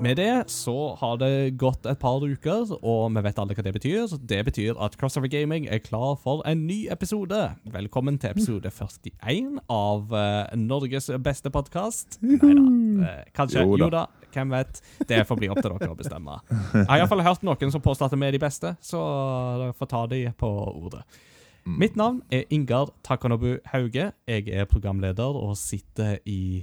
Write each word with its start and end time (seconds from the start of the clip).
Med 0.00 0.16
det 0.16 0.44
så 0.46 0.94
har 1.00 1.16
det 1.18 1.56
gått 1.58 1.86
et 1.90 1.98
par 1.98 2.22
uker, 2.22 2.70
og 2.86 3.16
vi 3.16 3.22
vet 3.24 3.38
alle 3.42 3.54
hva 3.58 3.64
det 3.66 3.72
betyr. 3.74 4.12
Det 4.30 4.38
betyr 4.46 4.78
at 4.78 4.94
Crossover 5.00 5.26
Gaming 5.32 5.66
er 5.66 5.80
klar 5.82 6.14
for 6.22 6.44
en 6.46 6.68
ny 6.68 6.84
episode. 6.94 7.40
Velkommen 7.74 8.20
til 8.22 8.30
episode 8.30 8.70
41 8.70 9.58
av 9.66 10.14
uh, 10.14 10.54
Norges 10.54 11.10
beste 11.18 11.50
podkast. 11.50 12.20
Nei 12.22 12.38
da. 12.38 12.54
uh, 12.54 13.10
kanskje. 13.34 13.66
Jo 13.66 13.74
da. 13.74 13.82
Jo 13.82 13.90
da. 13.96 14.04
Hvem 14.36 14.54
vet? 14.54 14.80
Det 15.10 15.20
får 15.26 15.42
bli 15.42 15.50
opp 15.50 15.58
til 15.64 15.74
dere 15.74 15.90
å 15.90 15.98
bestemme. 15.98 16.38
Jeg 16.76 16.86
har 16.92 17.02
iallfall 17.02 17.26
hørt 17.26 17.42
noen 17.50 17.74
som 17.74 17.82
påstår 17.82 18.12
at 18.12 18.14
vi 18.14 18.30
er 18.30 18.38
de 18.38 18.44
beste, 18.46 18.74
så 18.78 19.02
dere 19.64 19.74
får 19.82 19.94
ta 19.96 20.06
de 20.14 20.24
på 20.38 20.54
ordet. 20.78 21.02
Mitt 21.66 21.98
navn 21.98 22.22
er 22.30 22.46
Ingar 22.54 22.94
Takanobu 23.02 23.56
Hauge. 23.74 24.12
Jeg 24.30 24.46
er 24.46 24.70
programleder 24.70 25.42
og 25.42 25.58
sitter 25.58 26.20
i 26.22 26.62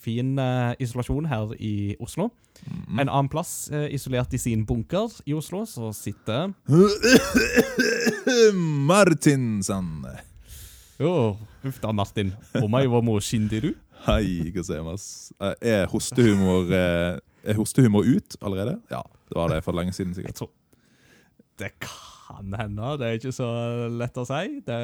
fin 0.00 0.34
uh, 0.38 0.72
isolasjon 0.80 1.26
her 1.30 1.54
i 1.58 1.96
Oslo. 2.00 2.30
En 2.98 3.08
annen 3.08 3.28
plass, 3.32 3.68
uh, 3.72 3.86
isolert 3.94 4.32
i 4.36 4.38
sin 4.40 4.64
bunker 4.68 5.08
i 5.26 5.34
Oslo, 5.36 5.62
så 5.68 5.92
sitter 5.96 6.52
Martinsen. 8.90 10.04
Jo, 11.00 11.36
uff 11.64 11.78
da, 11.80 11.92
Martin. 11.96 12.32
Omai 12.60 12.84
wa 12.92 13.00
mo 13.04 13.16
shindiru. 13.24 13.72
Hei, 14.06 14.50
gozaimas. 14.54 15.30
Eh, 15.40 15.54
Er 15.60 15.86
hostehumor 15.92 16.70
eh, 16.72 17.18
Er 17.44 17.56
hostehumor 17.58 18.04
ut 18.08 18.36
allerede? 18.40 18.78
Ja, 18.90 19.02
det 19.28 19.36
var 19.36 19.48
det 19.52 19.62
for 19.64 19.76
lenge 19.76 19.92
siden, 19.92 20.12
Jeg 20.14 20.24
sikkert. 20.24 20.34
tror 20.36 20.50
Det 21.60 21.72
kan 21.80 22.54
hende. 22.56 22.94
Det 23.00 23.06
er 23.06 23.18
ikke 23.18 23.32
så 23.36 23.48
lett 23.92 24.16
å 24.16 24.24
si. 24.28 24.60
Det, 24.64 24.78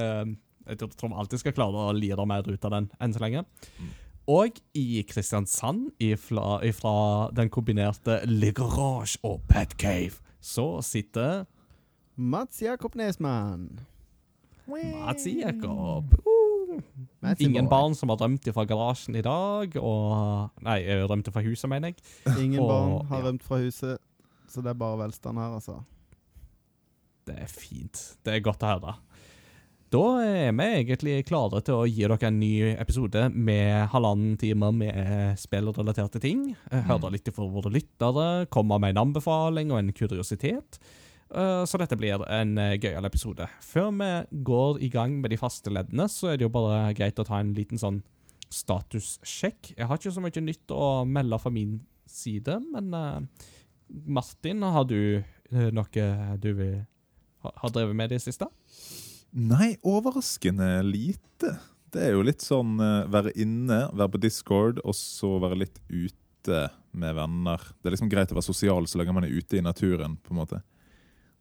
jeg 0.69 0.79
tror 0.81 1.09
vi 1.09 1.15
alltid 1.21 1.39
skal 1.41 1.53
klare 1.57 1.87
å 1.89 1.95
lire 1.97 2.27
mer 2.29 2.45
ut 2.49 2.65
av 2.69 2.71
den 2.77 2.91
enn 3.01 3.15
så 3.17 3.21
lenge. 3.25 3.45
Og 4.27 4.59
i 4.75 5.03
Kristiansand, 5.07 5.93
ifra, 6.03 6.59
ifra 6.67 6.95
den 7.37 7.51
kombinerte 7.53 8.19
Le 8.27 8.51
Garage 8.53 9.21
og 9.23 9.45
Pet 9.49 9.77
Cave, 9.79 10.19
så 10.43 10.81
sitter 10.83 11.45
Mats 12.17 12.63
Jakob 12.63 12.97
Nesmann. 12.99 13.69
Mats 14.67 15.27
Jakob. 15.31 16.17
Uh. 16.27 16.81
Ingen 17.39 17.69
barn 17.71 17.95
som 17.95 18.11
har 18.11 18.19
rømt 18.21 18.49
fra 18.53 18.65
garasjen 18.69 19.15
i 19.17 19.23
dag, 19.25 19.77
og 19.81 20.51
Nei, 20.67 20.81
rømt 21.09 21.31
fra 21.33 21.43
huset, 21.47 21.69
mener 21.71 21.93
jeg. 21.95 22.03
Ingen 22.43 22.61
Og- 22.61 22.69
barn 22.69 23.07
har 23.13 23.23
rømt 23.29 23.43
fra 23.47 23.61
huset, 23.63 23.99
så 24.49 24.63
det 24.63 24.71
er 24.75 24.81
bare 24.81 24.99
velstand 25.05 25.39
her, 25.39 25.55
altså. 25.55 25.79
Det 27.27 27.39
er 27.43 27.47
fint. 27.51 28.17
Det 28.25 28.35
er 28.35 28.41
godt 28.41 28.63
å 28.63 28.75
høre. 28.75 28.97
Da 29.97 30.03
er 30.21 30.51
vi 30.53 30.65
egentlig 30.83 31.13
klare 31.29 31.63
til 31.65 31.77
å 31.79 31.87
gi 31.89 32.03
dere 32.05 32.29
en 32.29 32.39
ny 32.41 32.51
episode 32.75 33.23
med 33.33 33.87
halvannen 33.95 34.35
time 34.41 34.69
med 34.77 35.39
spillrelaterte 35.41 36.21
ting. 36.21 36.51
Eh, 36.69 36.83
Høre 36.89 37.09
litt 37.15 37.31
fra 37.33 37.47
våre 37.49 37.71
lyttere, 37.73 38.27
komme 38.53 38.77
med 38.83 38.93
en 38.93 39.01
anbefaling 39.07 39.71
og 39.73 39.79
en 39.81 39.93
kuriositet. 39.97 40.77
Eh, 41.31 41.63
Så 41.65 41.79
dette 41.81 41.97
blir 41.97 42.21
en 42.29 42.59
eh, 42.59 42.75
gøyal 42.83 43.07
episode. 43.09 43.47
Før 43.65 43.89
vi 43.97 44.43
går 44.45 44.83
i 44.85 44.91
gang 44.93 45.17
med 45.23 45.31
de 45.33 45.39
faste 45.41 45.73
leddene, 45.73 46.09
så 46.13 46.33
er 46.35 46.37
det 46.43 46.45
jo 46.49 46.53
bare 46.59 46.93
greit 46.99 47.17
å 47.23 47.25
ta 47.25 47.41
en 47.41 47.55
liten 47.57 47.81
sånn 47.81 48.03
statussjekk. 48.53 49.73
Jeg 49.79 49.87
har 49.89 49.97
ikke 49.97 50.13
så 50.13 50.21
mye 50.27 50.45
nytt 50.45 50.77
å 50.77 51.07
melde 51.09 51.41
fra 51.41 51.51
min 51.55 51.79
side, 52.07 52.59
men 52.75 52.93
Martin, 53.89 54.61
har 54.63 54.85
du 54.85 55.23
noe 55.73 56.37
du 56.43 56.53
vil 56.55 56.77
ha- 57.43 57.53
har 57.63 57.71
drevet 57.71 57.97
med 57.97 58.11
i 58.13 58.17
det 58.19 58.23
siste? 58.27 58.47
Nei, 59.37 59.75
overraskende 59.85 60.69
lite. 60.87 61.51
Det 61.93 62.03
er 62.09 62.15
jo 62.17 62.23
litt 62.25 62.41
sånn 62.45 62.79
eh, 62.81 63.03
være 63.13 63.33
inne, 63.41 63.83
være 63.93 64.15
på 64.15 64.21
Discord, 64.23 64.81
og 64.85 64.97
så 64.97 65.35
være 65.43 65.59
litt 65.61 65.81
ute 65.93 66.63
med 66.97 67.15
venner. 67.19 67.61
Det 67.83 67.91
er 67.91 67.95
liksom 67.97 68.09
greit 68.13 68.33
å 68.33 68.39
være 68.39 68.47
sosial 68.49 68.87
så 68.89 69.01
lenge 69.01 69.13
man 69.17 69.27
er 69.29 69.35
ute 69.37 69.59
i 69.59 69.65
naturen, 69.65 70.17
på 70.25 70.33
en 70.35 70.41
måte. 70.41 70.63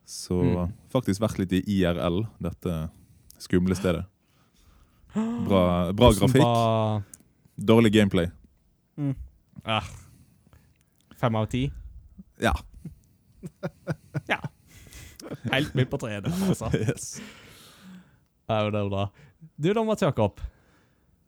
Så 0.05 0.38
Mm. 0.44 0.73
faktisk 0.94 1.22
vært 1.23 1.39
litt 1.39 1.53
i 1.53 1.63
IRL, 1.79 2.28
dette 2.41 2.89
skumle 3.41 3.75
stedet. 3.75 4.03
Bra, 5.16 5.91
bra 5.95 6.11
grafikk, 6.11 6.44
var- 6.44 7.03
dårlig 7.57 7.94
gameplay. 7.95 8.28
Ah, 9.66 9.84
fem 11.16 11.35
av 11.35 11.47
ti? 11.47 11.72
Ja. 12.41 12.53
Ja. 14.29 14.39
Helt 15.51 15.73
midt 15.75 15.89
på 15.89 15.97
treet, 16.01 16.25
altså. 16.25 16.69
Yes. 16.81 17.22
Ja, 18.50 18.59
det 18.69 18.79
er 18.81 18.89
bra. 18.91 19.06
Du 19.57 19.69
da, 19.73 19.83
Mats 19.88 20.03
Jakob. 20.06 20.41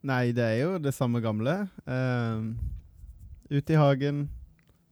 Nei, 0.08 0.32
det 0.38 0.44
er 0.46 0.58
jo 0.62 0.74
det 0.82 0.94
samme 0.96 1.20
gamle. 1.24 1.56
Uh, 1.90 2.54
ute 3.50 3.74
i 3.74 3.80
hagen, 3.80 4.26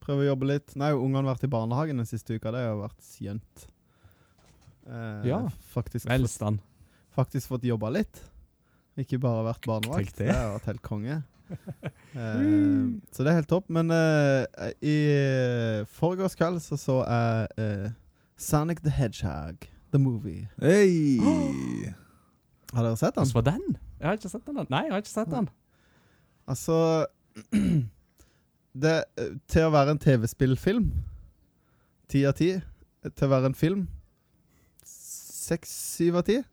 prøve 0.03 0.25
å 0.25 0.30
jobbe 0.31 0.50
litt. 0.50 0.74
Nei, 0.80 0.91
ungene 0.97 1.22
har 1.24 1.35
vært 1.35 1.46
i 1.47 1.52
barnehagen 1.53 2.02
den 2.02 2.09
siste 2.09 2.38
uka. 2.38 2.52
Det 2.56 2.64
har 2.64 2.72
jo 2.74 2.81
vært 2.84 3.06
skjønt. 3.06 3.68
Uh, 4.85 5.22
Ja, 5.25 5.40
Faktisk, 5.74 6.06
fått, 6.08 6.12
Velstand. 6.14 6.59
faktisk 7.16 7.53
fått 7.53 7.64
jobba 7.69 7.90
litt. 7.94 8.22
Ikke 9.02 9.19
bare 9.19 9.44
vært 9.50 9.66
barnevakt. 9.68 10.14
Det. 10.18 10.30
Det 10.30 10.35
har 10.35 10.53
vært 10.58 10.69
helt 10.72 10.84
konge. 10.85 11.22
Uh, 12.16 12.96
så 13.14 13.22
det 13.25 13.31
er 13.31 13.40
helt 13.41 13.50
topp. 13.52 13.69
Men 13.69 13.91
uh, 13.94 14.46
i 14.81 14.97
forgårs 15.97 16.38
kveld 16.40 16.62
så 16.64 16.78
så 16.80 17.02
jeg 17.03 17.62
uh, 17.62 17.90
Sonic 18.38 18.81
the 18.84 18.91
Hedgehog, 18.91 19.68
the 19.91 20.00
movie. 20.02 20.47
Hey. 20.62 21.94
Har 22.75 22.84
dere 22.84 23.00
sett 23.00 23.16
den? 23.16 23.30
Hvordan 23.31 23.53
var 23.56 23.59
den? 23.59 23.78
Jeg 24.00 24.08
har 24.09 24.18
ikke 24.19 24.30
sett 24.30 24.47
den. 24.47 24.66
Nei, 24.69 24.81
jeg 24.86 24.91
har 24.91 25.03
ikke 25.03 25.13
sett 25.13 25.31
den. 25.31 25.47
Altså 26.46 27.06
det, 28.84 28.96
Til 29.50 29.68
å 29.68 29.74
være 29.74 29.96
en 29.96 30.02
TV-spillfilm 30.02 30.88
Ti 32.12 32.22
av 32.30 32.35
ti 32.38 32.52
Til 33.08 33.28
å 33.28 33.31
være 33.31 33.52
en 33.52 33.58
film 33.58 33.88
Seks, 34.85 35.74
syv 35.97 36.22
av 36.22 36.28
ti 36.30 36.38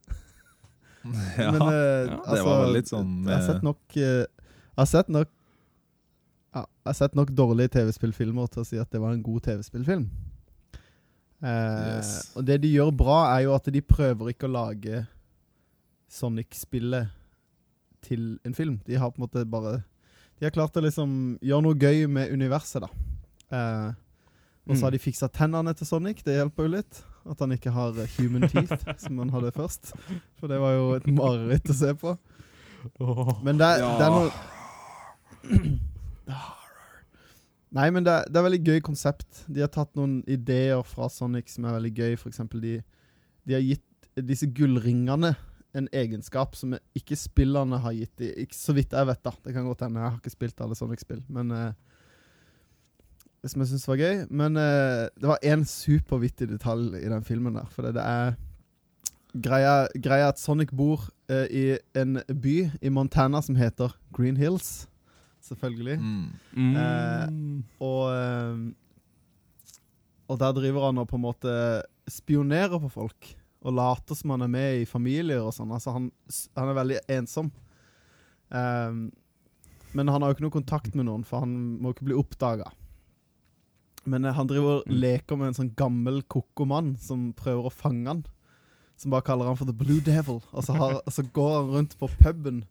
Ja, 1.36 1.50
Men, 1.50 1.62
eh, 1.66 2.08
ja, 2.08 2.18
det 2.30 2.42
var 2.46 2.64
vel 2.64 2.76
litt 2.78 2.90
sånn 2.92 3.14
Jeg 3.26 3.34
har 3.34 3.40
eh, 3.42 3.48
sett 3.50 3.64
nok 3.66 3.96
eh, 3.98 4.24
Jeg 4.24 4.80
har 4.80 4.90
sett 4.90 5.12
nok 5.12 5.30
ja, 6.52 6.64
Jeg 6.64 6.88
har 6.88 6.98
sett 7.02 7.16
nok 7.18 7.32
dårlige 7.36 7.74
TV-spillfilmer 7.76 8.52
Til 8.52 8.64
å 8.64 8.68
si 8.68 8.80
at 8.80 8.92
det 8.92 9.00
var 9.02 9.16
en 9.16 9.24
god 9.24 9.48
TV-spillfilm 9.48 10.06
eh, 11.42 11.88
Yes. 11.98 12.14
Og 12.38 12.46
det 12.48 12.62
de 12.64 12.70
gjør 12.78 12.94
bra 12.96 13.24
Er 13.34 13.48
jo 13.48 13.56
at 13.58 13.68
de 13.74 13.82
prøver 13.84 14.32
ikke 14.32 14.48
å 14.48 14.56
lage 14.56 15.04
Sonic-spillet 16.12 17.08
Til 18.04 18.38
en 18.44 18.54
film. 18.54 18.80
De 18.86 18.98
har 18.98 19.10
på 19.14 19.20
en 19.20 19.26
måte 19.26 19.44
bare 19.48 19.78
De 20.40 20.44
har 20.46 20.52
klart 20.54 20.76
å 20.76 20.82
liksom 20.84 21.38
gjøre 21.40 21.62
noe 21.64 21.78
gøy 21.78 22.06
med 22.10 22.32
universet 22.34 22.82
da. 22.84 22.88
Eh, 23.52 23.92
Og 24.68 24.76
så 24.76 24.86
har 24.88 24.94
de 24.94 24.98
fiksa 25.02 25.28
tennene 25.32 25.72
til 25.78 25.86
Sonic. 25.88 26.20
Det 26.26 26.34
hjelper 26.36 26.66
jo 26.68 26.72
litt 26.76 27.00
At 27.30 27.38
han 27.44 27.52
ikke 27.54 27.70
har 27.74 27.96
eh, 28.02 28.10
human 28.18 28.48
teeth 28.50 28.84
Som 29.04 29.18
han 29.22 29.30
hadde 29.34 29.52
først. 29.56 29.92
For 30.40 30.50
det 30.50 30.58
var 30.62 30.74
jo 30.76 30.88
et 30.98 31.06
mareritt 31.14 31.70
å 31.70 31.78
se 31.78 31.94
på. 31.94 32.16
Men 33.46 33.58
det, 33.62 33.66
er- 33.68 33.78
Ja. 33.86 33.92
det 33.98 34.06
er 34.06 34.16
noe 34.18 34.30
Nei, 37.72 37.86
men 37.90 38.04
det, 38.04 38.12
er- 38.12 38.26
det 38.28 38.36
er 38.36 38.44
veldig 38.44 38.64
gøy 38.66 38.80
konsept. 38.84 39.44
De 39.48 39.62
har 39.64 39.70
tatt 39.72 39.94
noen 39.96 40.18
ideer 40.28 40.82
fra 40.84 41.06
Sonic 41.08 41.48
som 41.54 41.64
er 41.64 41.78
veldig 41.78 41.92
gøy. 41.96 42.16
For 42.20 42.28
eksempel 42.28 42.60
de, 42.60 42.74
de 43.48 43.54
har 43.56 43.62
gitt 43.64 43.86
disse 44.28 44.44
gullringene 44.52 45.30
en 45.76 45.88
egenskap 45.92 46.56
som 46.56 46.74
ikke 46.96 47.16
spillerne 47.16 47.78
har 47.80 47.94
gitt 47.96 48.12
de. 48.20 48.28
Ikke 48.44 48.56
så 48.56 48.74
vidt 48.76 48.92
jeg 48.92 49.08
vet, 49.08 49.22
da. 49.24 49.32
Det 49.44 49.54
kan 49.54 49.66
godt 49.66 49.84
hende. 49.86 50.00
Jeg 50.02 50.10
har 50.10 50.20
ikke 50.20 50.34
spilt 50.34 50.60
alle 50.64 50.76
Sonic-spill. 50.76 51.22
Men 51.32 51.52
uh, 51.54 51.72
som 53.48 53.64
jeg 53.64 53.72
syns 53.72 53.88
var 53.88 54.00
gøy. 54.00 54.22
Men 54.28 54.60
uh, 54.60 55.08
det 55.16 55.30
var 55.30 55.44
én 55.44 55.64
supervittig 55.68 56.50
detalj 56.52 57.00
i 57.00 57.08
den 57.08 57.24
filmen 57.24 57.56
der. 57.56 57.68
For 57.72 57.88
det, 57.88 57.96
det 57.96 58.04
er 58.04 58.36
greia, 59.32 59.74
greia 59.96 60.28
at 60.32 60.40
Sonic 60.42 60.74
bor 60.76 61.08
uh, 61.32 61.46
i 61.48 61.78
en 61.98 62.20
by 62.28 62.56
i 62.82 62.92
Montana 62.92 63.40
som 63.44 63.56
heter 63.56 63.96
Green 64.12 64.36
Hills. 64.36 64.86
Selvfølgelig. 65.42 65.98
mm. 65.98 66.28
Mm. 66.54 67.64
Og, 67.82 68.04
og 70.30 70.36
der 70.38 70.52
driver 70.54 70.84
han 70.86 71.00
og 71.02 71.08
på 71.10 71.18
en 71.18 71.24
måte 71.24 71.54
spionerer 72.06 72.78
på 72.78 72.88
folk. 72.92 73.32
Og 73.62 73.74
later 73.76 74.18
som 74.18 74.30
han 74.34 74.42
er 74.42 74.50
med 74.50 74.80
i 74.82 74.86
familier 74.88 75.42
og 75.44 75.52
sånn. 75.54 75.70
Altså 75.70 75.92
han, 75.94 76.08
han 76.58 76.68
er 76.72 76.78
veldig 76.80 77.00
ensom. 77.14 77.52
Um, 78.50 79.12
men 79.94 80.08
han 80.08 80.22
har 80.24 80.30
jo 80.32 80.36
ikke 80.36 80.46
noe 80.46 80.54
kontakt 80.56 80.94
med 80.98 81.06
noen, 81.06 81.22
for 81.24 81.44
han 81.44 81.52
må 81.82 81.92
ikke 81.92 82.06
bli 82.08 82.16
oppdaga. 82.18 82.70
Men 84.08 84.24
eh, 84.26 84.34
han 84.34 84.48
driver 84.50 84.80
og 84.80 84.88
Mm. 84.88 84.96
leker 84.98 85.38
med 85.38 85.46
en 85.52 85.54
sånn 85.60 85.74
gammel 85.78 86.22
koko 86.26 86.64
mann 86.66 86.96
som 86.98 87.32
prøver 87.38 87.68
å 87.68 87.72
fange 87.72 88.08
han. 88.08 88.24
Som 88.96 89.10
bare 89.14 89.22
kaller 89.26 89.46
han 89.46 89.56
for 89.56 89.64
The 89.68 89.72
Blue 89.76 90.00
Devil. 90.00 90.40
Og 90.52 90.64
så, 90.64 90.74
har, 90.74 90.98
så 91.10 91.22
går 91.22 91.52
han 91.60 91.70
rundt 91.76 91.94
på 92.00 92.08
puben 92.18 92.64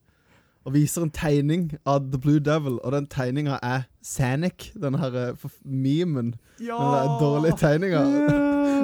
og 0.66 0.76
viser 0.76 1.06
en 1.06 1.14
tegning 1.14 1.72
av 1.90 2.12
The 2.12 2.20
Blue 2.22 2.40
Devil, 2.44 2.78
og 2.84 2.94
den 2.94 3.08
tegninga 3.10 3.58
er 3.66 3.88
Sanic, 4.06 4.70
den 4.78 4.98
her 5.02 5.16
eh, 5.18 5.48
memen. 5.66 6.36
Ja! 6.62 6.78
Den 6.78 6.92
der 6.94 7.16
dårlige 7.22 7.58
tegninga. 7.58 8.02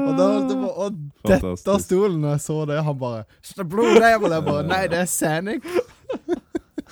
Og 0.07 0.18
da 0.18 0.27
holdt 0.31 0.53
jeg 0.53 0.62
på 0.62 0.71
å 0.71 0.89
dette 1.29 1.74
av 1.74 1.81
stolen 1.83 2.21
når 2.24 2.38
jeg 2.38 2.44
så 2.47 2.57
det. 2.69 2.79
Han 2.88 2.97
bare 3.01 3.25
«The 3.53 3.65
Blue 3.65 3.94
Devil! 3.97 4.33
Jeg 4.33 4.45
bare 4.47 4.65
Nei, 4.68 4.83
det 4.91 5.03
er 5.03 5.12
Sanic! 5.12 5.68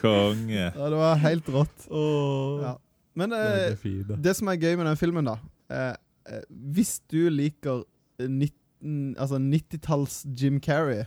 Konge. 0.00 0.70
Ja, 0.70 0.86
det 0.88 0.96
var 0.96 1.20
helt 1.20 1.48
rått. 1.52 1.88
Oh. 1.92 2.62
Ja. 2.62 2.74
Men 3.18 3.34
eh, 3.36 3.74
det, 3.82 4.16
det 4.24 4.36
som 4.38 4.48
er 4.48 4.60
gøy 4.60 4.78
med 4.78 4.86
den 4.88 4.96
filmen, 4.96 5.26
da 5.26 5.36
eh, 5.68 5.96
eh, 6.30 6.44
Hvis 6.48 7.00
du 7.10 7.26
liker 7.32 7.82
eh, 8.22 8.28
19, 8.30 9.16
altså 9.18 9.40
90-talls 9.42 10.22
Jim 10.38 10.60
Carrey, 10.62 11.04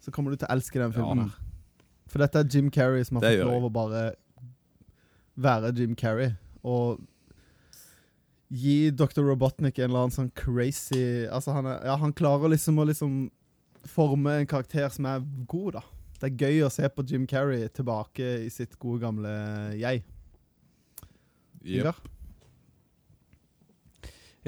så 0.00 0.14
kommer 0.14 0.32
du 0.32 0.40
til 0.40 0.48
å 0.48 0.54
elske 0.54 0.80
den 0.80 0.94
filmen. 0.94 1.28
Ja. 1.28 1.28
her 1.28 2.08
For 2.08 2.22
dette 2.24 2.40
er 2.40 2.48
Jim 2.48 2.70
Carrey 2.72 3.04
som 3.04 3.18
har 3.18 3.26
Det 3.26 3.38
fått 3.42 3.50
lov 3.50 3.68
å 3.68 3.72
bare 3.72 4.02
være 5.38 5.74
Jim 5.76 5.94
Carrey. 5.98 6.32
Og 6.66 7.02
gi 8.48 8.90
Dr. 8.90 9.22
Robotnik 9.26 9.78
en 9.78 9.90
eller 9.90 10.06
annen 10.06 10.14
sånn 10.14 10.30
crazy 10.32 11.26
Altså, 11.28 11.52
han, 11.52 11.68
er, 11.68 11.82
ja, 11.84 11.98
han 12.00 12.14
klarer 12.16 12.48
liksom 12.48 12.80
å 12.80 12.86
liksom 12.88 13.26
forme 13.88 14.38
en 14.40 14.48
karakter 14.48 14.88
som 14.92 15.06
er 15.08 15.22
god, 15.48 15.78
da. 15.78 15.82
Det 16.18 16.30
er 16.30 16.46
gøy 16.48 16.64
å 16.66 16.72
se 16.72 16.88
på 16.90 17.04
Jim 17.06 17.28
Carrey 17.30 17.68
tilbake 17.70 18.26
i 18.42 18.48
sitt 18.50 18.74
gode, 18.80 19.04
gamle 19.04 19.30
jeg. 19.78 20.02
Yep. 21.62 22.00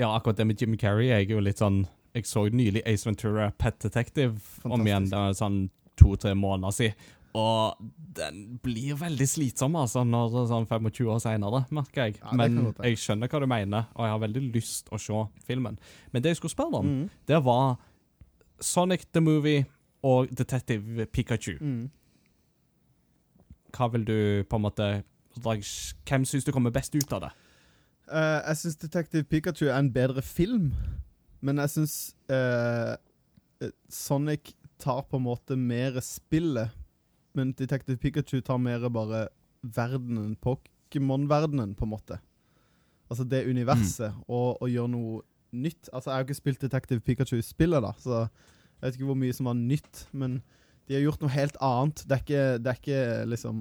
Ja, 0.00 0.08
akkurat 0.16 0.40
det 0.40 0.48
med 0.48 0.60
Jim 0.60 0.74
Carrey 0.80 1.10
jeg 1.10 1.28
er 1.28 1.36
jo 1.36 1.44
litt 1.44 1.60
sånn 1.60 1.84
Jeg 2.14 2.26
så 2.26 2.48
nylig 2.50 2.82
Ace 2.86 3.06
Ventura 3.06 3.50
Pet 3.58 3.78
Detective 3.82 4.34
om 4.64 4.80
igjen. 4.86 5.06
Fantastisk. 5.06 5.10
Det 5.10 5.18
er 5.28 5.38
sånn 5.38 5.58
to-tre 6.00 6.34
måneder 6.34 6.74
siden. 6.74 7.08
Og 7.38 7.76
den 8.18 8.56
blir 8.64 8.96
veldig 8.98 9.26
slitsom, 9.30 9.76
altså, 9.78 10.02
når 10.02 10.32
sånn 10.50 10.64
25 10.66 11.06
år 11.14 11.20
seinere, 11.22 11.60
merker 11.70 12.08
jeg. 12.08 12.16
Ja, 12.18 12.32
Men 12.34 12.72
jeg 12.82 12.98
skjønner 12.98 13.30
hva 13.30 13.38
du 13.40 13.46
mener, 13.46 13.86
og 13.94 14.02
jeg 14.08 14.10
har 14.16 14.18
veldig 14.24 14.42
lyst 14.56 14.90
å 14.90 14.98
se 14.98 15.20
filmen. 15.46 15.78
Men 16.10 16.22
det 16.24 16.32
jeg 16.32 16.40
skulle 16.40 16.50
spørre 16.56 16.80
om, 16.80 16.86
Mm. 16.86 17.10
det 17.30 17.38
var 17.44 17.76
Sonic 18.60 19.06
the 19.12 19.20
Movie 19.20 19.66
og 20.02 20.26
Detective 20.34 21.06
Pikachu. 21.06 21.58
Mm. 21.60 21.90
Hva 23.76 23.88
vil 23.92 24.04
du 24.04 24.44
på 24.50 24.56
en 24.58 24.62
måte 24.66 24.88
Hvem 25.40 26.24
syns 26.26 26.44
du 26.44 26.50
kommer 26.52 26.72
best 26.74 26.94
ut 26.98 27.12
av 27.12 27.20
det? 27.20 27.30
Uh, 28.10 28.40
jeg 28.48 28.56
syns 28.56 28.76
Detective 28.82 29.22
Pikachu 29.30 29.68
er 29.68 29.78
en 29.78 29.92
bedre 29.94 30.22
film, 30.26 30.72
men 31.40 31.60
jeg 31.62 31.70
syns 31.74 31.94
eh, 32.32 32.94
eh, 33.64 33.72
Sonic 33.92 34.54
tar 34.80 35.02
på 35.08 35.16
en 35.20 35.26
måte 35.26 35.56
mer 35.56 36.00
spillet, 36.04 36.68
men 37.36 37.52
Detective 37.56 37.98
Pikachu 38.00 38.40
tar 38.44 38.58
mer 38.58 38.88
bare 38.92 39.28
verdenen, 39.62 40.36
Pokémon-verdenen, 40.40 41.74
på 41.76 41.84
en 41.86 41.92
måte. 41.92 42.18
Altså 43.10 43.24
det 43.28 43.50
universet, 43.50 44.12
og, 44.28 44.62
og 44.62 44.70
gjør 44.70 44.86
noe 44.90 45.20
nytt. 45.52 45.88
Altså 45.92 46.10
Jeg 46.10 46.14
har 46.14 46.20
jo 46.22 46.26
ikke 46.28 46.42
spilt 46.42 46.62
Detective 46.62 47.00
Pikachu-spillet, 47.00 47.82
da, 47.84 47.92
så 47.98 48.10
jeg 48.20 48.86
vet 48.86 48.94
ikke 48.96 49.10
hvor 49.10 49.20
mye 49.20 49.32
som 49.36 49.46
var 49.50 49.56
nytt, 49.58 49.94
men 50.16 50.32
de 50.88 50.94
har 50.96 51.04
gjort 51.04 51.22
noe 51.22 51.34
helt 51.34 51.56
annet. 51.62 51.96
Det 52.08 52.14
er 52.16 52.22
ikke, 52.24 52.58
det 52.58 52.68
er 52.70 52.78
ikke 52.80 53.02
liksom 53.30 53.56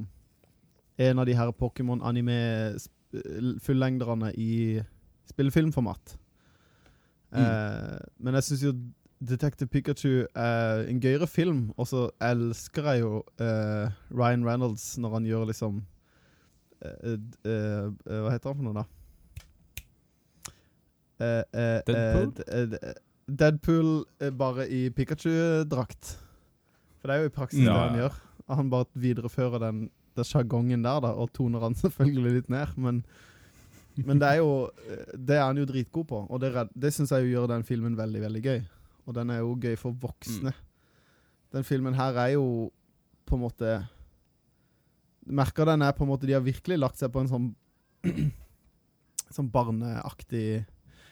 en 1.00 1.20
av 1.20 1.25
de 1.28 1.38
her 1.38 1.50
Pokémon-anime-fullengderne 1.60 4.30
i 4.40 4.82
spillefilmformat. 5.30 6.06
Mm. 7.31 7.44
Eh, 7.44 8.00
men 8.20 8.38
jeg 8.40 8.48
syns 8.48 8.64
jo 8.64 8.74
Detective 9.20 9.68
Pikachu 9.68 10.26
er 10.36 10.86
en 10.88 11.02
gøyere 11.04 11.28
film, 11.28 11.74
og 11.78 11.88
så 11.88 12.06
elsker 12.24 12.86
jeg 12.94 13.02
jo 13.02 13.18
eh, 13.44 13.92
Ryan 14.16 14.46
Reynolds 14.48 14.94
når 14.98 15.18
han 15.18 15.28
gjør 15.28 15.50
liksom 15.50 15.81
eh, 16.86 16.96
eh, 17.04 17.20
eh, 17.52 17.90
Hva 18.08 18.31
heter 18.31 18.54
han 18.54 18.56
for 18.56 18.64
noe, 18.70 18.80
da? 18.80 18.86
Deadpool? 21.20 22.78
Deadpool 23.28 23.92
bare 24.40 24.70
i 24.72 24.86
Pikachu-drakt. 24.96 26.16
For 27.00 27.12
det 27.12 27.16
er 27.16 27.25
jo 27.25 27.32
i 27.32 27.36
praksis 27.36 27.66
Ja, 27.66 27.74
det 27.74 27.82
han 27.82 28.00
gjør. 28.00 28.20
Han 28.56 28.72
bare 28.72 28.88
viderefører 28.96 29.60
den, 29.66 29.90
den 30.16 30.28
sjagongen 30.28 30.88
der, 30.88 31.04
da, 31.04 31.12
og 31.12 31.34
toner 31.36 31.68
han 31.68 31.75
selvfølgelig 31.84 32.38
litt 32.38 32.50
ned. 32.56 32.72
Men, 32.80 33.04
men 33.97 34.19
det 34.21 34.27
er 34.27 34.38
jo 34.39 34.69
eh, 34.88 35.13
Det 35.18 35.36
er 35.36 35.45
han 35.45 35.57
jo 35.57 35.68
dritgod 35.68 36.07
på, 36.07 36.19
og 36.30 36.41
det, 36.41 36.51
det 36.74 36.94
syns 36.95 37.12
jeg 37.12 37.31
gjør 37.33 37.50
den 37.51 37.65
filmen 37.68 37.97
veldig, 37.97 38.21
veldig 38.21 38.44
gøy. 38.45 38.59
Og 39.09 39.15
den 39.18 39.31
er 39.33 39.41
jo 39.41 39.56
gøy 39.59 39.75
for 39.80 39.95
voksne. 39.97 40.53
Den 41.53 41.65
filmen 41.65 41.97
her 41.97 42.18
er 42.21 42.36
jo 42.36 42.69
på 43.25 43.38
en 43.38 43.44
måte 43.44 43.80
merker 45.30 45.68
den 45.69 45.83
er 45.86 45.94
på 45.94 46.06
en 46.06 46.09
måte 46.09 46.27
De 46.27 46.33
har 46.33 46.45
virkelig 46.45 46.77
lagt 46.80 47.00
seg 47.00 47.12
på 47.13 47.24
en 47.24 47.30
sånn 47.30 47.50
Sånn 49.36 49.50
barneaktig 49.53 50.63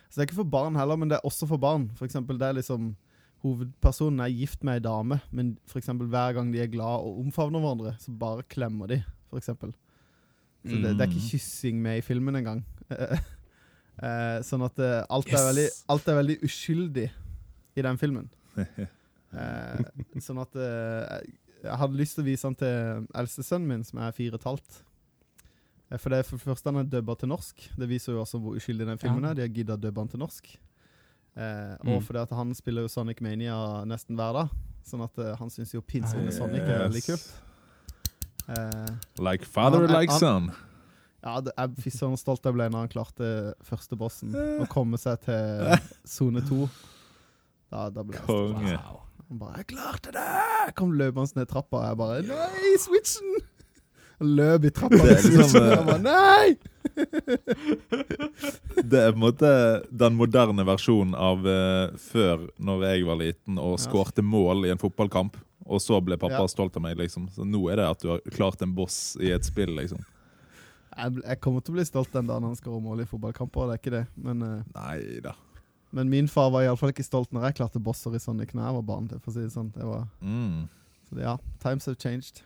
Så 0.08 0.16
det 0.16 0.24
er 0.24 0.30
ikke 0.30 0.40
for 0.40 0.54
barn 0.58 0.78
heller, 0.80 0.98
men 0.98 1.12
det 1.12 1.20
er 1.20 1.28
også 1.28 1.50
for 1.50 1.62
barn. 1.62 1.90
For 1.98 2.08
eksempel, 2.08 2.40
det 2.40 2.48
er 2.48 2.58
liksom 2.58 2.96
Hovedpersonen 3.44 4.24
er 4.24 4.34
gift 4.34 4.64
med 4.66 4.80
ei 4.80 4.82
dame, 4.82 5.20
men 5.30 5.52
for 5.70 5.78
eksempel 5.78 6.08
hver 6.10 6.34
gang 6.34 6.48
de 6.50 6.64
er 6.64 6.72
glad 6.72 7.04
og 7.06 7.20
omfavner 7.22 7.62
hverandre, 7.62 7.92
så 8.02 8.10
bare 8.18 8.46
klemmer 8.50 8.90
de, 8.90 8.98
for 9.30 9.38
eksempel. 9.38 9.76
Så 10.68 10.82
det, 10.84 10.92
det 10.98 11.02
er 11.02 11.08
ikke 11.12 11.24
Mm. 11.24 11.30
kyssing 11.32 11.82
med 11.82 11.98
i 11.98 12.02
filmen 12.02 12.36
engang. 12.36 12.64
Eh, 13.98 14.44
sånn 14.46 14.62
at 14.62 14.78
eh, 14.78 15.00
alt, 15.10 15.26
er 15.34 15.42
veldig, 15.48 15.70
alt 15.90 16.08
er 16.12 16.18
veldig 16.20 16.36
uskyldig 16.46 17.08
i 17.78 17.82
den 17.82 17.98
filmen. 17.98 18.28
Eh, 19.38 19.80
sånn 20.24 20.38
at 20.40 20.54
Jeg 20.56 21.76
hadde 21.82 21.98
lyst 22.00 22.16
til 22.16 22.24
å 22.24 22.28
vise 22.30 22.48
den 22.48 22.56
til 22.56 23.08
eldstesønnen 23.20 23.68
min, 23.68 23.82
som 23.84 24.00
er 24.00 24.14
fire 24.16 24.38
og 24.38 24.40
et 24.40 24.46
halvt. 24.48 24.78
For 26.00 26.14
det 26.14 26.20
er 26.22 26.28
for 26.30 26.38
første 26.40 26.70
han 26.72 26.80
er 26.80 26.88
dubba 26.94 27.16
til 27.20 27.28
norsk. 27.34 27.66
Det 27.76 27.90
viser 27.90 28.14
jo 28.16 28.22
også 28.22 28.40
hvor 28.40 28.56
uskyldig 28.56 28.88
den 28.88 29.02
filmen 29.02 29.26
er. 29.28 29.34
De 29.36 29.44
har 29.44 29.52
gidda 29.52 29.76
dubbe 29.76 30.00
den 30.00 30.14
til 30.14 30.22
norsk. 30.22 30.48
Og 31.36 31.92
Mm. 31.98 32.02
Fordi 32.08 32.20
at 32.24 32.32
han 32.40 32.54
spiller 32.56 32.82
jo 32.86 32.88
Sonic 32.94 33.20
Mania 33.22 33.58
nesten 33.86 34.16
hver 34.16 34.34
dag. 34.34 34.50
Sånn 34.88 35.04
at 35.04 35.20
han 35.40 35.50
syns 35.54 35.74
jo 35.76 35.82
pinsehunden 35.82 36.32
Sonic 36.34 36.62
er 36.64 36.86
veldig 36.88 37.04
Yes. 37.04 37.06
kult. 37.06 37.28
Eh, 38.48 38.92
Like 39.20 39.46
father, 39.46 39.88
Han 39.88 39.92
like 40.02 40.14
son. 40.14 40.52
ja, 41.24 41.40
det 41.44 41.52
er 41.58 41.68
fy 41.84 41.90
søren 41.92 42.18
stolt 42.20 42.46
jeg 42.48 42.54
ble 42.56 42.70
når 42.72 42.86
han 42.86 42.92
klarte 42.94 43.54
første 43.68 43.98
bossen. 44.00 44.32
Å 44.34 44.68
komme 44.72 44.98
seg 45.02 45.20
til 45.26 45.74
sone 46.16 46.42
to. 46.48 46.68
Da, 47.72 47.90
da 47.92 48.04
ble 48.08 48.16
jeg 48.16 48.24
stolt. 48.24 48.56
Wow. 48.64 49.02
Han 49.28 49.40
bare 49.42 49.58
'Jeg 49.60 49.68
klarte 49.74 50.12
det!' 50.16 50.72
Kom 50.80 50.94
løpende 50.96 51.36
ned 51.36 51.48
trappa, 51.52 51.78
og 51.78 51.84
jeg 51.84 51.98
bare 52.00 52.22
'Nei, 52.24 52.78
switchen!' 52.80 53.42
Løp 54.24 54.64
i 54.66 54.70
trappa 54.72 54.96
med 54.98 55.12
liksom, 55.12 55.32
switchen, 55.36 55.62
og 55.62 55.68
eh, 55.68 55.76
jeg 55.76 55.86
bare 55.86 56.04
'Nei!' 56.08 56.58
Det 58.88 59.00
er 59.02 59.12
på 59.12 59.18
en 59.18 59.24
måte 59.26 59.50
den 59.92 60.16
moderne 60.18 60.64
versjonen 60.66 61.14
av 61.14 61.44
uh, 61.46 61.92
før, 62.00 62.48
når 62.58 62.86
jeg 62.88 63.06
var 63.10 63.20
liten 63.20 63.60
og 63.62 63.76
skårte 63.84 64.24
mål 64.26 64.66
i 64.66 64.72
en 64.74 64.80
fotballkamp. 64.82 65.36
Og 65.68 65.82
så 65.84 65.98
ble 66.04 66.16
pappa 66.18 66.40
Ja. 66.40 66.48
stolt 66.48 66.76
av 66.78 66.82
meg, 66.82 66.98
liksom. 66.98 67.28
Så 67.36 67.44
nå 67.46 67.60
er 67.72 67.76
det 67.82 67.86
at 67.90 68.00
du 68.00 68.08
har 68.10 68.20
klart 68.32 68.62
en 68.64 68.74
boss 68.74 69.18
i 69.20 69.32
et 69.36 69.44
spill, 69.44 69.74
liksom. 69.76 70.00
Jeg, 70.98 71.18
jeg 71.26 71.40
kommer 71.44 71.62
til 71.62 71.74
å 71.74 71.78
bli 71.78 71.84
stolt 71.86 72.12
den 72.14 72.26
dagen 72.26 72.44
han 72.48 72.56
skårer 72.56 72.82
mål 72.82 73.02
i 73.04 73.06
fotballkamper, 73.06 73.68
det 73.68 73.74
er 73.76 73.82
ikke 73.82 73.92
det. 73.98 74.08
Men, 74.18 74.42
uh, 74.42 74.64
Nei 74.74 75.20
da. 75.22 75.34
men 75.92 76.10
min 76.10 76.28
far 76.28 76.50
var 76.50 76.64
iallfall 76.64 76.90
ikke 76.94 77.04
stolt 77.06 77.30
når 77.36 77.44
jeg 77.50 77.56
klarte 77.60 77.80
bosser 77.84 78.16
i 78.16 78.20
Sonic 78.20 78.54
når 78.56 78.64
jeg 78.66 78.74
var 78.80 78.82
barn. 78.88 79.08
Det, 79.12 79.20
for 79.22 79.32
å 79.32 79.34
si 79.36 79.42
det 79.46 79.52
sånn. 79.54 79.72
Det 79.76 79.84
var, 79.86 80.08
Mm. 80.24 80.70
så 81.10 81.16
det, 81.16 81.24
ja, 81.28 81.38
times 81.60 81.86
have 81.86 81.98
changed. 82.00 82.42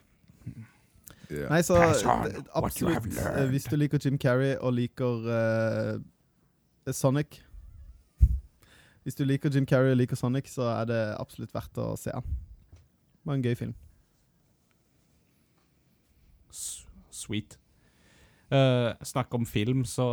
Yeah. 1.31 1.47
Nei, 1.49 1.61
så 1.61 1.77
det- 1.79 2.45
absolutt. 2.53 3.05
eh, 3.15 3.47
Hvis 3.47 3.69
du 3.69 3.77
liker 3.77 3.99
Jim 4.03 4.17
Carrey 4.17 4.57
og 4.59 4.73
liker 4.73 5.95
uh, 5.95 6.91
Sonic 6.91 7.39
Hvis 9.05 9.15
du 9.15 9.23
liker 9.25 9.49
Jim 9.49 9.65
Carrey 9.65 9.91
og 9.91 9.97
liker 9.97 10.15
Sonic, 10.19 10.49
så 10.51 10.67
er 10.81 10.85
det 10.85 10.99
absolutt 11.19 11.53
verdt 11.53 11.77
å 11.81 11.97
se 11.97 12.11
han. 12.13 12.23
Var 13.27 13.37
en 13.37 13.45
gøy 13.45 13.57
film. 13.57 13.73
Sweet. 16.51 17.57
Uh, 18.51 18.91
snakk 19.07 19.31
om 19.37 19.45
film, 19.47 19.85
så 19.87 20.05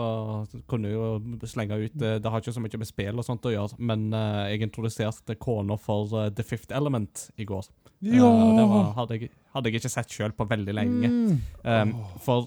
kunne 0.70 0.92
jeg 0.92 0.94
jo 0.94 1.46
slenge 1.50 1.74
ut 1.74 1.94
uh, 2.04 2.20
Det 2.22 2.30
har 2.30 2.38
ikke 2.38 2.52
så 2.54 2.62
mye 2.62 2.78
med 2.78 2.86
spill 2.86 3.18
og 3.18 3.26
sånt 3.26 3.48
å 3.48 3.50
gjøre, 3.50 3.78
men 3.82 4.04
uh, 4.14 4.44
jeg 4.46 4.62
introduserte 4.62 5.34
kona 5.42 5.74
for 5.80 6.12
uh, 6.14 6.28
The 6.30 6.44
Fifth 6.46 6.70
Element 6.70 7.24
i 7.34 7.48
går. 7.48 7.66
Ja! 8.06 8.28
det 8.54 8.68
var, 8.70 8.92
hadde, 9.00 9.18
jeg, 9.18 9.32
hadde 9.56 9.72
jeg 9.72 9.80
ikke 9.80 9.90
sett 9.90 10.14
sjøl 10.14 10.36
på 10.38 10.46
veldig 10.46 10.76
lenge. 10.76 11.10
Mm. 11.10 11.40
Um, 11.64 11.96
For 12.22 12.46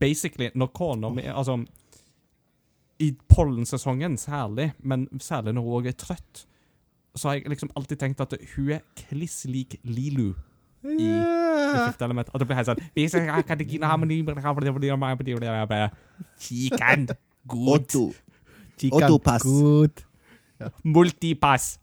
basically, 0.00 0.48
når 0.56 0.72
kona 0.72 1.10
mi 1.12 1.26
Altså, 1.28 1.58
i 3.00 3.10
pollensesongen 3.28 4.16
særlig, 4.20 4.70
men 4.78 5.04
særlig 5.20 5.52
når 5.56 5.66
hun 5.68 5.76
òg 5.82 5.90
er 5.92 6.00
trøtt, 6.00 6.46
så 7.16 7.28
har 7.28 7.34
jeg 7.38 7.50
liksom 7.50 7.70
alltid 7.76 7.98
tenkt 7.98 8.20
at 8.22 8.34
hun 8.54 8.70
er 8.76 8.84
kliss 8.96 9.44
lik 9.50 9.76
Lilu 9.84 10.32
i 10.84 11.08
Det 11.10 11.80
Fifth 11.86 12.04
Element. 12.04 12.30
At 12.32 12.40
det 12.40 12.46
blir 12.48 12.56
helt 12.56 12.70
sånn 12.70 12.80
Chicken 12.96 13.26
jeg 13.28 13.46
kan 13.48 13.60
ikke 13.60 13.74
gi 13.74 13.80
harmoni, 13.82 14.20
men 14.26 14.38
jeg 14.38 14.44
har 14.46 14.54
det, 14.64 14.72
fordi 14.72 14.86
jeg 14.88 14.96
har 14.96 15.02
det, 15.26 15.34
fordi 15.36 15.46
jeg 15.50 15.58
har 15.58 15.70
det». 15.72 15.90
Kikan. 16.40 17.08
Good. 17.48 17.96
Chicken. 18.80 19.02
Autopass. 19.02 19.44
Multipass. 20.84 21.78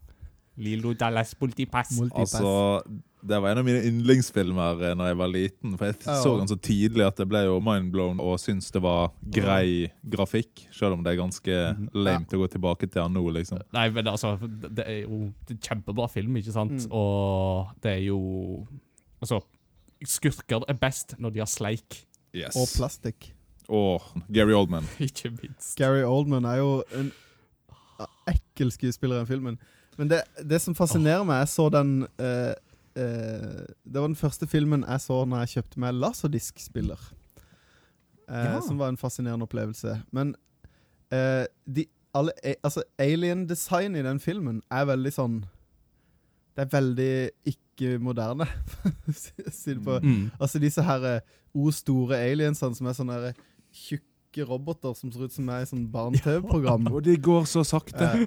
Lilo 0.58 0.94
Dallas 0.98 1.36
multipass. 1.42 1.92
Multipass. 2.00 2.34
Altså, 2.34 2.82
det 3.22 3.40
var 3.42 3.50
en 3.50 3.62
av 3.62 3.66
mine 3.66 3.82
yndlingsfilmer 3.88 4.82
eh, 4.86 4.96
når 4.98 5.12
jeg 5.12 5.18
var 5.20 5.32
liten. 5.32 5.76
For 5.80 5.90
jeg 5.90 5.98
så 6.06 6.34
den 6.38 6.50
så 6.52 6.58
tidlig 6.62 7.06
at 7.08 7.20
jeg 7.22 7.30
ble 7.30 7.44
jo 7.48 7.58
mindblown 7.64 8.22
og 8.24 8.38
syntes 8.42 8.70
det 8.74 8.82
var 8.86 9.12
grei 9.34 9.90
grafikk. 10.06 10.68
Selv 10.76 10.98
om 10.98 11.06
det 11.06 11.14
er 11.14 11.22
ganske 11.22 11.60
lame 11.98 12.30
til 12.30 12.40
å 12.40 12.44
gå 12.46 12.52
tilbake 12.54 12.90
til 12.90 13.02
den 13.02 13.18
nå, 13.18 13.24
liksom. 13.40 13.64
Nei, 13.76 13.88
men 13.96 14.12
altså, 14.12 14.36
det 14.42 14.86
er 14.86 15.00
jo 15.08 15.28
en 15.32 15.62
kjempebra 15.70 16.10
film, 16.14 16.38
ikke 16.40 16.54
sant? 16.56 16.86
Mm. 16.86 16.98
Og 16.98 17.74
det 17.84 17.98
er 17.98 18.04
jo 18.10 18.22
Altså, 19.18 19.40
skurker 20.06 20.62
er 20.70 20.76
best 20.78 21.16
når 21.18 21.32
de 21.34 21.42
har 21.42 21.50
sleik. 21.50 22.04
Yes. 22.38 22.54
Og 22.54 22.68
plastikk. 22.70 23.32
Og 23.68 24.04
Gary 24.30 24.54
Oldman. 24.54 24.86
Ikke 25.08 25.32
minst. 25.34 25.74
Gary 25.80 26.04
Oldman 26.06 26.46
er 26.46 26.60
jo 26.62 26.84
en 26.94 27.10
ekkel 28.30 28.70
skuespiller 28.72 29.18
i 29.18 29.20
den 29.24 29.28
filmen. 29.28 29.58
Men 29.98 30.12
det, 30.12 30.22
det 30.46 30.62
som 30.62 30.76
fascinerer 30.78 31.26
meg 31.26 31.42
Jeg 31.42 31.50
så 31.56 31.66
den 31.74 31.94
eh, 32.22 32.54
eh, 32.98 33.66
Det 33.86 34.02
var 34.02 34.08
den 34.10 34.18
første 34.20 34.48
filmen 34.50 34.84
jeg 34.88 35.04
så 35.06 35.22
når 35.26 35.46
jeg 35.46 35.54
kjøpte 35.58 35.80
meg 35.86 35.94
laserdiskspiller. 36.02 37.00
Eh, 38.30 38.46
Ja. 38.56 38.60
Som 38.62 38.78
var 38.82 38.90
en 38.92 38.98
fascinerende 39.00 39.46
opplevelse. 39.48 40.02
Men 40.12 40.36
eh, 41.12 41.46
de, 41.66 41.86
alle, 42.18 42.34
altså, 42.64 42.84
alien-design 43.00 43.96
i 43.96 44.02
den 44.04 44.20
filmen 44.20 44.62
er 44.72 44.86
veldig 44.90 45.14
sånn 45.16 45.38
Det 46.58 46.66
er 46.66 46.72
veldig 46.74 47.30
ikke 47.46 48.00
moderne, 48.02 48.48
si- 49.14 49.32
det 49.46 49.84
på 49.86 50.00
Mm. 50.02 50.32
Altså 50.42 50.60
disse 50.60 50.82
her 50.82 51.04
eh, 51.06 51.20
o 51.54 51.70
store 51.72 52.18
aliensene 52.18 52.76
som 52.76 52.88
er 52.90 52.94
sånne 52.98 53.18
eh, 53.30 53.34
tjukke 53.72 54.46
roboter 54.50 54.94
som 54.98 55.12
ser 55.14 55.28
ut 55.30 55.34
som 55.34 55.48
er 55.54 55.62
i 55.62 55.70
sånn 55.70 55.86
barne-TV-program. 55.94 56.88
Og 56.92 57.04
de 57.06 57.16
går 57.18 57.46
så 57.46 57.62
sakte. 57.66 58.10
Eh, 58.10 58.26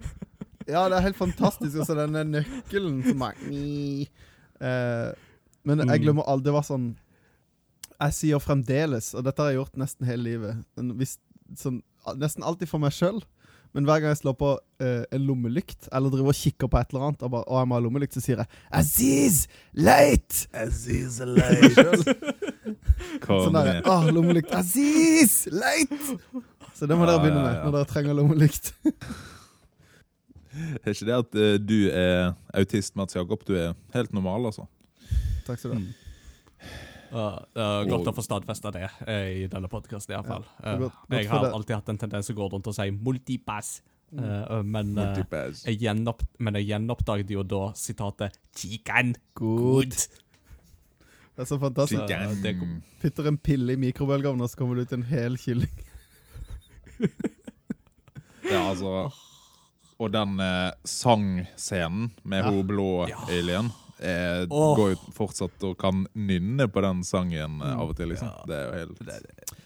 ja, 0.70 0.84
det 0.88 0.96
er 1.00 1.04
helt 1.08 1.18
fantastisk. 1.18 1.76
Og 1.82 1.86
så 1.86 1.94
denne 1.98 2.22
nøkkelen 2.38 3.02
som 3.08 3.22
er 3.26 3.34
eh, 4.60 5.12
Men 5.64 5.78
jeg 5.78 5.86
Mm. 5.88 6.02
glemmer 6.04 6.24
aldri 6.28 6.44
Det 6.44 6.52
var 6.56 6.62
sånn 6.64 6.96
Jeg 8.00 8.12
sier 8.16 8.38
fremdeles, 8.40 9.14
og 9.14 9.24
dette 9.24 9.42
har 9.42 9.50
jeg 9.50 9.58
gjort 9.60 9.76
nesten 9.76 10.06
hele 10.06 10.22
livet 10.24 10.64
hvis, 10.76 11.18
sånn, 11.56 11.82
Nesten 12.16 12.42
alltid 12.42 12.68
for 12.68 12.78
meg 12.80 12.92
sjøl. 12.96 13.20
Men 13.74 13.84
hver 13.84 14.00
gang 14.00 14.10
jeg 14.10 14.22
slår 14.24 14.34
på 14.40 14.58
eh, 14.80 15.04
en 15.12 15.26
lommelykt, 15.28 15.86
eller 15.92 16.10
driver 16.10 16.32
og 16.32 16.34
kikker 16.34 16.66
på 16.72 16.78
et 16.80 16.88
eller 16.90 17.04
annet, 17.10 17.22
og, 17.22 17.30
bare, 17.30 17.44
og 17.46 17.58
jeg 17.60 17.68
må 17.68 17.74
ha 17.76 17.80
lommelykt, 17.84 18.14
så 18.16 18.20
sier 18.24 18.36
jeg 18.40 18.48
'Aziz! 18.72 19.46
late!' 19.74 20.48
Aziz, 20.54 21.20
late. 21.20 22.14
Sånn 23.26 23.52
der, 23.54 23.82
ah, 23.86 24.08
lommelykt. 24.10 24.50
Aziz! 24.56 25.46
late! 25.52 26.16
Så 26.74 26.86
det 26.88 26.96
må 26.98 27.06
dere 27.06 27.20
begynne 27.22 27.44
ja, 27.44 27.52
med 27.52 27.64
når 27.68 27.76
dere 27.78 27.90
trenger 27.92 28.14
lommelykt. 28.18 28.72
Er 30.84 30.92
ikke 30.92 31.06
det 31.08 31.16
at 31.16 31.36
eh, 31.38 31.56
du 31.62 31.78
er 31.88 32.32
autist, 32.58 32.96
Mats 32.98 33.16
Jakob? 33.16 33.44
Du 33.46 33.54
er 33.54 33.74
helt 33.94 34.14
normal, 34.16 34.50
altså. 34.50 34.66
Takk 35.46 35.60
skal 35.60 35.70
du 35.70 35.76
ha. 35.76 35.82
Mm. 35.82 35.90
Uh, 37.10 37.18
uh, 37.58 37.80
godt 37.90 38.04
wow. 38.04 38.10
å 38.12 38.14
få 38.14 38.22
stadfesta 38.22 38.70
det 38.74 38.84
uh, 38.86 39.28
i 39.42 39.46
denne 39.50 39.70
podkasten, 39.70 40.14
iallfall. 40.14 40.44
Ja, 40.60 40.74
Uh, 40.76 40.84
godt 40.84 41.16
jeg 41.16 41.30
har 41.30 41.48
alltid 41.50 41.74
hatt 41.74 41.88
en 41.90 41.98
tendens 41.98 42.28
til 42.28 42.36
å 42.36 42.42
gå 42.42 42.50
rundt 42.52 42.68
og 42.70 42.76
si 42.76 42.90
'multipass', 42.90 43.80
Mm. 44.10 44.24
Uh, 44.26 44.58
uh, 44.58 44.62
men, 44.66 44.88
uh, 44.98 45.18
jeg 45.62 45.76
gjenopp, 45.78 46.24
men 46.42 46.56
jeg 46.58 46.66
gjenoppdaget 46.72 47.28
jo 47.30 47.44
da 47.46 47.60
sitatet 47.78 48.34
'chicken 48.50 49.14
good'. 49.38 50.08
Det 51.36 51.44
er 51.44 51.46
så 51.46 51.58
fantastisk. 51.62 52.08
Det 52.10 52.16
er. 52.50 52.64
Putter 53.00 53.28
en 53.30 53.38
pille 53.38 53.72
i 53.72 53.78
mikrobølgeovnen, 53.78 54.42
og 54.42 54.50
så 54.50 54.58
kommer 54.58 54.74
det 54.74 54.88
ut 54.88 54.96
en 54.98 55.06
hel 55.06 55.38
kylling. 55.38 55.70
Ja, 58.50 58.66
altså 58.72 59.12
Og 60.00 60.10
den 60.14 60.38
eh, 60.40 60.70
sangscenen 60.88 62.10
med 62.24 62.44
Ja. 62.44 62.50
hun 62.50 62.66
blå 62.66 63.08
Ja. 63.10 63.18
alien 63.28 63.70
eh, 64.00 64.46
oh. 64.48 64.74
Går 64.76 64.94
jo 64.94 64.96
fortsatt 65.12 65.62
og 65.68 65.74
kan 65.78 66.06
nynne 66.16 66.64
på 66.72 66.80
den 66.80 67.02
sangen 67.04 67.60
eh, 67.60 67.74
av 67.76 67.90
og 67.90 67.96
til, 67.98 68.08
liksom. 68.08 68.28
Ja. 68.32 68.44
Det 68.48 68.56
er 68.56 68.64
jo 68.64 68.78
helt 68.78 69.00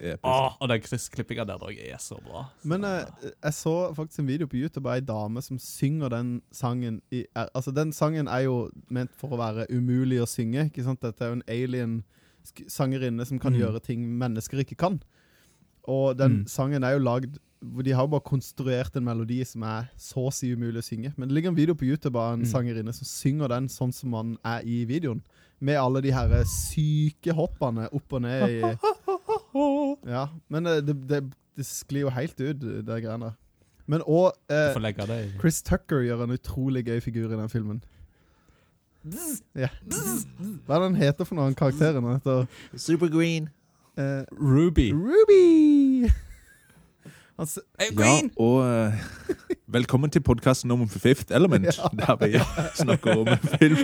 episk. 0.00 0.24
Oh, 0.26 0.56
og 0.60 0.68
den 0.68 0.80
kryssklippinga 0.82 1.44
der 1.46 1.62
òg 1.62 1.78
er 1.78 2.00
så 2.02 2.18
bra. 2.24 2.42
Men 2.64 2.82
eh, 2.84 3.04
jeg 3.44 3.52
så 3.54 3.94
faktisk 3.94 4.18
en 4.18 4.26
video 4.26 4.46
på 4.50 4.56
YouTube 4.58 4.88
av 4.90 4.96
ei 4.96 5.00
dame 5.06 5.40
som 5.40 5.56
synger 5.62 6.10
den 6.10 6.42
sangen 6.50 7.00
i 7.12 7.24
er, 7.36 7.46
Altså, 7.54 7.70
den 7.72 7.92
sangen 7.92 8.26
er 8.26 8.42
jo 8.48 8.70
ment 8.90 9.14
for 9.16 9.28
å 9.28 9.38
være 9.38 9.68
umulig 9.70 10.18
å 10.20 10.26
synge. 10.26 10.66
Ikke 10.66 10.82
sant? 10.82 11.00
Dette 11.00 11.22
er 11.22 11.30
jo 11.30 11.38
en 11.38 11.46
alien-sangerinne 11.48 13.24
som 13.26 13.38
kan 13.38 13.52
Mm. 13.54 13.60
gjøre 13.60 13.80
ting 13.82 14.18
mennesker 14.18 14.58
ikke 14.64 14.76
kan. 14.76 15.00
Og 15.86 16.16
den 16.16 16.40
Mm. 16.42 16.46
sangen 16.48 16.82
er 16.84 16.98
jo 16.98 17.04
lagd 17.04 17.38
De 17.84 17.92
har 17.96 18.06
bare 18.10 18.20
konstruert 18.26 18.96
en 18.96 19.04
melodi 19.06 19.40
som 19.46 19.62
er 19.62 19.86
så 20.00 20.26
å 20.28 20.32
si 20.34 20.50
umulig 20.54 20.82
å 20.82 20.84
synge. 20.84 21.12
Men 21.16 21.28
det 21.28 21.34
ligger 21.36 21.48
en 21.52 21.56
video 21.56 21.74
på 21.74 21.86
YouTube 21.88 22.18
av 22.18 22.34
en 22.34 22.42
Mm. 22.44 22.50
sangerinne 22.50 22.92
som 22.94 23.04
synger 23.08 23.48
den 23.48 23.68
sånn 23.68 23.92
som 23.94 24.10
man 24.10 24.36
er 24.44 24.60
i 24.64 24.84
videoen. 24.84 25.22
Med 25.60 25.78
alle 25.80 26.00
de 26.02 26.10
her 26.12 26.28
syke 26.44 27.32
hoppene 27.32 27.88
opp 27.92 28.12
og 28.12 28.22
ned 28.22 28.50
i 28.50 28.60
Ja, 30.14 30.28
men 30.50 30.66
eh, 30.66 30.80
det, 30.82 30.96
det, 31.08 31.22
det 31.56 31.64
sklir 31.66 32.00
jo 32.04 32.10
helt 32.10 32.38
ut, 32.40 32.60
det 32.60 32.84
greiene 33.04 33.30
der. 33.30 33.34
Men 33.86 34.00
òg 34.02 34.32
eh, 34.50 34.72
Chris 35.40 35.62
Tucker 35.62 36.00
gjør 36.04 36.24
en 36.24 36.30
utrolig 36.36 36.84
gøy 36.86 37.00
figur 37.04 37.32
i 37.32 37.36
den 37.36 37.48
filmen. 37.52 37.82
Ja. 39.54 39.68
Hva 39.84 40.76
er 40.76 40.80
det 40.80 40.86
han 40.88 40.94
heter 40.96 41.24
for 41.28 41.36
noen 41.36 41.54
karakterer? 41.54 42.00
Supergreen. 42.00 42.48
Super 42.80 43.08
green. 43.12 43.50
eh, 43.96 44.24
Ruby. 44.32 44.90
Ruby! 44.92 46.08
Hey, 47.34 47.88
Ja, 47.98 48.20
og 48.38 48.60
uh, 48.62 48.92
velkommen 49.66 50.10
til 50.10 50.22
podkasten 50.22 50.70
om 50.70 50.84
Fifth 50.88 51.34
Element, 51.34 51.66
Ja. 51.66 51.88
der 51.98 52.16
vi 52.20 52.38
snakker 52.78 53.18
om 53.24 53.26
film. 53.58 53.80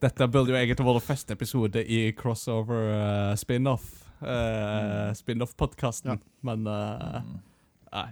Dette 0.00 0.28
burde 0.32 0.54
jo 0.54 0.56
egentlig 0.56 0.86
vært 0.86 1.04
første 1.04 1.36
episode 1.36 1.82
i 1.84 1.98
crossover 2.16 2.88
uh, 2.88 3.34
spin-off. 3.36 3.84
Uh, 4.22 5.12
Spin-off-podkasten, 5.18 6.14
Ja. 6.14 6.16
men 6.42 6.64
uh, 6.66 7.20
Nei. 7.92 8.08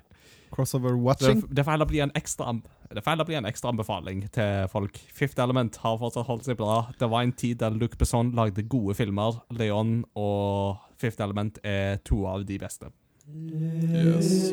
Crossover 0.53 0.99
watching? 1.01 1.41
det 1.49 1.65
får 1.65 1.79
heller 1.79 1.87
bli 1.89 2.01
en 2.05 2.13
ekstra 2.19 2.53
det 2.91 3.05
får 3.05 3.13
heller 3.15 3.25
bli 3.25 3.37
en 3.39 3.47
ekstra 3.47 3.71
anbefaling 3.71 4.25
til 4.35 4.67
folk. 4.69 4.99
Fifth 5.15 5.41
Element 5.41 5.77
har 5.81 5.97
fortsatt 6.01 6.27
holdt 6.27 6.45
seg 6.45 6.59
bra. 6.59 6.91
Det 6.99 7.09
var 7.09 7.23
en 7.23 7.33
tid 7.33 7.61
der 7.63 7.71
Luc 7.71 7.95
Besson 7.97 8.33
lagde 8.37 8.67
gode 8.69 8.97
filmer. 8.99 9.41
Leon 9.55 10.01
og 10.19 10.77
Fifth 10.99 11.23
Element 11.23 11.63
er 11.65 12.03
to 12.05 12.27
av 12.27 12.45
de 12.45 12.59
beste. 12.59 12.91
Yes. 13.31 14.51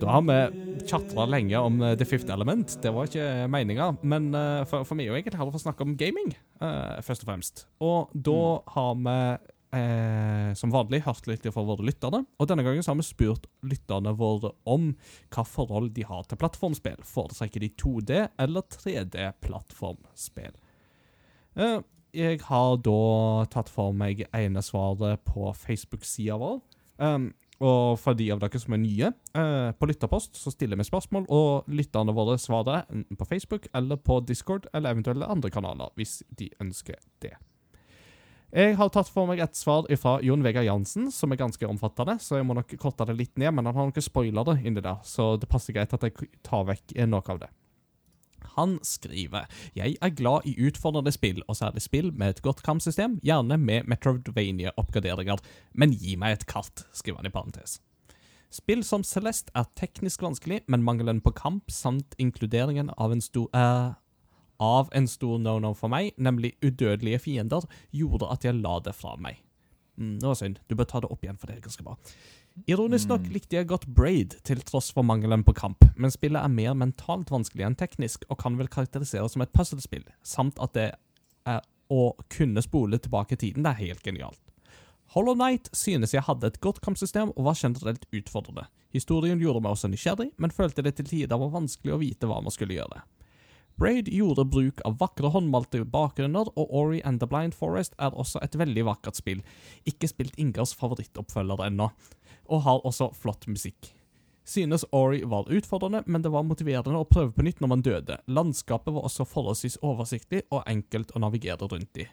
Da 0.00 0.08
har 0.08 0.22
vi 0.22 0.84
tjatra 0.88 1.26
lenge 1.26 1.58
om 1.58 1.82
eh, 1.82 1.96
The 1.98 2.04
Fifth 2.04 2.32
Element. 2.32 2.72
Det 2.82 2.90
var 2.90 3.06
ikke 3.06 3.46
meninga, 3.52 3.92
men 4.02 4.30
eh, 4.34 4.62
for, 4.66 4.86
for 4.88 4.98
meg 4.98 5.10
og 5.10 5.18
egentlig 5.18 5.38
hadde 5.38 5.54
vi 5.54 5.62
snakke 5.62 5.86
om 5.86 5.96
gaming, 5.98 6.32
uh, 6.62 6.98
først 7.04 7.24
og 7.24 7.30
fremst. 7.30 7.64
Og 7.84 8.10
da 8.14 8.40
har 8.74 8.96
vi 8.98 9.18
eh, 9.76 10.50
som 10.58 10.72
vanlig 10.72 11.02
hørt 11.06 11.28
litt 11.30 11.46
fra 11.46 11.64
våre 11.66 11.86
lyttere, 11.86 12.22
og 12.38 12.50
denne 12.50 12.64
gangen 12.66 12.84
har 12.86 12.98
vi 12.98 13.06
spurt 13.06 13.46
lytterne 13.66 14.14
våre 14.18 14.52
om 14.68 14.92
hva 15.34 15.44
forhold 15.46 15.92
de 15.96 16.06
har 16.08 16.26
til 16.28 16.40
plattformspill. 16.40 17.00
Foretrekker 17.06 17.64
de 17.64 17.72
2D- 17.80 18.26
eller 18.40 18.66
3D-plattformspill? 18.76 20.56
Eh, 21.56 21.80
jeg 22.16 22.40
har 22.48 22.76
da 22.82 23.00
tatt 23.50 23.70
for 23.70 23.94
meg 23.94 24.24
ene 24.34 24.62
svaret 24.66 25.22
på 25.28 25.52
Facebook-sida 25.54 26.38
vår. 26.40 26.58
Um, 27.00 27.30
og 27.60 27.98
for 28.00 28.16
de 28.16 28.30
av 28.32 28.40
dere 28.40 28.60
som 28.60 28.72
er 28.72 28.80
nye, 28.80 29.10
eh, 29.36 29.70
på 29.76 29.88
Lytterpost 29.88 30.38
så 30.40 30.52
stiller 30.52 30.80
vi 30.80 30.86
spørsmål, 30.88 31.26
og 31.28 31.68
lytterne 31.68 32.14
våre 32.16 32.38
svarer 32.40 32.86
enten 32.88 33.18
på 33.20 33.28
Facebook 33.28 33.68
eller 33.74 34.00
på 34.00 34.20
Discord 34.24 34.66
eller 34.72 34.94
eventuelle 34.94 35.28
andre 35.28 35.50
kanaler, 35.50 35.92
hvis 35.94 36.22
de 36.38 36.48
ønsker 36.60 36.96
det. 37.20 37.36
Jeg 38.50 38.74
har 38.80 38.88
tatt 38.90 39.06
for 39.06 39.30
meg 39.30 39.38
et 39.44 39.54
svar 39.54 39.86
fra 40.02 40.16
Jon 40.26 40.42
Vegard 40.42 40.66
Jansen, 40.66 41.06
som 41.14 41.30
er 41.30 41.38
ganske 41.38 41.66
omfattende, 41.70 42.16
så 42.18 42.40
jeg 42.40 42.46
må 42.48 42.56
nok 42.58 42.72
korte 42.82 43.06
det 43.06 43.14
litt 43.14 43.38
ned, 43.38 43.54
men 43.54 43.68
han 43.68 43.76
har 43.76 43.86
noen 43.86 44.02
spoilere 44.02 44.56
inni 44.66 44.82
der, 44.82 44.98
så 45.06 45.36
det 45.38 45.48
passer 45.50 45.76
greit 45.76 45.94
at 45.94 46.06
jeg 46.08 46.30
tar 46.42 46.66
vekk 46.66 46.96
noe 47.06 47.22
av 47.30 47.44
det. 47.44 47.50
Han 48.56 48.78
skriver 48.82 49.46
Jeg 49.76 49.94
er 50.02 50.16
glad 50.16 50.48
i 50.50 50.56
utfordrende 50.66 51.12
spill, 51.14 51.44
og 51.46 51.60
særlig 51.60 51.84
spill 51.84 52.10
med 52.10 52.34
et 52.34 52.42
godt 52.42 52.64
kampsystem, 52.66 53.20
gjerne 53.22 53.60
med 53.60 53.86
Metrovania-oppgraderinger, 53.86 55.38
men 55.78 55.94
gi 55.94 56.16
meg 56.18 56.40
et 56.40 56.48
kart, 56.50 56.88
skriver 56.90 57.22
han 57.22 57.30
i 57.30 57.34
parentes. 57.34 57.78
Spill 58.50 58.82
som 58.82 59.04
Celeste 59.06 59.54
er 59.54 59.70
teknisk 59.78 60.24
vanskelig, 60.26 60.64
men 60.66 60.82
mangelen 60.82 61.22
på 61.22 61.30
kamp 61.38 61.70
samt 61.70 62.16
inkluderingen 62.18 62.90
av 62.98 63.14
en 63.14 63.22
stor 63.22 63.46
eh, 63.54 63.92
av 64.60 64.90
en 64.96 65.08
stor 65.08 65.38
no-no 65.40 65.72
for 65.76 65.92
meg, 65.92 66.12
nemlig 66.20 66.54
udødelige 66.64 67.22
fiender, 67.26 67.64
gjorde 67.96 68.28
at 68.32 68.44
jeg 68.44 68.60
la 68.60 68.76
det 68.84 68.94
fra 68.96 69.16
meg. 69.20 69.40
Mm, 70.00 70.18
det 70.20 70.28
var 70.28 70.36
synd. 70.38 70.60
Du 70.68 70.76
bør 70.76 70.88
ta 70.88 71.00
det 71.00 71.10
opp 71.12 71.24
igjen, 71.24 71.40
for 71.40 71.50
det 71.50 71.58
er 71.58 71.64
ganske 71.64 71.84
bra. 71.86 71.96
Ironisk 72.68 73.08
nok 73.08 73.28
likte 73.32 73.56
jeg 73.56 73.68
godt 73.70 73.86
Braid, 73.94 74.36
til 74.44 74.60
tross 74.66 74.90
for 74.92 75.06
mangelen 75.06 75.44
på 75.46 75.54
kamp, 75.56 75.84
men 75.96 76.12
spillet 76.12 76.42
er 76.42 76.52
mer 76.52 76.76
mentalt 76.76 77.30
vanskelig 77.32 77.66
enn 77.66 77.78
teknisk, 77.78 78.26
og 78.28 78.40
kan 78.42 78.58
vel 78.58 78.68
karakteriseres 78.72 79.36
som 79.36 79.44
et 79.44 79.52
puzzlespill, 79.56 80.04
samt 80.26 80.60
at 80.60 80.74
det 80.76 80.88
er 81.48 81.62
å 81.90 82.12
kunne 82.30 82.62
spole 82.62 83.00
tilbake 83.02 83.38
tiden, 83.38 83.64
det 83.64 83.72
er 83.72 83.84
helt 83.90 84.04
genialt. 84.06 84.40
Hollow 85.14 85.34
Knight 85.34 85.66
synes 85.74 86.12
jeg 86.14 86.22
hadde 86.22 86.46
et 86.46 86.60
godt 86.62 86.78
kampsystem 86.84 87.32
og 87.34 87.46
var 87.48 87.58
generelt 87.58 88.04
utfordrende. 88.14 88.68
Historien 88.94 89.40
gjorde 89.42 89.62
meg 89.64 89.74
også 89.74 89.90
nysgjerrig, 89.90 90.28
men 90.38 90.54
følte 90.54 90.84
det 90.86 90.94
til 90.98 91.08
tider 91.10 91.40
var 91.40 91.50
vanskelig 91.54 91.96
å 91.96 91.98
vite 92.02 92.30
hva 92.30 92.38
man 92.44 92.54
skulle 92.54 92.76
gjøre. 92.76 93.02
Braid 93.80 94.10
gjorde 94.12 94.44
bruk 94.44 94.82
av 94.84 94.98
vakre 95.00 95.30
håndmalte 95.32 95.86
bakgrunner, 95.88 96.50
og 96.52 96.74
Ori 96.76 96.98
and 97.00 97.16
the 97.22 97.28
Blind 97.30 97.54
Forest 97.56 97.94
er 97.96 98.12
også 98.12 98.42
et 98.44 98.58
veldig 98.60 98.84
vakkert 98.90 99.16
spill. 99.16 99.40
Ikke 99.88 100.10
spilt 100.10 100.36
Ingers 100.36 100.74
favorittoppfølger 100.76 101.64
ennå, 101.64 101.86
og 102.52 102.62
har 102.66 102.84
også 102.84 103.08
flott 103.16 103.48
musikk. 103.48 103.88
Synes 104.44 104.84
Ori 104.92 105.22
var 105.24 105.48
utfordrende, 105.48 106.02
men 106.04 106.20
det 106.20 106.32
var 106.34 106.44
motiverende 106.44 107.00
å 107.00 107.08
prøve 107.08 107.32
på 107.32 107.46
nytt 107.46 107.64
når 107.64 107.72
man 107.72 107.84
døde. 107.86 108.20
Landskapet 108.28 108.92
var 108.92 109.08
også 109.08 109.24
forholdsvis 109.24 109.80
oversiktlig 109.80 110.42
og 110.50 110.66
enkelt 110.68 111.16
å 111.16 111.24
navigere 111.24 111.70
rundt 111.70 112.04
i. 112.04 112.08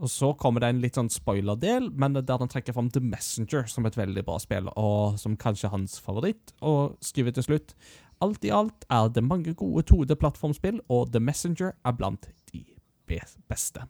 Og 0.00 0.10
Så 0.10 0.32
kommer 0.34 0.60
det 0.60 0.68
en 0.72 0.80
litt 0.82 0.96
sånn 0.98 1.10
spoiler-del, 1.12 1.90
men 1.94 2.16
der 2.16 2.26
den 2.26 2.50
trekker 2.50 2.74
fram 2.74 2.90
The 2.90 3.00
Messenger 3.00 3.68
som 3.70 3.86
et 3.86 3.96
veldig 3.96 4.24
bra 4.26 4.36
spill, 4.42 4.68
og 4.76 5.20
som 5.22 5.36
kanskje 5.38 5.70
hans 5.72 5.96
favoritt, 6.02 6.52
og 6.60 6.96
skriver 7.04 7.36
til 7.36 7.46
slutt 7.46 7.76
Alt 8.24 8.44
i 8.46 8.52
alt 8.54 8.86
er 8.90 9.08
det 9.12 9.24
mange 9.24 9.54
gode 9.58 9.84
2D-plattformspill, 9.90 10.80
og 10.88 11.12
The 11.12 11.20
Messenger 11.20 11.72
er 11.84 11.96
blant 11.98 12.28
de 12.52 12.64
beste. 13.06 13.86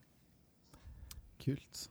Kult. 1.45 1.91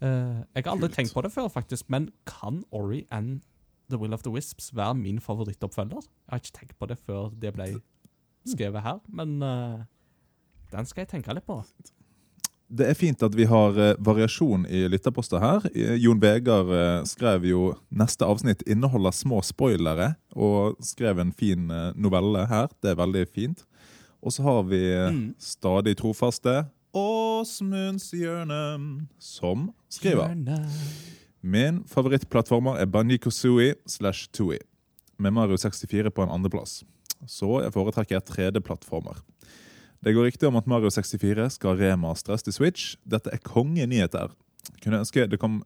Uh, 0.00 0.08
jeg 0.54 0.64
har 0.64 0.70
aldri 0.72 0.88
Kult. 0.88 0.96
tenkt 0.96 1.14
på 1.14 1.24
det 1.24 1.32
før, 1.32 1.48
faktisk, 1.48 1.90
men 1.90 2.08
kan 2.26 2.62
Ori 2.70 3.04
and 3.10 3.40
The 3.90 3.98
Will 3.98 4.12
of 4.12 4.22
the 4.22 4.32
Wisps 4.32 4.76
være 4.76 4.94
min 4.94 5.20
favorittoppfølger? 5.20 6.00
Jeg 6.00 6.32
har 6.32 6.36
ikke 6.36 6.58
tenkt 6.58 6.78
på 6.78 6.86
det 6.86 6.98
før 6.98 7.28
det 7.40 7.52
ble 7.52 7.68
skrevet 8.46 8.82
her, 8.82 8.98
men 9.08 9.42
uh, 9.42 9.84
den 10.72 10.86
skal 10.86 11.04
jeg 11.04 11.08
tenke 11.08 11.34
litt 11.36 11.46
på. 11.46 11.60
Det 12.70 12.86
er 12.88 12.96
fint 12.96 13.22
at 13.22 13.34
vi 13.36 13.44
har 13.46 13.76
eh, 13.78 13.94
variasjon 14.02 14.64
i 14.66 14.86
lytterposter 14.88 15.38
her. 15.42 15.66
Eh, 15.74 15.94
Jon 16.00 16.20
Vegard 16.22 16.70
eh, 16.72 17.02
skrev 17.06 17.44
jo 17.46 17.74
neste 17.94 18.24
avsnitt 18.26 18.64
inneholder 18.66 19.12
små 19.14 19.42
spoilere, 19.44 20.14
og 20.34 20.78
skrev 20.82 21.20
en 21.22 21.32
fin 21.32 21.68
novelle 21.94 22.46
her. 22.50 22.68
Det 22.82 22.94
er 22.94 22.98
veldig 23.02 23.26
fint. 23.28 23.64
Og 24.24 24.32
så 24.32 24.42
har 24.42 24.62
vi 24.64 24.80
Mm. 25.10 25.34
stadig 25.38 25.96
trofaste 26.00 26.64
Åsmunds 26.94 28.10
hjørne, 28.14 29.06
som 29.18 29.72
skriver 29.90 30.30
Min 31.42 31.82
favorittplattformer 31.84 32.78
er 32.80 32.86
Banjiko 32.86 33.30
Sui 33.30 33.74
slash 33.86 34.28
Tui, 34.32 34.58
med 35.18 35.32
Mario 35.32 35.56
64 35.56 36.10
på 36.10 36.22
en 36.22 36.30
andreplass. 36.30 36.82
Så 37.26 37.60
jeg 37.62 37.72
foretrekker 37.72 38.20
3D-plattformer. 38.20 39.20
Det 40.04 40.12
går 40.12 40.26
rykter 40.26 40.50
om 40.50 40.56
at 40.60 40.66
Mario 40.68 40.90
64 40.92 41.54
skal 41.56 41.78
remastres 41.80 42.42
til 42.44 42.52
Switch. 42.52 42.96
Dette 43.08 43.30
er 43.32 43.40
kongenyheter. 43.40 44.34
Kunne 44.82 45.00
ønske 45.00 45.24
det 45.30 45.38
kom 45.40 45.62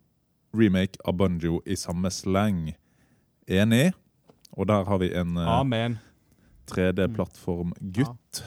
remake 0.54 1.00
av 1.02 1.16
Bunjo 1.18 1.59
i 1.66 1.75
samme 1.76 2.11
slang. 2.14 2.68
Enig? 3.50 3.90
Og 4.54 4.68
der 4.71 4.87
har 4.87 5.00
vi 5.02 5.11
en 5.11 5.37
eh, 5.37 5.50
Amen. 5.59 5.99
3D-plattform-gutt. 6.71 8.45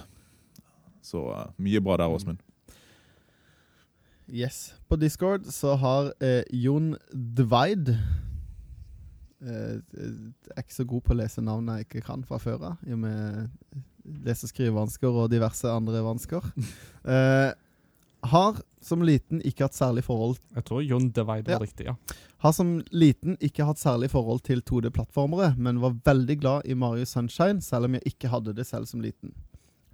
Så 1.03 1.25
eh, 1.33 1.51
mye 1.59 1.83
bra 1.83 1.97
der, 1.99 2.07
Åsmund. 2.07 2.39
Yes. 4.31 4.75
På 4.87 4.95
Discord 4.95 5.45
så 5.51 5.75
har 5.75 6.13
eh, 6.23 6.43
Jon 6.55 6.93
Dveid 7.11 7.89
eh, 7.91 9.75
Jeg 9.83 10.55
er 10.55 10.63
ikke 10.63 10.77
så 10.77 10.87
god 10.87 11.03
på 11.03 11.11
å 11.11 11.19
lese 11.19 11.43
navn 11.43 11.67
jeg 11.73 11.89
ikke 11.89 12.05
kan 12.05 12.23
fra 12.23 12.39
før 12.39 12.69
av, 12.71 12.85
i 12.87 12.95
og 12.95 13.01
med 13.03 13.49
lese- 14.05 14.47
og 14.47 14.51
skrivevansker 14.53 15.07
og 15.23 15.29
diverse 15.33 15.67
andre 15.69 16.03
vansker. 16.05 16.41
Eh, 17.01 17.51
har 18.29 18.59
som 18.85 19.01
liten 19.01 19.39
ikke 19.41 19.65
hatt 19.65 19.73
særlig 19.73 20.03
forhold 20.05 20.35
Jeg 20.53 20.65
tror 20.67 20.83
Jon 20.85 21.07
Divide 21.09 21.47
var 21.49 21.55
Ja. 21.55 21.57
riktig, 21.57 21.87
ja. 21.87 21.95
Har 22.43 22.51
som 22.53 22.83
liten 22.91 23.37
ikke 23.41 23.65
hatt 23.65 23.77
særlig 23.81 24.11
forhold 24.11 24.43
til 24.45 24.61
2D-plattformere, 24.61 25.55
men 25.57 25.79
var 25.81 25.95
veldig 26.05 26.35
glad 26.39 26.61
i 26.69 26.75
Mario 26.77 27.05
Sunshine, 27.05 27.59
selv 27.61 27.85
om 27.85 27.93
jeg 27.97 28.03
ikke 28.05 28.29
hadde 28.29 28.53
det 28.53 28.67
selv 28.67 28.85
som 28.85 29.01
liten. 29.01 29.33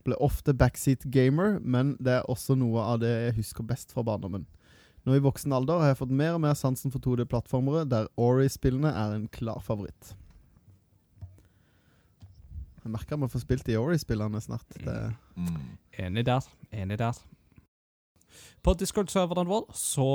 Ble 0.03 0.15
ofte 0.19 0.51
backseat 0.53 1.07
gamer, 1.11 1.59
men 1.63 1.95
det 2.03 2.17
er 2.19 2.27
også 2.27 2.57
noe 2.59 2.79
av 2.83 2.99
det 2.99 3.07
jeg 3.27 3.35
husker 3.39 3.63
best 3.63 3.91
fra 3.95 4.03
barndommen. 4.03 4.45
Nå 5.05 5.15
i 5.15 5.23
voksen 5.23 5.53
alder 5.55 5.79
har 5.79 5.87
jeg 5.93 6.01
fått 6.01 6.11
mer 6.11 6.33
og 6.35 6.41
mer 6.43 6.53
sansen 6.59 6.91
for 6.91 6.99
2D-plattformere, 6.99 7.87
der 7.87 8.07
Ori-spillene 8.17 8.91
er 8.91 9.15
en 9.15 9.27
klar 9.31 9.61
favoritt. 9.63 10.15
Jeg 12.87 12.93
merker 12.93 13.19
vi 13.19 13.27
får 13.27 13.33
få 13.33 13.43
spilt 13.43 13.65
de 13.67 13.75
Ori-spillene 13.75 14.39
snart. 14.39 14.67
Det, 14.79 15.13
Mm. 15.35 15.77
Enig 15.99 16.25
der. 16.25 16.41
Enig 16.71 16.97
der. 16.97 17.17
På 18.63 18.73
Discord-serveren 18.73 19.47
vår 19.47 19.65
så 19.75 20.05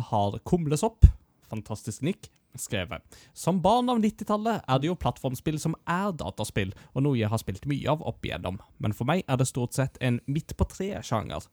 har 0.00 0.38
Kumlesopp, 0.48 1.04
fantastisk 1.50 2.02
nikk, 2.02 2.30
skrevet 2.56 3.02
Som 3.34 3.60
barn 3.60 3.88
av 3.88 4.00
90-tallet 4.00 4.64
er 4.66 4.80
det 4.80 4.88
jo 4.88 4.96
plattformspill 4.96 5.58
som 5.60 5.76
er 5.86 6.12
dataspill, 6.12 6.72
og 6.94 7.02
noe 7.02 7.18
jeg 7.18 7.28
har 7.28 7.40
spilt 7.40 7.66
mye 7.68 7.88
av 7.88 8.02
opp 8.02 8.24
igjennom, 8.24 8.58
men 8.78 8.92
for 8.96 9.04
meg 9.04 9.24
er 9.28 9.36
det 9.36 9.48
stort 9.48 9.76
sett 9.76 9.98
en 10.00 10.20
midt 10.26 10.56
på 10.56 10.64
tre-sjanger. 10.64 11.44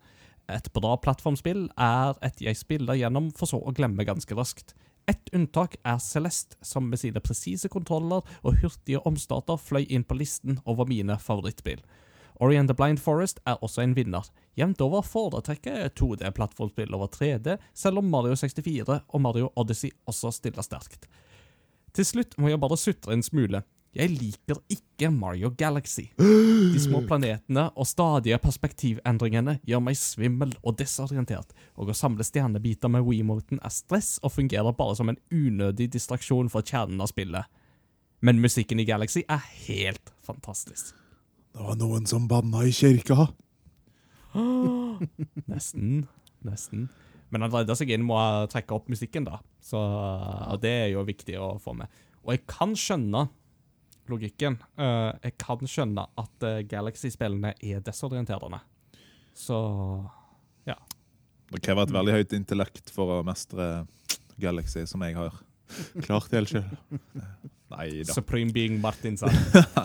Et 0.49 0.71
bra 0.73 0.95
plattformspill 0.97 1.67
er 1.77 2.15
et 2.25 2.39
jeg 2.41 2.57
spiller 2.57 2.97
gjennom 2.97 3.31
for 3.35 3.51
så 3.51 3.59
å 3.59 3.75
glemme 3.75 4.07
ganske 4.07 4.35
raskt. 4.35 4.73
Ett 5.09 5.29
unntak 5.33 5.75
er 5.83 5.97
Celeste, 5.97 6.55
som 6.61 6.89
med 6.89 6.99
sine 7.01 7.21
presise 7.23 7.69
kontroller 7.71 8.21
og 8.45 8.59
hurtige 8.61 8.99
omstarter 9.09 9.57
fløy 9.57 9.87
inn 9.89 10.03
på 10.05 10.17
listen 10.19 10.59
over 10.69 10.85
mine 10.85 11.15
favorittbil. 11.17 11.81
Ori 12.39 12.59
and 12.59 12.69
the 12.69 12.75
Blind 12.77 13.01
Forest 13.01 13.41
er 13.49 13.57
også 13.65 13.81
en 13.81 13.95
vinner. 13.97 14.27
Jevnt 14.59 14.83
over 14.85 15.01
foretrekker 15.01 15.79
jeg 15.81 15.95
2D-plattformspill 15.97 16.93
over 16.93 17.09
3D, 17.15 17.57
selv 17.73 18.03
om 18.03 18.11
Mario 18.11 18.37
64 18.37 18.99
og 19.07 19.21
Mario 19.25 19.49
Odyssey 19.57 19.89
også 20.05 20.31
stiller 20.35 20.67
sterkt. 20.67 21.09
Til 21.95 22.05
slutt 22.05 22.37
må 22.37 22.53
jeg 22.53 22.61
bare 22.61 22.77
sutre 22.77 23.17
en 23.17 23.25
smule. 23.25 23.63
Jeg 23.95 24.11
liker 24.13 24.59
ikke 24.69 25.09
Mario 25.09 25.49
Galaxy. 25.57 26.11
De 26.73 26.79
små 26.81 27.01
planetene 27.09 27.65
og 27.73 27.87
stadige 27.89 28.37
perspektivendringene 28.41 29.57
gjør 29.65 29.81
meg 29.81 29.97
svimmel 29.97 30.53
og 30.61 30.77
desorientert, 30.77 31.55
og 31.73 31.89
å 31.89 31.97
samle 31.97 32.25
stjernebiter 32.25 32.91
med 32.93 33.07
Wiimoten 33.07 33.61
er 33.63 33.73
stress 33.73 34.17
og 34.21 34.35
fungerer 34.35 34.77
bare 34.77 34.97
som 34.99 35.09
en 35.09 35.17
unødig 35.33 35.89
distraksjon 35.95 36.51
for 36.53 36.61
kjernen 36.61 37.01
av 37.01 37.09
spillet. 37.09 37.49
Men 38.21 38.43
musikken 38.43 38.81
i 38.83 38.85
Galaxy 38.85 39.23
er 39.25 39.41
helt 39.65 40.13
fantastisk. 40.27 40.93
Det 41.55 41.65
var 41.65 41.79
noen 41.79 42.05
som 42.05 42.27
banna 42.29 42.61
i 42.67 42.73
kirka. 42.75 43.31
Nesten. 45.49 46.03
Nesten. 46.45 46.89
Men 47.33 47.45
han 47.45 47.53
redda 47.53 47.73
seg 47.77 47.89
inn 47.93 48.05
med 48.05 48.17
å 48.17 48.49
trekke 48.51 48.75
opp 48.75 48.89
musikken, 48.91 49.25
da. 49.25 49.41
Så 49.63 49.79
og 49.79 50.61
det 50.61 50.75
er 50.85 50.87
jo 50.93 51.07
viktig 51.07 51.39
å 51.41 51.55
få 51.61 51.73
med. 51.77 51.89
Og 52.25 52.35
jeg 52.35 52.45
kan 52.49 52.75
skjønne 52.77 53.27
logikken. 54.11 54.57
Uh, 54.79 55.11
jeg 55.23 55.35
kan 55.41 55.63
skjønne 55.69 56.05
at 56.19 56.45
uh, 56.47 56.59
Galaxy-spillene 56.69 57.53
er 57.59 57.83
desorienterende. 57.85 58.61
Så 59.37 59.59
ja. 60.67 60.75
Det 61.49 61.61
krever 61.65 61.87
et 61.87 61.95
veldig 61.95 62.17
høyt 62.19 62.35
intellekt 62.37 62.91
for 62.93 63.19
å 63.19 63.21
mestre 63.25 63.85
Galaxy, 64.41 64.85
som 64.89 65.01
jeg 65.05 65.17
har 65.17 65.33
klart 66.05 66.33
helt 66.35 66.51
sjøl. 66.51 66.67
Nei 67.73 67.87
da. 68.01 68.13
Supreme 68.15 68.53
Being 68.53 68.79
Martin 68.81 69.17
sa. 69.19 69.29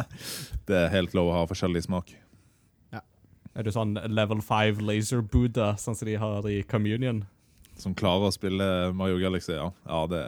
Det 0.68 0.76
er 0.87 0.92
helt 0.94 1.12
lov 1.16 1.28
å 1.28 1.40
ha 1.42 1.48
forskjellig 1.48 1.84
smak. 1.84 2.14
Er 3.54 3.62
du 3.62 3.70
sånn 3.70 3.94
level 4.10 4.40
5 4.42 4.80
laser 4.82 5.20
Buddha, 5.22 5.74
sånn 5.78 5.94
som 5.94 6.08
de 6.08 6.16
har 6.18 6.46
i 6.50 6.62
Communion? 6.66 7.20
Som 7.78 7.94
klarer 7.94 8.26
å 8.26 8.34
spille 8.34 8.66
Mario 8.98 9.20
Galaxy, 9.22 9.54
ja. 9.54 9.68
Ja, 9.87 10.00
det, 10.10 10.22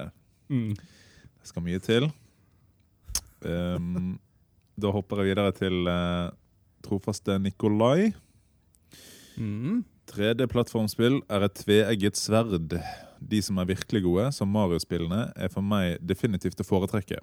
Mm. 0.48 0.76
det 0.76 1.48
skal 1.50 1.62
mye 1.66 1.80
til. 1.82 2.06
Um, 3.46 4.16
da 4.76 4.92
hopper 4.92 5.22
jeg 5.22 5.32
videre 5.32 5.54
til 5.56 5.88
uh, 5.88 6.30
trofaste 6.85 7.38
Nikolai. 7.42 8.12
Mm. 9.37 9.85
3D-plattformspill 10.06 11.20
er 11.32 11.46
et 11.46 11.56
tveegget 11.62 12.18
sverd. 12.18 12.76
De 13.18 13.40
som 13.42 13.59
er 13.59 13.70
virkelig 13.72 14.04
gode, 14.04 14.28
som 14.37 14.50
Mario-spillene, 14.52 15.30
er 15.35 15.50
for 15.52 15.64
meg 15.66 15.96
definitivt 16.04 16.61
å 16.62 16.66
foretrekke. 16.66 17.18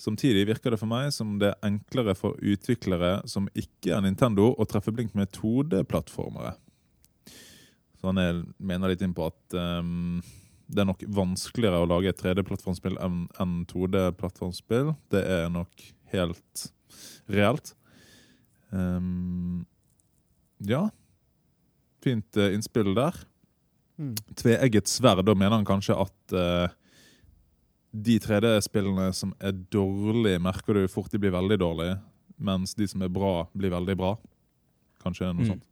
Samtidig 0.00 0.48
virker 0.48 0.74
det 0.74 0.80
for 0.80 0.90
meg 0.90 1.12
som 1.14 1.36
det 1.38 1.52
er 1.52 1.68
enklere 1.68 2.16
for 2.18 2.38
utviklere 2.40 3.20
som 3.30 3.46
ikke 3.54 3.92
er 3.94 4.02
Nintendo, 4.02 4.50
å 4.56 4.66
treffe 4.66 4.94
blink 4.94 5.14
med 5.14 5.30
2D-plattformere. 5.36 6.56
Så 8.00 8.10
han 8.10 8.18
er, 8.18 8.40
mener 8.58 8.90
litt 8.90 9.04
inn 9.04 9.14
på 9.14 9.28
at 9.28 9.54
ehm, 9.54 10.18
det 10.72 10.82
er 10.82 10.88
nok 10.88 11.02
vanskeligere 11.12 11.82
å 11.82 11.88
lage 11.88 12.10
et 12.12 12.20
3D-plattformspill 12.22 12.96
enn 13.04 13.26
enn 13.42 13.58
2D-plattformspill. 13.70 14.94
Det 15.12 15.22
er 15.28 15.50
nok 15.52 15.84
helt 16.14 16.66
reelt. 17.30 17.74
Um, 18.72 19.64
ja. 20.64 20.86
Fint 22.02 22.40
uh, 22.40 22.48
innspill 22.54 22.94
der. 22.96 23.18
Mm. 24.00 24.14
Tveegget 24.40 24.88
sverd, 24.90 25.24
da 25.28 25.34
mener 25.36 25.58
han 25.58 25.68
kanskje 25.68 25.98
at 26.00 26.36
uh, 26.36 26.72
de 27.92 28.16
3D-spillene 28.24 29.10
som 29.14 29.34
er 29.44 29.52
dårlige, 29.72 30.40
merker 30.42 30.80
du 30.80 30.86
fort 30.88 31.12
de 31.12 31.20
blir 31.20 31.34
veldig 31.34 31.60
dårlige, 31.60 31.98
mens 32.40 32.72
de 32.78 32.88
som 32.88 33.04
er 33.04 33.12
bra, 33.12 33.42
blir 33.52 33.74
veldig 33.74 33.98
bra. 34.00 34.14
Kanskje 35.04 35.28
noe 35.28 35.44
Mm. 35.44 35.52
sånt. 35.52 35.68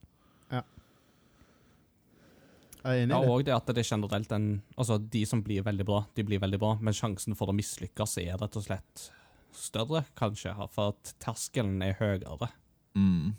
Jeg 2.80 2.90
er 2.90 3.02
enig 3.04 3.12
Ja, 3.12 3.20
i 3.20 3.26
det. 3.26 3.30
og 3.32 3.44
det 3.44 3.54
at 3.54 3.66
det 3.74 3.82
er 3.84 3.90
generelt 3.96 4.32
en 4.32 4.62
Altså, 4.76 4.98
de 4.98 5.24
som 5.28 5.42
blir 5.44 5.62
veldig 5.66 5.84
bra, 5.88 6.06
de 6.16 6.24
blir 6.24 6.40
veldig 6.40 6.60
bra, 6.62 6.74
men 6.80 6.96
sjansen 6.96 7.36
for 7.36 7.52
å 7.52 7.56
mislykkes 7.56 8.18
er 8.24 8.38
rett 8.40 8.56
og 8.56 8.64
slett 8.64 9.10
større, 9.52 10.04
kanskje, 10.16 10.54
for 10.70 10.94
at 10.94 11.14
terskelen 11.18 11.82
er 11.82 11.96
høyere. 11.98 12.48
Mm. 12.94 13.34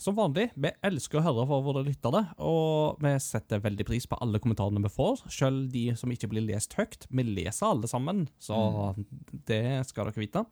Som 0.00 0.16
vanlig, 0.16 0.46
vi 0.56 0.70
elsker 0.86 1.20
å 1.20 1.24
høre 1.26 1.42
fra 1.44 1.58
våre 1.60 1.82
lyttere, 1.84 2.22
og 2.40 3.02
vi 3.04 3.10
setter 3.20 3.60
veldig 3.60 3.84
pris 3.84 4.06
på 4.08 4.16
alle 4.24 4.40
kommentarene 4.40 4.80
vi 4.86 4.88
får, 4.94 5.26
selv 5.28 5.66
de 5.74 5.90
som 6.00 6.08
ikke 6.14 6.30
blir 6.32 6.46
lest 6.46 6.72
høyt. 6.78 7.04
Vi 7.12 7.24
leser 7.26 7.66
alle 7.68 7.90
sammen, 7.90 8.22
så 8.40 8.94
det 9.50 9.60
skal 9.90 10.08
dere 10.08 10.22
vite. 10.22 10.46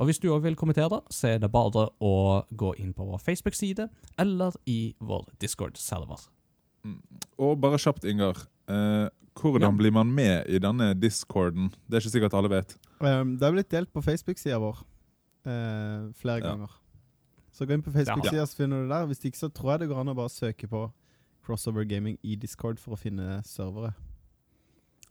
Og 0.00 0.06
hvis 0.08 0.18
du 0.18 0.28
òg 0.32 0.42
vil 0.42 0.56
kommentere, 0.56 0.88
det, 0.88 1.00
så 1.14 1.28
er 1.34 1.38
det 1.42 1.50
bare 1.52 1.88
å 2.02 2.12
gå 2.56 2.72
inn 2.80 2.92
på 2.96 3.04
vår 3.06 3.20
Facebook-side 3.22 3.88
eller 4.18 4.52
i 4.66 4.94
vår 5.00 5.26
Discord-server. 5.42 6.28
Og 7.38 7.60
bare 7.60 7.78
kjapt, 7.78 8.04
Ingar. 8.08 8.40
Eh, 8.68 9.08
hvordan 9.38 9.70
Ja. 9.72 9.76
blir 9.78 9.92
man 9.92 10.10
med 10.14 10.48
i 10.48 10.58
denne 10.58 10.94
discorden? 10.98 11.70
Det 11.88 11.96
er 11.96 12.00
ikke 12.00 12.10
sikkert 12.18 12.34
alle 12.34 12.48
vet. 12.50 12.76
Um, 13.00 13.36
det 13.36 13.42
er 13.46 13.52
blitt 13.52 13.70
delt 13.70 13.92
på 13.92 14.02
Facebook-sida 14.02 14.58
vår 14.58 14.78
eh, 15.46 16.12
flere 16.14 16.38
Ja. 16.40 16.48
ganger. 16.54 16.70
Så 17.52 17.66
gå 17.66 17.74
inn 17.74 17.82
på 17.82 17.92
Facebook-sida, 17.92 18.46
så 18.46 18.56
finner 18.56 18.82
du 18.82 18.88
det 18.88 18.96
der. 18.96 19.06
Hvis 19.06 19.24
ikke, 19.24 19.36
så 19.38 19.48
tror 19.52 19.72
jeg 19.72 19.80
det 19.80 19.88
går 19.90 20.00
an 20.00 20.08
å 20.08 20.14
bare 20.16 20.28
søke 20.30 20.66
på 20.68 20.90
Crossover 21.44 21.84
Gaming 21.84 22.18
i 22.22 22.34
Discord 22.34 22.78
for 22.78 22.94
å 22.94 22.98
finne 22.98 23.42
servere. 23.44 23.94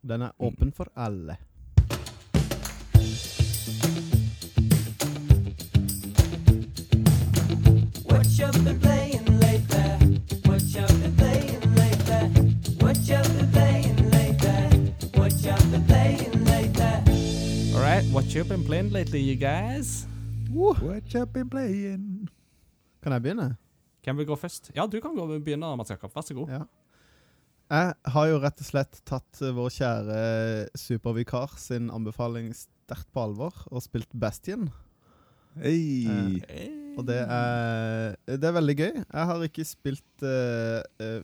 Den 0.03 0.21
er 0.23 0.31
åpen 0.39 0.71
for 0.73 0.87
alle. 0.95 1.37
What 18.31 18.37
you 18.37 18.45
been 18.45 18.63
playing 18.63 18.93
lately, 18.93 19.19
you 19.19 19.35
guys? 19.35 20.07
What 20.49 21.13
you 21.13 21.25
been 21.25 21.49
playing? 21.49 22.29
Kan 23.03 23.11
jeg 23.11 23.23
begynne? 23.25 23.57
Hvem 24.05 24.17
vil 24.21 24.27
gå 24.29 24.35
først? 24.39 24.69
Ja, 24.75 24.85
du 24.87 25.01
kan 25.03 25.15
gå 25.17 25.25
begynne, 25.27 25.67
Mats 25.75 25.91
Jakob. 25.91 26.13
Vær 26.15 26.23
så 26.23 26.37
god. 26.37 26.47
Ja. 26.47 26.61
Jeg 27.75 28.13
har 28.13 28.29
jo 28.29 28.37
rett 28.39 28.61
og 28.63 28.67
slett 28.69 29.01
tatt 29.03 29.41
eh, 29.43 29.51
vår 29.51 29.73
kjære 29.75 30.21
supervikar 30.79 31.57
sin 31.59 31.89
anbefaling 31.91 32.53
sterkt 32.55 33.09
på 33.11 33.25
alvor 33.25 33.65
og 33.67 33.83
spilt 33.83 34.15
Bastion. 34.15 34.69
Hey. 35.59 36.39
Og 36.95 37.03
det 37.09 37.19
er, 37.25 38.15
det 38.31 38.47
er 38.47 38.55
veldig 38.55 38.77
gøy. 38.77 38.93
Jeg 39.01 39.25
har 39.33 39.43
ikke 39.49 39.65
spilt 39.67 40.23
eh, 40.23 40.79
eh, 41.03 41.17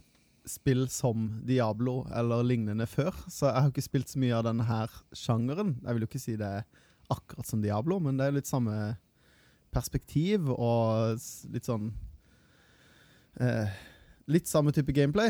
spill 0.43 0.89
som 0.91 1.29
Diablo 1.47 2.01
eller 2.11 2.43
lignende 2.43 2.83
før, 2.83 3.15
så 3.31 3.47
jeg 3.47 3.61
har 3.61 3.71
ikke 3.71 3.87
spilt 3.87 4.11
så 4.11 4.19
mye 4.19 4.35
av 4.35 4.43
denne 4.49 4.67
her 4.67 4.91
sjangeren. 5.15 5.77
Jeg 5.85 5.95
vil 5.95 6.03
jo 6.03 6.11
ikke 6.11 6.23
si 6.25 6.35
det 6.35 6.51
er 6.59 6.67
akkurat 7.13 7.47
som 7.47 7.61
Diablo, 7.63 7.99
men 8.03 8.17
det 8.19 8.27
er 8.27 8.37
litt 8.37 8.49
samme 8.49 8.95
perspektiv 9.73 10.49
og 10.53 11.19
litt 11.53 11.67
sånn 11.67 11.91
eh, 13.43 13.77
Litt 14.27 14.49
samme 14.49 14.73
type 14.75 14.91
gameplay. 14.91 15.29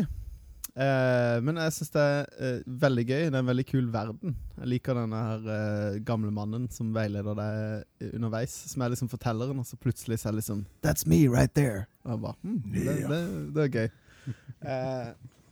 Eh, 0.74 1.36
men 1.46 1.60
jeg 1.62 1.74
syns 1.76 1.92
det 1.94 2.02
er 2.02 2.24
eh, 2.42 2.64
veldig 2.82 3.04
gøy. 3.04 3.20
Det 3.28 3.36
er 3.36 3.44
en 3.44 3.52
veldig 3.52 3.66
kul 3.70 3.92
verden. 3.94 4.34
Jeg 4.56 4.72
liker 4.72 4.98
denne 4.98 5.20
her 5.22 5.46
eh, 5.54 6.00
gamle 6.08 6.32
mannen 6.34 6.66
som 6.74 6.90
veileder 6.96 7.38
deg 7.38 7.60
eh, 8.02 8.10
underveis. 8.18 8.56
Som 8.72 8.82
er 8.82 8.96
liksom 8.96 9.12
fortelleren, 9.12 9.62
og 9.62 9.70
så 9.70 9.78
plutselig 9.78 10.18
så 10.18 10.32
er 10.32 10.34
det 10.34 10.42
liksom 10.42 10.66
That's 10.82 11.06
me 11.06 11.28
right 11.30 11.54
there. 11.54 11.86
Og 12.08 12.16
jeg 12.16 12.24
bare, 12.26 12.42
hm, 12.42 12.58
det, 12.74 12.98
det, 13.14 13.22
det 13.54 13.68
er 13.68 13.74
gøy. 13.78 13.90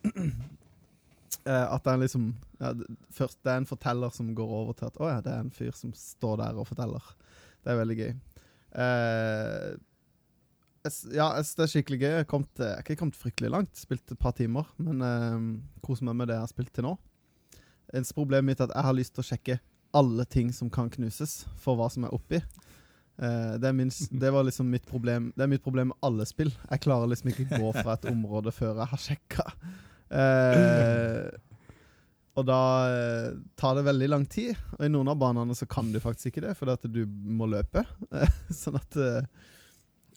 Eh, 1.46 1.66
at 1.70 1.84
det 1.86 1.92
er 1.94 2.02
liksom 2.02 2.30
ja, 2.58 2.72
Først 3.14 3.38
det 3.46 3.52
er 3.52 3.60
en 3.62 3.68
forteller 3.70 4.14
som 4.14 4.32
går 4.38 4.54
over 4.60 4.78
til 4.78 4.88
at 4.90 4.96
å 4.98 5.10
ja, 5.12 5.20
det 5.22 5.34
er 5.34 5.44
en 5.44 5.54
fyr 5.54 5.76
som 5.78 5.92
står 5.98 6.40
der 6.42 6.62
og 6.62 6.70
forteller. 6.72 7.12
Det 7.62 7.74
er 7.74 7.82
veldig 7.82 7.98
gøy. 8.00 8.16
Uh, 8.76 9.76
jeg 10.86 11.16
ja, 11.16 11.28
jeg 11.38 11.46
synes 11.46 11.56
det 11.58 11.66
er 11.66 11.72
skikkelig 11.72 12.00
gøy. 12.02 12.10
Jeg 12.10 12.26
har 12.28 12.82
ikke 12.84 12.98
kommet 13.00 13.18
fryktelig 13.18 13.52
langt. 13.54 13.78
Spilt 13.78 14.12
et 14.14 14.22
par 14.22 14.36
timer, 14.38 14.68
men 14.82 15.02
uh, 15.02 15.38
koser 15.86 16.06
meg 16.10 16.18
med 16.20 16.30
det 16.30 16.38
jeg 16.38 16.46
har 16.46 16.54
spilt 16.54 16.74
til 16.76 16.86
nå. 16.90 16.96
Eneste 17.94 18.18
problemet 18.18 18.50
mitt 18.50 18.62
er 18.62 18.70
at 18.70 18.76
jeg 18.76 18.90
har 18.90 18.98
lyst 18.98 19.16
til 19.16 19.24
å 19.24 19.30
sjekke 19.30 19.60
alle 19.96 20.26
ting 20.28 20.52
som 20.54 20.70
kan 20.74 20.90
knuses, 20.92 21.44
for 21.62 21.80
hva 21.80 21.88
som 21.94 22.06
er 22.06 22.14
oppi. 22.14 22.42
Uh, 23.22 23.56
det, 23.62 23.70
er 23.70 23.78
min, 23.78 23.94
det 24.22 24.34
var 24.34 24.44
liksom 24.44 24.68
mitt 24.68 24.84
problem 24.90 25.30
Det 25.38 25.46
er 25.46 25.50
mitt 25.54 25.64
problem 25.64 25.94
med 25.94 26.02
alle 26.06 26.26
spill. 26.30 26.54
Jeg 26.70 26.86
klarer 26.86 27.14
liksom 27.14 27.34
ikke 27.34 27.50
gå 27.54 27.76
fra 27.78 27.96
et 27.96 28.10
område 28.10 28.54
før 28.54 28.82
jeg 28.82 28.94
har 28.94 29.06
sjekka. 29.10 29.52
Eh, 30.12 31.30
og 32.36 32.44
da 32.50 32.60
eh, 32.92 33.28
tar 33.56 33.78
det 33.78 33.86
veldig 33.88 34.10
lang 34.12 34.26
tid. 34.28 34.58
Og 34.78 34.86
i 34.86 34.92
noen 34.92 35.08
av 35.12 35.20
banene 35.22 35.56
så 35.56 35.68
kan 35.72 35.92
du 35.94 36.02
faktisk 36.04 36.34
ikke 36.34 36.44
det, 36.50 36.56
fordi 36.60 36.76
at 36.76 36.88
du 36.92 37.02
må 37.08 37.48
løpe. 37.48 37.86
sånn 38.62 38.76
at 38.82 38.98
eh, 39.00 39.30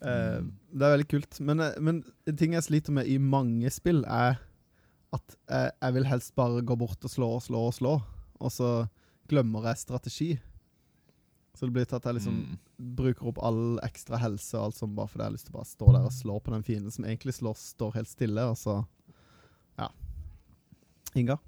eh, 0.03 0.41
Det 0.43 0.83
er 0.83 0.97
veldig 0.97 1.09
kult. 1.13 1.39
Men, 1.47 1.63
eh, 1.63 1.79
men 1.79 2.03
en 2.27 2.39
ting 2.41 2.57
jeg 2.59 2.67
sliter 2.67 2.97
med 2.99 3.07
i 3.11 3.19
mange 3.23 3.71
spill, 3.75 4.03
er 4.05 4.41
at 5.15 5.39
jeg, 5.49 5.71
jeg 5.81 5.95
vil 5.97 6.05
helst 6.11 6.35
bare 6.37 6.61
gå 6.69 6.75
bort 6.77 7.07
og 7.07 7.13
slå 7.13 7.31
og 7.39 7.45
slå 7.47 7.63
og 7.71 7.75
slå, 7.79 7.95
og 8.45 8.51
så 8.53 8.73
glemmer 9.31 9.71
jeg 9.71 9.81
strategi. 9.81 10.29
Så 11.57 11.67
det 11.67 11.75
blir 11.75 11.87
til 11.89 11.97
at 11.97 12.05
jeg 12.07 12.19
liksom 12.19 12.35
Mm. 12.39 12.59
bruker 12.99 13.31
opp 13.31 13.39
all 13.43 13.81
ekstra 13.83 14.19
helse 14.23 14.55
og 14.55 14.69
alt 14.69 14.77
sånt 14.79 14.95
bare 14.95 15.09
fordi 15.11 15.25
jeg 15.25 15.31
har 15.31 15.35
lyst 15.35 15.47
til 15.49 15.55
å 15.55 15.59
bare 15.59 15.71
stå 15.71 15.87
der 15.97 16.05
og 16.07 16.13
slå 16.15 16.37
på 16.45 16.53
den 16.53 16.63
fienden 16.63 16.93
som 16.95 17.07
egentlig 17.09 17.35
slår, 17.35 17.57
står 17.59 17.97
helt 17.97 18.11
stille, 18.13 18.45
og 18.47 18.55
så 18.61 18.77
Ja. 19.79 19.89
Inga? 21.17 21.39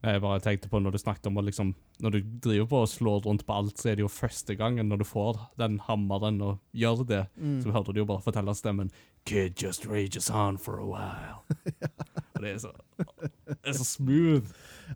Jeg 0.00 0.20
bare 0.24 0.40
tenkte 0.40 0.68
på 0.72 0.78
når 0.80 0.94
du 0.94 0.98
snakket 1.02 1.26
om 1.28 1.36
å 1.36 1.42
liksom 1.44 1.74
Når 2.00 2.10
du 2.14 2.20
driver 2.40 2.66
på 2.70 2.78
og 2.80 2.88
slår 2.88 3.18
rundt 3.26 3.42
på 3.44 3.52
alt, 3.52 3.76
så 3.76 3.90
er 3.90 3.98
det 3.98 4.04
jo 4.06 4.08
første 4.08 4.54
gangen 4.56 4.88
når 4.88 5.02
du 5.02 5.04
får 5.04 5.36
den 5.60 5.74
hammeren 5.84 6.38
og 6.40 6.58
gjør 6.72 7.02
det, 7.06 7.26
Mm. 7.36 7.58
så 7.62 7.70
hørte 7.74 7.92
du 7.92 8.00
jo 8.00 8.06
bare 8.08 8.22
fortelle 8.24 8.54
stemmen 8.56 8.88
Kid 9.26 9.60
just 9.60 9.84
rages 9.84 10.30
on 10.30 10.56
for 10.56 10.78
a 10.80 10.86
while. 10.88 11.42
Og 12.34 12.40
det 12.40 12.54
er 12.54 12.58
så 12.62 12.70
Det 12.96 13.58
er 13.68 13.72
så 13.76 13.84
smooth. 13.84 14.48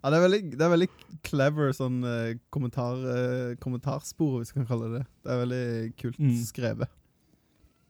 Ja, 0.03 0.09
det 0.09 0.17
er 0.17 0.23
veldig, 0.25 0.41
det 0.57 0.65
er 0.65 0.73
veldig 0.73 0.89
clever 1.23 1.73
sånn 1.77 1.99
eh, 2.09 2.39
kommentar, 2.51 2.97
eh, 3.05 3.57
kommentarspor, 3.61 4.39
hvis 4.41 4.55
vi 4.55 4.63
kan 4.63 4.67
kalle 4.73 4.89
det 4.89 5.03
det. 5.03 5.07
Det 5.27 5.31
er 5.35 5.43
veldig 5.45 5.97
kult 6.01 6.19
Mm. 6.19 6.33
skrevet. 6.49 6.89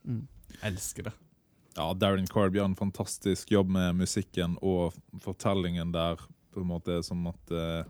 Mm. 0.05 0.27
Elsker 0.67 1.03
det. 1.05 1.13
Ja, 1.75 1.89
Darren 1.99 2.27
Carb 2.31 2.55
gjør 2.55 2.69
en 2.71 2.79
fantastisk 2.79 3.51
jobb 3.51 3.73
med 3.75 3.97
musikken 3.99 4.55
og 4.63 4.95
fortellingen 5.23 5.91
der. 5.95 6.21
På 6.55 6.63
en 6.63 6.71
måte 6.71 7.01
som 7.03 7.27
at 7.27 7.51
eh, 7.51 7.83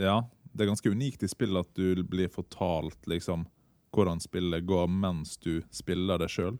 Ja, 0.00 0.22
det 0.52 0.64
er 0.64 0.70
ganske 0.70 0.90
unikt 0.90 1.22
i 1.22 1.28
spillet 1.28 1.66
at 1.66 1.76
du 1.76 2.02
blir 2.08 2.30
fortalt 2.32 2.98
liksom 3.10 3.44
hvordan 3.92 4.20
spillet 4.20 4.66
går 4.68 4.88
mens 4.88 5.36
du 5.44 5.60
spiller 5.72 6.20
det 6.20 6.30
sjøl. 6.32 6.56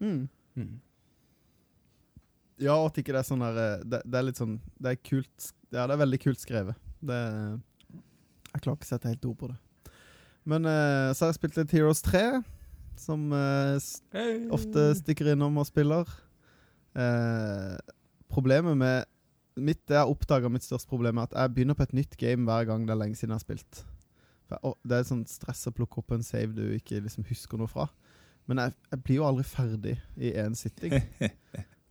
Mm. 0.00 0.28
Mm. 0.56 0.74
Ja, 2.56 2.78
og 2.78 2.90
at 2.90 3.00
ikke 3.02 3.12
det 3.12 3.20
er 3.20 3.28
sånn 3.28 3.44
der 3.44 3.60
eh, 3.60 3.84
det, 3.84 4.00
det 4.08 4.18
er 4.18 4.24
litt 4.24 4.40
sånn 4.40 4.54
Det 4.80 4.94
er 4.94 5.00
kult 5.04 5.50
Ja, 5.68 5.84
det 5.84 5.92
er 5.92 6.00
veldig 6.00 6.20
kult 6.22 6.40
skrevet. 6.40 6.80
Det 7.04 7.20
Jeg 7.20 8.62
klarer 8.64 8.78
ikke 8.78 8.88
å 8.88 8.92
sette 8.94 9.12
helt 9.12 9.28
ord 9.28 9.40
på 9.42 9.50
det. 9.52 9.58
Men 10.48 10.64
eh, 10.70 11.12
så 11.12 11.26
har 11.26 11.34
jeg 11.34 11.40
spilt 11.42 11.58
litt 11.58 11.74
Heroes 11.76 12.00
3, 12.06 12.24
som 13.02 13.28
eh, 13.34 13.76
hey. 14.16 14.46
ofte 14.54 14.88
stikker 15.00 15.32
innom 15.34 15.58
og 15.60 15.68
spiller. 15.68 16.08
Uh, 16.96 17.76
problemet 18.32 18.76
med 18.78 19.04
mitt, 19.56 19.82
Det 19.88 19.96
jeg 19.96 20.04
oppdager 20.04 20.46
oppdaga 20.46 20.52
mitt 20.52 20.64
største 20.64 20.88
problem, 20.88 21.18
er 21.18 21.28
at 21.28 21.36
jeg 21.36 21.54
begynner 21.54 21.76
på 21.76 21.86
et 21.86 21.94
nytt 21.96 22.16
game 22.20 22.44
hver 22.48 22.66
gang 22.68 22.86
det 22.86 22.92
er 22.94 23.00
lenge 23.00 23.16
siden 23.16 23.32
jeg 23.34 23.40
har 23.40 23.46
spilt. 23.46 23.84
Jeg- 24.50 24.60
og 24.62 24.76
det 24.84 24.98
er 24.98 25.08
sånn 25.08 25.26
stress 25.26 25.66
å 25.66 25.74
plukke 25.74 25.98
opp 25.98 26.12
en 26.12 26.22
save 26.22 26.54
du 26.54 26.64
ikke 26.76 27.00
liksom 27.02 27.24
husker 27.28 27.58
noe 27.58 27.70
fra. 27.70 27.88
Men 28.46 28.58
jeg, 28.58 28.74
jeg 28.92 29.02
blir 29.02 29.16
jo 29.16 29.26
aldri 29.26 29.44
ferdig 29.44 29.96
i 30.16 30.32
én 30.38 30.54
sitting. 30.54 31.00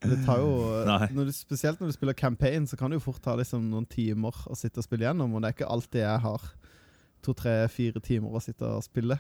Det 0.06 0.20
tar 0.26 0.40
jo 0.40 0.52
når 1.16 1.26
du, 1.26 1.34
Spesielt 1.36 1.82
når 1.82 1.92
du 1.92 1.98
spiller 1.98 2.14
campaign, 2.14 2.68
så 2.68 2.78
kan 2.78 2.92
det 2.92 3.00
jo 3.00 3.08
fort 3.08 3.24
ta 3.24 3.36
liksom 3.36 3.70
noen 3.72 3.88
timer 3.90 4.36
å 4.48 4.56
sitte 4.58 4.80
og 4.80 4.88
spille 4.88 5.08
gjennom. 5.08 5.34
Og 5.34 5.42
det 5.42 5.50
er 5.50 5.58
ikke 5.58 5.72
alltid 5.74 6.02
jeg 6.04 6.24
har 6.28 6.48
to, 7.26 7.34
tre, 7.34 7.56
fire 7.74 8.02
timer 8.04 8.38
å 8.38 8.44
sitte 8.44 8.70
og 8.70 8.86
spille. 8.86 9.18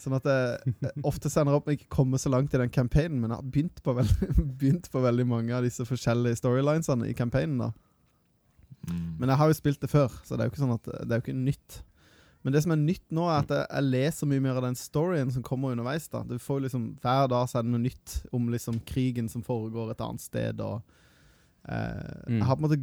Sånn 0.00 0.16
at 0.16 0.24
jeg, 0.24 0.72
ofte 1.04 1.28
sender 1.28 1.58
opp 1.58 1.68
ikke 1.68 1.90
komme 1.92 2.16
så 2.18 2.30
langt 2.32 2.54
i 2.56 2.60
den 2.62 2.70
campaignen, 2.72 3.20
men 3.20 3.30
jeg 3.34 3.36
har 3.42 3.50
begynt 3.52 3.82
på, 3.84 3.92
veldig, 3.98 4.28
begynt 4.60 4.88
på 4.90 5.02
veldig 5.04 5.26
mange 5.28 5.52
av 5.52 5.66
disse 5.66 5.84
forskjellige 5.84 6.38
storylinesene 6.40 7.10
i 7.10 7.14
campaignen. 7.18 7.58
da 7.66 7.70
Mm. 8.88 9.18
Men 9.20 9.28
jeg 9.28 9.36
har 9.36 9.48
jo 9.50 9.54
spilt 9.58 9.80
det 9.82 9.90
før, 9.92 10.08
så 10.24 10.36
det 10.36 10.40
er 10.40 10.48
jo 10.48 10.52
ikke 10.54 10.62
sånn 10.62 10.72
at 10.72 10.86
det 11.04 11.12
er 11.12 11.18
jo 11.18 11.24
ikke 11.26 11.34
nytt. 11.36 11.74
Men 12.42 12.54
det 12.54 12.62
som 12.64 12.72
er 12.72 12.78
nytt 12.80 13.04
nå, 13.12 13.26
er 13.28 13.42
at 13.42 13.50
jeg, 13.52 13.66
jeg 13.68 13.84
leser 13.90 14.30
mye 14.30 14.40
mer 14.40 14.56
av 14.56 14.64
den 14.64 14.78
storyen 14.80 15.32
som 15.34 15.42
kommer 15.44 15.74
underveis. 15.74 16.06
da 16.08 16.22
Du 16.24 16.38
får 16.40 16.62
liksom 16.64 16.86
Hver 17.02 17.26
dag 17.28 17.44
så 17.50 17.58
er 17.60 17.66
det 17.66 17.74
noe 17.74 17.82
nytt 17.84 18.14
om 18.32 18.48
liksom 18.48 18.78
krigen 18.88 19.28
som 19.28 19.42
foregår 19.44 19.92
et 19.92 20.00
annet 20.00 20.24
sted. 20.24 20.62
Og 20.64 20.80
eh, 21.68 22.24
Mm. 22.24 22.38
jeg 22.38 22.46
har 22.48 22.56
på 22.56 22.64
en 22.64 22.68
måte 22.70 22.80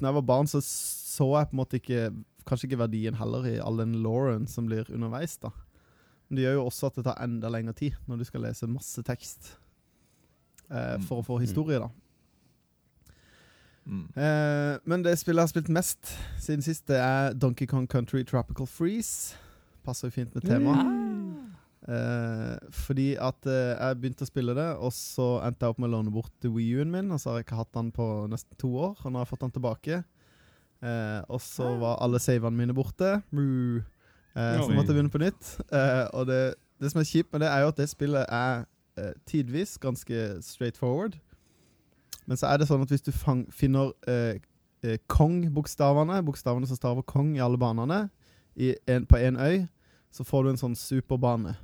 Når 0.00 0.08
jeg 0.08 0.14
var 0.22 0.28
barn, 0.32 0.46
så 0.48 0.62
så 0.64 1.26
jeg 1.36 1.50
på 1.50 1.52
en 1.58 1.60
måte 1.60 1.76
ikke 1.82 2.00
Kanskje 2.48 2.70
ikke 2.70 2.80
verdien 2.86 3.14
heller 3.20 3.44
i 3.44 3.58
all 3.60 3.76
den 3.76 3.98
lauren 4.02 4.46
som 4.48 4.64
blir 4.66 4.88
underveis. 4.88 5.36
da 5.36 5.50
Men 6.30 6.36
det 6.38 6.44
gjør 6.46 6.54
jo 6.60 6.66
også 6.70 6.86
at 6.86 6.94
det 7.00 7.04
tar 7.08 7.18
enda 7.24 7.48
lengre 7.50 7.74
tid 7.74 7.96
når 8.08 8.18
du 8.20 8.24
skal 8.24 8.44
lese 8.46 8.68
masse 8.70 9.02
tekst 9.02 9.56
eh, 10.70 10.96
Mm. 10.96 11.02
for 11.08 11.20
å 11.20 11.26
få 11.26 11.40
historie. 11.42 11.78
da 11.82 11.88
Mm. 13.90 14.04
Eh, 14.14 14.78
men 14.84 15.02
det 15.02 15.16
spillet 15.18 15.40
jeg 15.40 15.48
har 15.48 15.50
spilt 15.54 15.70
mest 15.72 16.10
siden 16.38 16.62
sist, 16.62 16.84
det 16.86 16.98
er 17.00 17.32
Donkey 17.34 17.66
Kong 17.66 17.88
Country 17.88 18.22
Tropical 18.24 18.66
Freeze. 18.66 19.34
passer 19.82 20.08
jo 20.08 20.12
fint 20.12 20.34
med 20.36 20.44
temaet. 20.44 20.84
Ah. 20.84 21.90
Eh, 21.90 22.58
fordi 22.70 23.14
at 23.16 23.46
eh, 23.48 23.72
jeg 23.80 23.96
begynte 24.02 24.22
å 24.26 24.28
spille 24.28 24.54
det, 24.54 24.66
og 24.76 24.92
så 24.92 25.40
endte 25.42 25.64
jeg 25.64 25.70
opp 25.72 25.78
med 25.80 25.88
å 25.88 25.94
låne 25.96 26.12
bort 26.12 26.44
Wii-U-en 26.44 26.90
min. 26.92 27.10
Og 27.10 27.18
så 27.18 27.30
har 27.32 27.38
jeg 27.40 27.46
ikke 27.48 27.56
hatt 27.62 27.72
den 27.72 27.90
på 27.96 28.06
nesten 28.30 28.58
to 28.60 28.68
år, 28.76 28.98
og 29.00 29.06
nå 29.10 29.18
har 29.18 29.24
jeg 29.24 29.30
fått 29.32 29.46
den 29.46 29.54
tilbake. 29.56 30.04
Eh, 30.82 31.22
og 31.32 31.40
så 31.40 31.72
var 31.80 31.96
alle 32.04 32.20
savene 32.20 32.54
mine 32.60 32.76
borte. 32.76 33.22
Moo. 33.32 33.80
Eh, 34.36 34.60
så 34.60 34.68
vi 34.70 34.76
måtte 34.76 34.92
begynne 34.94 35.10
på 35.10 35.18
nytt. 35.22 35.56
Eh, 35.72 36.04
og 36.14 36.26
det, 36.30 36.54
det 36.80 36.90
som 36.92 37.00
er 37.00 37.08
kjipt 37.08 37.32
med 37.32 37.40
det, 37.42 37.48
er 37.50 37.60
jo 37.64 37.68
at 37.72 37.76
det 37.80 37.88
spillet 37.90 38.26
er 38.28 38.64
eh, 38.98 39.12
tidvis 39.26 39.78
ganske 39.82 40.42
straight 40.42 40.76
forward. 40.78 41.18
Men 42.26 42.36
så 42.36 42.46
er 42.52 42.58
det 42.62 42.68
sånn 42.68 42.82
at 42.84 42.88
hvis 42.92 43.02
du 43.02 43.10
fang, 43.12 43.46
finner 43.52 43.90
Kong-bokstavene, 45.10 46.22
bokstavene 46.24 46.66
som 46.68 46.76
staver 46.78 47.02
Kong 47.02 47.34
i 47.36 47.42
alle 47.42 47.58
banene, 47.60 48.08
i 48.56 48.74
en, 48.88 49.06
på 49.06 49.18
én 49.18 49.36
øy, 49.40 49.66
så 50.12 50.24
får 50.26 50.44
du 50.46 50.50
en 50.52 50.60
sånn 50.60 50.76
superbane. 50.78 51.56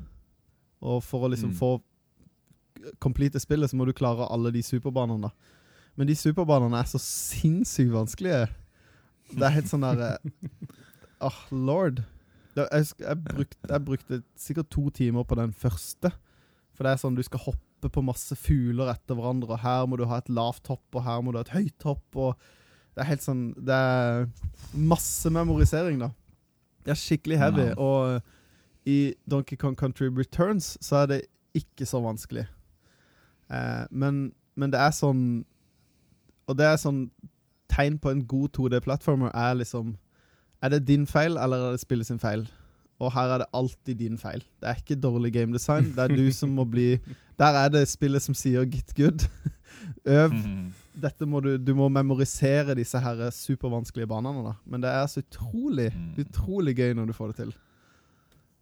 Og 0.85 1.03
for 1.05 1.27
å 1.27 1.31
liksom 1.33 1.51
Mm. 1.51 1.57
få 1.59 1.71
complete 3.01 3.41
spillet, 3.41 3.71
så 3.71 3.77
må 3.77 3.87
du 3.87 3.93
klare 3.93 4.29
alle 4.31 4.51
de 4.53 4.63
superbanene. 4.63 5.23
da. 5.23 5.31
Men 5.97 6.07
de 6.07 6.15
superbanene 6.15 6.77
er 6.79 6.85
så 6.85 6.99
sinnssykt 6.99 7.91
vanskelige. 7.93 8.49
Det 9.33 9.43
er 9.43 9.49
helt 9.57 9.67
sånn 9.69 9.81
der 9.81 10.19
Åh, 11.21 11.39
lord. 11.51 12.03
Jeg, 12.57 12.87
jeg, 13.03 13.19
brukte, 13.25 13.59
jeg 13.69 13.85
brukte 13.85 14.23
sikkert 14.41 14.71
to 14.73 14.89
timer 14.91 15.25
på 15.29 15.37
den 15.39 15.53
første. 15.53 16.11
For 16.77 16.85
det 16.87 16.93
er 16.95 17.01
sånn 17.03 17.17
du 17.19 17.23
skal 17.27 17.43
hoppe 17.45 17.91
på 17.93 18.03
masse 18.05 18.37
fugler 18.41 18.89
etter 18.93 19.15
hverandre, 19.19 19.53
og 19.57 19.61
her 19.63 19.87
må 19.87 19.99
du 20.01 20.07
ha 20.09 20.19
et 20.23 20.31
lavt 20.33 20.67
hopp, 20.73 20.85
og 20.97 21.05
her 21.05 21.21
må 21.23 21.33
du 21.35 21.39
ha 21.41 21.45
et 21.45 21.53
høyt 21.55 21.85
hopp, 21.87 22.05
og 22.17 22.41
det 22.97 23.03
er 23.05 23.11
helt 23.11 23.23
sånn 23.25 23.43
Det 23.61 23.77
er 23.77 24.27
masse 24.73 25.29
memorisering, 25.31 26.01
da. 26.01 26.09
Det 26.87 26.95
er 26.95 27.01
skikkelig 27.01 27.39
heavy, 27.43 27.67
Ja. 27.69 27.75
og 27.77 28.23
i 28.89 29.15
Donkey 29.29 29.57
Kong 29.59 29.75
Country 29.77 30.09
Returns 30.09 30.77
så 30.81 31.03
er 31.03 31.07
det 31.11 31.21
ikke 31.59 31.85
så 31.89 31.99
vanskelig. 32.05 32.47
Eh, 33.51 33.85
men, 33.91 34.33
men 34.57 34.71
det 34.73 34.79
er 34.81 34.91
sånn 34.95 35.45
Og 36.49 36.57
det 36.59 36.67
er 36.67 36.77
sånn 36.79 37.11
tegn 37.71 37.99
på 37.99 38.11
en 38.11 38.25
god 38.27 38.53
2D-plattformer 38.57 39.31
er 39.35 39.55
liksom 39.59 39.97
Er 40.63 40.69
det 40.69 40.87
din 40.89 41.07
feil, 41.07 41.37
eller 41.37 41.57
er 41.57 41.71
det 41.77 41.81
spillet 41.81 42.07
sin 42.07 42.19
feil? 42.19 42.47
Og 42.99 43.13
her 43.13 43.29
er 43.35 43.39
det 43.39 43.47
alltid 43.55 43.95
din 43.99 44.17
feil. 44.19 44.41
Det 44.61 44.69
er 44.71 44.75
ikke 44.81 44.97
dårlig 45.01 45.33
game 45.33 45.53
design. 45.53 45.85
Det 45.93 45.99
er 45.99 46.09
du 46.17 46.31
som 46.33 46.49
må 46.57 46.65
bli 46.65 46.99
Der 47.39 47.53
er 47.65 47.69
det 47.69 47.89
spillet 47.89 48.23
som 48.23 48.35
sier 48.35 48.65
'get 48.65 48.95
good'. 48.99 49.29
Øv. 50.07 50.33
Mhm. 50.33 50.73
Dette 51.03 51.27
må 51.27 51.41
du 51.41 51.57
Du 51.59 51.75
må 51.75 51.89
memorisere 51.89 52.75
disse 52.75 52.99
her 52.99 53.31
supervanskelige 53.31 54.07
banene, 54.07 54.45
da. 54.45 54.53
Men 54.65 54.81
det 54.83 54.91
er 54.91 55.07
så 55.07 55.21
utrolig, 55.21 55.93
Mm. 55.95 56.15
utrolig 56.25 56.77
gøy 56.77 56.93
når 56.95 57.05
du 57.07 57.13
får 57.13 57.27
det 57.27 57.37
til. 57.37 57.55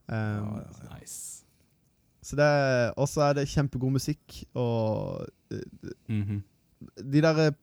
Um, 0.09 0.17
oh. 0.17 0.99
Nice. 1.01 1.45
Så 2.23 2.37
det 2.37 2.45
er 2.45 2.91
også 2.97 3.21
er 3.21 3.33
det 3.33 3.49
kjempegod 3.49 3.91
musikk, 3.93 4.45
og 4.55 5.27
mm 6.09 6.15
Mhm. 6.15 6.43
De 6.97 7.21
der 7.25 7.39
eh, 7.47 7.55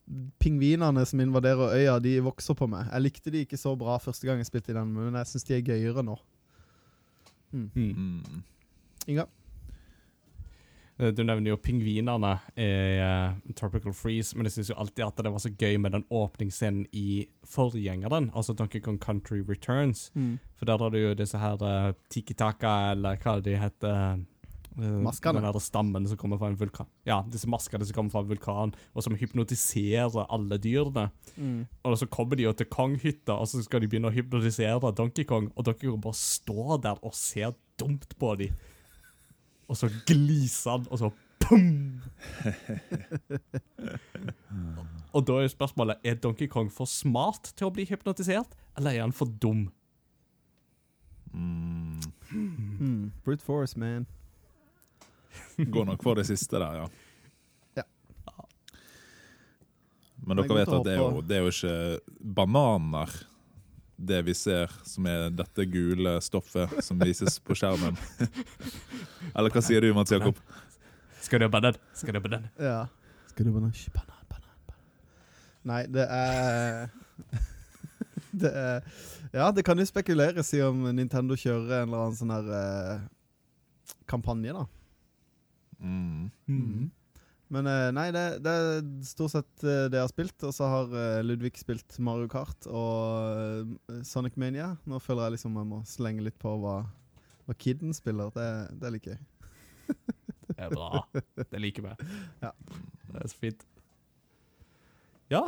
pingvinene 0.42 1.06
som 1.06 1.20
invaderer 1.24 1.76
øya, 1.78 2.00
de 2.04 2.20
vokser 2.24 2.58
på 2.58 2.68
meg. 2.72 2.88
Jeg 2.92 3.06
likte 3.08 3.34
de 3.34 3.44
ikke 3.46 3.60
så 3.60 3.76
bra 3.80 3.98
første 4.02 4.28
gang 4.28 4.42
jeg 4.42 4.50
spilte 4.50 4.74
i 4.74 4.78
den, 4.78 4.94
men 4.96 5.20
jeg 5.20 5.30
syns 5.32 5.48
de 5.48 5.58
er 5.58 5.68
gøyere 5.68 6.04
nå. 6.06 6.18
Mm. 7.52 7.70
Mm. 7.76 8.42
Inga? 9.12 9.28
Eh, 11.00 11.12
Du 11.12 11.24
nevner 11.24 11.52
jo 11.52 11.58
pingvinene 11.58 12.34
i 12.56 12.70
uh, 13.02 13.54
Tropical 13.58 13.94
Freeze, 13.94 14.38
men 14.38 14.48
jeg 14.48 14.60
syns 14.60 14.72
alltid 14.76 15.06
at 15.08 15.24
det 15.26 15.32
var 15.34 15.44
så 15.44 15.52
gøy 15.52 15.78
med 15.82 15.96
den 15.98 16.06
åpningsscenen 16.10 16.86
i 16.94 17.28
forgjengeren, 17.44 18.32
altså 18.36 18.54
Donkey 18.54 18.80
Kong 18.82 19.00
Country 19.00 19.42
Returns. 19.48 20.12
For 20.56 20.66
der 20.70 20.78
har 20.78 20.90
du 20.90 21.00
jo 21.02 21.14
disse 21.18 21.38
her 21.42 21.58
uh, 21.62 21.94
tiki-taka, 22.10 22.92
eller 22.92 23.18
hva 23.24 23.40
de 23.42 23.58
heter. 23.58 24.22
Uh, 24.78 25.02
Maskene. 25.04 25.42
Den 25.42 25.52
der 25.52 25.60
stammen 25.60 26.08
som 26.08 26.18
kommer 26.18 26.38
fra 26.40 26.48
en 26.48 26.60
vulkan. 26.60 26.88
Ja, 27.08 27.18
disse 27.28 27.50
maskene 27.52 27.86
som 27.86 27.96
kommer 27.96 28.14
fra 28.14 28.22
en 28.24 28.30
vulkan, 28.30 28.74
og 28.96 29.04
som 29.04 29.18
hypnotiserer 29.20 30.30
alle 30.32 30.58
dyrene. 30.64 31.10
Mm. 31.36 31.66
Og 31.84 31.98
så 32.00 32.08
kommer 32.08 32.40
de 32.40 32.46
jo 32.46 32.54
til 32.56 32.70
Kong-hytta, 32.72 33.36
og 33.36 33.50
så 33.52 33.64
skal 33.66 33.84
de 33.84 33.90
begynne 33.92 34.12
å 34.12 34.16
hypnotisere 34.16 34.94
Donkey 34.96 35.28
Kong, 35.28 35.50
og 35.56 35.68
Donkey 35.68 35.90
Kong 35.90 36.00
bare 36.04 36.16
står 36.16 36.80
der 36.86 37.04
og 37.04 37.18
ser 37.18 37.52
dumt 37.82 38.16
på 38.20 38.36
dem. 38.40 38.56
Og 39.68 39.80
så 39.80 39.92
gliser 40.08 40.78
han, 40.78 40.88
og 40.88 41.04
så 41.04 41.12
pum! 41.44 42.00
og 45.16 45.28
da 45.28 45.42
er 45.42 45.52
spørsmålet 45.52 46.08
er 46.08 46.24
Donkey 46.24 46.48
Kong 46.48 46.72
for 46.72 46.88
smart 46.88 47.52
til 47.58 47.68
å 47.68 47.76
bli 47.76 47.90
hypnotisert, 47.92 48.56
eller 48.80 48.96
er 48.96 49.04
han 49.04 49.16
for 49.16 49.28
dum? 49.44 49.68
Mm. 51.36 52.00
Mm. 52.32 53.12
Brute 53.24 53.44
force, 53.44 53.80
man. 53.80 54.08
Går 55.74 55.86
nok 55.91 56.04
for 56.04 56.20
det 56.20 56.28
siste 56.30 56.60
der, 56.60 56.82
ja. 56.82 56.88
Ja. 57.80 57.86
Men 60.26 60.39
er 60.39 60.48
dere 60.48 60.62
vet 60.62 60.74
at 60.78 60.88
det 60.88 60.96
er, 60.96 61.02
jo, 61.02 61.22
det 61.26 61.38
er 61.38 61.46
jo 61.46 61.52
ikke 61.54 62.24
bananer, 62.39 63.13
det 64.02 64.22
vi 64.26 64.34
ser, 64.38 64.72
som 64.88 65.06
er 65.10 65.30
dette 65.34 65.65
gule 65.70 66.15
stoffet 66.26 66.80
som 66.86 67.00
vises 67.02 67.38
på 67.46 67.56
skjermen. 67.58 67.98
Eller 69.36 69.54
hva 69.54 69.62
sier 69.62 69.86
du, 69.86 69.91
Mats 69.94 70.13
Jakob? 70.13 70.39
Skal 71.22 71.41
du 71.41 71.46
ha 71.46 71.54
banan? 71.54 71.78
Skal 71.94 72.15
du 72.15 72.20
ha 72.20 72.24
banan? 72.26 72.50
Ja. 72.58 72.80
Skal 73.30 73.46
du 73.46 73.54
banan? 73.54 73.74
Banan, 73.94 74.26
banan, 74.32 74.58
banan. 74.65 74.84
Nei, 75.70 75.82
det 75.94 76.08
er 76.10 76.89
Det 78.41 78.52
er 78.56 78.82
Ja, 79.32 79.52
det 79.56 79.63
kan 79.63 79.80
jo 79.80 79.86
spekuleres 79.88 80.50
i 80.58 80.62
om 80.65 80.82
Nintendo 80.96 81.38
kjører 81.39 81.84
en 81.84 81.91
eller 81.91 82.02
annen 82.06 82.17
sånn 82.17 82.34
her 82.34 82.50
eh, 82.58 83.04
kampanje, 84.12 84.52
da. 84.58 84.65
Mm. 85.82 86.30
Mm. 86.48 86.89
Men 87.52 87.67
eh, 87.67 87.89
nei, 87.91 88.06
det, 88.15 88.24
det 88.46 88.52
er 88.56 88.86
stort 89.04 89.34
sett 89.34 89.63
eh, 89.67 89.88
det 89.91 89.98
jeg 90.00 90.06
har 90.06 90.12
spilt. 90.13 90.46
Og 90.48 90.54
så 90.56 90.70
har 90.72 90.94
eh, 90.96 91.17
Ludvig 91.26 91.58
spilt 91.60 91.98
Mario 92.00 92.30
Kart 92.32 92.67
og 92.72 93.74
Sonic 94.08 94.38
Mania. 94.39 94.70
Nå 94.88 95.02
føler 95.04 95.28
jeg 95.28 95.36
liksom 95.39 95.58
jeg 95.60 95.70
må 95.74 95.82
slenge 95.89 96.24
litt 96.24 96.38
på 96.39 96.54
hva, 96.63 96.78
hva 97.48 97.58
kidden 97.60 97.91
spiller. 97.98 98.32
Det, 98.38 98.48
det 98.80 98.88
er 98.88 98.96
litt 98.96 99.10
gøy. 99.12 99.20
Det 100.52 100.62
er 100.67 100.72
bra. 100.72 101.04
Det 101.41 101.60
liker 101.60 101.89
vi. 101.89 102.13
Ja. 102.44 102.54
Det 103.12 103.26
er 103.26 103.34
så 103.34 103.41
fint. 103.41 103.67
Ja. 105.32 105.46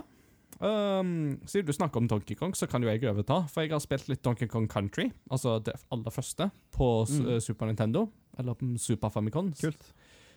Um, 0.63 1.39
siden 1.49 1.67
du 1.67 1.73
snakker 1.75 1.99
om 1.99 2.07
Donkey 2.07 2.35
Kong, 2.39 2.53
så 2.55 2.67
kan 2.71 2.83
jo 2.83 2.91
jeg 2.91 3.03
overta. 3.09 3.41
For 3.51 3.63
jeg 3.65 3.73
har 3.73 3.81
spilt 3.83 4.07
litt 4.11 4.21
Donkey 4.23 4.47
Kong 4.51 4.67
Country, 4.71 5.09
altså 5.31 5.57
det 5.63 5.75
aller 5.91 6.13
første, 6.13 6.49
på 6.75 6.89
Mm. 7.07 7.39
Super 7.43 7.67
Nintendo. 7.71 8.05
Eller 8.39 8.55
på 8.57 8.65
Super 8.81 9.11
Famicons 9.13 9.59
Kult. 9.61 9.91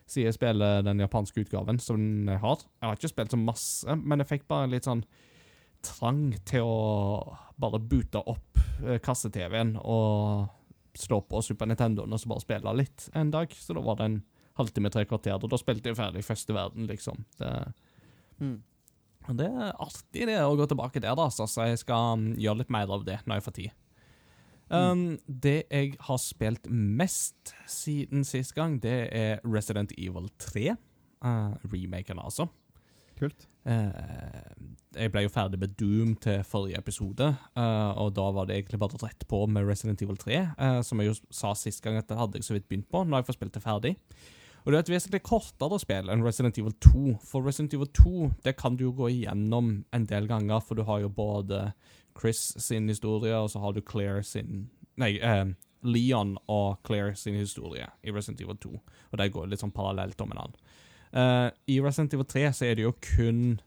Siden 0.06 0.28
jeg 0.30 0.36
spiller 0.36 0.84
den 0.86 1.00
japanske 1.02 1.42
utgaven 1.42 1.80
som 1.82 1.98
jeg 2.30 2.38
har. 2.42 2.60
Jeg 2.80 2.88
har 2.88 2.98
ikke 2.98 3.10
spilt 3.10 3.34
så 3.34 3.38
masse, 3.40 3.96
men 3.98 4.22
jeg 4.22 4.28
fikk 4.30 4.44
bare 4.50 4.68
litt 4.70 4.86
sånn 4.86 5.02
trang 5.86 6.28
til 6.46 6.62
å 6.66 7.36
bare 7.60 7.80
boote 7.82 8.22
opp 8.22 8.60
eh, 8.84 9.00
kasse-TV-en 9.02 9.76
og 9.82 10.46
slå 10.96 11.18
på 11.28 11.42
Super 11.44 11.68
Nintendoen 11.68 12.14
og 12.14 12.20
så 12.22 12.30
bare 12.30 12.44
spille 12.44 12.72
litt 12.78 13.08
en 13.18 13.30
dag. 13.34 13.52
Så 13.52 13.74
da 13.76 13.82
var 13.84 13.98
det 14.00 14.06
en 14.08 14.20
halvtime, 14.56 14.90
tre 14.94 15.04
kvarter. 15.04 15.36
Og 15.36 15.50
da 15.52 15.58
spilte 15.60 15.90
jeg 15.90 15.98
ferdig 15.98 16.24
første 16.24 16.54
verden, 16.56 16.86
liksom. 16.90 17.24
Det, 17.40 17.52
Mm. 18.38 18.62
det 19.36 19.46
er 19.48 19.72
artig 19.80 20.26
det 20.28 20.38
å 20.44 20.56
gå 20.56 20.66
tilbake 20.68 21.00
der, 21.00 21.14
da, 21.16 21.28
så 21.32 21.46
jeg 21.66 21.78
skal 21.80 22.18
mm, 22.20 22.34
gjøre 22.36 22.58
litt 22.62 22.70
mer 22.70 22.90
av 22.92 23.04
det 23.04 23.18
når 23.24 23.38
jeg 23.40 23.44
får 23.46 23.54
tid. 23.56 23.70
Um, 24.70 25.18
Det 25.26 25.62
jeg 25.70 25.94
har 26.00 26.18
spilt 26.18 26.70
mest 26.70 27.54
siden 27.70 28.24
sist 28.24 28.54
gang, 28.54 28.80
det 28.82 29.08
er 29.12 29.38
Resident 29.44 29.92
Evil 29.98 30.28
3. 30.38 30.76
Uh, 31.24 31.54
remaken, 31.72 32.18
altså. 32.18 32.48
Kult. 33.18 33.46
Uh, 33.66 33.90
jeg 34.94 35.10
ble 35.12 35.24
jo 35.24 35.32
ferdig 35.32 35.58
med 35.58 35.74
Doom 35.78 36.14
til 36.22 36.42
forrige 36.46 36.78
episode, 36.78 37.28
uh, 37.56 37.92
og 37.98 38.12
da 38.16 38.26
var 38.34 38.46
det 38.46 38.56
egentlig 38.58 38.80
bare 38.82 39.00
rett 39.02 39.26
på 39.28 39.46
med 39.46 39.66
Resident 39.66 40.02
Evil 40.02 40.18
3, 40.20 40.36
eh, 40.36 40.80
som 40.86 41.00
jeg 41.00 41.10
jo 41.10 41.16
sa 41.30 41.54
sist 41.54 41.82
gang 41.82 41.96
at 41.98 42.08
det 42.08 42.18
hadde 42.18 42.38
jeg 42.38 42.46
så 42.46 42.56
vidt 42.56 42.68
begynt 42.68 42.90
på. 42.90 43.02
Nå 43.04 43.16
har 43.16 43.24
jeg 43.24 43.30
fått 43.30 43.40
spilt 43.40 43.56
det 43.56 43.64
ferdig. 43.64 43.96
Og 44.66 44.72
det 44.72 44.78
er 44.78 44.82
et 44.82 44.94
vesentlig 44.96 45.22
kortere 45.22 45.78
spill 45.78 46.10
enn 46.10 46.24
Resident 46.26 46.56
Evil 46.58 46.74
2. 46.82 47.02
For 47.22 47.44
Resident 47.46 47.74
Evil 47.76 47.90
2 47.94 48.30
det 48.42 48.56
kan 48.58 48.74
du 48.74 48.88
jo 48.88 48.96
gå 48.98 49.12
igjennom 49.14 49.76
en 49.94 50.06
del 50.10 50.26
ganger, 50.26 50.58
for 50.58 50.74
du 50.74 50.82
har 50.88 51.04
jo 51.04 51.10
både 51.12 51.68
Chris 52.16 52.54
sin 52.62 52.88
historie, 52.88 53.36
og 53.36 53.50
så 53.52 53.60
har 53.62 53.76
du 53.76 53.82
Claire 53.84 54.22
sin 54.26 54.70
Nei, 54.96 55.18
eh, 55.20 55.44
Leon 55.84 56.38
og 56.48 56.78
Claire 56.86 57.14
sin 57.14 57.34
historie 57.36 57.86
i 58.02 58.10
Resident 58.10 58.40
Evil 58.40 58.56
2. 58.56 58.70
Og 59.12 59.18
de 59.20 59.28
går 59.28 59.50
litt 59.50 59.60
sånn 59.60 59.74
parallelt 59.76 60.20
om 60.24 60.32
hverandre. 60.32 60.60
Uh, 61.12 61.48
I 61.68 61.78
Resident 61.80 62.16
Evil 62.16 62.28
3 62.28 62.46
så 62.56 62.66
er 62.66 62.78
det 62.78 62.86
jo 62.86 62.94
kun 63.04 63.60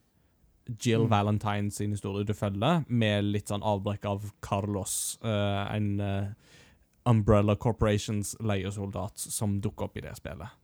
Jill 0.70 1.06
Mm. 1.06 1.10
Valentine 1.10 1.72
sin 1.72 1.92
historie 1.92 2.26
du 2.26 2.34
følger, 2.34 2.84
med 2.88 3.24
litt 3.26 3.50
sånn 3.50 3.66
avbrekk 3.66 4.06
av 4.06 4.32
Carlos, 4.42 5.18
uh, 5.24 5.66
en 5.74 6.00
uh, 6.00 6.28
Umbrella 7.10 7.56
Corporations 7.56 8.36
leiesoldat 8.40 9.18
som 9.18 9.62
dukker 9.62 9.88
opp 9.88 9.98
i 9.98 10.02
det 10.06 10.16
spillet. 10.20 10.59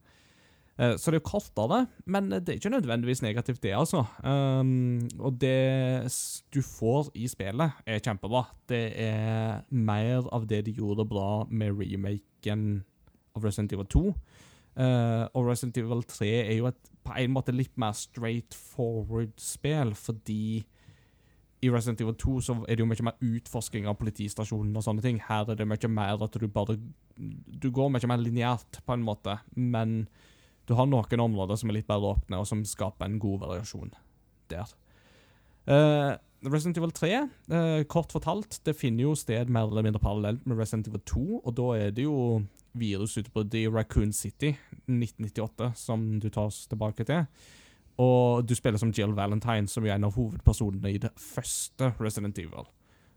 Eh, 0.77 0.95
Så 0.97 1.11
det 1.11 1.17
er 1.17 1.21
jo 1.23 1.29
kortere, 1.29 1.88
men 2.05 2.29
det 2.29 2.49
er 2.49 2.59
ikke 2.59 2.69
nødvendigvis 2.73 3.21
negativt, 3.21 3.61
det, 3.63 3.71
altså. 3.75 4.03
Um, 4.23 4.99
og 5.19 5.38
det 5.39 6.11
du 6.53 6.61
får 6.61 7.11
i 7.15 7.27
spillet, 7.27 7.71
er 7.85 7.99
kjempebra. 8.03 8.43
Det 8.67 8.91
er 8.99 9.61
mer 9.71 10.27
av 10.33 10.47
det 10.47 10.65
de 10.65 10.73
gjorde 10.75 11.07
bra 11.07 11.45
med 11.49 11.71
remaken 11.79 12.83
av 13.35 13.43
Resident 13.43 13.73
Evil 13.73 13.85
2. 13.85 14.03
Eh, 14.75 15.27
og 15.33 15.47
Resident 15.47 15.77
Evil 15.77 16.03
3 16.03 16.31
er 16.49 16.57
jo 16.57 16.67
et 16.67 16.91
på 17.05 17.13
en 17.21 17.31
måte 17.35 17.53
litt 17.53 17.75
mer 17.77 17.93
straight 17.93 18.55
forward-spill, 18.57 19.93
fordi 19.95 20.65
i 21.61 21.69
Resident 21.69 22.01
Evil 22.01 22.15
2 22.19 22.39
så 22.41 22.55
er 22.67 22.75
det 22.75 22.83
jo 22.83 22.89
mye 22.89 23.05
mer 23.05 23.19
utforsking 23.23 23.88
av 23.88 23.95
politistasjonen 23.99 24.75
og 24.75 24.83
sånne 24.83 25.05
ting. 25.05 25.21
Her 25.23 25.49
er 25.49 25.55
det 25.59 25.67
mye 25.69 25.89
mer 25.89 26.23
at 26.25 26.35
du 26.41 26.47
bare 26.47 26.77
Du 27.15 27.69
går 27.71 27.89
mye 27.93 28.07
mer 28.09 28.17
lineært, 28.19 28.81
på 28.85 28.93
en 28.93 29.05
måte, 29.05 29.38
men 29.55 30.07
du 30.65 30.75
har 30.78 30.89
noen 30.89 31.23
områder 31.28 31.60
som 31.60 31.71
er 31.71 31.80
litt 31.80 31.89
bedre 31.89 32.15
åpne, 32.15 32.41
og 32.41 32.49
som 32.49 32.63
skaper 32.65 33.08
en 33.08 33.19
god 33.21 33.43
variasjon 33.45 33.93
der. 34.51 34.71
Uh, 35.65 36.13
Resident 36.45 36.78
Evil 36.78 36.93
3, 36.93 37.12
uh, 37.54 37.82
kort 37.89 38.13
fortalt, 38.13 38.60
det 38.65 38.78
finner 38.78 39.08
jo 39.08 39.15
sted 39.17 39.49
mer 39.49 39.69
eller 39.69 39.86
mindre 39.86 40.01
parallelt 40.04 40.45
med 40.45 40.60
Resident 40.62 40.89
Evil 40.91 41.01
2, 41.10 41.25
og 41.41 41.56
da 41.58 41.71
er 41.80 41.95
det 41.95 42.06
jo 42.06 42.43
virusutbruddet 42.75 43.62
i 43.62 43.67
Raccoon 43.71 44.12
City 44.13 44.51
1998 44.86 45.71
som 45.80 46.04
du 46.19 46.28
tar 46.30 46.49
oss 46.49 46.65
tilbake 46.67 47.06
til. 47.08 47.25
Og 48.01 48.43
du 48.43 48.51
spiller 48.58 48.80
som 48.82 48.91
Jill 48.91 49.13
Valentine, 49.15 49.69
som 49.71 49.86
er 49.86 49.95
en 49.95 50.10
av 50.10 50.17
hovedpersonene 50.17 50.91
i 50.91 50.99
det 50.99 51.13
første 51.15 51.93
Resident 52.01 52.38
Evil. 52.41 52.67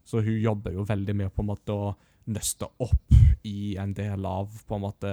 Så 0.07 0.23
hun 0.23 0.39
jobber 0.39 0.77
jo 0.77 0.87
veldig 0.87 1.17
med 1.19 1.35
på 1.35 1.43
en 1.43 1.51
måte 1.51 1.75
å 1.75 1.91
nøste 2.29 2.69
opp 2.83 3.15
i 3.49 3.77
en 3.81 3.95
del 3.97 4.27
av 4.29 4.53
på 4.69 4.77
en 4.77 4.85
måte 4.85 5.13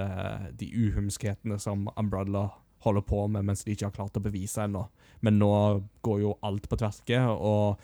de 0.58 0.68
uhumskhetene 0.68 1.58
som 1.62 1.88
Umbrella 1.96 2.48
holder 2.84 3.04
på 3.08 3.26
med, 3.32 3.46
mens 3.48 3.64
de 3.64 3.74
ikke 3.74 3.88
har 3.88 3.96
klart 3.96 4.18
å 4.18 4.22
bevise 4.22 4.62
ennå. 4.66 4.86
Men 5.24 5.40
nå 5.40 5.52
går 6.06 6.20
jo 6.22 6.34
alt 6.46 6.68
på 6.70 6.78
tverke, 6.78 7.22
og 7.32 7.80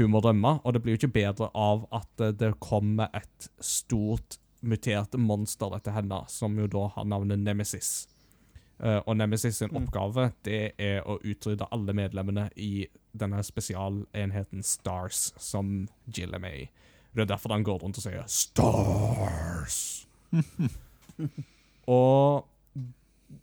hun 0.00 0.10
må 0.10 0.22
rømme. 0.24 0.56
Og 0.64 0.74
det 0.74 0.82
blir 0.82 0.96
jo 0.96 1.02
ikke 1.02 1.18
bedre 1.20 1.50
av 1.54 1.84
at 1.94 2.24
det 2.40 2.54
kommer 2.62 3.12
et 3.14 3.50
stort 3.60 4.40
mutert 4.60 5.14
monster 5.20 5.76
etter 5.76 5.94
henne, 5.96 6.24
som 6.28 6.56
jo 6.58 6.66
da 6.70 6.88
har 6.96 7.06
navnet 7.08 7.40
Nemesis. 7.40 8.08
Eh, 8.80 9.00
og 9.06 9.16
Nemesis 9.16 9.56
sin 9.60 9.70
Mm. 9.70 9.82
oppgave 9.82 10.32
det 10.42 10.72
er 10.78 11.02
å 11.04 11.18
utrydde 11.20 11.68
alle 11.70 11.92
medlemmene 11.92 12.50
i 12.56 12.86
denne 13.12 13.42
spesialenheten 13.44 14.62
Stars, 14.62 15.32
som 15.36 15.88
Jill 16.06 16.34
er 16.34 16.38
med 16.38 16.54
i. 16.54 16.68
Det 17.14 17.24
er 17.24 17.30
derfor 17.32 17.54
han 17.54 17.66
går 17.66 17.80
rundt 17.82 17.98
og 17.98 18.04
sier 18.04 18.22
'Stars'. 18.26 20.06
og 21.86 22.46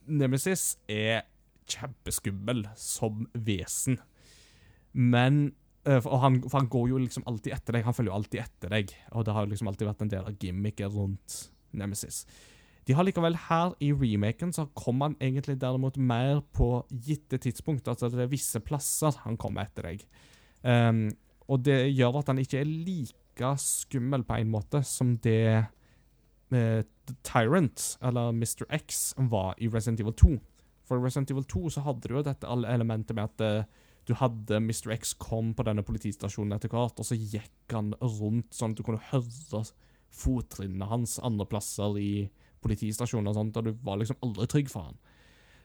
Nemesis 0.08 0.78
er 0.88 1.26
kjempeskummel 1.68 2.68
som 2.80 3.28
vesen. 3.34 4.00
Men 4.94 5.56
eh, 5.86 6.00
for 6.04 6.22
han, 6.24 6.42
for 6.48 6.62
han 6.62 6.70
går 6.72 6.90
jo 6.94 7.02
liksom 7.04 7.26
alltid 7.28 7.54
etter 7.54 7.78
deg. 7.78 7.88
Han 7.88 7.96
følger 7.96 8.12
jo 8.12 8.20
alltid 8.20 8.44
etter 8.44 8.74
deg. 8.74 8.94
Og 9.12 9.26
det 9.26 9.36
har 9.36 9.46
jo 9.46 9.52
liksom 9.52 9.72
alltid 9.72 9.90
vært 9.90 10.06
en 10.06 10.14
del 10.14 10.30
av 10.32 10.38
gimmicket 10.40 10.94
rundt 10.96 11.42
Nemesis. 11.78 12.24
De 12.88 12.96
har 12.96 13.04
likevel 13.04 13.36
her 13.50 13.74
i 13.84 13.92
remaken 13.92 14.54
så 14.56 14.70
kommer 14.78 15.10
han 15.10 15.18
egentlig 15.20 15.58
derimot 15.60 15.98
mer 16.00 16.40
på 16.56 16.86
gitte 16.90 17.40
tidspunkt. 17.44 17.88
Altså 17.88 18.08
det 18.14 18.24
er 18.24 18.32
visse 18.32 18.62
plasser 18.64 19.18
han 19.26 19.36
kommer 19.40 19.68
etter 19.68 19.90
deg. 19.90 20.06
Um, 20.64 21.10
og 21.52 21.66
det 21.68 21.82
gjør 21.92 22.22
at 22.22 22.32
han 22.32 22.40
ikke 22.40 22.62
er 22.62 22.70
like 22.70 23.27
skummel 23.62 24.24
på 24.28 24.38
en 24.40 24.52
måte 24.52 24.82
som 24.84 25.16
det 25.24 25.66
eh, 26.52 26.84
Tyrant, 27.24 27.98
eller 28.02 28.30
Mr. 28.30 28.66
X, 28.70 29.14
var 29.18 29.56
i 29.58 29.70
Resident 29.72 30.02
Evil 30.02 30.14
2. 30.14 30.38
For 30.88 30.98
i 30.98 31.04
Resident 31.04 31.32
Evil 31.32 31.46
2 31.46 31.70
så 31.78 31.84
hadde 31.86 32.08
du 32.08 32.16
jo 32.18 32.24
dette 32.26 32.48
alle 32.48 32.72
elementet 32.74 33.16
med 33.16 33.30
at 33.30 33.44
eh, 33.46 33.84
du 34.08 34.16
hadde 34.16 34.62
Mr. 34.64 34.94
X 34.96 35.14
kom 35.20 35.52
på 35.54 35.66
denne 35.68 35.84
politistasjonen 35.84 36.56
etter 36.56 36.72
hvert, 36.72 37.00
og 37.00 37.08
så 37.08 37.16
gikk 37.18 37.76
han 37.76 37.92
rundt 38.00 38.56
sånn 38.56 38.72
at 38.72 38.80
du 38.80 38.86
kunne 38.88 39.04
høre 39.10 39.64
fottrinnene 40.18 40.88
hans 40.88 41.18
andre 41.20 41.46
plasser 41.50 41.98
i 42.00 42.12
politistasjonen 42.64 43.30
og 43.32 43.36
sånt, 43.38 43.60
og 43.60 43.68
du 43.68 43.74
var 43.84 44.00
liksom 44.00 44.20
aldri 44.24 44.48
trygg 44.50 44.72
for 44.72 44.90
han. 44.90 45.00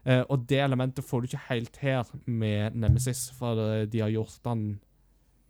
Eh, 0.02 0.24
og 0.26 0.48
det 0.50 0.58
elementet 0.64 1.06
får 1.06 1.22
du 1.22 1.30
ikke 1.30 1.46
helt 1.48 1.78
her 1.82 2.08
med 2.26 2.74
Nemesis, 2.74 3.28
for 3.38 3.58
eh, 3.62 3.84
de 3.86 4.02
har 4.02 4.10
gjort 4.10 4.50
han 4.50 4.64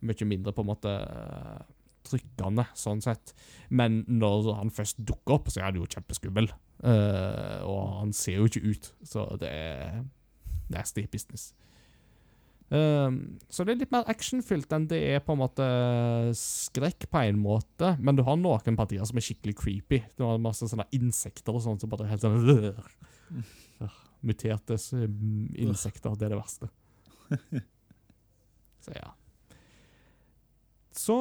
mye 0.03 0.27
mindre 0.27 0.53
på 0.53 0.61
en 0.61 0.69
måte 0.69 0.93
eh, 0.93 1.63
trykkende, 2.07 2.67
sånn 2.77 3.01
sett. 3.03 3.33
Men 3.69 4.03
når 4.07 4.53
han 4.59 4.73
først 4.73 5.01
dukker 5.03 5.39
opp, 5.39 5.51
så 5.51 5.61
er 5.61 5.69
han 5.71 5.79
jo 5.81 5.89
kjempeskummel. 5.89 6.51
Uh, 6.83 7.59
og 7.63 7.81
han 8.01 8.15
ser 8.15 8.41
jo 8.41 8.49
ikke 8.49 8.63
ut, 8.65 8.89
så 9.07 9.27
det 9.39 9.51
er 9.51 10.01
nasty 10.73 11.05
business. 11.11 11.53
Um, 12.73 13.37
så 13.53 13.61
det 13.61 13.75
er 13.75 13.81
litt 13.83 13.91
mer 13.93 14.07
actionfylt 14.09 14.71
enn 14.73 14.87
det 14.89 14.97
er 15.13 15.19
på 15.21 15.35
en 15.35 15.41
måte 15.43 15.65
skrekk 16.37 17.05
på 17.11 17.21
en 17.27 17.41
måte. 17.41 17.93
Men 18.01 18.17
du 18.17 18.23
har 18.25 18.39
noen 18.39 18.79
partier 18.79 19.05
som 19.05 19.19
er 19.19 19.25
skikkelig 19.25 19.55
creepy. 19.59 20.01
Du 20.17 20.25
har 20.25 20.41
masse 20.41 20.67
sånne 20.69 20.87
insekter 20.95 21.53
og 21.53 21.61
sånt 21.65 21.83
som 21.83 21.91
bare 21.91 22.07
er 22.07 22.15
helt 22.15 22.25
sånn 22.25 22.39
øh, 22.41 23.91
Muterte 24.25 24.79
insekter. 25.59 26.15
Det 26.17 26.29
er 26.29 26.33
det 26.33 26.39
verste. 26.39 26.71
Så 28.83 28.95
ja. 28.95 29.11
Så 30.95 31.15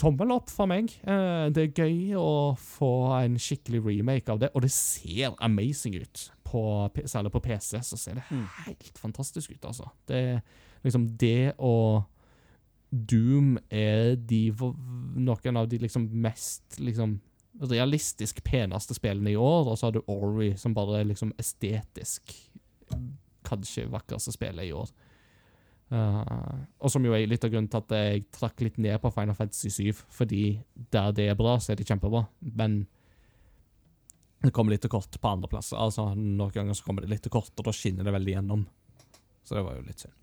tommel 0.00 0.32
opp 0.34 0.50
for 0.50 0.66
meg. 0.66 0.90
Eh, 1.06 1.48
det 1.54 1.62
er 1.68 1.84
gøy 1.84 2.14
å 2.18 2.56
få 2.58 2.88
en 3.20 3.36
skikkelig 3.38 3.82
remake 3.86 4.32
av 4.32 4.40
det, 4.42 4.50
og 4.54 4.62
det 4.64 4.70
ser 4.74 5.36
amazing 5.40 5.94
ut. 6.02 6.30
På, 6.44 6.62
særlig 7.08 7.30
på 7.32 7.40
PC 7.40 7.78
så 7.86 7.96
ser 7.96 8.14
det 8.18 8.24
Mm. 8.30 8.46
helt 8.66 8.98
fantastisk 8.98 9.50
ut, 9.54 9.64
altså. 9.64 9.86
Det, 10.06 10.42
liksom 10.84 11.06
det 11.16 11.54
og 11.58 12.04
Doom 12.92 13.54
er 13.70 14.16
de, 14.16 14.50
noen 15.16 15.56
av 15.56 15.68
de 15.68 15.78
liksom 15.78 16.10
mest 16.12 16.76
liksom 16.78 17.20
realistisk 17.62 18.42
peneste 18.44 18.92
spillene 18.94 19.30
i 19.32 19.36
år, 19.36 19.70
og 19.70 19.78
så 19.78 19.86
har 19.86 19.92
du 19.96 20.02
Ori, 20.12 20.50
som 20.60 20.74
bare 20.74 21.00
er 21.00 21.04
liksom 21.08 21.32
estetisk 21.40 22.34
kanskje 23.48 23.86
vakreste 23.90 24.32
spillet 24.34 24.68
i 24.68 24.72
år. 24.76 24.90
Uh, 25.92 26.64
og 26.80 26.88
som 26.88 27.04
jo 27.04 27.12
er 27.12 27.28
litt 27.28 27.42
av 27.44 27.50
grunnen 27.52 27.68
til 27.68 27.82
at 27.82 27.92
jeg 27.92 28.24
trakk 28.32 28.62
litt 28.64 28.78
ned 28.80 28.96
på 29.02 29.10
Final 29.12 29.36
Fantasy 29.36 29.68
7, 29.92 29.98
fordi 30.16 30.44
der 30.94 31.12
det 31.16 31.26
er 31.28 31.36
bra, 31.36 31.58
så 31.60 31.74
er 31.74 31.80
det 31.80 31.88
kjempebra. 31.88 32.24
Men 32.56 32.86
det 34.42 34.54
kommer 34.56 34.74
litt 34.74 34.82
til 34.86 34.92
kort 34.92 35.20
på 35.20 35.34
andre 35.34 35.50
plasser. 35.52 35.76
Altså, 35.78 36.08
Noen 36.16 36.54
ganger 36.54 36.78
så 36.78 36.86
kommer 36.86 37.04
det 37.04 37.12
litt 37.12 37.22
til 37.26 37.34
kort, 37.34 37.52
og 37.54 37.68
da 37.68 37.74
skinner 37.76 38.08
det 38.08 38.16
veldig 38.16 38.34
gjennom. 38.38 38.64
Så 39.44 39.58
det 39.58 39.66
var 39.66 39.76
jo 39.76 39.84
litt 39.86 40.02
synd. 40.02 40.18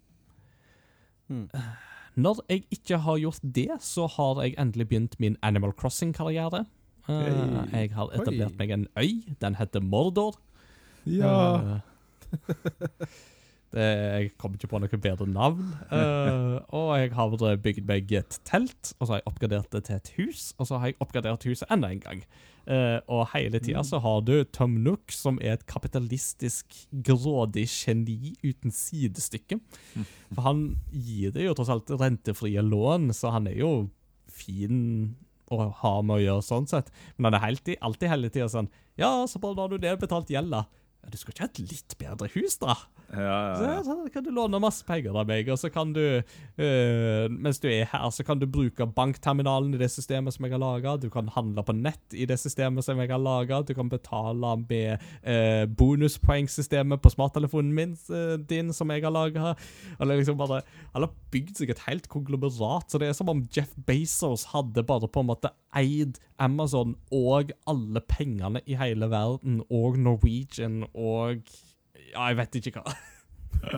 Mm. 1.29 1.45
Når 2.19 2.41
jeg 2.49 2.65
ikke 2.73 2.97
har 3.05 3.21
gjort 3.21 3.45
det, 3.55 3.69
så 3.85 4.07
har 4.17 4.41
jeg 4.43 4.57
endelig 4.59 4.89
begynt 4.89 5.19
min 5.21 5.37
Animal 5.45 5.75
Crossing-karriere. 5.77 6.65
Uh, 7.09 7.65
jeg 7.73 7.93
har 7.95 8.11
etablert 8.13 8.53
Oi. 8.53 8.57
meg 8.59 8.73
en 8.73 8.87
øy. 8.97 9.35
Den 9.41 9.55
heter 9.57 9.85
Mordor. 9.85 10.37
Ja. 11.05 11.79
Eh, 12.33 13.05
det, 13.75 13.85
jeg 13.85 14.29
kom 14.41 14.55
ikke 14.57 14.69
på 14.71 14.79
noe 14.81 14.99
bedre 15.01 15.27
navn. 15.29 15.73
Uh, 15.91 16.57
og 16.79 16.93
jeg 16.97 17.11
har 17.17 17.57
bygd 17.63 17.85
meg 17.89 18.13
et 18.17 18.39
telt, 18.47 18.93
og 18.97 19.05
så 19.05 19.13
har 19.13 19.21
jeg 19.21 19.29
oppgradert 19.29 19.73
det 19.75 19.83
til 19.87 19.99
et 19.99 20.13
hus. 20.17 20.45
Og 20.57 20.69
så 20.69 20.79
har 20.79 20.91
jeg 20.91 20.99
oppgradert 21.03 21.45
huset 21.49 21.69
enda 21.73 21.91
en 21.93 22.01
gang. 22.03 22.23
Uh, 22.69 22.97
og 23.09 23.23
hele 23.31 23.61
tida 23.61 23.81
så 23.85 24.01
har 24.03 24.19
du 24.25 24.43
Tom 24.53 24.75
Nook, 24.85 25.13
som 25.13 25.39
er 25.41 25.57
et 25.57 25.67
kapitalistisk, 25.69 26.75
grådig 27.05 27.67
geni 27.69 28.35
uten 28.43 28.73
sidestykke. 28.73 29.59
For 30.33 30.45
han 30.45 30.65
gir 30.89 31.33
det 31.35 31.47
jo 31.47 31.55
tross 31.57 31.71
alt 31.73 31.93
rentefrie 32.01 32.61
lån, 32.65 33.09
så 33.17 33.33
han 33.37 33.49
er 33.49 33.57
jo 33.61 33.73
fin 34.29 35.15
å 35.49 35.69
ha 35.81 35.93
med 36.05 36.19
å 36.19 36.23
gjøre 36.23 36.45
sånn 36.45 36.67
sett. 36.69 36.91
Men 37.17 37.31
han 37.31 37.39
er 37.39 37.47
alltid, 37.51 37.79
alltid 37.81 38.11
hele 38.11 38.29
tida 38.33 38.49
sånn 38.51 38.69
Ja, 38.99 39.11
så 39.29 39.41
bare 39.41 39.57
har 39.63 39.71
du 39.71 39.81
nedbetalt 39.81 40.29
gjelda. 40.29 40.65
Du 41.11 41.17
skal 41.19 41.33
ikke 41.33 41.45
ha 41.45 41.49
et 41.49 41.61
litt 41.63 41.95
bedre 41.99 42.29
hus, 42.35 42.57
da? 42.61 42.75
Ja, 43.09 43.55
Så, 43.57 43.63
ja, 43.63 43.71
ja. 43.73 43.83
så 43.83 43.95
kan 44.13 44.23
du 44.25 44.29
låne 44.29 44.59
masse 44.61 44.85
penger 44.85 45.15
av 45.17 45.25
meg, 45.29 45.47
og 45.49 45.57
så 45.57 45.71
kan 45.73 45.93
du 45.95 46.03
øh, 46.21 47.25
Mens 47.33 47.57
du 47.61 47.65
er 47.71 47.87
her, 47.89 48.09
så 48.13 48.25
kan 48.25 48.37
du 48.37 48.45
bruke 48.45 48.85
bankterminalen 48.85 49.73
i 49.73 49.79
det 49.81 49.89
systemet 49.89 50.35
som 50.35 50.45
jeg 50.45 50.53
har 50.53 50.61
laga. 50.61 50.95
Du 51.01 51.09
kan 51.13 51.31
handle 51.33 51.63
på 51.65 51.73
nett 51.73 52.13
i 52.13 52.27
det 52.29 52.37
systemet 52.41 52.85
som 52.85 53.01
jeg 53.01 53.09
har 53.09 53.21
laga. 53.21 53.63
Du 53.65 53.73
kan 53.73 53.89
betale 53.89 54.53
med 54.61 55.01
øh, 55.25 55.65
bonuspoengsystemet 55.79 57.01
på 57.01 57.13
smarttelefonen 57.15 57.73
min, 57.73 57.97
øh, 58.09 58.37
din, 58.49 58.73
som 58.73 58.91
jeg 58.93 59.03
har 59.03 59.13
laga. 59.15 59.55
Liksom 59.99 60.37
bare, 60.37 60.61
han 60.93 61.07
har 61.07 61.13
bygd 61.33 61.57
seg 61.61 61.73
et 61.73 61.85
helt 61.87 62.09
konglomerat, 62.09 62.89
så 62.89 63.01
det 63.01 63.09
er 63.09 63.17
som 63.17 63.29
om 63.31 63.45
Jeff 63.55 63.73
Bezos 63.87 64.49
hadde 64.53 64.85
bare 64.85 65.09
på 65.09 65.23
en 65.23 65.31
måte 65.31 65.53
eid 65.77 66.19
Amazon 66.39 66.95
og 67.11 67.51
alle 67.69 68.01
pengene 68.07 68.61
i 68.65 68.77
hele 68.79 69.09
verden, 69.11 69.61
og 69.69 69.99
Norwegian 69.99 70.85
og 70.93 71.43
Ja, 72.09 72.29
jeg 72.31 72.37
vet 72.39 72.55
ikke 72.61 72.81
hva. 72.81 72.95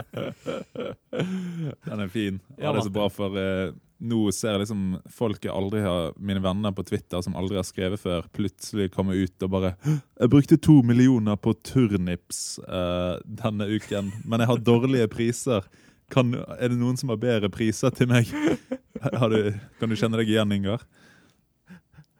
Den 1.86 2.00
er 2.00 2.08
fin. 2.08 2.40
Ja, 2.58 2.68
Ja, 2.68 2.72
det 2.72 2.80
er 2.80 2.82
så 2.88 2.94
bra, 2.94 3.08
for 3.12 3.38
eh, 3.40 3.72
nå 4.02 4.32
ser 4.34 4.56
jeg 4.56 4.64
liksom 4.64 4.84
folk 5.14 5.44
jeg 5.46 5.54
aldri 5.54 5.84
har 5.86 6.14
Mine 6.18 6.42
venner 6.44 6.72
på 6.74 6.84
Twitter 6.88 7.22
som 7.26 7.36
aldri 7.38 7.56
har 7.60 7.66
skrevet 7.68 8.00
før, 8.02 8.22
plutselig 8.34 8.92
komme 8.94 9.14
ut 9.18 9.44
og 9.44 9.50
bare 9.52 9.76
'Jeg 9.86 10.30
brukte 10.30 10.58
to 10.58 10.82
millioner 10.82 11.36
på 11.36 11.54
turnips 11.64 12.60
eh, 12.60 13.20
denne 13.26 13.68
uken, 13.68 14.12
men 14.26 14.40
jeg 14.40 14.48
har 14.48 14.58
dårlige 14.58 15.08
priser'. 15.08 15.64
Kan, 16.12 16.36
er 16.36 16.68
det 16.68 16.78
noen 16.78 16.98
som 16.98 17.10
har 17.10 17.18
bedre 17.18 17.50
priser 17.50 17.90
til 17.90 18.08
meg? 18.08 18.28
Har 19.02 19.30
du, 19.30 19.54
kan 19.80 19.90
du 19.90 19.96
kjenne 19.96 20.18
deg 20.20 20.30
igjen, 20.30 20.52
Ingar? 20.52 20.82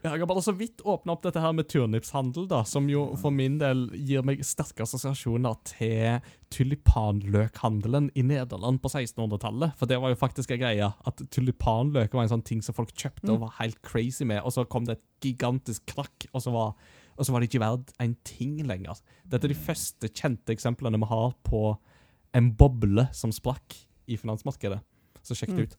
Ja, 0.02 0.16
Jeg 0.16 0.24
har 0.24 0.30
bare 0.32 0.42
så 0.42 0.54
vidt 0.58 0.82
åpna 0.82 1.14
opp 1.14 1.22
dette 1.22 1.42
her 1.44 1.52
med 1.54 1.68
turnipshandel, 1.70 2.48
da, 2.50 2.64
som 2.66 2.88
jo 2.90 3.04
for 3.22 3.34
min 3.34 3.60
del 3.62 3.84
gir 3.94 4.24
meg 4.26 4.40
sterke 4.46 4.82
assosiasjoner 4.82 5.60
til 5.70 6.24
tulipanløkhandelen 6.50 8.08
i 8.18 8.24
Nederland 8.26 8.82
på 8.82 8.90
1600-tallet. 8.90 9.76
For 9.78 9.90
det 9.90 10.00
var 10.02 10.10
jo 10.14 10.18
faktisk 10.18 10.56
en 10.56 10.64
greie 10.64 10.88
at 10.90 11.22
tulipanløk 11.30 12.18
var 12.18 12.26
en 12.26 12.32
sånn 12.34 12.46
ting 12.48 12.64
som 12.66 12.74
folk 12.78 12.96
kjøpte 12.98 13.30
og 13.30 13.44
var 13.44 13.54
helt 13.60 13.78
crazy 13.86 14.26
med, 14.26 14.42
og 14.42 14.56
så 14.56 14.66
kom 14.66 14.88
det 14.90 14.98
et 14.98 15.06
gigantisk 15.28 15.86
krakk, 15.94 16.26
og 16.34 16.42
så 16.48 16.54
var, 16.56 16.74
og 17.14 17.28
så 17.28 17.36
var 17.36 17.44
det 17.44 17.52
ikke 17.52 17.62
verdt 17.62 17.94
en 18.02 18.16
ting 18.26 18.58
lenger. 18.66 18.98
Dette 19.30 19.46
er 19.46 19.54
de 19.54 19.66
første 19.68 20.10
kjente 20.10 20.56
eksemplene 20.56 20.98
vi 21.04 21.12
har 21.14 21.36
på 21.46 21.76
en 22.38 22.50
boble 22.58 23.06
som 23.14 23.30
sprakk 23.36 23.78
i 24.10 24.18
finansmarkedet. 24.18 24.82
Så 25.22 25.38
sjekk 25.38 25.54
det 25.54 25.68
ut. 25.70 25.78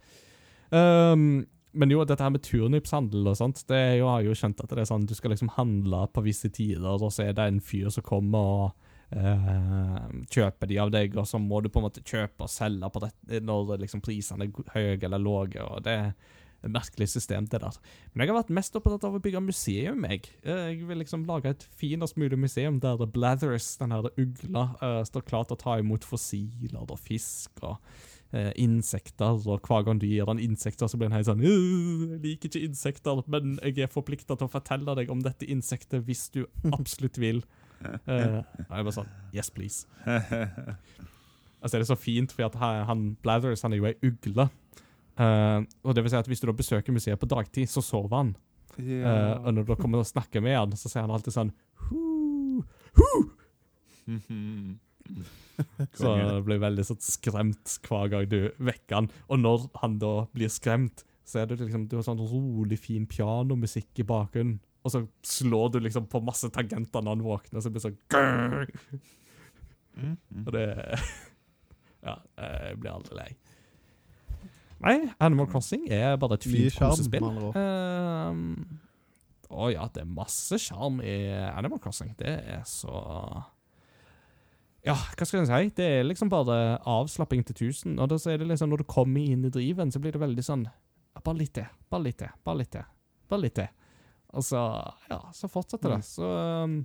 Um, 0.70 1.42
men 1.72 1.90
jo, 1.94 2.04
dette 2.04 2.22
her 2.24 2.32
med 2.34 2.42
turnipshandel 2.44 3.28
og 3.32 3.36
sånt, 3.38 3.64
det 3.70 3.76
er 3.78 3.94
jo, 3.96 4.06
jeg 4.06 4.12
har 4.12 4.26
jo 4.28 4.34
skjønt 4.42 4.60
at 4.64 4.72
det 4.74 4.82
er 4.84 4.90
sånn, 4.90 5.06
du 5.08 5.14
skal 5.16 5.32
liksom 5.34 5.52
handle 5.56 6.04
på 6.12 6.24
visse 6.26 6.50
tider, 6.52 6.86
og 6.92 7.12
så 7.12 7.28
er 7.28 7.32
det 7.38 7.48
en 7.48 7.60
fyr 7.64 7.88
som 7.94 8.04
kommer 8.06 8.52
og 8.52 8.90
eh, 9.16 10.20
kjøper 10.32 10.70
de 10.70 10.78
av 10.82 10.92
deg, 10.92 11.16
og 11.16 11.26
så 11.28 11.40
må 11.40 11.62
du 11.64 11.70
på 11.72 11.80
en 11.80 11.88
måte 11.88 12.04
kjøpe 12.04 12.46
og 12.46 12.52
selge 12.52 12.92
på 12.92 13.02
det 13.06 13.42
når 13.44 13.74
liksom 13.84 14.04
prisene 14.04 14.48
er 14.48 14.72
høye 14.76 15.00
eller 15.00 15.22
lave, 15.22 15.66
og 15.68 15.82
det 15.88 15.98
et 16.62 16.70
merkelig 16.70 17.08
system, 17.10 17.48
det 17.50 17.58
der. 17.58 17.74
Men 18.14 18.22
jeg 18.22 18.30
har 18.30 18.36
vært 18.38 18.52
mest 18.54 18.76
opptatt 18.78 19.02
av 19.08 19.16
å 19.18 19.20
bygge 19.24 19.40
museum, 19.42 20.04
jeg. 20.06 20.28
Eh, 20.44 20.68
Jeg 20.76 20.84
vil 20.86 21.00
liksom 21.02 21.24
lage 21.26 21.50
et 21.50 21.64
finest 21.74 22.14
mulig 22.16 22.38
museum 22.38 22.78
der 22.78 23.00
The 23.00 23.08
Blathers, 23.10 23.72
den 23.80 23.90
her 23.90 24.06
ugla, 24.14 24.62
eh, 24.78 25.00
står 25.08 25.24
klar 25.26 25.48
til 25.48 25.56
å 25.56 25.62
ta 25.64 25.78
imot 25.82 26.06
fossiler 26.06 26.84
og 26.86 26.98
fisk 27.02 27.64
og 27.66 27.78
eh, 28.32 28.50
insekter, 28.60 29.38
og 29.46 29.60
hver 29.68 29.84
gang 29.86 30.00
du 30.00 30.06
gir 30.08 30.26
den 30.28 30.40
insekter, 30.42 30.88
så 30.88 30.98
blir 30.98 31.08
den 31.10 31.16
helt 31.18 31.28
sånn 31.28 31.42
«Øh, 31.44 32.08
Jeg 32.16 32.20
liker 32.24 32.48
ikke 32.50 32.64
insekter, 32.68 33.22
men 33.32 33.58
jeg 33.62 33.78
er 33.84 33.92
forplikta 33.92 34.36
til 34.36 34.48
å 34.48 34.52
fortelle 34.52 34.94
deg 34.98 35.10
om 35.12 35.22
dette 35.24 35.48
insektet 35.48 36.04
hvis 36.06 36.28
du 36.34 36.44
absolutt 36.78 37.18
vil. 37.22 37.42
Eh, 37.82 38.40
jeg 38.42 38.68
bare 38.70 38.94
sånn 38.94 39.10
Yes, 39.34 39.50
please. 39.50 39.86
Altså, 41.62 41.76
det 41.78 41.84
er 41.84 41.90
så 41.92 41.98
fint, 41.98 42.32
for 42.34 42.58
han, 42.58 42.84
han 42.88 43.02
Blathers 43.22 43.62
han 43.62 43.72
er 43.74 43.78
jo 43.82 43.86
ei 43.90 43.94
ugle. 44.02 44.48
Eh, 45.18 45.60
og 45.84 45.94
det 45.94 46.02
vil 46.02 46.10
si 46.10 46.16
at 46.18 46.26
Hvis 46.30 46.40
du 46.40 46.46
da 46.48 46.54
besøker 46.56 46.94
museet 46.94 47.20
på 47.20 47.28
dagtid, 47.30 47.68
så 47.70 47.82
sover 47.84 48.16
han. 48.16 48.32
Eh, 48.78 49.04
og 49.44 49.52
når 49.54 49.66
du 49.68 49.74
kommer 49.76 50.00
og 50.00 50.08
snakker 50.08 50.40
med 50.40 50.56
han, 50.56 50.72
så 50.80 50.88
sier 50.88 51.04
han 51.04 51.12
alltid 51.12 51.34
sånn 51.36 51.52
Hoo, 51.90 52.64
hu!» 52.96 53.10
Så 55.98 56.14
jeg 56.16 56.26
det 56.28 56.42
blir 56.46 56.60
veldig 56.62 56.84
sånn 56.88 57.00
skremt 57.04 57.74
hver 57.86 58.08
gang 58.12 58.28
du 58.30 58.38
vekker 58.58 58.96
han. 58.98 59.08
Og 59.28 59.40
når 59.42 59.66
han 59.82 59.98
da 60.02 60.12
blir 60.34 60.50
skremt, 60.52 61.04
så 61.28 61.42
er 61.42 61.50
det 61.50 61.60
liksom 61.60 61.86
Du 61.90 61.98
har 61.98 62.06
sånn 62.06 62.20
rolig, 62.20 62.80
fin 62.82 63.04
pianomusikk 63.06 64.02
i 64.02 64.06
bakgrunnen. 64.08 64.58
Og 64.82 64.90
så 64.90 65.04
slår 65.22 65.74
du 65.76 65.82
liksom 65.84 66.08
på 66.10 66.22
masse 66.26 66.48
tangenter 66.50 67.04
når 67.04 67.14
han 67.18 67.26
våkner, 67.26 67.60
så 67.62 67.70
det 67.70 67.76
blir 67.76 67.84
sånn 67.84 68.00
«Grrr!» 68.10 68.72
Og 70.42 70.50
det 70.56 70.66
Ja, 72.02 72.16
jeg 72.34 72.78
blir 72.82 72.90
aldri 72.96 73.14
lei. 73.14 73.28
Nei, 74.82 74.96
Animal 75.22 75.46
Crossing 75.46 75.84
er 75.94 76.16
bare 76.18 76.34
et 76.40 76.46
fint 76.50 76.74
kosespill. 76.74 77.22
Å. 77.22 77.52
Ehm, 77.60 78.48
Å 79.52 79.68
ja, 79.70 79.84
det 79.94 80.02
er 80.02 80.08
masse 80.10 80.58
sjarm 80.58 80.98
i 81.04 81.14
Animal 81.52 81.78
Crossing. 81.84 82.10
Det 82.18 82.32
er 82.56 82.64
så 82.66 82.90
Ja, 84.82 84.96
hva 84.98 85.26
skal 85.26 85.42
jeg 85.42 85.48
si? 85.48 85.74
Det 85.78 85.84
er 85.86 86.06
liksom 86.06 86.30
bare 86.32 86.78
avslapping 86.90 87.44
til 87.46 87.58
tusen. 87.58 88.00
Og 88.02 88.08
da 88.10 88.18
er 88.30 88.40
det 88.40 88.48
liksom, 88.50 88.72
når 88.72 88.82
du 88.82 88.90
kommer 88.90 89.22
inn 89.22 89.44
i 89.46 89.52
driven, 89.52 89.92
så 89.94 90.02
blir 90.02 90.14
det 90.14 90.22
veldig 90.22 90.46
sånn 90.46 90.66
Bare 91.22 91.36
litt 91.36 91.52
til, 91.54 91.66
bare 91.92 92.06
litt 92.06 92.16
til, 92.22 92.30
bare 92.42 92.58
litt 92.58 92.70
til. 92.72 92.86
Bare 93.30 93.42
litt 93.44 93.54
til. 93.58 93.68
Og 94.32 94.46
så 94.46 94.62
Ja, 95.10 95.20
så 95.36 95.50
fortsetter 95.52 95.92
det. 95.92 96.00
Så 96.08 96.26
um, 96.64 96.80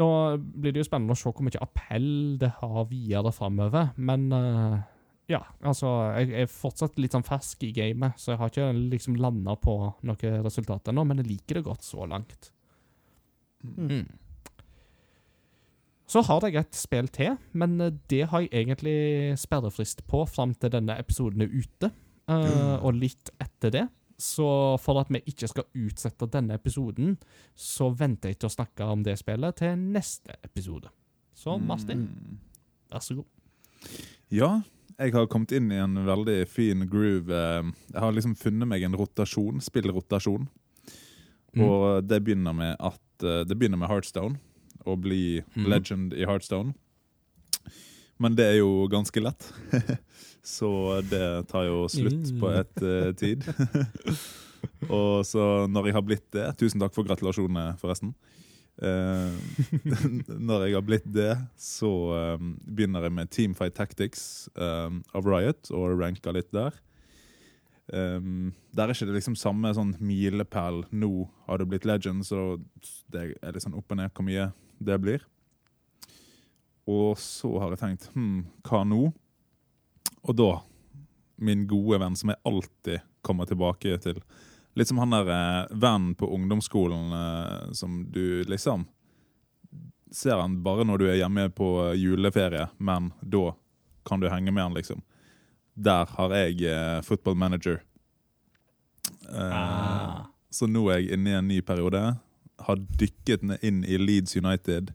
Nå 0.00 0.08
blir 0.38 0.72
det 0.72 0.80
jo 0.84 0.86
spennende 0.86 1.16
å 1.16 1.18
se 1.18 1.28
hvor 1.28 1.44
mye 1.44 1.60
appell 1.60 2.38
det 2.40 2.52
har 2.60 2.86
videre 2.88 3.32
framover, 3.34 3.90
men 3.98 4.30
uh, 4.32 4.78
ja, 5.30 5.42
altså 5.66 5.90
Jeg 6.16 6.32
er 6.44 6.48
fortsatt 6.50 6.96
litt 7.02 7.14
sånn 7.14 7.26
fersk 7.26 7.66
i 7.66 7.74
gamet, 7.74 8.16
så 8.16 8.32
jeg 8.32 8.40
har 8.40 8.54
ikke 8.54 8.70
liksom 8.94 9.18
landa 9.20 9.58
på 9.60 9.76
noe 10.06 10.32
resultat 10.46 10.90
ennå, 10.90 11.04
men 11.06 11.20
jeg 11.20 11.32
liker 11.34 11.60
det 11.60 11.66
godt 11.66 11.84
så 11.86 12.06
langt. 12.08 12.52
Mm. 13.66 14.06
Så 16.10 16.24
har 16.26 16.42
jeg 16.48 16.56
et 16.58 16.74
spill 16.74 17.06
til, 17.14 17.36
men 17.54 17.76
eh, 17.84 17.92
det 18.10 18.24
har 18.32 18.42
jeg 18.42 18.50
egentlig 18.64 19.38
sperrefrist 19.38 20.02
på 20.10 20.24
fram 20.28 20.54
til 20.58 20.72
denne 20.74 20.96
episoden 20.98 21.44
er 21.44 21.52
ute, 21.54 21.92
eh, 22.30 22.76
og 22.82 22.96
litt 22.98 23.30
etter 23.40 23.70
det. 23.76 23.84
Så 24.20 24.44
for 24.82 24.98
at 25.00 25.08
vi 25.08 25.22
ikke 25.30 25.48
skal 25.48 25.64
utsette 25.80 26.26
denne 26.28 26.58
episoden, 26.58 27.14
så 27.56 27.88
venter 27.96 28.28
jeg 28.34 28.40
til 28.42 28.50
å 28.50 28.52
snakke 28.52 28.84
om 28.92 29.04
det 29.06 29.14
spillet 29.22 29.56
til 29.62 29.78
neste 29.80 30.34
episode. 30.44 30.90
Så 31.34 31.54
Martin, 31.62 32.02
Mm. 32.10 32.38
vær 32.92 33.00
så 33.00 33.14
god. 33.16 33.24
Ja, 34.30 34.60
jeg 34.98 35.12
har 35.14 35.26
kommet 35.26 35.52
inn 35.56 35.70
i 35.72 35.78
en 35.80 35.94
veldig 36.04 36.46
fin 36.48 36.86
groove. 36.90 37.30
eh, 37.30 37.62
Jeg 37.94 38.00
har 38.00 38.12
liksom 38.12 38.34
funnet 38.36 38.68
meg 38.68 38.82
en 38.82 38.92
rotasjon, 38.98 39.60
spillrotasjon. 39.62 40.48
Mm. 41.56 41.62
Og 41.64 42.06
det 42.06 42.22
begynner 42.24 42.52
med 42.54 42.76
at 42.78 43.00
Det 43.20 43.52
begynner 43.58 43.76
med 43.76 43.88
Heartstone. 43.88 44.38
Å 44.86 44.96
bli 44.96 45.40
mm. 45.54 45.66
legend 45.68 46.14
i 46.16 46.26
Heartstone. 46.28 46.74
Men 48.20 48.36
det 48.36 48.46
er 48.50 48.58
jo 48.60 48.86
ganske 48.92 49.20
lett. 49.22 49.46
så 50.56 51.00
det 51.08 51.48
tar 51.48 51.68
jo 51.68 51.86
slutt 51.88 52.32
på 52.40 52.50
Mm. 52.50 52.60
et 52.60 52.82
uh, 52.84 53.12
tid. 53.16 53.44
Og 54.92 55.24
så 55.24 55.66
når 55.68 55.88
jeg 55.88 55.96
har 55.96 56.04
blitt 56.04 56.26
det 56.36 56.46
Tusen 56.60 56.80
takk 56.80 56.92
for 56.96 57.08
gratulasjonene, 57.08 57.74
forresten. 57.80 58.14
Uh, 58.80 59.36
når 60.40 60.62
jeg 60.64 60.72
har 60.72 60.84
blitt 60.86 61.08
det, 61.12 61.34
så 61.60 61.90
eh, 62.16 62.44
begynner 62.64 63.04
jeg 63.04 63.12
med 63.12 63.28
Teamfight 63.28 63.74
Tactics 63.76 64.22
eh, 64.56 64.94
av 65.12 65.28
Riot, 65.28 65.68
og 65.76 66.00
ranker 66.00 66.32
litt 66.32 66.48
der. 66.56 66.78
Um, 67.92 68.54
der 68.72 68.88
er 68.88 68.94
ikke 68.94 69.10
det 69.10 69.18
liksom 69.18 69.36
samme 69.36 69.74
sånn 69.76 69.92
milepæl. 70.00 70.84
Nå 70.96 71.26
har 71.44 71.60
du 71.60 71.66
blitt 71.68 71.84
legend, 71.84 72.24
så 72.24 72.56
det 73.12 73.34
er 73.42 73.52
litt 73.52 73.66
sånn 73.66 73.76
opp 73.76 73.92
og 73.92 74.00
ned 74.00 74.14
hvor 74.14 74.24
mye 74.24 74.48
det 74.80 74.98
blir. 74.98 75.24
Og 76.90 77.18
så 77.20 77.50
har 77.60 77.74
jeg 77.74 77.82
tenkt 77.82 78.08
hm, 78.14 78.46
hva 78.66 78.82
nå? 78.88 79.10
Og 80.26 80.36
da, 80.36 80.50
min 81.40 81.66
gode 81.70 82.00
venn 82.02 82.16
som 82.18 82.32
jeg 82.32 82.42
alltid 82.48 83.04
kommer 83.24 83.48
tilbake 83.48 83.98
til. 84.02 84.18
Litt 84.78 84.88
som 84.90 85.00
han 85.02 85.12
der 85.14 85.28
eh, 85.34 85.74
vennen 85.76 86.16
på 86.18 86.28
ungdomsskolen 86.34 87.12
eh, 87.16 87.70
som 87.76 88.02
du 88.12 88.42
liksom 88.48 88.88
Ser 90.10 90.40
han 90.40 90.56
bare 90.64 90.82
når 90.82 90.98
du 90.98 91.04
er 91.06 91.20
hjemme 91.20 91.44
på 91.54 91.66
juleferie, 91.94 92.64
men 92.82 93.12
da 93.22 93.52
kan 94.02 94.18
du 94.18 94.26
henge 94.26 94.50
med 94.50 94.64
han, 94.64 94.74
liksom. 94.74 95.04
Der 95.78 96.10
har 96.16 96.34
jeg 96.34 96.64
eh, 96.66 96.96
football 97.06 97.36
manager. 97.38 97.78
Eh, 99.28 99.54
Ah. 99.54 100.26
Så 100.50 100.66
nå 100.66 100.82
er 100.90 100.98
jeg 100.98 101.14
inne 101.14 101.30
i 101.30 101.36
en 101.38 101.46
ny 101.46 101.60
periode. 101.62 102.00
Har 102.66 102.80
dykket 103.00 103.44
inn 103.62 103.84
i 103.84 103.98
Leeds 103.98 104.36
United. 104.36 104.92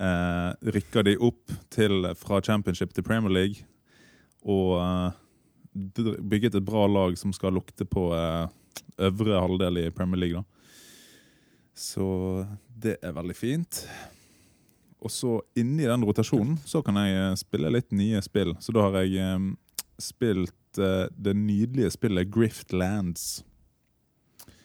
Eh, 0.00 0.50
rykker 0.74 1.06
de 1.06 1.16
opp 1.20 1.52
til, 1.70 2.08
fra 2.18 2.40
championship 2.42 2.94
til 2.94 3.06
Premier 3.06 3.32
League. 3.32 3.66
Og 4.42 4.78
eh, 4.80 5.20
bygget 6.20 6.58
et 6.58 6.66
bra 6.66 6.86
lag 6.90 7.18
som 7.18 7.34
skal 7.34 7.54
lukte 7.58 7.86
på 7.88 8.08
eh, 8.16 8.46
øvre 9.08 9.40
halvdel 9.40 9.84
i 9.84 9.90
Premier 9.90 10.20
League. 10.24 10.40
da. 10.40 10.44
Så 11.74 12.46
det 12.82 12.98
er 13.02 13.14
veldig 13.16 13.36
fint. 13.36 13.86
Og 15.02 15.10
så 15.10 15.40
inni 15.58 15.86
den 15.88 16.04
rotasjonen 16.06 16.58
så 16.66 16.82
kan 16.84 16.98
jeg 17.00 17.16
eh, 17.18 17.38
spille 17.40 17.72
litt 17.74 17.90
nye 17.94 18.22
spill. 18.22 18.54
Så 18.62 18.74
da 18.74 18.86
har 18.86 19.00
jeg 19.02 19.18
eh, 19.18 19.48
spilt 20.02 20.78
eh, 20.78 21.08
det 21.10 21.34
nydelige 21.38 21.90
spillet 21.96 22.30
Griftlands 22.32 23.42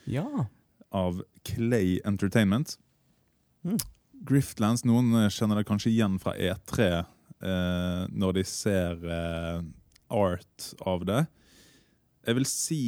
Ja. 0.07 0.47
Av 0.95 1.21
Clay 1.47 1.99
Entertainment. 2.05 2.77
Mm. 3.65 3.77
Griftlands, 4.27 4.85
noen 4.87 5.13
eh, 5.15 5.29
kjenner 5.33 5.59
det 5.59 5.67
kanskje 5.69 5.91
igjen 5.93 6.17
fra 6.21 6.33
E3 6.35 6.87
eh, 6.87 8.03
når 8.09 8.39
de 8.39 8.45
ser 8.47 9.03
eh, 9.03 9.61
art 10.13 10.71
av 10.87 11.05
det. 11.07 11.25
Jeg 12.27 12.39
vil 12.39 12.49
si 12.49 12.81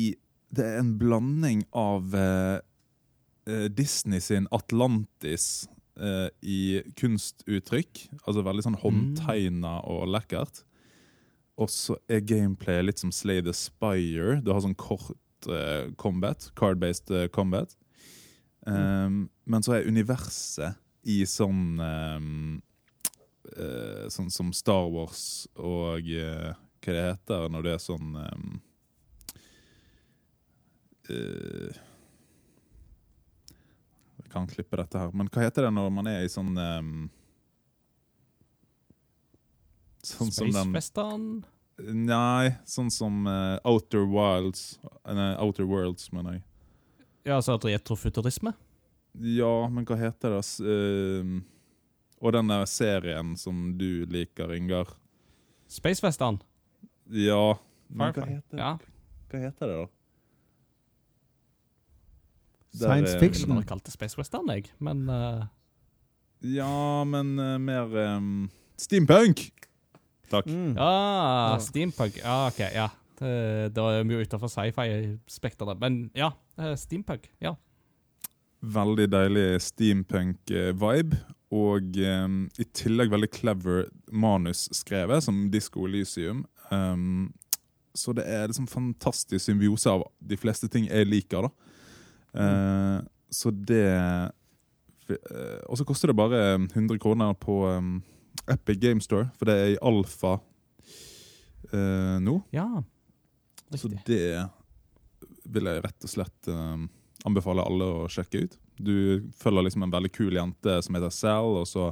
det 0.55 0.65
er 0.65 0.79
en 0.81 0.95
blanding 0.97 1.61
av 1.77 2.15
eh, 2.17 2.57
eh, 3.49 3.67
Disney 3.69 4.21
sin 4.23 4.47
Atlantis 4.55 5.67
eh, 5.99 6.27
i 6.41 6.81
kunstuttrykk. 6.97 8.07
Altså 8.25 8.45
veldig 8.45 8.65
sånn 8.65 8.79
håndtegna 8.81 9.79
og 9.89 10.09
lekkert. 10.15 10.63
Og 11.59 11.69
så 11.71 11.99
er 12.09 12.25
gameplayet 12.25 12.87
litt 12.87 13.03
som 13.03 13.13
Slay 13.13 13.43
the 13.45 13.53
Spire. 13.53 14.39
Du 14.41 14.53
har 14.53 14.63
sånn 14.63 14.77
kort 14.79 15.15
combat, 15.95 16.49
card-based 16.59 17.13
combat. 17.31 17.71
Um, 18.67 19.29
Men 19.45 19.63
så 19.63 19.77
er 19.77 19.87
universet 19.87 20.75
i 21.07 21.21
sånn 21.29 21.79
um, 21.79 22.31
uh, 23.55 24.07
Sånn 24.11 24.31
som 24.33 24.51
Star 24.55 24.89
Wars 24.91 25.47
og 25.55 26.09
uh, 26.11 26.49
hva 26.83 26.95
det 26.95 27.05
heter 27.05 27.51
når 27.51 27.65
det 27.65 27.75
er 27.75 27.83
sånn 27.83 28.17
um, 28.19 28.49
uh, 31.09 31.77
Jeg 34.19 34.33
kan 34.33 34.49
klippe 34.51 34.77
dette 34.77 34.99
her, 34.99 35.15
men 35.15 35.31
hva 35.31 35.47
heter 35.47 35.65
det 35.65 35.71
når 35.73 35.95
man 35.95 36.11
er 36.11 36.25
i 36.25 36.29
sånn 36.29 36.51
Sånn 39.99 40.29
som 40.31 40.51
Space 40.51 40.55
den 40.55 40.75
Western. 40.75 41.23
Nei, 41.79 42.51
sånn 42.67 42.91
som 42.93 43.25
Outer 43.67 44.05
Wilds 44.07 44.77
Nei, 45.07 45.31
Outer 45.41 45.67
Worlds, 45.67 46.11
mener 46.13 46.37
jeg. 46.37 46.48
Ja, 47.25 47.35
altså 47.35 47.57
retrofuturisme. 47.57 48.53
Ja, 49.19 49.67
men 49.69 49.85
hva 49.85 49.95
heter 49.99 50.37
det? 50.37 50.43
Ehm, 50.63 51.39
og 52.21 52.33
den 52.35 52.47
der 52.51 52.65
serien 52.69 53.35
som 53.37 53.77
du 53.79 54.05
liker, 54.09 54.51
Ingar. 54.55 54.93
Space 55.69 56.03
Western. 56.05 56.39
Ja, 57.09 57.55
men 57.89 58.13
hva 58.13 58.25
heter, 58.29 58.57
Ja. 58.57 58.71
hva 59.31 59.39
heter 59.47 59.67
det, 59.67 59.77
da? 59.81 59.87
Der 62.71 62.85
Science 62.85 63.13
Fiction? 63.13 63.13
Jeg 63.13 63.21
ville 63.21 63.33
fiction. 63.33 63.55
bare 63.55 63.65
kalt 63.65 63.85
det 63.85 63.93
Space 63.93 64.17
Western, 64.17 64.49
jeg. 64.53 64.69
Men 64.79 65.09
uh... 65.09 65.45
Ja, 66.45 67.03
men 67.03 67.33
uh, 67.39 67.57
mer 67.59 68.15
um, 68.17 68.49
Steampunk! 68.77 69.49
Takk. 70.29 70.45
Mm. 70.45 70.75
Ah, 70.77 71.55
Ja. 71.55 71.59
steampunk. 71.59 72.17
Ja, 72.21 72.47
OK. 72.47 72.59
Ja. 72.59 72.87
Det- 73.19 73.73
Da 73.75 73.87
er 73.99 74.03
vi 74.03 74.13
jo 74.15 74.23
utenfor 74.25 74.47
sci-fi-spekteret. 74.49 75.79
Men 75.79 76.09
ja, 76.15 76.31
eh, 76.57 76.75
steampunk. 76.75 77.29
Ja. 77.41 77.55
Veldig 78.63 79.09
deilig 79.11 79.61
steampunk-vibe. 79.61 81.17
Og 81.51 81.95
um, 81.97 82.49
i 82.59 82.63
tillegg 82.77 83.09
veldig 83.09 83.29
clever 83.33 83.87
manus 84.11 84.67
skrevet, 84.71 85.23
som 85.23 85.49
Disco 85.49 85.85
Elysium. 85.87 86.43
Um, 86.71 87.33
så 87.95 88.13
det 88.13 88.25
er 88.29 88.47
liksom 88.47 88.67
fantastisk 88.69 89.41
symbiose 89.47 89.89
av 89.89 90.03
de 90.21 90.37
fleste 90.37 90.69
ting 90.69 90.85
jeg 90.87 91.07
liker, 91.09 91.47
da. 91.47 91.49
Eh, 92.39 92.99
så 93.33 93.49
det 93.49 93.79
eh, 93.89 95.59
Og 95.67 95.77
så 95.79 95.83
koster 95.89 96.07
det 96.11 96.15
bare 96.15 96.59
100 96.59 96.99
kroner 97.01 97.33
på 97.33 97.63
um, 97.65 98.03
Epic 98.47 98.77
Game 98.79 99.01
Store, 99.01 99.31
for 99.35 99.45
det 99.49 99.55
er 99.57 99.71
i 99.73 99.79
alfa 99.81 100.35
uh, 101.73 102.19
nå. 102.21 102.43
ja. 102.53 102.67
Så 103.77 103.91
det 104.07 104.47
vil 105.49 105.69
jeg 105.69 105.83
rett 105.83 106.05
og 106.05 106.11
slett 106.11 106.49
eh, 106.49 106.87
anbefale 107.27 107.65
alle 107.65 107.87
å 108.03 108.07
sjekke 108.11 108.45
ut. 108.45 108.57
Du 108.79 109.29
følger 109.39 109.67
liksom 109.67 109.85
en 109.85 109.93
veldig 109.93 110.11
kul 110.15 110.37
jente 110.37 110.77
som 110.85 110.95
heter 110.95 111.13
Sal, 111.13 111.57
og 111.61 111.67
så 111.67 111.91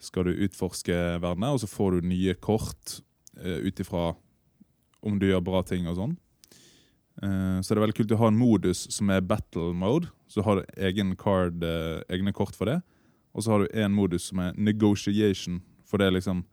skal 0.00 0.28
du 0.28 0.44
utforske 0.46 0.96
verden, 1.20 1.48
og 1.50 1.60
så 1.60 1.68
får 1.70 1.98
du 1.98 2.08
nye 2.12 2.34
kort 2.38 3.00
uh, 3.42 3.58
ut 3.66 3.80
ifra 3.82 4.12
om 5.02 5.18
du 5.18 5.26
gjør 5.28 5.42
bra 5.44 5.62
ting 5.66 5.88
og 5.90 5.98
sånn. 5.98 6.14
Uh, 7.18 7.58
så 7.60 7.72
det 7.72 7.80
er 7.80 7.84
veldig 7.88 7.98
kult 7.98 8.14
å 8.14 8.20
ha 8.22 8.30
en 8.30 8.38
modus 8.38 8.84
som 8.94 9.10
er 9.10 9.26
battle 9.26 9.72
mode, 9.76 10.12
så 10.30 10.44
har 10.46 10.60
du 10.60 10.78
egen 10.88 11.16
card, 11.18 11.64
uh, 11.66 11.98
egne 12.14 12.32
kort 12.36 12.54
for 12.56 12.70
det. 12.70 12.78
Og 13.34 13.44
så 13.44 13.52
har 13.52 13.64
du 13.64 13.74
en 13.82 13.94
modus 13.94 14.30
som 14.30 14.40
er 14.42 14.54
negotiation, 14.56 15.58
for 15.86 16.00
det 16.00 16.08
er 16.08 16.16
liksom 16.16 16.44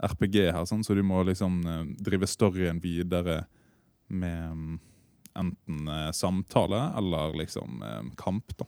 RPG 0.00 0.36
her, 0.52 0.62
sånn, 0.68 0.84
så 0.84 0.94
du 0.96 1.02
må 1.04 1.24
liksom 1.28 1.58
drive 2.00 2.28
storyen 2.30 2.78
videre 2.80 3.42
med 4.10 4.56
mm, 4.56 4.78
enten 5.40 5.88
eh, 5.88 6.10
samtale 6.16 6.82
eller 6.98 7.36
liksom 7.40 7.82
eh, 7.86 8.02
kamp, 8.20 8.56
da. 8.58 8.66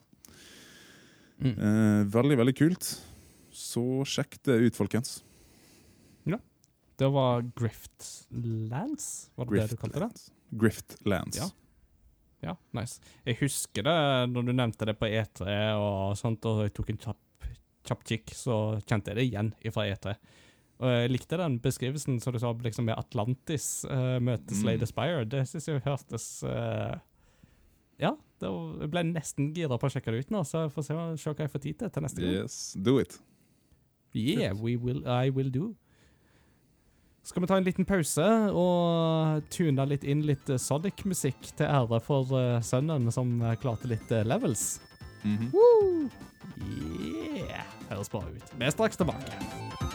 Mm. 1.43 1.55
Eh, 1.57 2.05
veldig, 2.15 2.39
veldig 2.43 2.57
kult. 2.59 2.93
Så 3.53 3.85
sjekk 4.09 4.39
det 4.47 4.61
ut, 4.69 4.79
folkens. 4.79 5.21
Ja. 6.29 6.39
Det 6.97 7.11
var 7.13 7.43
Griftlands? 7.59 9.09
Var 9.35 9.51
det 9.51 9.59
det 9.65 9.75
du 9.75 9.83
kalte 9.83 10.07
det? 10.07 10.09
Griftlands. 10.09 10.31
Griftlands. 10.63 11.43
Ja. 11.43 11.51
Ja, 12.43 12.57
nice. 12.75 12.99
Jeg 13.23 13.39
husker 13.39 13.85
det 13.87 13.99
når 14.33 14.49
du 14.49 14.53
nevnte 14.53 14.87
det 14.89 14.97
på 14.99 15.07
E3 15.07 15.53
og 15.79 16.17
sånt, 16.19 16.43
og 16.51 16.65
jeg 16.65 16.73
tok 16.75 16.89
en 16.91 16.99
kjapp, 17.05 17.51
kjapp 17.87 18.03
kikk, 18.09 18.33
så 18.35 18.57
kjente 18.83 19.13
jeg 19.13 19.19
det 19.21 19.27
igjen 19.29 19.53
fra 19.71 19.87
E3. 19.87 20.17
Og 20.83 20.91
jeg 20.91 21.13
likte 21.13 21.39
den 21.39 21.61
beskrivelsen 21.63 22.19
som 22.23 22.35
du 22.35 22.41
sa 22.43 22.51
liksom 22.65 22.89
med 22.91 22.99
Atlantis 22.99 23.85
uh, 23.87 24.19
møter 24.19 24.59
Slay 24.59 24.81
the 24.81 24.89
Spire. 24.91 25.25
Det 25.31 25.45
syns 25.47 25.69
jeg 25.71 25.83
hørtes 25.85 26.29
uh, 26.43 26.97
Ja, 28.03 28.17
det 28.43 28.51
var, 28.51 28.73
jeg 28.83 28.91
ble 28.91 29.05
nesten 29.13 29.53
gira 29.55 29.79
på 29.79 29.87
å 29.87 29.95
sjekke 29.95 30.15
det 30.15 30.25
ut 30.25 30.35
nå, 30.35 30.43
så 30.49 30.65
jeg 30.65 30.75
får 30.75 30.89
se, 30.89 30.97
se 31.23 31.31
hva 31.31 31.47
jeg 31.47 31.55
får 31.55 31.65
tid 31.69 31.79
til 31.85 31.95
til 31.95 32.07
neste 32.09 32.25
gang. 32.25 32.35
Yes, 32.43 32.59
do 32.75 32.99
it. 32.99 33.21
Yeah, 34.13 34.53
we 34.59 34.75
will, 34.77 35.07
I 35.07 35.31
will 35.31 35.53
do. 35.55 35.73
Skal 37.23 37.45
vi 37.45 37.47
ta 37.47 37.57
en 37.57 37.65
liten 37.65 37.87
pause 37.87 38.25
og 38.51 39.45
tune 39.55 39.85
litt 39.87 40.03
inn 40.03 40.25
litt 40.27 40.51
eh, 40.51 40.59
Sonic-musikk 40.59 41.53
til 41.55 41.69
ære 41.69 42.01
for 42.03 42.35
uh, 42.35 42.59
sønnen 42.67 43.07
som 43.15 43.37
eh, 43.47 43.55
klarte 43.63 43.91
litt 43.93 44.11
uh, 44.11 44.25
levels? 44.27 44.81
Mhm. 45.23 46.11
Yeah! 46.67 47.63
Høres 47.93 48.11
bra 48.11 48.27
ut. 48.27 48.55
Vi 48.59 48.67
er 48.67 48.75
straks 48.75 48.99
tilbake. 48.99 49.92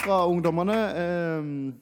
Fra 0.00 0.22
ungdommene. 0.30 0.76
Eh, 1.02 1.76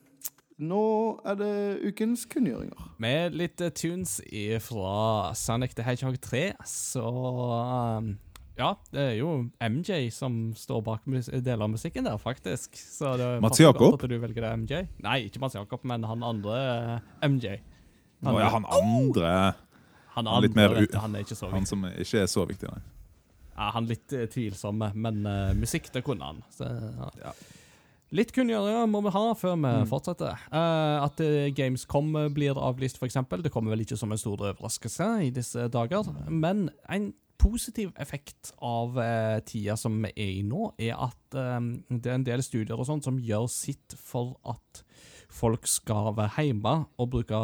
nå 0.65 0.85
er 1.27 1.39
det 1.39 1.55
ukens 1.89 2.25
kunngjøringer. 2.31 2.93
Med 3.03 3.35
litt 3.35 3.63
eh, 3.65 3.73
tunes 3.75 4.21
fra 4.63 5.33
Sonic 5.35 5.75
the 5.75 5.83
Hedgehog 5.83 6.21
3, 6.23 6.45
så 6.69 7.09
um, 7.09 8.15
Ja, 8.55 8.75
det 8.95 9.03
er 9.03 9.17
jo 9.19 9.33
MJ 9.59 10.13
som 10.15 10.53
står 10.55 10.85
bak 10.87 11.09
mus 11.11 11.27
deler 11.27 11.67
av 11.67 11.73
musikken 11.73 12.07
der, 12.07 12.17
faktisk. 12.23 12.79
Så 12.79 13.17
det 13.19 13.29
Mats 13.43 13.59
Jakob? 13.61 13.99
At 13.99 14.07
du 14.07 14.15
velger 14.15 14.47
det 14.47 14.55
MJ. 14.63 14.83
Nei, 15.03 15.25
ikke 15.27 15.43
Mats 15.43 15.59
Jakob, 15.59 15.83
men 15.83 16.07
han 16.07 16.23
andre 16.23 16.59
eh, 16.63 17.29
MJ. 17.29 17.59
Å 18.25 18.39
ja, 18.39 18.49
han 18.55 18.67
andre. 18.71 19.35
Han 20.15 20.29
Han 20.29 20.29
andre, 20.31 20.47
litt 20.47 20.55
mer 20.57 20.77
dette, 20.79 20.99
han 21.03 21.17
er 21.19 21.25
ikke 21.27 21.35
så 21.35 21.49
Han 21.51 21.67
som 21.67 21.83
ikke 21.91 22.23
er 22.23 22.29
så 22.31 22.47
viktig, 22.47 22.71
nei. 22.71 22.83
Ja, 23.55 23.73
han 23.75 23.87
litt 23.91 24.13
eh, 24.15 24.27
tvilsomme, 24.31 24.93
men 24.95 25.27
uh, 25.27 25.51
musikk, 25.59 25.91
det 25.95 26.03
kunne 26.07 26.27
han. 26.31 26.41
Så, 26.55 26.71
ja. 27.23 27.35
Litt 28.15 28.31
kunngjøring 28.37 28.87
må 28.93 29.01
vi 29.03 29.11
ha 29.11 29.25
før 29.35 29.57
vi 29.59 29.73
Mm. 29.83 29.89
fortsetter. 29.91 30.39
Uh, 30.53 31.03
at 31.05 31.19
eh, 31.21 31.49
Gamescom 31.57 32.15
eh, 32.17 32.29
blir 32.31 32.55
avlyst, 32.55 33.01
f.eks. 33.01 33.17
Det 33.43 33.51
kommer 33.53 33.75
vel 33.75 33.83
ikke 33.83 33.99
som 33.99 34.13
en 34.15 34.19
stor 34.21 34.39
overraskelse 34.39 35.09
i 35.27 35.31
disse 35.35 35.67
dager. 35.75 36.07
Men 36.31 36.69
en 36.89 37.13
positiv 37.43 37.91
effekt 38.01 38.53
av 38.63 38.95
uh, 38.97 39.41
tida 39.45 39.75
som 39.77 39.99
vi 40.05 40.13
er 40.17 40.31
i 40.39 40.43
nå, 40.47 40.71
er 40.79 40.95
at 40.95 41.35
eh, 41.35 41.59
det 41.91 42.07
er 42.13 42.15
en 42.21 42.25
del 42.31 42.43
studier 42.47 42.79
og 42.79 42.87
sånt 42.87 43.05
som 43.05 43.19
gjør 43.19 43.49
sitt 43.51 43.97
for 43.99 44.37
at 44.49 44.85
folk 45.35 45.67
skal 45.67 46.13
være 46.15 46.45
hjemme 46.47 46.77
og 46.97 47.11
bruke 47.11 47.35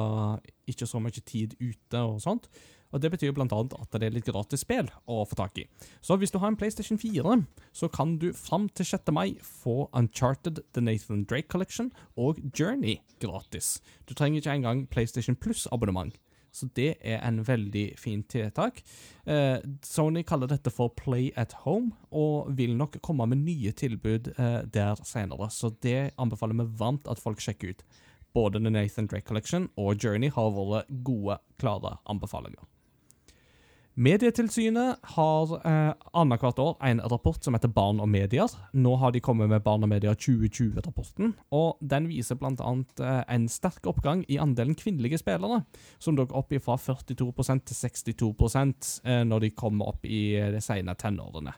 ikke 0.70 0.86
så 0.86 1.00
mye 1.02 1.20
tid 1.26 1.56
ute 1.60 1.98
og 1.98 2.20
sånt. 2.22 2.46
Og 2.92 3.00
Det 3.00 3.10
betyr 3.10 3.34
annet 3.38 3.74
at 3.74 3.92
det 3.92 4.06
er 4.06 4.14
litt 4.14 4.26
gratis 4.26 4.64
spill 4.64 4.88
å 5.06 5.24
få 5.24 5.38
tak 5.38 5.58
i. 5.58 5.66
Så 6.02 6.16
hvis 6.18 6.30
du 6.30 6.38
har 6.38 6.48
en 6.50 6.56
PlayStation 6.56 6.98
4, 6.98 7.46
så 7.72 7.88
kan 7.88 8.18
du 8.18 8.32
fram 8.32 8.68
til 8.68 8.86
6. 8.86 9.12
mai 9.12 9.36
få 9.40 9.88
Uncharted 9.92 10.62
The 10.72 10.80
Nathan 10.80 11.24
Drake 11.24 11.48
Collection 11.48 11.92
og 12.16 12.40
Journey 12.58 12.98
gratis. 13.20 13.80
Du 14.06 14.14
trenger 14.14 14.40
ikke 14.40 14.58
engang 14.58 14.86
PlayStation 14.90 15.36
Plus-abonnement. 15.36 16.18
Så 16.52 16.66
det 16.74 16.96
er 17.00 17.20
en 17.22 17.40
veldig 17.46 17.94
fin 17.98 18.22
tiltak. 18.26 18.82
Eh, 19.24 19.62
Sony 19.86 20.24
kaller 20.26 20.50
dette 20.50 20.72
for 20.74 20.90
Play 20.98 21.30
at 21.38 21.54
Home, 21.64 21.92
og 22.10 22.50
vil 22.58 22.76
nok 22.76 22.98
komme 23.06 23.26
med 23.30 23.44
nye 23.44 23.72
tilbud 23.72 24.32
eh, 24.36 24.62
der 24.66 24.98
senere. 25.06 25.50
Så 25.50 25.70
det 25.82 26.10
anbefaler 26.18 26.58
vi 26.58 26.66
varmt 26.80 27.06
at 27.10 27.22
folk 27.22 27.40
sjekker 27.40 27.70
ut. 27.70 27.84
Både 28.34 28.58
The 28.58 28.70
Nathan 28.70 29.06
Drake 29.06 29.26
Collection 29.26 29.70
og 29.78 30.02
Journey 30.02 30.30
har 30.30 30.50
vært 30.54 30.90
gode, 31.06 31.38
klare 31.58 31.98
anbefalinger. 32.10 32.66
Medietilsynet 33.98 35.00
har 35.16 35.50
eh, 35.66 35.92
annethvert 36.14 36.60
år 36.62 36.76
en 36.86 37.00
rapport 37.10 37.42
som 37.42 37.56
heter 37.56 37.72
Barn 37.74 37.98
og 38.00 38.08
medier. 38.08 38.52
Nå 38.72 38.94
har 39.02 39.10
de 39.10 39.20
kommet 39.20 39.50
med 39.50 39.64
Barn 39.66 39.82
og 39.82 39.90
medier 39.90 40.14
2020-rapporten, 40.14 41.34
og 41.50 41.82
den 41.82 42.06
viser 42.08 42.38
bl.a. 42.38 42.54
Eh, 42.54 43.20
en 43.34 43.48
sterk 43.50 43.88
oppgang 43.90 44.22
i 44.30 44.38
andelen 44.38 44.78
kvinnelige 44.78 45.18
spillere, 45.18 45.64
som 45.98 46.16
dog 46.16 46.30
opp 46.38 46.54
fra 46.62 46.78
42% 46.78 47.66
til 47.66 47.80
62 48.30 49.00
eh, 49.04 49.24
når 49.26 49.46
de 49.46 49.54
kommer 49.58 49.90
opp 49.90 50.06
i 50.06 50.38
de 50.54 50.62
sene 50.62 50.94
tenårene. 50.94 51.56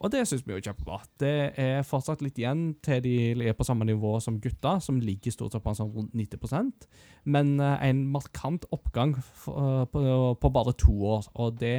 Og 0.00 0.12
det 0.12 0.22
syns 0.24 0.46
vi 0.46 0.54
er 0.56 0.64
kjempebra. 0.64 1.02
Det 1.20 1.34
er 1.60 1.82
fortsatt 1.84 2.22
litt 2.24 2.38
igjen 2.40 2.70
til 2.84 3.02
de 3.04 3.14
er 3.50 3.56
på 3.56 3.66
samme 3.68 3.84
nivå 3.84 4.14
som 4.24 4.38
gutta, 4.40 4.78
som 4.80 5.00
ligger 5.04 5.34
stort 5.34 5.52
sett 5.52 5.64
på 5.64 5.74
sånn 5.76 5.92
rundt 5.92 6.14
90% 6.16 6.88
men 7.28 7.60
eh, 7.60 7.88
en 7.88 8.04
markant 8.12 8.64
oppgang 8.72 9.14
eh, 9.18 9.84
på, 9.92 10.02
på 10.40 10.52
bare 10.52 10.74
to 10.78 10.94
år. 11.14 11.28
Og 11.34 11.58
det 11.60 11.76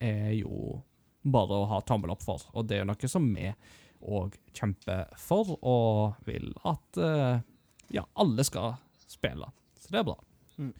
er 0.00 0.32
jo 0.38 0.80
bare 1.22 1.60
å 1.60 1.68
ha 1.70 1.80
tommel 1.86 2.14
opp 2.14 2.24
for. 2.24 2.46
Og 2.54 2.66
det 2.68 2.80
er 2.80 2.88
noe 2.88 3.10
som 3.10 3.28
vi 3.34 3.50
òg 4.00 4.36
kjemper 4.56 5.10
for, 5.20 5.54
og 5.60 6.22
vil 6.26 6.50
at 6.68 7.00
eh, 7.00 7.42
ja, 7.96 8.06
alle 8.20 8.46
skal 8.46 8.78
spille. 9.06 9.50
Så 9.80 9.92
det 9.92 10.02
er 10.02 10.08
bra. 10.08 10.16
Mm. 10.60 10.72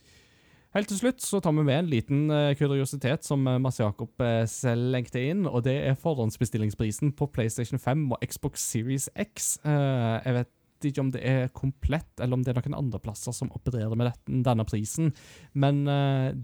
Helt 0.70 0.86
til 0.86 1.00
slutt 1.00 1.24
så 1.24 1.40
tar 1.42 1.50
vi 1.56 1.64
med 1.66 1.80
en 1.80 1.90
liten 1.90 2.18
uh, 2.30 2.52
kuriositet 2.54 3.26
som 3.26 3.42
uh, 3.48 3.56
Mads 3.58 3.80
Jakob 3.80 4.22
uh, 4.22 4.46
lengte 4.78 5.18
inn, 5.32 5.42
og 5.50 5.64
det 5.66 5.74
er 5.82 5.98
forhåndsbestillingsprisen 5.98 7.10
på 7.18 7.26
PlayStation 7.34 7.82
5 7.82 8.06
og 8.14 8.22
Xbox 8.22 8.68
Series 8.70 9.08
X. 9.18 9.56
Jeg 9.66 10.36
vet 10.36 10.86
ikke 10.86 11.02
om 11.02 11.10
det 11.12 11.24
er 11.26 11.50
komplett, 11.52 12.08
eller 12.22 12.38
om 12.38 12.46
det 12.46 12.54
er 12.54 12.62
noen 12.62 12.78
andre 12.78 13.02
plasser 13.02 13.34
som 13.34 13.50
opererer 13.52 13.98
med 13.98 14.12
dette, 14.12 14.38
denne 14.46 14.64
prisen, 14.64 15.10
men 15.52 15.82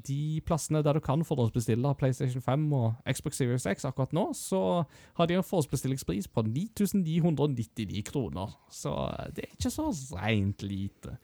de 0.04 0.42
plassene 0.44 0.82
der 0.84 0.98
du 0.98 1.00
kan 1.06 1.22
forhåndsbestille 1.24 1.94
PlayStation 1.96 2.42
5 2.44 2.66
og 2.76 3.08
Xbox 3.08 3.38
Series 3.38 3.64
X 3.70 3.86
akkurat 3.88 4.12
nå, 4.12 4.28
så 4.36 4.60
har 5.16 5.30
de 5.30 5.38
en 5.38 5.46
forhåndsbestillingspris 5.46 6.28
på 6.34 6.44
9999 6.50 8.04
kroner. 8.10 8.58
Så 8.68 8.92
det 9.32 9.46
er 9.46 9.54
ikke 9.54 9.72
så 9.72 9.88
rent 10.18 10.66
lite. 10.66 11.16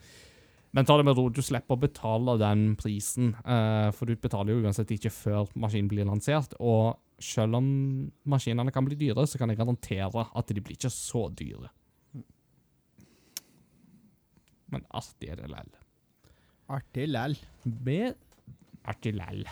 Men 0.73 0.87
ta 0.89 0.97
det 0.97 1.05
med 1.05 1.19
ro, 1.19 1.27
du 1.29 1.43
slipper 1.45 1.77
å 1.77 1.83
betale 1.83 2.39
den 2.41 2.73
prisen, 2.81 3.35
eh, 3.45 3.91
for 3.93 4.09
du 4.09 4.17
betaler 4.17 4.55
jo 4.55 4.63
uansett 4.65 4.93
ikke 4.95 5.13
før 5.13 5.51
maskinen 5.61 5.91
blir 5.91 6.09
lansert. 6.09 6.55
Og 6.65 6.97
selv 7.23 7.59
om 7.61 7.67
maskinene 8.25 8.73
kan 8.73 8.87
bli 8.87 8.97
dyre, 8.97 9.27
så 9.29 9.41
kan 9.41 9.53
jeg 9.53 9.61
garantere 9.61 10.25
at 10.33 10.49
de 10.49 10.65
blir 10.65 10.79
ikke 10.79 10.93
så 10.93 11.27
dyre. 11.37 11.69
Men 14.73 14.87
artig 14.97 15.29
er 15.29 15.43
det 15.43 15.51
lell. 15.53 15.75
Artig 16.73 17.09
lell. 17.11 17.37
Med 17.69 18.17
artig 18.89 19.13
lell. 19.19 19.45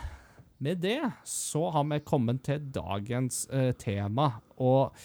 Med 0.64 0.80
det 0.80 1.02
så 1.28 1.66
har 1.74 1.84
vi 1.88 2.00
kommet 2.04 2.42
til 2.48 2.64
dagens 2.72 3.44
eh, 3.52 3.74
tema, 3.76 4.32
og 4.56 4.96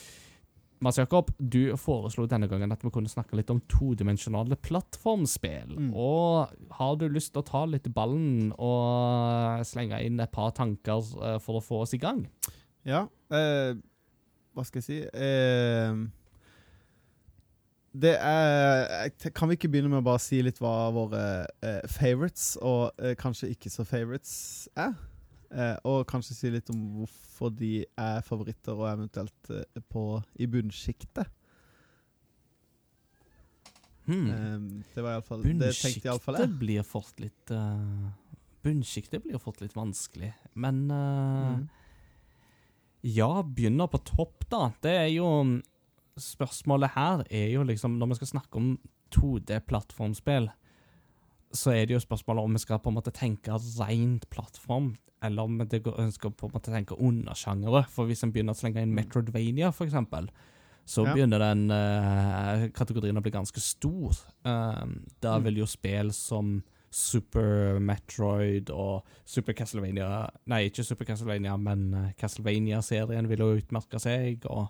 Mats 0.84 1.00
Jakob, 1.00 1.32
du 1.40 1.72
foreslo 1.80 2.26
denne 2.30 2.50
gangen 2.52 2.74
at 2.74 2.84
vi 2.84 2.92
kunne 2.94 3.10
snakke 3.10 3.38
litt 3.40 3.52
om 3.54 3.62
todimensjonale 3.72 4.58
plattformspill. 4.60 5.72
Mm. 5.88 5.90
Og 5.96 6.52
har 6.78 7.00
du 7.00 7.08
lyst 7.10 7.32
til 7.34 7.42
å 7.42 7.48
ta 7.48 7.64
litt 7.70 7.88
ballen 7.96 8.52
og 8.58 9.64
slenge 9.68 10.02
inn 10.04 10.20
et 10.20 10.34
par 10.36 10.52
tanker 10.58 11.00
eh, 11.24 11.40
for 11.44 11.60
å 11.60 11.64
få 11.64 11.82
oss 11.86 11.96
i 11.96 12.02
gang? 12.02 12.26
Ja. 12.86 13.06
Eh, 13.34 13.80
hva 14.56 14.64
skal 14.68 14.80
jeg 14.80 14.86
si 14.86 15.00
eh, 15.04 15.98
Det 17.92 18.14
er 18.16 19.10
Kan 19.36 19.50
vi 19.50 19.58
ikke 19.58 19.72
begynne 19.74 19.90
med 19.92 20.04
å 20.04 20.06
bare 20.06 20.22
si 20.24 20.40
litt 20.46 20.62
hva 20.64 20.92
våre 20.96 21.24
eh, 21.66 21.82
favorites 21.92 22.54
og 22.62 22.94
eh, 23.02 23.18
kanskje 23.20 23.52
ikke 23.56 23.72
så 23.74 23.88
favorites 23.88 24.70
er? 24.76 24.94
Eh, 25.52 25.78
og 25.88 26.06
kanskje 26.10 26.36
si 26.38 26.52
litt 26.54 26.70
om 26.74 26.82
hvorfor 26.98 27.54
de 27.54 27.86
er 27.86 28.22
favoritter, 28.26 28.76
og 28.76 28.90
eventuelt 28.90 29.52
eh, 29.54 29.82
på 29.92 30.06
i 30.42 30.48
bunnsjiktet. 30.50 31.32
Hmm. 34.06 34.28
Eh, 34.30 34.60
det 34.94 35.02
var 35.02 35.16
iallfall 35.18 35.46
Det 35.46 35.72
tenkte 35.80 36.10
iallfall 36.12 36.40
jeg. 36.42 36.52
Blir 36.62 36.86
fort 36.86 37.18
litt 37.18 37.50
uh, 37.50 38.12
Bunnsjiktet 38.62 39.24
blir 39.24 39.42
fort 39.42 39.64
litt 39.64 39.74
vanskelig, 39.78 40.34
men 40.54 40.86
uh, 40.92 41.56
Mm. 41.56 41.66
Ja, 43.06 43.44
begynner 43.44 43.86
på 43.86 44.00
topp, 44.02 44.48
da. 44.50 44.72
Det 44.82 44.92
er 44.98 45.10
jo 45.14 45.28
Spørsmålet 46.18 46.96
her 46.96 47.22
er 47.30 47.52
jo 47.52 47.66
liksom 47.68 48.00
Når 48.00 48.08
vi 48.08 48.16
skal 48.18 48.32
snakke 48.32 48.58
om 48.58 48.70
2D-plattformspill, 49.14 50.48
så 51.56 51.72
er 51.74 51.86
det 51.88 51.96
jo 51.96 52.04
spørsmålet 52.04 52.44
om 52.46 52.54
vi 52.58 52.62
skal 52.64 52.80
på 52.84 52.92
en 52.92 52.98
måte 53.00 53.14
tenke 53.16 53.56
rent 53.80 54.28
plattform, 54.30 54.94
eller 55.24 55.48
om 55.48 55.58
vi 55.58 55.80
ønsker 55.80 56.30
på 56.36 56.50
en 56.50 56.54
måte 56.54 56.74
tenke 56.74 56.98
undersjangere. 57.00 57.86
For 57.90 58.06
hvis 58.10 58.24
en 58.24 58.34
begynner 58.36 58.54
å 58.54 58.60
slenge 58.60 58.84
inn 58.84 58.94
Metroidvania, 58.96 59.72
for 59.74 59.88
eksempel, 59.88 60.30
så 60.86 61.06
Ja. 61.08 61.14
begynner 61.16 61.40
den 61.42 61.72
uh, 61.72 62.68
kategorien 62.70 63.18
å 63.18 63.24
bli 63.24 63.32
ganske 63.34 63.60
stor. 63.60 64.14
Um, 64.46 65.06
da 65.22 65.40
Mm. 65.40 65.44
vil 65.44 65.56
jo 65.64 65.66
spill 65.66 66.12
som 66.14 66.64
Super 66.92 67.80
Metroid 67.80 68.70
og 68.70 69.04
Super 69.26 69.54
Castlevania 69.54 70.30
Nei, 70.48 70.70
ikke 70.70 70.86
Super 70.86 71.04
Castlevania, 71.06 71.58
men 71.58 71.94
eh, 71.94 72.12
Castlevania-serien 72.18 73.28
vil 73.28 73.40
jo 73.40 73.58
utmerke 73.58 74.00
seg. 74.00 74.46
Og, 74.46 74.70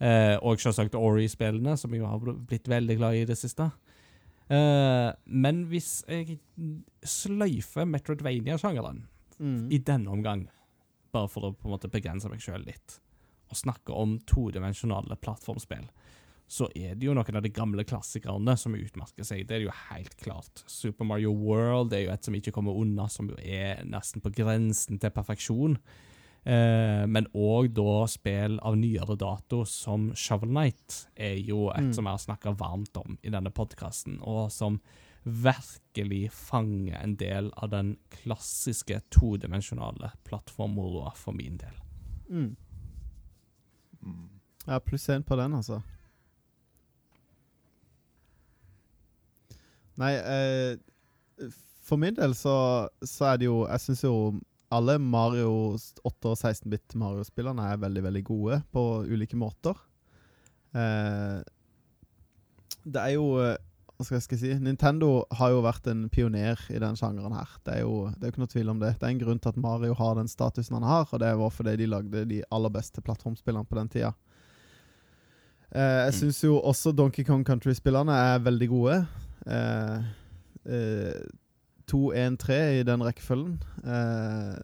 uh, 0.00 0.36
og 0.42 0.58
selvsagt 0.58 0.94
Ori-spillene, 0.98 1.76
som 1.78 1.92
jeg 1.94 2.02
har 2.02 2.18
blitt 2.18 2.66
veldig 2.66 2.96
glad 2.98 3.14
i 3.14 3.20
i 3.22 3.24
det 3.28 3.36
siste. 3.38 3.70
Eh, 4.48 5.10
men 5.26 5.64
hvis 5.70 6.04
jeg 6.06 6.38
sløyfer 7.02 7.88
Metroidvania-sjangeren 7.90 9.04
Mm. 9.40 9.68
i 9.72 9.78
denne 9.78 10.08
omgang, 10.08 10.46
bare 11.12 11.28
for 11.28 11.42
å 11.48 11.52
på 11.52 11.68
en 11.68 11.74
måte 11.74 11.90
begrense 11.92 12.28
meg 12.30 12.40
sjøl 12.40 12.64
litt, 12.64 13.00
og 13.50 13.58
snakke 13.58 13.92
om 13.92 14.18
todimensjonale 14.24 15.18
plattformspill, 15.20 15.88
så 16.48 16.68
er 16.78 16.94
det 16.94 17.08
jo 17.08 17.14
noen 17.14 17.36
av 17.36 17.42
de 17.42 17.50
gamle 17.50 17.84
klassikerne 17.84 18.56
som 18.56 18.74
utmerker 18.78 19.26
seg. 19.26 19.46
Det 19.48 19.56
er 19.56 19.64
jo 19.66 19.74
helt 19.90 20.16
klart. 20.16 20.62
Super 20.70 21.04
Mario 21.04 21.32
World 21.32 21.92
er 21.92 22.04
jo 22.06 22.12
et 22.14 22.24
som 22.24 22.34
ikke 22.38 22.54
kommer 22.54 22.78
unna, 22.78 23.08
som 23.10 23.28
jo 23.28 23.36
er 23.42 23.82
nesten 23.84 24.22
på 24.22 24.32
grensen 24.32 25.00
til 25.02 25.10
perfeksjon. 25.10 25.76
Eh, 26.46 27.06
men 27.10 27.26
òg 27.34 27.72
da 27.74 28.04
spill 28.06 28.60
av 28.62 28.76
nyere 28.78 29.16
dato 29.18 29.64
som 29.66 30.12
Shovel 30.14 30.52
Knight 30.52 31.08
er 31.16 31.40
jo 31.42 31.70
et 31.70 31.88
Mm. 31.88 31.92
som 31.92 32.04
jeg 32.04 32.12
har 32.12 32.18
snakka 32.18 32.52
varmt 32.56 32.96
om 32.96 33.18
i 33.24 33.30
denne 33.30 33.50
podkasten, 33.50 34.20
og 34.22 34.52
som 34.52 34.80
virkelig 35.24 36.30
fanger 36.30 37.02
en 37.02 37.16
del 37.16 37.50
av 37.56 37.70
den 37.70 37.96
klassiske 38.10 39.00
todimensjonale 39.10 40.12
plattformmoroa 40.24 41.16
for 41.16 41.32
min 41.32 41.56
del. 41.56 41.74
Mm. 42.30 42.56
Mm. 44.04 44.28
Ja, 44.68 44.78
pluss 44.78 45.08
én 45.08 45.24
på 45.24 45.36
den, 45.36 45.52
altså. 45.52 45.82
Nei, 49.96 50.12
eh, 50.14 50.76
for 51.82 51.96
min 51.96 52.14
del 52.14 52.34
så, 52.34 52.88
så 53.02 53.32
er 53.32 53.36
det 53.40 53.46
jo 53.48 53.66
Jeg 53.66 53.80
syns 53.80 54.02
jo 54.04 54.14
alle 54.74 54.98
Mario 54.98 55.76
8- 55.76 56.30
og 56.32 56.36
16-bit 56.40 56.94
Mario-spillerne 56.98 57.68
er 57.72 57.78
veldig, 57.82 58.02
veldig 58.02 58.24
gode 58.26 58.62
på 58.74 58.82
ulike 59.06 59.36
måter. 59.38 59.76
Eh, 60.74 61.38
det 62.86 63.00
er 63.02 63.14
jo 63.16 63.28
eh, 63.42 63.56
Hva 63.96 64.04
skal 64.04 64.18
jeg 64.36 64.40
si? 64.42 64.50
Nintendo 64.60 65.24
har 65.38 65.54
jo 65.54 65.62
vært 65.64 65.86
en 65.88 66.02
pioner 66.12 66.60
i 66.68 66.78
den 66.82 66.98
sjangeren 66.98 67.32
her. 67.32 67.48
Det 67.64 67.78
er 67.78 67.80
jo 67.86 68.10
det 68.12 68.26
er 68.26 68.32
ikke 68.34 68.42
noe 68.42 68.52
tvil 68.52 68.68
om 68.74 68.82
det. 68.82 68.90
Det 69.00 69.06
er 69.08 69.14
en 69.14 69.22
grunn 69.22 69.38
til 69.40 69.54
at 69.54 69.56
Mario 69.62 69.94
har 69.96 70.18
den 70.18 70.28
statusen 70.28 70.76
han 70.76 70.84
har, 70.84 71.06
og 71.08 71.22
det 71.22 71.30
var 71.40 71.54
fordi 71.54 71.76
de 71.80 71.86
lagde 71.88 72.26
de 72.28 72.42
aller 72.52 72.74
beste 72.74 73.00
plattformspillene 73.06 73.64
på 73.64 73.78
den 73.80 73.88
tida. 73.94 74.12
Eh, 75.72 76.10
jeg 76.10 76.12
Mm. 76.12 76.18
syns 76.20 76.42
jo 76.44 76.60
også 76.60 76.92
Donkey 76.94 77.24
Kong 77.24 77.42
Country-spillerne 77.44 78.12
er 78.12 78.38
veldig 78.44 78.68
gode. 78.68 78.98
Eh, 79.46 80.04
eh, 80.66 81.24
2-1-3 81.90 82.56
i 82.80 82.82
den 82.86 83.02
rekkefølgen. 83.06 83.56
Eh, 83.84 84.56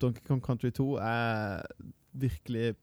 Donkey 0.00 0.22
Kong 0.28 0.42
Country 0.44 0.70
2 0.76 0.96
er 1.00 1.62
virkelig 2.12 2.74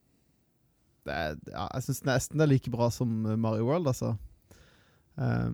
det 1.04 1.14
er, 1.14 1.36
ja, 1.52 1.66
Jeg 1.76 1.84
syns 1.84 2.04
nesten 2.08 2.40
det 2.40 2.46
er 2.46 2.52
like 2.54 2.72
bra 2.72 2.88
som 2.94 3.10
Mario 3.38 3.66
World, 3.68 3.88
altså. 3.92 4.14
Eh, 5.20 5.50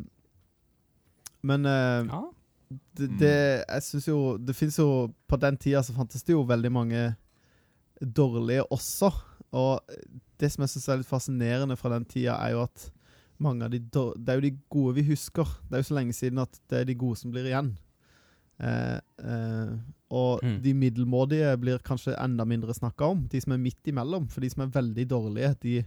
men 1.42 1.66
eh, 1.66 2.06
Ja. 2.12 2.22
det, 2.98 3.08
det 3.20 3.34
Jeg 3.68 3.84
syns 3.84 4.08
jo 4.08 4.38
Det 4.38 4.56
fins 4.56 4.78
jo 4.80 5.08
På 5.28 5.38
den 5.40 5.58
tida 5.58 5.82
så 5.84 5.94
fantes 5.96 6.24
det 6.24 6.34
jo 6.36 6.44
veldig 6.44 6.72
mange 6.72 7.16
dårlige 8.00 8.64
også. 8.72 9.10
Og 9.52 9.82
det 10.40 10.52
som 10.54 10.62
jeg 10.64 10.70
syns 10.70 10.88
er 10.88 10.98
litt 11.02 11.10
fascinerende 11.10 11.76
fra 11.76 11.90
den 11.92 12.06
tida, 12.06 12.38
er 12.40 12.54
jo 12.54 12.62
at 12.64 12.86
mange 13.40 13.66
av 13.66 13.72
de 13.74 13.80
Det 13.80 14.30
er 14.30 14.36
jo 14.40 14.46
de 14.46 14.58
gode 14.70 14.96
vi 14.96 15.04
husker. 15.10 15.44
Det 15.68 15.74
er 15.74 15.82
jo 15.84 15.90
så 15.90 15.98
lenge 15.98 16.14
siden 16.14 16.40
at 16.40 16.60
det 16.70 16.80
er 16.80 16.84
de 16.88 16.96
gode 16.96 17.18
som 17.20 17.32
blir 17.32 17.44
igjen. 17.50 17.74
Eh, 18.60 19.00
eh, 19.24 19.74
og 20.12 20.40
Mm. 20.44 20.62
de 20.64 20.74
middelmådige 20.74 21.58
blir 21.62 21.78
kanskje 21.86 22.16
enda 22.24 22.44
mindre 22.46 22.74
snakka 22.74 23.06
om. 23.12 23.28
De 23.32 23.40
som 23.42 23.54
er 23.54 23.58
midt 23.62 23.86
imellom. 23.88 24.28
For 24.30 24.42
de 24.42 24.50
som 24.50 24.64
er 24.64 24.74
veldig 24.82 25.06
dårlige, 25.10 25.56
de, 25.62 25.84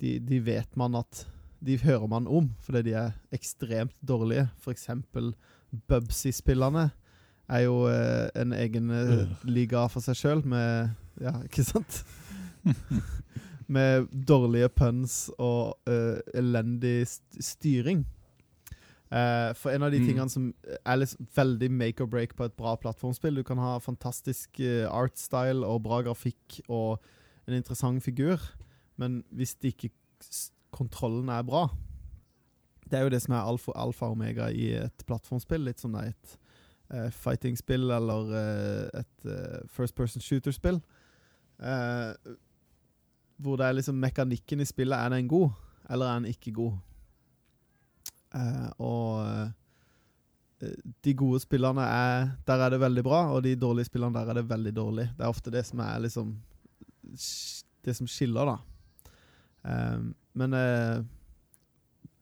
de, 0.00 0.18
de 0.18 0.40
vet 0.44 0.76
man 0.76 0.94
at 0.94 1.26
De 1.62 1.76
hører 1.78 2.08
man 2.08 2.26
om 2.26 2.46
fordi 2.64 2.82
de 2.82 2.92
er 2.96 3.10
ekstremt 3.32 3.92
dårlige. 4.08 4.48
For 4.58 4.72
eksempel 4.72 5.34
Bubsy-spillerne 5.88 6.90
er 7.48 7.58
jo 7.66 7.86
eh, 7.86 8.30
en 8.34 8.52
egen 8.52 8.90
eh, 8.90 9.26
liga 9.44 9.86
for 9.88 10.00
seg 10.00 10.16
sjøl, 10.16 10.40
med 10.46 10.90
Ja, 11.20 11.34
ikke 11.44 11.62
sant? 11.64 12.04
med 13.68 14.06
dårlige 14.26 14.68
puns 14.68 15.30
og 15.38 15.76
eh, 15.86 16.18
elendig 16.34 17.06
st 17.06 17.42
styring. 17.44 18.06
Eh, 19.10 19.52
for 19.58 19.70
en 19.70 19.82
av 19.82 19.90
de 19.90 19.98
Mm. 19.98 20.06
tingene 20.06 20.30
som 20.30 20.54
er 20.86 20.96
liksom 20.96 21.26
veldig 21.34 21.70
make 21.70 22.00
or 22.00 22.06
break 22.06 22.36
på 22.36 22.44
et 22.44 22.56
bra 22.56 22.76
plattformspill 22.76 23.34
Du 23.34 23.42
kan 23.42 23.58
ha 23.58 23.78
fantastisk 23.78 24.60
uh, 24.60 24.86
art 24.86 25.18
style 25.18 25.66
og 25.66 25.82
bra 25.82 26.00
grafikk 26.02 26.60
og 26.68 27.00
en 27.48 27.54
interessant 27.54 28.02
figur, 28.02 28.38
men 28.96 29.24
hvis 29.32 29.56
det 29.56 29.74
ikke 29.74 29.90
kontrollen 30.70 31.28
er 31.28 31.42
bra 31.42 31.66
Det 32.88 32.98
er 32.98 33.02
jo 33.02 33.08
det 33.08 33.22
som 33.22 33.34
er 33.34 33.42
alfa, 33.42 33.72
alfa 33.74 34.06
og 34.06 34.12
omega 34.12 34.46
i 34.46 34.74
et 34.74 35.02
plattformspill. 35.06 35.64
Litt 35.64 35.80
som 35.80 35.92
det 35.92 36.02
er 36.02 36.08
et 36.08 36.38
uh, 36.94 37.10
fighting-spill 37.10 37.90
eller 37.90 38.30
uh, 38.30 39.00
et 39.00 39.26
uh, 39.26 39.66
first 39.68 39.94
person 39.94 40.20
shooter-spill. 40.20 40.80
Hvor 43.38 43.56
det 43.56 43.66
er 43.66 43.72
liksom 43.72 43.94
mekanikken 43.94 44.60
i 44.60 44.64
spillet. 44.64 44.98
Er 44.98 45.08
den 45.08 45.28
god, 45.28 45.50
eller 45.88 46.06
er 46.06 46.18
den 46.18 46.24
ikke 46.34 46.52
god? 46.52 46.78
Eh, 48.34 48.68
og 48.78 49.24
eh, 49.26 50.74
de 51.04 51.14
gode 51.16 51.40
spillerne 51.40 51.82
er 51.82 52.28
Der 52.46 52.60
er 52.66 52.70
det 52.70 52.80
veldig 52.82 53.02
bra, 53.06 53.22
og 53.34 53.42
de 53.42 53.56
dårlige 53.56 53.88
spillerne 53.88 54.14
der 54.14 54.28
er 54.30 54.34
det 54.40 54.48
veldig 54.50 54.72
dårlig. 54.76 55.06
Det 55.16 55.24
er 55.24 55.32
ofte 55.32 55.50
det 55.50 55.64
som 55.66 55.80
er 55.80 55.98
liksom 56.04 56.36
Det 57.84 57.96
som 57.96 58.06
skiller, 58.06 58.44
da. 58.44 58.58
Eh, 59.64 59.98
men 60.34 60.54
eh, 60.54 61.00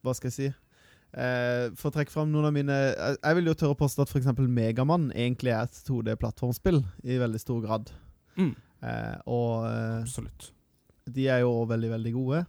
Hva 0.02 0.14
skal 0.16 0.30
jeg 0.30 0.36
si? 0.38 0.48
Eh, 1.18 1.70
for 1.74 1.88
å 1.90 1.94
trekke 1.96 2.12
fram 2.12 2.28
noen 2.32 2.44
av 2.50 2.52
mine 2.54 2.74
Jeg, 2.76 3.16
jeg 3.24 3.36
vil 3.38 3.46
jo 3.50 3.54
tørre 3.59 3.74
å 3.76 3.80
påstå 3.80 4.04
at 4.04 4.12
f.eks. 4.12 4.28
Megamann 4.44 5.11
egentlig 5.16 5.52
er 5.56 5.64
et 5.66 5.82
2D-plattformspill 5.88 6.82
i 7.09 7.16
veldig 7.20 7.40
stor 7.40 7.62
grad. 7.64 7.90
Mm. 8.36 8.52
Eh, 8.84 9.16
og 9.26 9.64
Absolutt. 10.04 10.50
de 11.09 11.26
er 11.32 11.40
jo 11.42 11.50
også 11.54 11.70
veldig, 11.74 11.90
veldig 11.96 12.12
gode. 12.14 12.44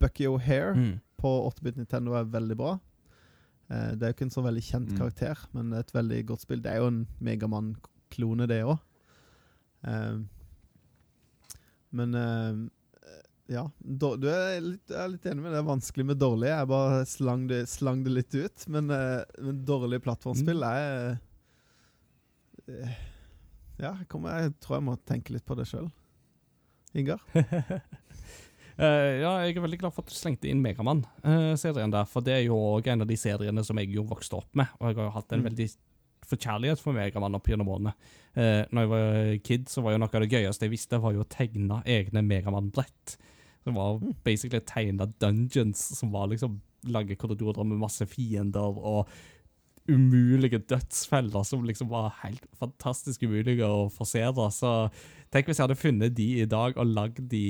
Bucky 0.00 0.24
O'Hare 0.28 0.74
Mm. 0.76 0.94
På 1.18 1.30
8-bit 1.50 1.76
Nintendo 1.80 2.14
er 2.18 2.24
veldig 2.32 2.56
bra. 2.60 2.72
Eh, 3.70 3.90
det 3.98 4.02
er 4.06 4.12
jo 4.12 4.16
ikke 4.16 4.26
en 4.28 4.34
så 4.38 4.44
veldig 4.46 4.62
kjent 4.64 4.92
Mm. 4.94 4.98
karakter, 5.02 5.44
men 5.52 5.70
det 5.70 5.76
er 5.78 5.86
et 5.86 5.94
veldig 5.98 6.20
godt 6.30 6.40
spill. 6.46 6.62
Det 6.64 6.72
er 6.72 6.78
jo 6.82 6.86
en 6.92 7.06
Megamann-klone, 7.20 8.46
det 8.48 8.62
òg. 8.64 8.78
men 11.90 12.14
eh, 12.14 12.56
ja. 13.48 13.62
Du 13.80 14.28
er 14.28 14.60
litt, 14.60 14.90
jeg 14.92 14.98
er 15.00 15.08
litt 15.14 15.26
enig 15.26 15.40
med 15.42 15.50
det. 15.52 15.56
Det 15.56 15.62
er 15.62 15.68
vanskelig 15.70 16.04
med 16.10 16.18
dårlig. 16.20 16.48
Jeg 16.50 16.68
bare 16.68 17.04
slang 17.08 17.46
det, 17.48 17.62
slang 17.70 18.02
det 18.04 18.12
litt 18.12 18.34
ut. 18.36 18.66
Men, 18.68 18.90
eh, 18.92 19.22
men 19.40 19.62
dårlig 19.64 20.02
plattformspill 20.04 20.62
er 20.68 21.18
eh, 22.68 22.98
Ja, 23.78 23.94
jeg, 23.94 24.08
kommer, 24.10 24.34
jeg 24.42 24.52
tror 24.60 24.76
jeg 24.80 24.84
må 24.88 24.96
tenke 25.08 25.32
litt 25.32 25.46
på 25.48 25.56
det 25.56 25.64
sjøl. 25.70 25.88
Ingar? 26.98 27.22
Eh, 28.78 29.20
ja, 29.24 29.32
jeg 29.42 29.56
er 29.56 29.64
veldig 29.64 29.78
glad 29.80 29.92
for 29.94 30.04
at 30.06 30.12
du 30.12 30.14
slengte 30.14 30.46
inn 30.46 30.60
Megamann-serien 30.62 31.90
der, 31.90 32.04
for 32.06 32.22
det 32.22 32.34
er 32.36 32.44
jo 32.46 32.54
også 32.78 32.92
en 32.92 33.02
av 33.02 33.08
de 33.10 33.16
seriene 33.18 33.64
som 33.66 33.78
jeg 33.80 33.90
jo 33.96 34.04
vokste 34.06 34.38
opp 34.38 34.54
med, 34.54 34.68
og 34.78 34.88
jeg 34.92 34.96
har 35.00 35.08
jo 35.08 35.14
hatt 35.16 35.32
en 35.34 35.42
Mm. 35.42 35.48
veldig 35.50 35.68
forkjærlighet 36.28 36.78
for 36.78 36.92
Megamann 36.92 37.34
opp 37.34 37.46
gjennom 37.48 37.68
årene. 37.72 37.94
Uh, 38.36 38.62
når 38.70 38.80
jeg 38.84 38.88
var 38.92 39.38
kid, 39.42 39.64
så 39.68 39.82
var 39.82 39.92
jo 39.92 39.98
noe 39.98 40.10
av 40.14 40.20
det 40.22 40.30
gøyeste 40.30 40.66
jeg 40.66 40.70
visste, 40.70 41.00
var 41.00 41.12
jo 41.12 41.24
å 41.24 41.28
tegne 41.28 41.82
egne 41.86 42.22
Megamann-brett. 42.22 43.16
Det 43.64 43.74
var 43.74 43.98
Mm. 43.98 44.14
basically 44.24 44.60
tegna 44.60 45.06
dungeons, 45.18 45.78
som 45.98 46.10
var 46.12 46.28
liksom 46.28 46.60
lange 46.84 47.16
korridorer 47.16 47.64
med 47.66 47.78
masse 47.78 48.06
fiender, 48.06 48.60
og 48.78 49.08
umulige 49.88 50.60
dødsfeller 50.68 51.44
som 51.46 51.64
liksom 51.66 51.88
var 51.90 52.12
helt 52.22 52.44
fantastisk 52.60 53.24
umulige 53.24 53.66
å 53.66 53.86
forsere. 53.92 54.48
Så 54.54 54.72
tenk 55.32 55.48
hvis 55.48 55.60
jeg 55.60 55.66
hadde 55.66 55.78
funnet 55.80 56.16
de 56.16 56.28
i 56.42 56.48
dag 56.48 56.76
og 56.76 56.92
lagd 56.92 57.22
de 57.32 57.44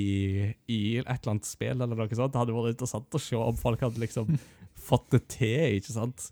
i 0.70 0.80
et 1.00 1.08
eller 1.08 1.34
annet 1.34 1.48
spill, 1.48 1.76
eller 1.76 1.98
noe 1.98 2.08
sånt. 2.12 2.34
Det 2.34 2.42
hadde 2.42 2.56
vært 2.56 2.76
interessant 2.76 3.18
å 3.18 3.22
se 3.22 3.38
om 3.38 3.58
folk 3.58 3.82
hadde 3.86 4.02
liksom 4.02 4.30
fått 4.88 5.10
det 5.14 5.24
til, 5.34 5.78
ikke 5.80 5.96
sant? 5.96 6.30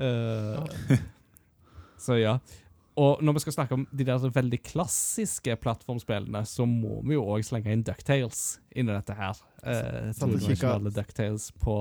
Uh, 0.00 0.64
så 2.04 2.18
ja. 2.18 2.38
Og 2.98 3.22
når 3.26 3.34
vi 3.36 3.42
skal 3.42 3.56
snakke 3.56 3.74
om 3.74 3.86
de 3.90 4.06
der 4.06 4.26
veldig 4.34 4.60
klassiske 4.62 5.56
plattformspillene, 5.62 6.44
så 6.46 6.66
må 6.66 7.00
vi 7.02 7.16
jo 7.16 7.24
òg 7.26 7.46
slenge 7.46 7.72
inn 7.74 7.82
Ducktales 7.86 8.60
inni 8.74 8.94
dette 8.94 9.16
her. 9.18 9.38
Uh, 9.66 10.10
Ducktales 10.94 11.48
på 11.62 11.78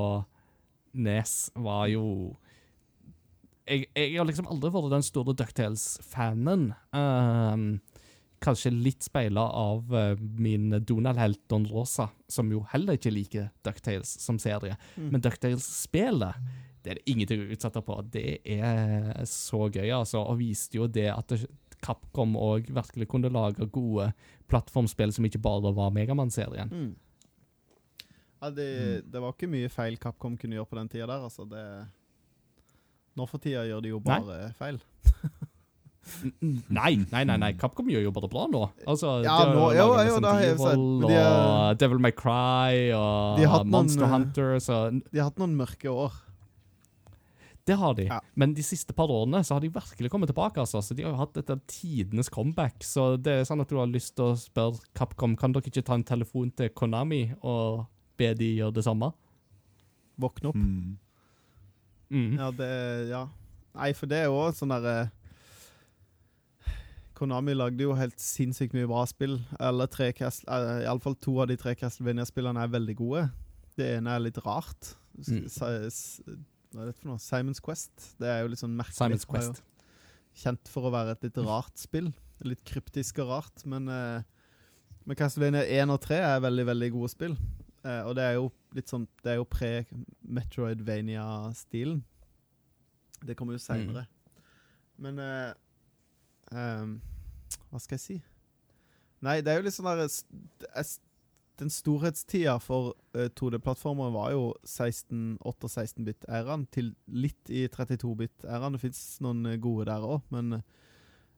Nes 0.93 1.51
var 1.57 1.86
jo 1.89 2.05
jeg, 3.68 3.88
jeg 3.95 4.18
har 4.18 4.28
liksom 4.28 4.49
aldri 4.51 4.72
vært 4.74 4.91
den 4.93 5.05
store 5.05 5.36
Ducktales-fanen. 5.39 6.70
Um, 6.95 7.68
kanskje 8.43 8.74
litt 8.76 9.05
speila 9.05 9.45
av 9.55 9.93
uh, 9.95 10.20
min 10.20 10.74
Donald-helt 10.84 11.41
Don 11.51 11.68
Rosa, 11.72 12.09
som 12.28 12.51
jo 12.51 12.66
heller 12.74 12.99
ikke 12.99 13.14
liker 13.14 13.49
Ducktales 13.66 14.18
som 14.24 14.39
serie. 14.41 14.76
Mm. 14.97 15.09
Men 15.16 15.24
Ducktales-spelet 15.24 16.43
det 16.84 16.91
er 16.91 16.99
det 16.99 17.11
ingenting 17.14 17.45
å 17.45 17.51
utsette 17.55 17.80
på. 17.88 17.95
Det 18.11 18.41
er 18.43 19.22
så 19.30 19.70
gøy, 19.72 19.88
altså. 19.95 20.20
Og 20.20 20.41
viste 20.41 20.76
jo 20.76 20.89
det 20.91 21.07
at 21.14 21.32
Capcom 21.84 22.36
òg 22.39 22.68
virkelig 22.76 23.07
kunne 23.11 23.32
lage 23.32 23.70
gode 23.72 24.09
plattformspill 24.51 25.14
som 25.16 25.28
ikke 25.28 25.39
bare 25.43 25.72
var 25.76 25.93
Megamann-serien. 25.95 26.68
Mm. 26.68 28.09
Ja, 28.43 28.49
det, 28.51 28.68
det 29.07 29.22
var 29.24 29.32
ikke 29.32 29.47
mye 29.47 29.72
feil 29.72 29.95
Capcom 29.95 30.36
kunne 30.39 30.59
gjøre 30.59 30.68
på 30.74 30.80
den 30.82 30.91
tida 30.91 31.07
der, 31.07 31.24
altså. 31.24 31.47
Det 31.47 31.64
Nå 33.16 33.28
for 33.30 33.38
tida 33.43 33.64
gjør 33.70 33.82
de 33.86 33.89
jo 33.93 33.99
Nei. 34.05 34.20
bare 34.20 34.53
feil. 34.57 34.80
Nei, 36.41 36.95
nei, 37.14 37.24
nei, 37.24 37.38
nei. 37.39 37.51
Capcom 37.55 37.88
gjør 37.88 38.03
jo 38.07 38.11
bare 38.16 38.28
bra 38.32 38.47
nå. 38.51 38.64
Altså, 38.89 39.20
Ja, 39.24 39.38
de 39.39 39.45
har 39.45 39.53
nå- 39.55 39.59
jo, 39.61 39.70
laget 39.70 39.80
jo, 39.80 39.93
Resident 39.99 40.26
har 40.26 40.41
jeg 40.41 40.57
sett, 40.57 40.84
de 41.07 41.22
og 41.24 41.78
Devil 41.84 41.99
May 42.03 42.11
Cry 42.11 42.91
og 42.97 43.66
Monster 43.72 44.01
noen, 44.03 44.09
eh, 44.09 44.18
Hunter. 44.18 44.55
Så 44.59 44.80
De 45.11 45.20
har 45.22 45.30
hatt 45.30 45.38
noen 45.39 45.55
mørke 45.55 45.88
år. 45.93 46.11
det 47.66 47.78
har 47.80 47.93
de. 47.95 48.03
Ja. 48.09 48.20
Men 48.36 48.53
de 48.53 48.61
siste 48.61 48.91
par 48.93 49.07
årene 49.07 49.39
så 49.47 49.53
har 49.55 49.61
de 49.64 49.70
virkelig 49.72 50.09
kommet 50.11 50.28
tilbake. 50.28 50.57
altså. 50.59 50.82
Så 50.84 50.93
De 50.97 51.03
har 51.03 51.14
jo 51.14 51.18
hatt 51.22 51.38
et 51.38 51.49
av 51.49 51.61
tidenes 51.72 52.28
comeback. 52.30 52.82
Så 52.84 53.16
det 53.22 53.32
er 53.39 53.45
sånn 53.47 53.61
at 53.61 53.70
du 53.70 53.78
har 53.78 53.88
lyst 53.88 54.16
til 54.18 54.26
å 54.34 54.36
spørre 54.36 54.82
Capcom 54.93 55.38
kan 55.39 55.53
dere 55.53 55.64
ikke 55.72 55.86
ta 55.86 55.93
en 55.95 56.03
telefon 56.03 56.51
til 56.53 56.68
Konami 56.76 57.34
og 57.41 57.86
be 58.18 58.34
de 58.34 58.57
gjøre 58.57 58.74
det 58.74 58.84
samme. 58.84 59.14
Våkne 60.20 60.49
opp. 60.51 60.55
Mm. 60.59 60.97
Mm. 62.14 62.38
Ja, 62.38 62.51
det 62.53 62.70
Ja. 63.09 63.28
Nei, 63.74 63.89
for 63.97 64.05
det 64.05 64.20
er 64.22 64.28
jo 64.30 64.41
sånn 64.53 64.70
derre 64.70 65.09
Konami 67.18 67.55
lagde 67.55 67.86
jo 67.86 67.95
helt 67.97 68.20
sinnssykt 68.22 68.74
mye 68.76 68.89
bra 68.89 69.03
spill. 69.09 69.39
Alle 69.61 69.88
tre 69.89 70.11
Castle, 70.14 70.45
uh, 70.49 70.82
Iallfall 70.84 71.16
to 71.22 71.38
av 71.41 71.47
de 71.49 71.57
tre 71.57 71.76
Castlevania-spillene 71.78 72.61
er 72.61 72.72
veldig 72.74 72.95
gode. 72.99 73.28
Det 73.78 73.88
ene 73.97 74.16
er 74.16 74.24
litt 74.26 74.38
rart. 74.45 74.95
Mm. 75.18 75.45
Hva 75.45 75.70
er 75.70 76.89
dette 76.89 76.99
for 76.99 77.11
noe? 77.11 77.22
Simon's 77.22 77.61
Quest. 77.64 77.93
Det 78.22 78.30
er 78.30 78.41
jo 78.41 78.51
litt 78.51 78.61
sånn 78.61 78.76
merkelig. 78.78 78.97
Simon's 78.97 79.28
Quest. 79.30 79.61
Kjent 80.41 80.70
for 80.74 80.89
å 80.89 80.93
være 80.93 81.14
et 81.16 81.28
litt 81.30 81.38
rart 81.45 81.78
spill. 81.82 82.11
Litt 82.43 82.66
kryptisk 82.68 83.22
og 83.24 83.30
rart, 83.30 83.66
men 83.70 83.88
uh, 83.93 84.26
men 85.03 85.20
Castlevania 85.20 85.64
1 85.68 85.91
og 85.91 85.99
3 86.03 86.18
er 86.24 86.43
veldig, 86.43 86.66
veldig 86.70 86.89
gode 86.93 87.11
spill. 87.11 87.34
Eh, 87.84 88.01
og 88.07 88.15
det 88.15 88.23
er 88.23 88.34
jo 88.38 88.45
litt 88.73 88.88
sånn 88.89 89.03
Det 89.23 89.31
er 89.34 89.38
jo 89.41 89.45
pre-Metroidvania-stilen. 89.51 91.99
Det 93.27 93.36
kommer 93.39 93.53
jo 93.57 93.61
seinere. 93.63 94.05
Men 95.03 95.19
eh, 95.19 95.53
ehm, 96.53 96.93
Hva 97.71 97.79
skal 97.81 97.97
jeg 97.97 98.03
si? 98.05 98.17
Nei, 99.23 99.38
det 99.41 99.49
er 99.53 99.57
jo 99.61 99.65
litt 99.67 99.75
sånn 99.75 99.88
der 99.88 100.03
er 100.05 100.09
Den 101.61 101.69
storhetstida 101.71 102.55
for 102.61 102.93
eh, 103.15 103.29
2D-plattformer 103.29 104.09
var 104.15 104.31
jo 104.34 104.43
16, 104.65 105.38
8 105.39 105.67
og 105.67 105.71
16-bit-æraen, 105.71 106.65
til 106.73 106.88
litt 107.07 107.49
i 107.53 107.67
32-bit-æraen. 107.71 108.73
Det 108.73 108.81
fins 108.81 109.01
noen 109.23 109.45
gode 109.61 109.86
der 109.91 110.01
òg, 110.07 110.21
men 110.34 110.45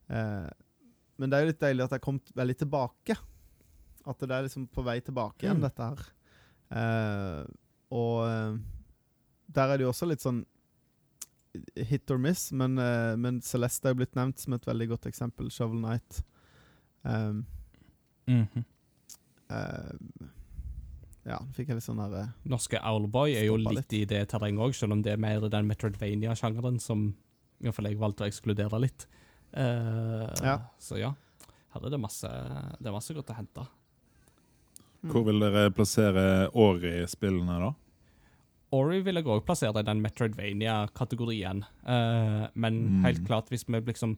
eh, 0.09 0.49
Men 1.19 1.29
det 1.31 1.35
er 1.37 1.41
jo 1.45 1.51
litt 1.53 1.61
deilig 1.63 1.83
at 1.85 1.93
er 1.95 1.99
kommet 2.03 2.31
veldig 2.35 2.57
tilbake. 2.63 3.13
At 4.05 4.19
det 4.19 4.31
er 4.35 4.43
liksom 4.47 4.67
på 4.67 4.83
vei 4.83 4.99
tilbake 5.01 5.43
igjen, 5.45 5.57
Mm. 5.61 5.67
dette 5.67 5.83
her. 5.83 5.99
Eh, 6.72 7.43
og 7.95 8.26
eh, 8.26 8.57
der 9.55 9.72
er 9.72 9.78
det 9.78 9.86
jo 9.86 9.91
også 9.93 10.09
litt 10.09 10.24
sånn 10.24 10.43
hit 11.76 12.11
or 12.11 12.18
miss, 12.20 12.49
men, 12.51 12.78
uh, 12.80 13.16
men 13.20 13.41
Celeste 13.43 13.88
er 13.88 13.93
jo 13.93 14.01
blitt 14.01 14.16
nevnt 14.18 14.41
som 14.41 14.55
et 14.57 14.66
veldig 14.68 14.89
godt 14.91 15.09
eksempel. 15.09 15.49
Shovel 15.53 15.80
Knight. 15.80 16.24
Um, 17.03 17.45
mm 18.28 18.47
-hmm. 18.53 18.63
uh, 19.51 20.28
ja, 21.26 21.39
fikk 21.53 21.70
jeg 21.70 21.78
litt 21.78 21.86
sånn 21.86 22.01
derre 22.01 22.34
Norske 22.43 22.80
Owlboy 22.82 23.36
er 23.36 23.45
jo 23.45 23.57
litt, 23.57 23.76
litt 23.76 23.93
i 23.93 24.05
det 24.05 24.30
terrenget 24.30 24.61
òg, 24.61 24.74
selv 24.74 24.93
om 24.93 25.01
det 25.01 25.11
er 25.13 25.18
mer 25.18 25.49
den 25.49 25.68
Metroidvania-sjangeren 25.68 26.80
som 26.80 27.16
iallfall 27.61 27.86
jeg 27.86 27.99
valgte 27.99 28.24
å 28.24 28.28
ekskludere 28.28 28.80
litt. 28.80 29.07
Uh, 29.53 30.28
Ja. 30.43 30.59
Så 30.80 30.97
ja, 30.97 31.13
her 31.74 31.86
er 31.86 31.89
det 31.89 31.99
masse, 31.99 32.28
det 32.80 32.88
er 32.88 32.91
masse 32.91 33.13
godt 33.13 33.30
å 33.30 33.38
hente. 33.38 33.68
Hvor 35.12 35.26
vil 35.26 35.39
dere 35.39 35.70
plassere 35.72 36.49
Ori-spillene, 36.53 37.60
da? 37.62 37.74
Ori 38.76 39.01
vil 39.06 39.16
jeg 39.16 39.26
òg 39.30 39.43
plassere 39.45 39.80
i 39.80 39.84
den 39.88 40.01
Metroidvania-kategorien, 40.03 41.64
Uh, 41.86 42.47
men 42.56 42.74
Mm. 42.89 43.03
helt 43.03 43.26
klart, 43.28 43.49
hvis 43.49 43.66
vi 43.68 43.80
liksom 43.82 44.18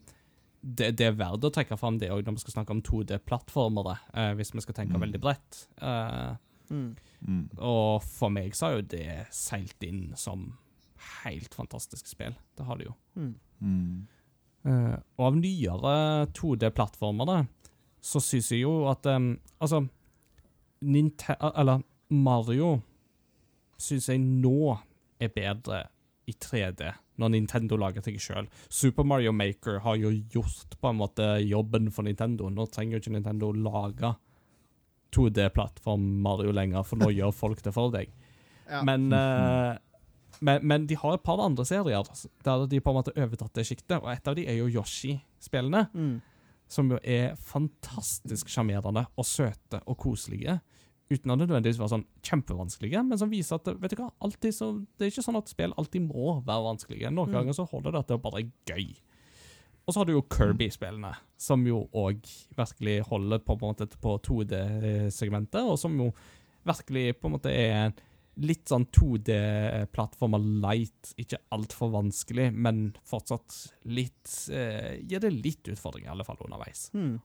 det, 0.64 0.96
det 0.98 1.06
er 1.08 1.12
verdt 1.14 1.44
å 1.44 1.52
trekke 1.54 1.78
fram 1.78 1.98
det 2.00 2.10
òg 2.10 2.24
når 2.26 2.34
vi 2.34 2.40
skal 2.40 2.54
snakke 2.64 2.72
om 2.72 2.82
2D-plattformere, 2.82 3.98
uh, 4.16 4.34
hvis 4.36 4.54
vi 4.56 4.62
skal 4.62 4.74
tenke 4.76 4.96
Mm. 4.96 5.02
veldig 5.02 5.22
bredt. 5.22 5.68
Uh, 5.82 6.36
Mm. 6.70 6.96
Mm. 7.26 7.50
og 7.60 8.02
for 8.04 8.30
meg 8.30 8.52
så 8.54 8.66
har 8.68 8.76
jo 8.76 8.82
det 8.82 9.28
seilt 9.32 9.82
inn 9.84 10.14
som 10.18 10.58
helt 11.24 11.54
fantastisk 11.54 12.06
spill. 12.08 12.36
Det 12.58 12.66
har 12.66 12.76
det 12.78 12.88
jo. 12.88 12.96
Mm. 13.16 13.36
Mm. 13.62 14.08
Eh, 14.66 14.98
og 15.18 15.26
av 15.28 15.36
nyere 15.36 16.28
2D-plattformere 16.34 17.48
så 18.02 18.20
syns 18.20 18.50
jeg 18.52 18.62
jo 18.64 18.86
at 18.90 19.06
um, 19.06 19.40
Altså, 19.62 19.88
Ninte 20.82 21.36
Eller 21.54 21.82
Mario 22.14 22.78
syns 23.82 24.10
jeg 24.10 24.22
nå 24.22 24.78
er 25.22 25.32
bedre 25.34 25.84
i 26.28 26.34
3D, 26.34 26.90
når 27.22 27.32
Nintendo 27.34 27.78
lager 27.80 28.04
ting 28.04 28.18
sjøl. 28.20 28.50
Super 28.70 29.06
Mario 29.08 29.32
Maker 29.32 29.80
har 29.86 29.96
jo 30.00 30.12
gjort 30.34 30.76
på 30.82 30.90
en 30.90 31.00
måte 31.00 31.28
jobben 31.46 31.88
for 31.94 32.08
Nintendo. 32.08 32.50
Nå 32.52 32.68
trenger 32.74 32.98
jo 32.98 33.04
ikke 33.04 33.14
Nintendo 33.16 33.52
lage 33.56 34.12
2D-plattform 35.16 36.04
Mario 36.26 36.52
lenger, 36.52 36.84
for 36.84 37.00
nå 37.00 37.14
gjør 37.16 37.32
folk 37.36 37.64
det 37.66 37.76
for 37.76 37.94
deg. 37.96 38.14
Ja. 38.68 38.82
Men, 38.84 39.06
uh, 39.16 39.78
men, 40.44 40.66
men 40.68 40.88
de 40.90 40.96
har 41.00 41.14
et 41.16 41.22
par 41.24 41.40
andre 41.40 41.64
serier 41.64 42.04
der 42.44 42.66
de 42.68 42.82
på 42.84 42.92
en 42.92 42.98
måte 42.98 43.14
overtatt 43.16 43.54
det 43.56 43.64
sjiktet, 43.70 43.94
og 44.02 44.10
et 44.12 44.28
av 44.28 44.36
de 44.36 44.44
er 44.44 44.58
jo 44.58 44.66
Yoshi-spillene. 44.68 45.86
Mm. 45.96 46.18
Som 46.68 46.92
jo 46.92 46.98
er 47.04 47.36
fantastisk 47.40 48.50
sjarmerende 48.52 49.06
og 49.16 49.26
søte 49.26 49.80
og 49.88 49.98
koselige. 49.98 50.60
Uten 51.08 51.32
å 51.32 51.38
nødvendigvis 51.40 51.78
være 51.80 51.94
sånn 51.94 52.06
kjempevanskelige, 52.28 53.00
men 53.08 53.18
som 53.22 53.30
viser 53.32 53.56
at 53.56 53.70
vet 53.80 53.94
du 53.94 54.02
hva, 54.02 54.10
alltid 54.20 54.52
så, 54.52 54.74
det 55.00 55.06
er 55.08 55.12
ikke 55.14 55.24
sånn 55.24 55.40
at 55.40 55.48
spill 55.48 55.72
alltid 55.80 56.04
må 56.10 56.42
være 56.44 56.66
vanskelige. 56.66 57.12
Noen 57.16 57.30
Mm. 57.32 57.38
ganger 57.38 57.56
så 57.56 57.64
holder 57.72 57.92
det 57.96 58.00
at 58.04 58.08
det 58.12 58.22
bare 58.22 58.42
er 58.42 58.50
gøy. 58.68 58.90
Og 59.88 59.94
så 59.94 60.02
har 60.02 60.06
du 60.10 60.12
jo 60.18 60.26
Kirby-spillene, 60.28 61.14
som 61.40 61.64
jo 61.66 61.86
òg 61.96 62.20
virkelig 62.58 62.98
holder 63.08 63.40
på, 63.40 63.56
på, 63.56 63.72
på 64.04 64.18
2D-segmentet, 64.28 65.64
og 65.64 65.80
som 65.80 65.96
jo 65.98 66.10
virkelig 66.68 67.16
på 67.22 67.30
en 67.30 67.36
måte 67.38 67.54
er 67.56 67.94
litt 68.38 68.70
sånn 68.70 68.86
2D-plattformer 68.94 70.42
light. 70.64 71.14
Ikke 71.20 71.40
altfor 71.54 71.92
vanskelig, 71.96 72.52
men 72.54 72.92
fortsatt 73.08 73.56
litt 73.90 74.34
eh, 74.54 74.98
Gir 75.02 75.24
det 75.24 75.34
litt 75.34 75.68
utfordringer, 75.72 76.10
i 76.10 76.14
alle 76.16 76.28
fall 76.28 76.40
underveis. 76.46 76.88
Mm. 76.94 77.18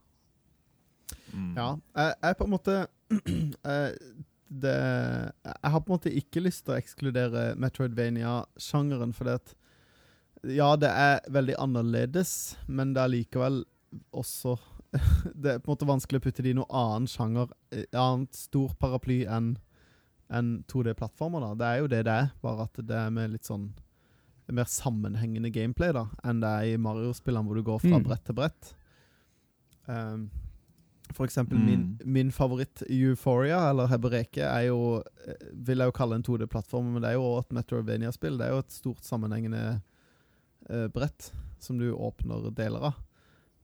Mm. 1.33 1.55
Ja. 1.57 1.69
Jeg, 1.97 2.15
jeg 2.25 2.39
på 2.39 2.47
en 2.47 2.55
måte 2.55 2.77
eh, 3.73 3.97
det, 4.53 4.77
Jeg 5.49 5.73
har 5.73 5.81
på 5.81 5.91
en 5.91 5.97
måte 5.97 6.15
ikke 6.23 6.45
lyst 6.45 6.67
til 6.67 6.75
å 6.75 6.79
ekskludere 6.81 7.45
Metroidvania-sjangeren, 7.61 9.15
fordi 9.17 9.37
at 9.41 9.57
Ja, 10.49 10.73
det 10.77 10.91
er 10.91 11.21
veldig 11.33 11.59
annerledes, 11.63 12.57
men 12.67 12.97
det 12.97 13.05
er 13.05 13.17
likevel 13.17 13.63
også 14.17 14.57
Det 15.43 15.55
er 15.55 15.61
på 15.61 15.71
en 15.71 15.75
måte 15.75 15.89
vanskelig 15.89 16.21
å 16.21 16.25
putte 16.25 16.45
det 16.45 16.53
i 16.53 16.57
noen 16.57 16.73
annen 16.73 17.09
sjanger, 17.09 17.53
annet 17.73 17.97
annen 17.97 18.27
stor 18.37 18.75
paraply 18.81 19.23
enn 19.25 19.55
enn 20.33 20.65
2D-plattformer. 20.73 21.41
da. 21.45 21.55
Det 21.61 21.67
er 21.69 21.81
jo 21.83 21.87
det 21.93 22.05
det 22.09 22.13
er, 22.13 22.31
bare 22.43 22.65
at 22.69 22.81
det 22.87 22.97
er 22.97 23.11
med 23.11 23.31
litt 23.35 23.45
sånn 23.49 23.71
mer 24.53 24.65
sammenhengende 24.69 25.49
gameplay 25.53 25.93
da, 25.97 26.07
enn 26.29 26.41
det 26.43 26.49
er 26.49 26.73
i 26.75 26.79
Mario-spillene 26.81 27.47
hvor 27.47 27.57
du 27.57 27.63
går 27.65 27.79
fra 27.81 27.99
Mm. 27.99 28.05
brett 28.05 28.25
til 28.27 28.35
brett. 28.37 28.73
Um, 29.89 30.31
for 31.15 31.25
eksempel 31.27 31.59
Mm. 31.59 31.65
min, 31.67 31.99
min 32.05 32.31
favoritt 32.31 32.83
Euphoria, 32.89 33.71
eller 33.71 33.87
Hebereke, 33.89 34.43
er 34.43 34.67
jo 34.69 35.03
eh, 35.27 35.35
Vil 35.55 35.79
jeg 35.79 35.87
jo 35.87 35.93
kalle 35.93 36.15
en 36.17 36.23
2D-plattform, 36.23 36.93
men 36.93 37.03
det 37.03 37.11
er 37.11 37.15
jo 37.15 37.23
også 37.23 37.47
et 37.51 37.55
Metroidvania-spill. 37.59 38.39
Det 38.39 38.47
er 38.47 38.51
jo 38.53 38.59
et 38.59 38.73
stort 38.73 39.03
sammenhengende 39.05 39.81
uh, 40.71 40.89
brett 40.89 41.33
som 41.59 41.79
du 41.79 41.93
åpner 41.93 42.51
deler 42.55 42.81
av. 42.93 42.95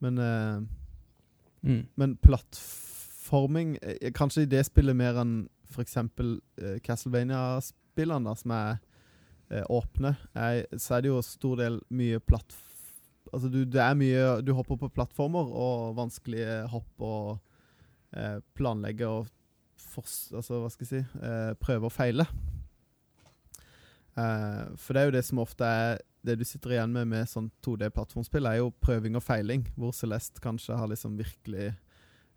Men, 0.00 0.18
uh, 0.18 0.60
Mm. 1.62 1.86
men 1.96 2.16
plattforming 2.16 3.78
Kanskje 4.14 4.42
i 4.42 4.46
det 4.46 4.64
spillet 4.66 4.94
mer 4.96 5.14
enn 5.20 5.48
f.eks. 5.78 5.98
Uh, 6.18 6.76
Castlevania-spillene, 6.84 8.28
da, 8.28 8.34
som 8.38 8.54
er 8.58 8.80
uh, 9.54 9.64
åpne, 9.78 10.16
er, 10.34 10.64
så 10.76 10.98
er 10.98 11.06
det 11.06 11.12
jo 11.14 11.22
stor 11.24 11.62
del 11.62 11.80
mye 11.94 12.20
plattform 12.20 12.66
Altså, 13.32 13.48
du, 13.52 13.62
det 13.68 13.80
er 13.82 13.96
mye 13.98 14.26
Du 14.44 14.54
hopper 14.56 14.78
på 14.80 14.90
plattformer 14.94 15.50
og 15.52 15.96
vanskelige 15.98 16.62
hopp 16.72 17.04
og 17.04 17.26
eh, 18.16 18.38
planlegge 18.56 19.08
og 19.08 19.28
fors, 19.78 20.28
altså, 20.34 20.62
hva 20.62 20.70
skal 20.72 20.86
jeg 20.86 20.92
si 20.94 21.24
eh, 21.24 21.50
Prøve 21.60 21.88
og 21.88 21.94
feile. 21.94 22.26
Eh, 24.18 24.62
for 24.80 24.94
det 24.94 25.02
er 25.02 25.10
jo 25.10 25.16
det 25.18 25.24
som 25.28 25.42
ofte 25.44 25.66
er 25.66 26.00
det 26.26 26.38
du 26.40 26.44
sitter 26.44 26.74
igjen 26.74 26.92
med 26.92 27.08
med 27.12 27.28
sånn 27.30 27.46
2D-plattformspill, 27.64 28.48
er 28.48 28.58
jo 28.58 28.72
prøving 28.82 29.14
og 29.16 29.22
feiling, 29.22 29.68
hvor 29.78 29.94
Celeste 29.96 30.42
kanskje 30.44 30.76
har 30.76 30.90
liksom 30.90 31.14
virkelig 31.16 31.70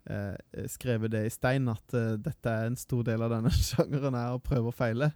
eh, 0.06 0.66
skrevet 0.68 1.10
det 1.10 1.26
i 1.26 1.30
stein, 1.30 1.68
at 1.68 1.94
eh, 1.94 2.16
dette 2.18 2.46
er 2.50 2.66
en 2.66 2.76
stor 2.76 3.02
del 3.04 3.22
av 3.22 3.30
denne 3.30 3.50
sjangeren, 3.68 4.14
her, 4.14 4.34
å 4.36 4.42
prøve 4.42 4.68
og 4.72 4.74
feile. 4.74 5.12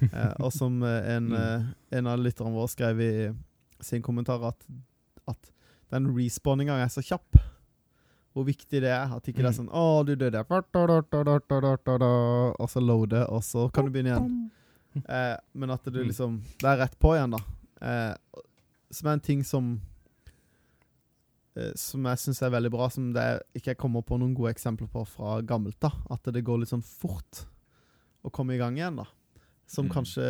Eh, 0.00 0.32
og 0.40 0.52
som 0.52 0.82
eh, 0.82 1.16
en, 1.16 1.32
eh, 1.42 1.62
en 1.98 2.06
av 2.06 2.18
lytterne 2.18 2.52
våre 2.54 2.68
skrev 2.72 3.00
i 3.00 3.12
sin 3.80 4.02
kommentar, 4.02 4.42
at, 4.48 4.66
at 5.28 5.50
den 5.90 6.06
respawninga 6.16 6.78
er 6.80 6.88
så 6.88 7.02
kjapp. 7.02 7.36
Hvor 8.32 8.44
viktig 8.46 8.78
det 8.84 8.92
er. 8.94 9.10
At 9.16 9.26
ikke 9.26 9.42
det 9.42 9.48
er 9.50 9.56
Mm. 9.56 9.66
sånn 9.66 9.70
'Å, 9.74 10.04
du 10.06 10.14
døde', 10.14 10.44
og 12.60 12.68
så 12.70 12.80
loade, 12.80 13.26
og 13.28 13.42
så 13.42 13.68
kan 13.72 13.84
du 13.84 13.90
begynne 13.90 14.14
igjen. 14.14 14.50
Eh, 15.08 15.36
men 15.54 15.70
at 15.70 15.82
du 15.84 15.98
Mm. 16.00 16.06
liksom 16.08 16.42
Det 16.58 16.68
er 16.68 16.76
rett 16.78 16.98
på 16.98 17.14
igjen, 17.16 17.30
da. 17.30 17.38
Eh, 17.82 18.14
som 18.90 19.08
er 19.08 19.12
en 19.12 19.20
ting 19.20 19.42
som 19.44 19.80
Som 21.76 22.04
jeg 22.06 22.18
syns 22.22 22.42
er 22.42 22.50
veldig 22.54 22.70
bra, 22.70 22.88
som 22.88 23.12
det 23.12 23.42
ikke 23.58 23.72
jeg 23.72 23.78
kommer 23.78 24.02
på 24.06 24.18
noen 24.20 24.34
gode 24.34 24.52
eksempler 24.54 24.88
på 24.88 25.02
fra 25.06 25.40
gammelt. 25.42 25.78
da 25.80 25.90
At 26.10 26.22
det 26.32 26.44
går 26.44 26.60
litt 26.62 26.70
sånn 26.70 26.84
fort 26.84 27.46
å 28.24 28.30
komme 28.30 28.54
i 28.54 28.58
gang 28.58 28.76
igjen. 28.78 28.96
da 28.96 29.06
Som 29.66 29.86
Mm. 29.88 29.92
kanskje 29.92 30.24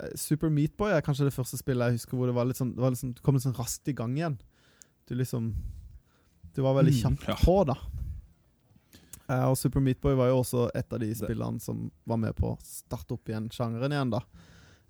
eh, 0.00 0.10
Super 0.16 0.50
Meatboy 0.50 0.90
er 0.92 1.00
kanskje 1.02 1.24
det 1.28 1.34
første 1.34 1.56
spillet 1.58 1.88
jeg 1.92 1.98
husker 1.98 2.16
hvor 2.16 2.26
det 2.26 2.34
var 2.34 2.44
litt 2.46 2.56
sånn, 2.56 2.74
det 2.74 2.80
var 2.82 2.90
litt 2.90 2.98
sånn 3.00 3.14
Du 3.14 3.20
kom 3.22 3.34
litt 3.34 3.42
sånn 3.44 3.56
raskt 3.56 3.88
i 3.88 3.92
gang 3.92 4.16
igjen. 4.16 4.38
Du 5.06 5.14
liksom 5.14 5.54
Du 6.54 6.62
var 6.62 6.74
veldig 6.74 6.94
Mm, 7.04 7.18
ja. 7.28 7.34
på, 7.36 7.64
da. 7.66 7.74
Eh, 9.28 9.44
og 9.50 9.56
Super 9.60 9.80
Meatboy 9.80 10.14
var 10.16 10.28
jo 10.30 10.38
også 10.42 10.70
et 10.74 10.92
av 10.92 10.98
de 11.00 11.12
spillene 11.14 11.60
som 11.60 11.90
var 12.06 12.16
med 12.16 12.34
på 12.34 12.54
å 12.56 12.58
starte 12.64 13.12
opp 13.14 13.28
igjen 13.28 13.48
sjangeren 13.52 13.92
igjen, 13.92 14.10
da. 14.10 14.20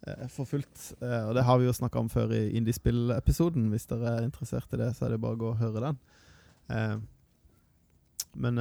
Eh, 0.06 0.26
for 0.32 0.48
fullt. 0.48 0.82
Eh, 1.02 1.28
og 1.28 1.34
det 1.34 1.44
har 1.44 1.58
vi 1.58 1.68
jo 1.68 1.76
snakka 1.76 2.00
om 2.00 2.10
før 2.12 2.34
i 2.36 2.42
Indiespill-episoden. 2.58 3.70
Hvis 3.72 3.88
dere 3.90 4.16
er 4.16 4.26
interessert 4.26 4.72
i 4.74 4.80
det, 4.80 4.92
så 4.96 5.06
er 5.06 5.14
det 5.14 5.22
bare 5.22 5.38
å 5.38 5.42
gå 5.42 5.52
og 5.52 5.62
høre 5.62 5.84
den. 5.88 6.02
Eh, 6.74 6.98
men 8.38 8.60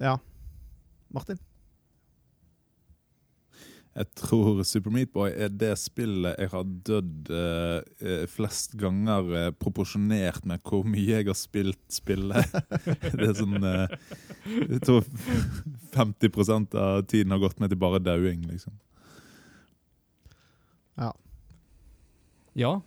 ja. 0.00 0.16
Martin? 1.14 1.38
Jeg 3.96 4.10
tror 4.18 4.58
Super 4.68 4.92
Meat 4.92 5.08
Boy 5.14 5.30
er 5.32 5.48
det 5.48 5.70
spillet 5.80 6.36
jeg 6.36 6.50
har 6.52 6.64
dødd 6.88 7.30
eh, 7.32 8.24
flest 8.28 8.74
ganger 8.76 9.30
eh, 9.32 9.52
proporsjonert 9.56 10.44
med 10.48 10.60
hvor 10.68 10.84
mye 10.84 11.22
jeg 11.22 11.28
har 11.30 11.38
spilt 11.38 11.80
spillet. 11.92 12.58
det 13.16 13.30
er 13.30 13.38
sånn 13.38 13.56
eh, 13.56 13.94
Jeg 14.66 14.82
tror 14.84 15.08
50% 15.96 16.76
av 16.76 17.06
tiden 17.08 17.32
har 17.32 17.40
gått 17.40 17.62
med 17.62 17.72
til 17.72 17.80
bare 17.80 18.02
dauing, 18.04 18.44
liksom. 18.50 18.76
Ja. 22.56 22.80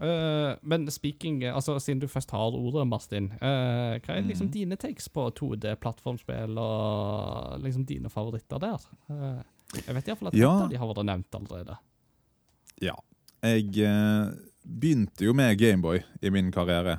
Eh, 0.00 0.52
men 0.62 0.90
speaking 0.90 1.42
Altså, 1.44 1.78
siden 1.80 2.00
du 2.00 2.08
først 2.08 2.30
har 2.30 2.56
ordet, 2.56 2.86
Martin, 2.88 3.30
uh, 3.42 3.98
hva 3.98 4.16
er 4.16 4.24
liksom 4.24 4.48
mm. 4.48 4.54
dine 4.54 4.78
takes 4.80 5.10
på 5.12 5.26
2D-plattformspill 5.40 6.58
og 6.62 7.60
liksom 7.64 7.84
dine 7.88 8.12
favoritter 8.12 8.62
der? 8.62 8.86
Uh, 9.10 9.42
jeg 9.74 9.96
vet 9.96 10.08
iallfall 10.08 10.30
at 10.32 10.38
Ja. 10.38 10.54
ett 10.56 10.64
av 10.64 10.72
de 10.72 10.80
har 10.80 10.92
vært 10.94 11.06
nevnt 11.10 11.38
allerede. 11.40 11.76
Ja. 12.80 12.96
Jeg 13.40 13.72
begynte 14.64 15.24
jo 15.24 15.32
med 15.32 15.58
Gameboy 15.58 16.02
i 16.20 16.30
min 16.30 16.50
karriere. 16.52 16.98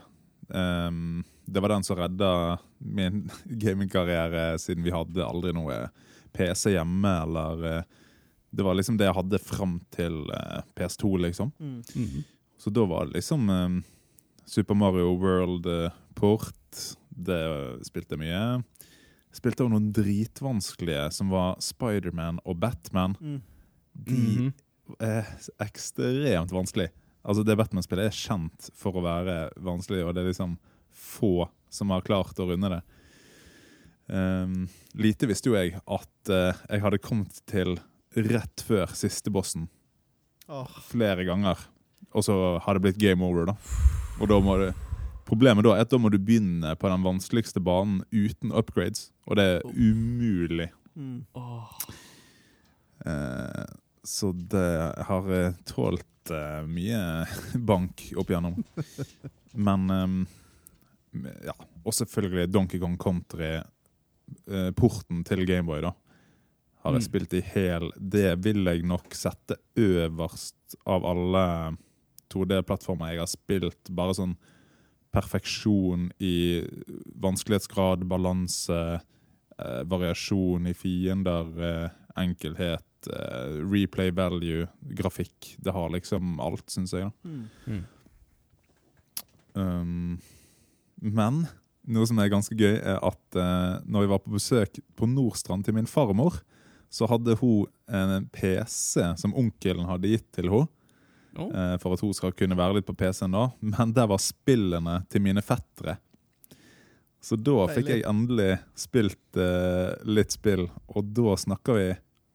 Um, 0.50 1.24
det 1.46 1.60
var 1.60 1.70
den 1.70 1.84
som 1.84 1.98
redda 1.98 2.60
min 2.78 3.30
gamingkarriere, 3.46 4.60
siden 4.60 4.84
vi 4.84 4.94
hadde 4.94 5.26
aldri 5.26 5.54
noe 5.56 5.84
PC 6.34 6.76
hjemme, 6.76 7.12
eller 7.26 7.66
eh, 7.68 7.90
Det 8.54 8.64
var 8.68 8.76
liksom 8.76 8.98
det 9.00 9.08
jeg 9.08 9.16
hadde 9.16 9.40
fram 9.40 9.78
til 9.96 10.26
uh, 10.30 10.62
PS2, 10.76 11.14
liksom. 11.28 11.54
Mhm. 11.60 12.24
Så 12.62 12.70
da 12.70 12.84
var 12.86 13.08
det 13.08 13.16
liksom 13.16 13.48
um, 13.50 13.78
Super 14.46 14.76
Mario 14.78 15.16
World 15.18 15.66
uh, 15.66 15.90
Port. 16.14 16.96
Det 17.10 17.40
spilte 17.88 18.14
jeg 18.18 18.22
mye. 18.22 18.42
Spilte 19.34 19.64
også 19.64 19.72
noen 19.74 19.88
dritvanskelige, 19.96 21.08
som 21.16 21.32
var 21.32 21.56
Spiderman 21.64 22.38
og 22.46 22.60
Batman. 22.60 23.16
Mm. 23.22 23.40
De 23.96 24.20
Mhm. 24.20 24.52
er 25.00 25.26
ekstremt 25.64 26.52
vanskelig. 26.52 26.90
Altså 27.24 27.44
Det 27.46 27.56
Batman-spillet 27.58 28.06
er 28.10 28.18
kjent 28.18 28.70
for 28.76 28.92
å 29.00 29.04
være 29.06 29.50
vanskelig, 29.58 30.04
og 30.06 30.14
det 30.16 30.24
er 30.24 30.32
liksom 30.34 30.58
få 30.92 31.48
som 31.70 31.90
har 31.90 32.02
klart 32.02 32.36
å 32.40 32.50
runde 32.50 32.70
det. 32.70 32.82
Um, 34.12 34.68
lite 35.00 35.28
visste 35.30 35.48
jo 35.48 35.56
jeg 35.56 35.78
at 35.88 36.30
uh, 36.34 36.52
jeg 36.70 36.82
hadde 36.84 37.00
kommet 37.00 37.38
til 37.48 37.78
rett 38.16 38.64
før 38.68 38.92
siste 38.98 39.32
bossen 39.34 39.70
Oh. 40.52 40.68
flere 40.84 41.24
ganger. 41.24 41.56
Og 42.12 42.26
så 42.28 42.34
har 42.60 42.76
det 42.76 42.82
blitt 42.84 42.98
game 43.00 43.24
over, 43.24 43.46
da. 43.48 43.54
Og 44.20 44.28
da 44.28 44.40
må 44.44 44.58
du 44.60 44.72
Problemet 45.32 45.64
da 45.64 45.78
er 45.78 45.86
at 45.86 45.92
da 45.94 45.96
må 46.02 46.10
du 46.12 46.18
begynne 46.20 46.74
på 46.76 46.90
den 46.92 47.06
vanskeligste 47.06 47.62
banen 47.64 48.02
uten 48.12 48.52
upgrades, 48.52 49.12
og 49.30 49.38
det 49.40 49.46
er 49.46 49.62
umulig. 49.64 50.66
mm. 50.98 51.22
Oh. 51.40 51.70
Eh, 53.06 53.66
så 54.04 54.32
det 54.34 54.66
har 55.08 55.30
eh, 55.32 55.54
tålt 55.70 56.34
eh, 56.36 56.66
mye 56.68 57.00
bank 57.70 58.04
opp 58.18 58.34
igjennom. 58.34 58.60
Men 59.56 59.88
eh, 59.96 61.46
ja. 61.48 61.56
Og 61.86 61.96
selvfølgelig 61.96 62.52
Donkey 62.52 62.82
Kong 62.82 62.98
Country, 63.00 63.54
eh, 64.52 64.72
porten 64.76 65.24
til 65.24 65.46
Gameboy, 65.48 65.80
da. 65.88 65.94
Har 66.82 66.94
jeg 66.94 67.02
Mm. 67.02 67.10
spilt 67.10 67.34
i 67.38 67.42
hel 67.42 67.92
Det 68.00 68.40
vil 68.44 68.64
jeg 68.66 68.84
nok 68.84 69.14
sette 69.14 69.56
øverst 69.78 70.76
av 70.88 71.06
alle 71.06 71.78
2D-plattformer 72.32 73.12
jeg 73.12 73.20
har 73.20 73.28
spilt. 73.28 73.90
Bare 73.94 74.14
sånn 74.14 74.36
perfeksjon 75.14 76.12
i 76.20 76.62
vanskelighetsgrad, 77.20 78.06
balanse, 78.08 79.02
eh, 79.60 79.84
variasjon 79.84 80.68
i 80.68 80.74
fiender, 80.74 81.52
eh, 81.62 81.90
enkelhet, 82.18 83.08
eh, 83.12 83.60
replay 83.62 84.10
value, 84.12 84.68
grafikk. 84.96 85.58
Det 85.62 85.74
har 85.74 85.90
liksom 85.90 86.40
alt, 86.40 86.66
syns 86.68 86.92
jeg. 86.94 87.04
da. 87.04 87.30
Mm. 87.30 87.50
Mm. 87.68 87.86
Um, 89.54 90.22
men 91.02 91.48
noe 91.92 92.08
som 92.08 92.20
er 92.20 92.30
ganske 92.32 92.56
gøy, 92.56 92.78
er 92.80 93.00
at 93.04 93.36
eh, 93.36 93.82
når 93.90 94.06
vi 94.06 94.12
var 94.14 94.22
på 94.24 94.36
besøk 94.38 94.80
på 94.96 95.10
Nordstrand 95.10 95.66
til 95.66 95.76
min 95.76 95.90
farmor, 95.90 96.42
så 96.92 97.08
hadde 97.08 97.38
hun 97.40 97.70
en 97.88 98.28
PC 98.36 99.04
som 99.18 99.36
onkelen 99.38 99.88
hadde 99.88 100.12
gitt 100.12 100.28
til 100.36 100.52
henne. 100.52 100.68
Åh. 101.38 101.48
eh, 101.56 101.78
for 101.80 101.96
at 101.96 102.02
hun 102.04 102.12
skal 102.14 102.34
kunne 102.36 102.58
være 102.60 102.76
litt 102.80 102.88
på 102.90 102.96
PC-en 103.00 103.36
da. 103.36 103.46
Men 103.64 103.94
der 103.96 104.10
var 104.12 104.20
spillene 104.20 105.02
til 105.12 105.24
mine 105.24 105.44
fettere. 105.46 105.98
Så 107.22 107.38
da 107.38 107.68
fikk 107.70 107.92
jeg 107.92 108.04
endelig 108.10 108.56
spilt 108.74 109.38
uh, 109.38 109.94
litt 110.10 110.34
spill, 110.34 110.66
og 110.90 111.12
da 111.14 111.36
snakker 111.38 111.78
vi 111.78 111.90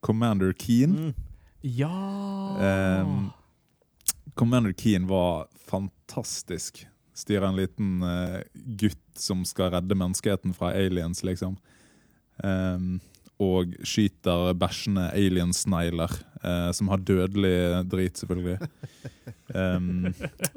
Commander 0.05 0.53
Keen. 0.55 0.93
Mm. 0.95 1.25
Ja 1.61 1.91
Um, 2.57 3.27
Commander 4.33 4.71
Keen 4.71 5.09
var 5.09 5.49
fantastisk. 5.67 6.85
Styrer 7.13 7.49
en 7.49 7.59
liten 7.59 7.99
uh, 8.01 8.39
gutt 8.79 9.03
som 9.19 9.43
skal 9.45 9.73
redde 9.75 9.97
menneskeheten 9.97 10.55
fra 10.55 10.71
aliens, 10.77 11.19
liksom. 11.25 11.57
Ehm, 12.45 12.99
og 13.43 13.73
skyter 13.85 14.53
bæsjende 14.57 15.11
alien-snegler, 15.13 16.13
eh, 16.41 16.69
som 16.73 16.89
har 16.89 17.03
dødelig 17.05 17.83
drit, 17.89 18.17
selvfølgelig. 18.17 18.57
Um, 19.53 20.13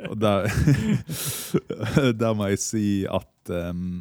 og 0.09 0.17
der 0.19 0.49
Der 2.21 2.33
må 2.35 2.49
jeg 2.51 2.59
si 2.59 2.87
at 3.07 3.53
um, 3.53 4.01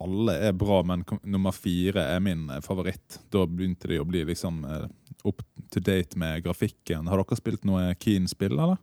alle 0.00 0.34
er 0.48 0.52
bra, 0.56 0.82
men 0.82 1.04
nummer 1.22 1.54
fire 1.54 2.02
er 2.16 2.20
min 2.24 2.48
eh, 2.50 2.62
favoritt. 2.64 3.20
Da 3.30 3.46
begynte 3.46 3.88
de 3.88 4.00
å 4.00 4.08
bli 4.08 4.24
liksom 4.28 4.64
eh, 4.64 4.86
up 5.24 5.42
to 5.70 5.80
date 5.80 6.18
med 6.18 6.42
grafikken. 6.44 7.08
Har 7.08 7.22
dere 7.22 7.38
spilt 7.38 7.66
noe 7.68 7.92
Keen-spill, 8.00 8.56
eller? 8.58 8.80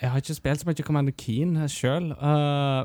Jeg 0.00 0.12
har 0.12 0.22
ikke 0.22 0.36
spilt 0.36 0.62
så 0.62 0.68
mye 0.68 0.84
Commander 0.84 1.12
Keen 1.12 1.58
sjøl, 1.68 2.06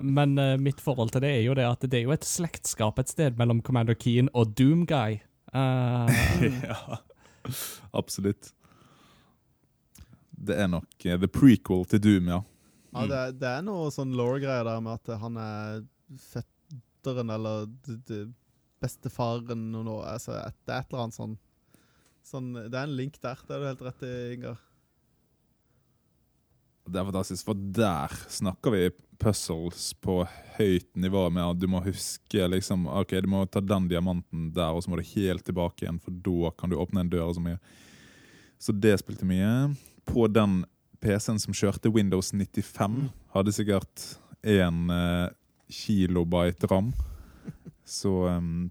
men 0.03 0.33
uh, 0.35 0.57
mitt 0.59 0.81
forhold 0.83 1.13
til 1.15 1.23
det 1.23 1.29
er 1.31 1.45
jo 1.45 1.53
det 1.55 1.63
at 1.63 1.85
det 1.87 2.01
er 2.01 2.09
jo 2.09 2.11
et 2.11 2.27
slektskap 2.27 2.99
et 2.99 3.13
sted 3.13 3.39
mellom 3.39 3.61
Commander 3.63 3.95
Keen 3.95 4.27
og 4.35 4.51
Doomguy. 4.59 5.21
Uh, 5.53 6.09
ja, 6.69 6.97
absolutt. 7.95 8.51
Det 10.35 10.57
er 10.59 10.67
nok 10.71 11.05
uh, 11.05 11.15
the 11.21 11.29
prequel 11.31 11.85
til 11.89 12.01
Doom, 12.03 12.31
ja. 12.33 12.41
Ja, 12.95 13.05
det, 13.11 13.21
det 13.41 13.49
er 13.57 13.63
noe 13.67 13.89
sånn 13.91 14.13
law-greier 14.15 14.63
der 14.67 14.81
med 14.83 14.95
at 15.01 15.19
han 15.19 15.35
er 15.41 15.81
fetteren 16.21 17.31
eller 17.33 17.65
d- 17.83 17.97
d- 18.07 18.21
bestefaren 18.83 19.65
og 19.75 19.83
noe. 19.87 20.05
Altså, 20.13 20.37
et, 20.39 20.55
det 20.63 20.75
er 20.77 20.83
et 20.85 20.93
eller 20.93 21.03
annet 21.03 21.17
sånn, 21.17 21.33
sånn 22.25 22.47
Det 22.55 22.71
er 22.79 22.85
en 22.87 22.95
link 22.95 23.19
der. 23.23 23.41
Det 23.43 23.55
er 23.57 23.63
du 23.63 23.67
helt 23.67 23.83
rett 23.89 24.05
i, 24.07 24.13
Ingar. 24.37 24.61
Det 26.85 26.99
er 26.99 27.07
fantastisk, 27.07 27.47
for 27.47 27.57
der 27.57 28.13
snakker 28.29 28.73
vi 28.75 28.83
puzzles 29.17 29.93
på 30.05 30.19
høyt 30.57 30.91
nivå 30.99 31.23
med 31.33 31.43
at 31.47 31.59
du 31.61 31.65
må 31.71 31.81
huske 31.85 32.45
liksom, 32.51 32.85
ok, 32.91 33.15
du 33.25 33.29
må 33.31 33.41
ta 33.49 33.61
den 33.63 33.87
diamanten 33.89 34.51
der, 34.53 34.75
og 34.75 34.83
så 34.83 34.91
må 34.91 34.99
du 34.99 35.07
helt 35.15 35.45
tilbake 35.47 35.85
igjen, 35.85 35.97
for 36.03 36.13
da 36.13 36.51
kan 36.59 36.69
du 36.69 36.77
åpne 36.77 37.05
en 37.05 37.09
dør 37.09 37.31
og 37.31 37.37
så 37.39 37.43
mye. 37.45 37.57
Så 38.61 38.75
det 38.75 38.99
spilte 39.01 39.27
mye. 39.27 39.73
På 40.05 40.27
den 40.29 40.61
PC-en 41.01 41.41
som 41.41 41.57
kjørte 41.57 41.91
Windows 41.93 42.31
95, 42.33 43.09
hadde 43.33 43.53
sikkert 43.55 44.05
én 44.45 44.85
eh, 44.93 45.33
kilobyte 45.69 46.69
ram. 46.69 46.93
Så 47.85 48.11
um, 48.29 48.69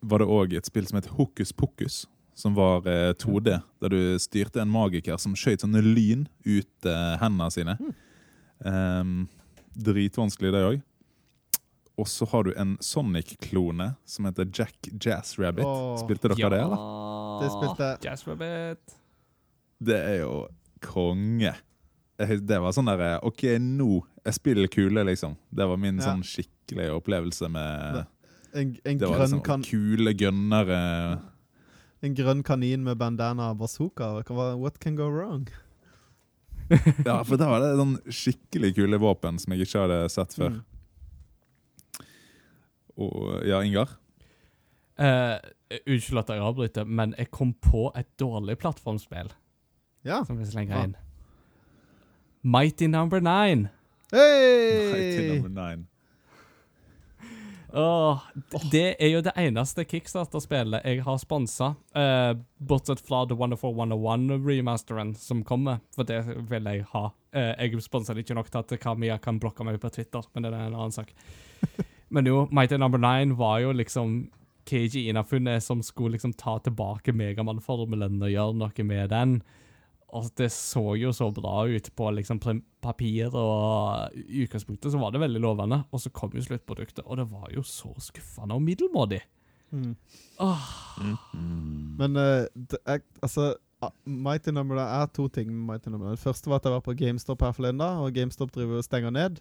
var 0.00 0.20
det 0.20 0.28
òg 0.32 0.56
et 0.56 0.68
spill 0.68 0.88
som 0.88 0.98
het 0.98 1.12
Hokus 1.16 1.52
Pokus, 1.56 2.02
som 2.34 2.54
var 2.56 2.86
eh, 2.88 3.12
2D, 3.14 3.58
der 3.82 3.88
du 3.92 4.18
styrte 4.22 4.62
en 4.62 4.70
magiker 4.72 5.18
som 5.20 5.34
skjøt 5.36 5.64
sånne 5.64 5.82
lyn 5.84 6.26
ut 6.46 6.88
eh, 6.88 7.16
hendene 7.20 7.50
sine. 7.52 7.76
Em, 8.64 9.26
dritvanskelig, 9.74 10.52
det 10.54 10.62
òg. 10.68 10.80
Og 12.00 12.08
så 12.08 12.24
har 12.32 12.46
du 12.48 12.54
en 12.56 12.76
Sonic-klone 12.82 13.90
som 14.08 14.24
heter 14.26 14.48
Jack 14.48 14.88
Jazz 14.96 15.34
Rabbit. 15.38 15.68
Spilte 16.00 16.30
dere 16.32 16.50
det, 16.54 16.62
eller? 16.64 16.86
Det 17.42 17.50
spilte. 17.52 17.90
Jazz 18.06 18.24
Rabbit. 18.26 18.96
Det 19.82 19.98
er 19.98 20.18
jo 20.22 20.32
konge. 20.82 21.52
Det 22.16 22.58
var 22.62 22.72
sånn 22.74 22.86
derre 22.86 23.16
OK, 23.26 23.40
nå 23.58 24.02
Jeg 24.22 24.36
spiller 24.36 24.68
kule, 24.70 25.02
liksom. 25.08 25.32
Det 25.50 25.66
var 25.66 25.76
min 25.80 25.96
Ja. 25.98 26.12
sånn 26.12 26.22
skikkelige 26.22 26.94
opplevelse 26.94 27.48
med 27.50 28.04
En, 28.54 28.76
en, 28.84 28.98
Det 28.98 29.08
var 29.08 29.16
grønn 29.16 29.22
liksom 29.24 29.40
kan, 29.42 29.62
kule 29.64 30.12
gønnere. 30.14 30.78
En 32.02 32.14
grønn 32.18 32.42
kanin 32.42 32.82
med 32.84 32.98
bandana 32.98 33.50
og 33.52 33.58
bazooka. 33.62 34.12
What 34.58 34.80
can 34.80 34.96
go 34.96 35.08
wrong? 35.08 35.48
Ja, 37.04 37.18
for 37.26 37.36
da 37.36 37.48
var 37.50 37.60
det 37.60 37.74
sånn 37.76 37.96
skikkelig 38.08 38.70
kule 38.78 38.96
våpen 39.02 39.36
som 39.42 39.52
jeg 39.52 39.66
ikke 39.66 39.82
hadde 39.82 39.98
sett 40.14 40.32
før. 40.38 40.54
Mm. 40.54 42.06
Og 43.02 43.42
ja, 43.48 43.58
Ingar? 43.64 43.96
Uh, 45.00 45.36
Unnskyld 45.88 46.20
at 46.22 46.32
jeg 46.32 46.44
avbryter, 46.44 46.84
men 46.88 47.14
jeg 47.18 47.30
kom 47.32 47.52
på 47.64 47.86
et 47.96 48.08
dårlig 48.20 48.58
plattformspill 48.60 49.30
Ja. 50.04 50.22
som 50.24 50.38
vi 50.38 50.44
slenger 50.48 50.76
Ja. 50.76 50.82
inn. 50.84 50.96
Mighty 52.42 52.86
Number 52.86 53.20
Nine. 53.20 53.70
Mighty 54.12 54.18
Hey! 54.18 55.38
number 55.40 55.48
nine. 55.48 55.86
Åh, 57.74 58.20
det 58.70 58.96
er 59.00 59.08
jo 59.14 59.22
det 59.24 59.32
eneste 59.40 59.86
Kickstarter-spillet 59.88 60.84
jeg 60.84 61.00
har 61.06 61.20
sponsa, 61.20 61.70
uh, 61.96 62.32
bortsett 62.60 63.00
fra 63.00 63.22
The 63.24 63.36
Wonderful 63.38 63.72
101-remasteren 63.72 65.14
som 65.16 65.40
kommer, 65.48 65.80
for 65.96 66.04
det 66.08 66.20
vil 66.50 66.68
jeg 66.68 66.84
ha. 66.92 67.06
Uh, 67.32 67.54
jeg 67.56 67.80
sponser 67.80 68.20
ikke 68.20 68.36
nok 68.36 68.50
til 68.52 68.60
at 68.60 68.76
Kamia 68.82 69.16
kan 69.22 69.40
blokke 69.40 69.64
meg 69.64 69.80
på 69.80 69.88
Twitter, 69.94 70.26
men 70.34 70.44
det 70.44 70.52
er 70.52 70.66
en 70.66 70.76
annen 70.76 70.92
sak. 70.92 71.14
men 72.14 72.28
jo, 72.28 72.44
Mighty 72.52 72.76
Number 72.76 73.00
Nine 73.00 73.38
var 73.40 73.62
jo 73.64 73.72
liksom 73.72 74.26
KG 74.68 75.08
Inafunnet 75.08 75.64
som 75.64 75.80
skulle 75.82 76.18
liksom 76.18 76.36
ta 76.36 76.58
tilbake 76.60 77.16
Megamann-formelen 77.16 78.20
og 78.20 78.34
gjøre 78.34 78.58
noe 78.60 78.86
med 78.86 79.08
den. 79.16 79.38
Og 80.12 80.26
det 80.36 80.50
så 80.52 80.82
jo 81.00 81.12
så 81.16 81.30
bra 81.32 81.62
ut 81.72 81.86
på 81.96 82.10
liksom 82.12 82.40
papir, 82.84 83.30
og 83.32 84.12
i 84.18 84.42
utgangspunktet 84.44 84.92
så 84.92 84.98
var 85.00 85.10
det 85.14 85.22
veldig 85.22 85.40
lovende. 85.40 85.78
Og 85.92 86.00
så 86.04 86.10
kom 86.12 86.34
jo 86.36 86.42
sluttproduktet, 86.44 87.04
og 87.06 87.16
det 87.16 87.24
var 87.30 87.48
jo 87.54 87.62
så 87.64 87.94
skuffende 87.98 88.54
og 88.58 88.62
middelmådig. 88.66 89.22
Mm. 89.72 89.94
Åh, 90.44 90.66
Men 91.98 92.16
uh, 92.16 92.44
det 92.54 92.78
er, 92.84 93.00
altså 93.22 93.54
Mighty 94.04 94.52
Number 94.52 94.76
Nine 94.76 95.00
er 95.02 95.06
to 95.16 95.28
ting 95.32 95.48
med 95.48 95.64
Mighty 95.72 95.88
Number. 95.88 96.10
Det 96.12 96.18
første 96.20 96.50
var 96.52 96.60
at 96.60 96.64
jeg 96.68 96.72
var 96.76 96.84
på 96.84 96.94
GameStop 96.94 97.40
her 97.42 97.52
forleden, 97.56 97.80
da, 97.80 97.88
og 98.04 98.12
GameStop 98.14 98.52
driver 98.54 98.76
og 98.82 98.84
stenger 98.84 99.10
ned. 99.16 99.40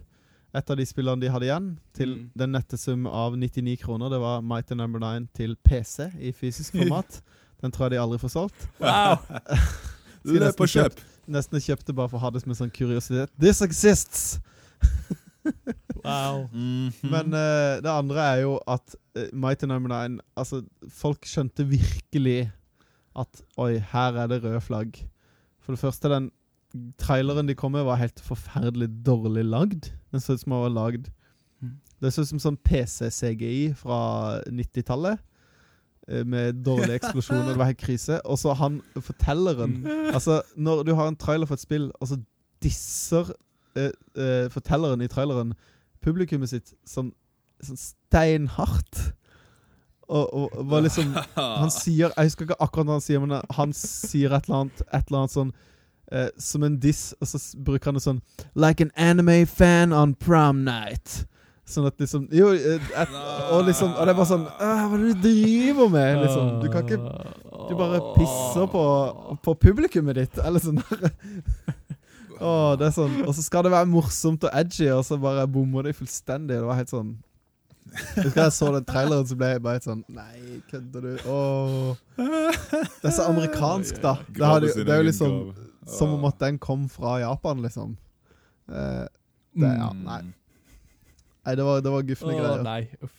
Et 0.55 0.69
av 0.71 0.75
de 0.79 0.85
spillene 0.87 1.21
de 1.21 1.29
hadde 1.31 1.45
igjen, 1.47 1.67
til 1.95 2.15
Mm. 2.15 2.29
den 2.37 2.51
nette 2.55 2.77
sum 2.77 3.05
av 3.07 3.35
99 3.37 3.75
kroner, 3.83 4.09
det 4.09 4.19
var 4.19 4.41
Mighty 4.41 4.73
Number 4.73 4.99
9 5.03 5.27
til 5.35 5.55
PC 5.67 6.09
i 6.19 6.31
fysisk 6.31 6.75
format. 6.79 7.21
Den 7.61 7.71
tror 7.71 7.85
jeg 7.85 7.91
de 7.91 7.99
aldri 8.01 8.17
får 8.17 8.29
solgt. 8.33 8.63
wow! 8.79 9.19
Skulle 10.21 10.45
Løp 10.45 10.63
og 10.63 10.71
kjøp. 10.71 11.01
Nesten 11.31 11.61
kjøpte 11.63 11.95
bare 11.95 12.11
for 12.11 12.19
å 12.19 12.23
ha 12.25 12.31
det 12.33 12.41
som 12.43 12.53
en 12.53 12.59
sånn 12.63 12.73
kuriositet. 12.73 13.31
This 13.41 13.61
exists! 13.65 14.39
wow. 16.05 16.47
Mhm. 16.51 16.91
Men 17.11 17.33
uh, 17.35 17.77
det 17.83 17.91
andre 17.91 18.25
er 18.25 18.43
jo 18.43 18.57
at 18.69 18.95
uh, 19.17 19.27
Mighty 19.33 19.69
Number 19.69 19.91
Nine 19.91 20.21
Altså, 20.37 20.63
folk 20.89 21.25
skjønte 21.29 21.65
virkelig 21.69 22.51
at 23.17 23.41
Oi, 23.59 23.75
her 23.91 24.19
er 24.23 24.29
det 24.31 24.41
røde 24.43 24.61
flagg. 24.63 25.01
For 25.61 25.75
det 25.75 25.81
første, 25.81 26.09
den 26.11 26.29
traileren 27.01 27.49
de 27.49 27.55
kom 27.57 27.73
med, 27.75 27.83
var 27.83 27.99
helt 27.99 28.21
forferdelig 28.23 28.87
dårlig 29.05 29.43
lagd. 29.45 29.89
Den 30.13 30.23
så 30.23 30.37
ut 30.37 30.43
som 30.43 30.55
den 30.55 30.63
var 30.63 30.77
lagd 30.77 31.11
Mm. 31.61 31.75
Det 32.01 32.09
så 32.09 32.23
ut 32.23 32.31
som 32.31 32.41
sånn 32.41 32.57
PC-CGI 32.65 33.73
fra 33.77 33.97
90-tallet. 34.49 35.21
Eh, 36.11 36.25
Med 36.27 36.61
dårlige 36.65 36.99
eksplosjoner. 36.99 37.49
Det 37.49 37.57
var 37.57 37.71
helt 37.71 37.81
krise. 37.81 38.19
Og 38.25 38.39
så 38.39 38.53
han 38.53 38.81
fortelleren 38.99 39.81
Mm. 39.81 40.13
Altså, 40.13 40.41
når 40.55 40.83
du 40.83 40.93
har 40.95 41.07
en 41.07 41.15
trailer 41.15 41.45
for 41.45 41.53
et 41.53 41.61
spill, 41.61 41.91
og 42.01 42.07
så 42.07 42.19
disser 42.63 43.31
eh, 43.75 43.91
eh, 44.17 44.49
fortelleren 44.51 45.01
i 45.01 45.07
traileren 45.07 45.53
publikummet 46.01 46.49
sitt 46.49 46.73
sånn, 46.87 47.11
sånn 47.63 47.79
steinhardt. 47.79 49.13
Og, 50.11 50.33
og, 50.33 50.55
var 50.67 50.83
liksom 50.83 51.13
Han 51.61 51.71
sier 51.71 52.11
Jeg 52.17 52.27
husker 52.27 52.43
ikke 52.43 52.57
akkurat 52.59 52.89
hva 52.89 52.97
han 52.97 53.03
sier, 53.03 53.21
men 53.23 53.37
han 53.55 53.71
sier 53.77 54.33
et 54.35 54.49
eller 54.49 54.65
annet, 54.65 54.81
et 54.91 55.05
eller 55.07 55.21
annet 55.21 55.35
sånn 55.37 55.53
eh, 56.11 56.27
Som 56.35 56.65
en 56.67 56.75
diss, 56.83 57.13
og 57.21 57.29
så 57.31 57.39
bruker 57.63 57.91
han 57.91 57.99
det 57.99 58.03
sånn 58.03 58.19
Like 58.59 58.83
an 58.83 58.91
anime 58.99 59.45
fan 59.47 59.95
on 59.95 60.11
prom 60.19 60.65
night. 60.67 61.21
Sånn 61.71 61.87
at 61.87 62.01
liksom 62.01 62.27
Jo, 62.35 62.51
eh, 62.55 62.91
et, 63.01 63.15
og 63.53 63.65
liksom 63.67 63.93
Og 63.93 64.03
det 64.03 64.13
er 64.13 64.17
bare 64.17 64.29
sånn 64.29 64.43
Hva 64.47 64.71
er 64.83 64.91
det 64.97 65.13
du 65.15 65.25
driver 65.27 65.91
med? 65.93 66.21
Liksom. 66.25 66.51
Du 66.63 66.67
kan 66.73 66.85
ikke 66.85 66.99
Du 67.69 67.73
bare 67.79 68.01
pisser 68.17 68.67
på, 68.71 68.83
på 69.45 69.55
publikummet 69.67 70.19
ditt. 70.19 70.41
Eller 70.43 70.63
sånn 70.63 70.81
der. 70.81 71.11
Åh, 72.41 72.71
det 72.79 72.89
er 72.89 72.95
sånn 72.95 73.19
Og 73.25 73.33
så 73.37 73.45
skal 73.45 73.67
det 73.67 73.73
være 73.73 73.89
morsomt 73.91 74.47
og 74.47 74.55
edgy, 74.57 74.87
og 74.93 75.03
så 75.07 75.19
bare 75.21 75.47
bommer 75.49 75.87
de 75.87 75.95
fullstendig. 75.95 76.57
Det 76.57 76.69
var 76.69 76.79
helt 76.81 76.93
sånn 76.93 77.11
Jeg 77.91 78.27
husker 78.27 78.43
jeg 78.45 78.55
så 78.55 78.71
den 78.75 78.87
traileren, 78.87 79.27
så 79.27 79.37
ble 79.39 79.53
jeg 79.53 79.63
bare 79.65 79.79
helt 79.79 79.89
sånn 79.89 80.05
Nei, 80.11 80.61
kødder 80.71 81.09
du? 81.09 81.27
Åh. 81.31 81.91
Det 82.17 83.09
er 83.09 83.15
så 83.15 83.27
amerikansk, 83.31 83.99
da. 84.03 84.15
Det, 84.29 84.47
hadde, 84.47 84.73
det 84.81 84.95
er 84.95 85.03
jo 85.03 85.09
liksom 85.09 85.35
som 85.89 86.13
om 86.13 86.25
at 86.29 86.37
den 86.39 86.59
kom 86.61 86.85
fra 86.89 87.19
Japan, 87.19 87.61
liksom. 87.65 87.95
Eh, 88.69 89.07
det, 89.57 89.71
ja, 89.77 89.89
nei. 89.97 90.21
Nei, 91.45 91.55
det 91.57 91.63
var, 91.65 91.81
det 91.81 91.91
var 91.93 92.03
gufne 92.07 92.35
greier. 92.37 92.63
nei, 92.63 92.81
uff. 93.03 93.17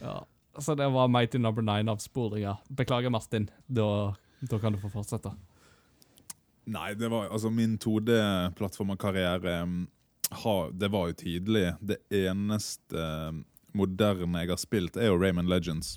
Ja. 0.00 0.16
Så 0.58 0.74
det 0.78 0.88
var 0.92 1.06
meg 1.08 1.30
til 1.30 1.40
Number 1.40 1.62
Nine 1.62 1.88
av 1.92 2.00
sporinga. 2.02 2.56
Beklager, 2.74 3.10
Martin. 3.14 3.48
Da, 3.70 4.14
da 4.50 4.58
kan 4.58 4.74
du 4.74 4.78
få 4.82 4.90
fortsette. 4.90 5.30
Nei, 6.68 6.90
det 6.98 7.08
var 7.10 7.30
altså 7.32 7.48
min 7.54 7.78
2D-plattformerkarriere 7.80 9.62
um, 9.62 9.76
ha- 10.42 10.70
Det 10.74 10.90
var 10.92 11.08
jo 11.08 11.14
tidlig. 11.22 11.62
Det 11.80 11.96
eneste 12.12 12.98
um, 13.30 13.44
moderne 13.78 14.42
jeg 14.42 14.50
har 14.50 14.60
spilt, 14.60 14.96
er 14.98 15.06
jo 15.12 15.16
Rayman 15.22 15.48
Legends. 15.48 15.94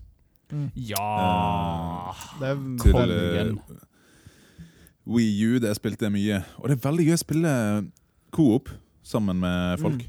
Ja 0.76 2.12
Det 2.39 2.50
er 2.50 2.58
Kongen. 2.84 3.58
uh, 3.58 3.78
Wii 5.08 5.46
U, 5.48 5.60
det 5.64 5.74
spilte 5.78 6.06
jeg 6.06 6.14
mye. 6.14 6.42
Og 6.62 6.70
det 6.70 6.78
er 6.78 6.84
veldig 6.86 7.06
gøy 7.10 7.16
å 7.18 7.22
spille 7.22 7.52
coop 8.36 8.70
sammen 9.04 9.39
med 9.42 9.80
folk. 9.82 10.04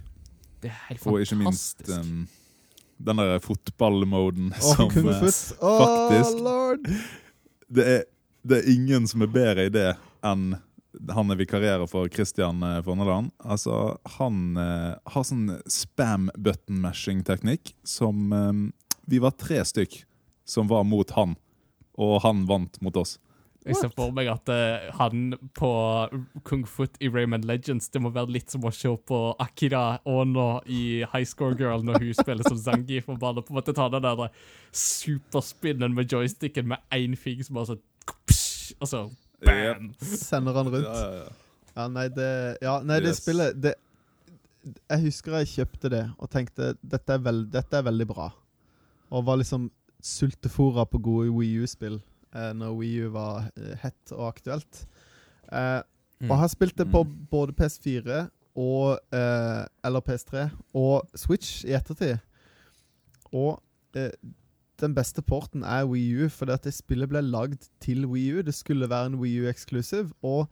Det 0.62 0.70
er 0.70 0.80
helt 0.88 1.06
Og 1.10 1.20
ikke 1.24 1.38
minst 1.40 1.82
um, 1.90 2.26
den 3.02 3.18
der 3.18 3.38
fotballmoden 3.42 4.52
Åh, 4.54 4.74
som 4.76 4.90
Kung 4.92 5.08
uh. 5.08 5.22
Åh, 5.60 5.80
faktisk- 5.82 6.42
lord! 6.44 6.90
det, 7.68 7.86
er, 7.86 8.04
det 8.42 8.60
er 8.60 8.70
ingen 8.70 9.08
som 9.10 9.24
er 9.26 9.32
bedre 9.32 9.66
i 9.66 9.72
det 9.72 9.88
enn 10.22 10.52
han 11.08 11.32
er 11.32 11.38
vikarierer 11.40 11.88
for 11.88 12.08
Christian 12.12 12.62
eh, 12.62 12.82
Forneland. 12.84 13.30
Altså, 13.40 13.96
han 14.18 14.58
uh, 14.60 14.92
har 15.08 15.24
sånn 15.24 15.46
spam 15.64 16.28
button 16.36 16.82
mashing-teknikk 16.84 17.72
som 17.80 18.28
um, 18.28 18.66
Vi 19.08 19.18
var 19.22 19.32
tre 19.40 19.62
stykk 19.64 20.02
som 20.44 20.68
var 20.68 20.84
mot 20.84 21.10
han, 21.16 21.32
og 21.96 22.20
han 22.26 22.44
vant 22.46 22.76
mot 22.84 22.96
oss. 23.00 23.16
Jeg 23.62 23.76
ser 23.78 23.92
for 23.94 24.10
meg 24.14 24.26
at 24.26 24.48
uh, 24.50 24.88
han 24.98 25.36
på 25.54 25.68
Kung 26.48 26.64
Fu 26.66 26.82
i 26.98 27.10
Rayman 27.12 27.44
Legends 27.46 27.86
Det 27.94 28.00
må 28.02 28.10
være 28.10 28.34
litt 28.34 28.50
som 28.50 28.64
å 28.66 28.72
se 28.74 28.90
på 29.06 29.20
Akira 29.42 30.00
Ono 30.08 30.56
i 30.66 31.04
High 31.12 31.28
Score 31.28 31.54
Girl 31.58 31.84
når 31.86 32.02
hun 32.02 32.16
spiller 32.18 32.48
som 32.48 32.58
Zangief 32.58 33.06
og 33.12 33.20
bare 33.22 33.44
på 33.44 33.54
en 33.54 33.60
måte 33.60 33.74
ta 33.76 33.86
den 33.92 34.02
der 34.02 34.24
superspinnen 34.74 35.94
med 35.94 36.10
joysticken 36.10 36.72
med 36.74 36.82
én 36.90 37.14
fing 37.18 37.44
som 37.46 37.60
bare 37.60 37.74
sånn 37.74 37.84
Og 38.80 38.90
så 38.90 39.04
bam! 39.46 39.92
Sender 40.02 40.58
han 40.58 40.70
rundt. 40.74 40.88
Ja, 40.90 40.98
ja, 40.98 41.22
ja. 41.22 41.30
Ja, 41.72 41.88
nei, 41.88 42.08
det, 42.12 42.28
ja, 42.60 42.76
nei, 42.84 42.98
det 43.00 43.14
Yes. 43.14 43.22
spillet 43.22 43.56
det, 43.62 43.76
Jeg 44.90 45.00
husker 45.06 45.38
jeg 45.40 45.52
kjøpte 45.54 45.90
det 45.90 46.02
og 46.18 46.30
tenkte 46.30 46.74
dette 46.82 47.14
er, 47.14 47.22
veld, 47.24 47.46
dette 47.54 47.78
er 47.78 47.86
veldig 47.86 48.06
bra. 48.10 48.28
Og 49.12 49.24
var 49.26 49.38
liksom 49.40 49.70
sultefora 50.02 50.84
på 50.90 50.98
gode 51.02 51.30
Wii 51.30 51.62
U-spill 51.62 52.00
eh, 52.34 52.52
når 52.52 52.76
Wii 52.78 53.06
U 53.06 53.08
var 53.14 53.50
eh, 53.56 53.76
hett 53.82 54.12
og 54.12 54.28
aktuelt. 54.34 54.86
Eh, 55.52 55.80
Mm. 56.22 56.30
Og 56.30 56.38
har 56.38 56.46
spilt 56.52 56.76
det 56.78 56.84
på 56.92 57.00
Mm. 57.02 57.26
både 57.32 57.52
PS4 57.52 58.28
og 58.54 59.00
eh, 59.12 59.64
Eller 59.84 60.00
PS3 60.06 60.50
og 60.72 61.08
Switch 61.18 61.64
i 61.64 61.72
ettertid. 61.74 62.20
Og 63.32 63.60
eh, 63.96 64.10
den 64.80 64.94
beste 64.94 65.20
porten 65.22 65.64
er 65.64 65.84
Wii 65.84 66.22
U, 66.24 66.28
fordi 66.28 66.52
at 66.52 66.62
det 66.62 66.74
spillet 66.74 67.08
ble 67.08 67.22
lagd 67.22 67.66
til 67.80 68.06
Wii 68.06 68.38
U. 68.38 68.42
Det 68.42 68.54
skulle 68.54 68.86
være 68.88 69.06
en 69.06 69.18
Wii 69.18 69.40
U-eksklusiv. 69.42 70.12
Og 70.22 70.46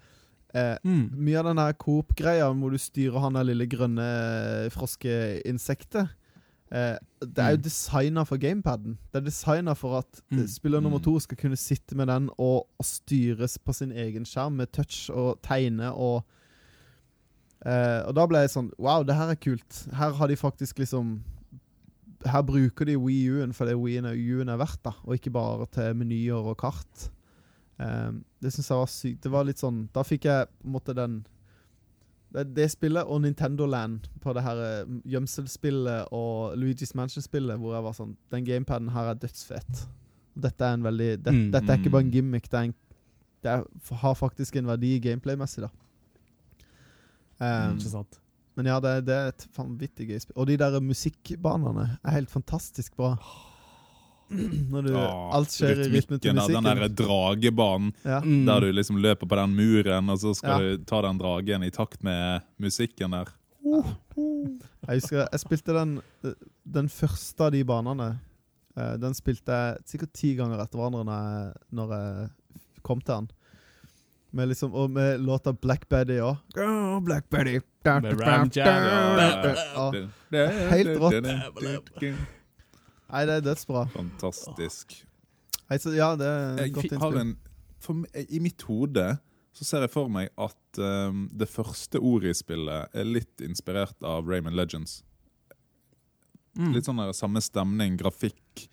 eh, 0.54 0.76
Mm. 0.82 1.10
mye 1.14 1.38
av 1.38 1.44
den 1.44 1.58
her 1.58 1.72
Coop-greia 1.72 2.50
hvor 2.52 2.70
du 2.70 2.78
styrer 2.78 3.20
han 3.20 3.34
der 3.34 3.42
lille 3.44 3.66
grønne 3.70 4.70
froskeinsektet 4.74 6.08
eh, 6.72 6.96
Det 7.20 7.38
er 7.38 7.50
jo 7.50 7.56
Mm. 7.56 7.62
designa 7.62 8.22
for 8.24 8.36
gamepaden. 8.38 8.98
Det 9.12 9.20
er 9.20 9.24
designa 9.26 9.72
for 9.74 9.98
at 9.98 10.22
eh, 10.32 10.38
Mm. 10.38 10.46
spiller 10.48 10.80
nummer 10.80 10.98
Mm. 10.98 11.04
to 11.04 11.18
skal 11.20 11.36
kunne 11.36 11.56
sitte 11.56 11.94
med 11.96 12.06
den 12.08 12.30
og, 12.38 12.66
og 12.78 12.84
styres 12.84 13.58
på 13.58 13.72
sin 13.74 13.92
egen 13.92 14.24
skjerm 14.24 14.52
med 14.56 14.72
touch 14.72 15.10
og 15.10 15.40
tegne 15.42 15.92
og 15.92 16.24
eh, 17.66 18.02
Og 18.08 18.14
da 18.14 18.26
ble 18.26 18.38
jeg 18.44 18.50
sånn 18.50 18.70
Wow, 18.78 19.02
det 19.04 19.14
her 19.16 19.30
er 19.30 19.34
kult. 19.40 19.86
Her 19.92 20.12
har 20.16 20.26
de 20.28 20.36
faktisk 20.36 20.78
liksom 20.78 21.20
Her 22.26 22.42
bruker 22.42 22.84
de 22.84 22.96
Wii 23.00 23.30
U-en 23.30 23.52
for 23.56 23.64
det 23.64 23.72
er, 23.72 24.12
U-en 24.14 24.48
er 24.48 24.56
verdt, 24.60 24.82
da, 24.84 24.90
og 25.06 25.14
ikke 25.16 25.30
bare 25.32 25.64
til 25.72 25.94
menyer 25.96 26.34
og 26.36 26.58
kart. 26.58 27.06
Eh, 27.80 28.10
det 28.42 28.52
syns 28.52 28.68
jeg 28.68 28.76
var 28.76 28.86
sykt. 28.92 29.20
Det 29.22 29.30
var 29.32 29.44
litt 29.44 29.56
sånn 29.58 29.88
Da 29.94 30.02
fikk 30.02 30.24
jeg 30.28 30.46
på 30.60 30.66
en 30.66 30.72
måte 30.72 30.94
den 30.94 31.26
det, 32.32 32.44
det 32.56 32.68
spillet 32.70 33.04
og 33.10 33.22
Nintendo 33.22 33.66
Land 33.66 34.04
på 34.22 34.32
det 34.36 34.42
her 34.46 34.60
gjemselspillet 35.10 36.12
og 36.14 36.54
Luigi's 36.56 36.92
Mansion-spillet, 36.94 37.58
hvor 37.58 37.74
jeg 37.74 37.82
var 37.88 37.92
sånn 37.96 38.16
Den 38.30 38.44
gamepaden 38.46 38.90
her 38.94 39.10
er 39.10 39.14
dødsfett. 39.18 39.86
Dette 40.40 40.64
er 40.64 40.74
en 40.78 40.84
veldig 40.86 41.10
det, 41.24 41.32
Mm. 41.34 41.50
Dette 41.52 41.72
er 41.72 41.78
ikke 41.80 41.90
bare 41.90 42.02
en 42.06 42.10
Mm. 42.10 42.12
gimmick, 42.14 42.50
det, 42.50 42.60
en, 42.64 42.74
det 43.42 43.50
er, 43.50 43.64
har 44.04 44.14
faktisk 44.14 44.56
en 44.56 44.66
verdi 44.66 44.98
gameplay-messig, 45.00 45.62
da. 45.66 45.70
Um, 47.40 47.78
Ikke 47.78 47.88
sant? 47.90 48.18
men 48.56 48.66
ja, 48.66 48.78
det, 48.80 49.06
det 49.06 49.14
er 49.16 49.28
et 49.32 49.46
vanvittig 49.56 50.06
gøy 50.10 50.18
spill. 50.20 50.36
Og 50.36 50.46
de 50.50 50.56
der 50.60 50.80
musikkbanene 50.84 51.86
er 52.04 52.10
helt 52.18 52.30
fantastisk 52.30 52.96
bra. 52.96 53.14
Når 54.30 54.82
du, 54.86 54.92
Åh, 54.94 55.34
alt 55.34 55.50
skjer 55.50 55.80
i 55.82 55.88
rytme 55.90 56.18
til 56.22 56.34
musikken. 56.36 56.62
Den 56.64 56.78
der 56.78 56.88
dragebanen 57.00 57.92
Ja. 58.04 58.20
Mm. 58.22 58.44
der 58.46 58.60
du 58.60 58.70
liksom 58.72 58.96
løper 59.02 59.26
på 59.26 59.36
den 59.40 59.56
muren, 59.58 60.08
og 60.10 60.18
så 60.22 60.34
skal 60.38 60.62
Ja. 60.62 60.76
du 60.76 60.84
ta 60.84 61.00
den 61.02 61.18
dragen 61.18 61.62
i 61.66 61.70
takt 61.70 62.02
med 62.06 62.42
musikken 62.58 63.10
der. 63.10 63.26
Jeg 64.88 65.00
husker 65.00 65.26
jeg 65.30 65.40
spilte 65.42 65.74
den, 65.76 66.00
den 66.64 66.88
første 66.88 67.40
av 67.44 67.50
de 67.52 67.64
banene. 67.64 68.20
Eh, 68.76 68.96
Den 69.02 69.14
spilte 69.14 69.50
jeg 69.52 69.76
sikkert 69.84 70.12
ti 70.14 70.34
ganger 70.36 70.62
etter 70.62 70.78
hverandre 70.78 71.04
når 71.04 71.18
jeg, 71.20 71.52
når 71.72 71.92
jeg 71.96 72.30
kom 72.82 73.00
til 73.00 73.14
den. 73.14 73.30
Med 74.32 74.46
liksom, 74.48 74.72
og 74.74 74.90
med 74.90 75.20
låta 75.20 75.52
Black 75.52 75.88
Betty 75.88 76.20
òg. 76.22 76.38
Black 77.04 77.26
Ram 77.34 78.50
Jam. 78.54 78.64
Ja. 80.30 80.46
Helt 80.70 80.98
rått. 81.00 81.24
Nei, 83.10 83.24
det 83.28 83.38
er 83.40 83.46
dødsbra. 83.50 83.84
Fantastisk. 83.94 84.94
Nei, 85.70 85.78
så 85.82 85.92
ja, 85.94 86.12
det 86.18 86.26
er 86.26 86.60
Jeg 86.64 86.74
godt 86.76 86.94
har 86.98 87.14
innspill. 87.14 87.20
en, 87.20 87.36
for, 87.80 88.02
I 88.26 88.40
mitt 88.42 88.62
hode 88.68 89.06
så 89.56 89.66
ser 89.66 89.84
jeg 89.84 89.92
for 89.92 90.10
meg 90.12 90.30
at 90.38 90.78
um, 90.78 91.24
det 91.34 91.48
første 91.50 91.98
ordet 91.98 92.32
i 92.34 92.38
spillet 92.38 92.94
er 92.94 93.08
litt 93.08 93.42
inspirert 93.42 93.98
av 94.06 94.28
Raymond 94.30 94.54
Legends. 94.58 95.00
Mm. 96.58 96.72
Litt 96.74 96.86
sånn 96.86 96.98
der 97.02 97.12
samme 97.16 97.42
stemning, 97.42 97.96
grafikk, 98.00 98.66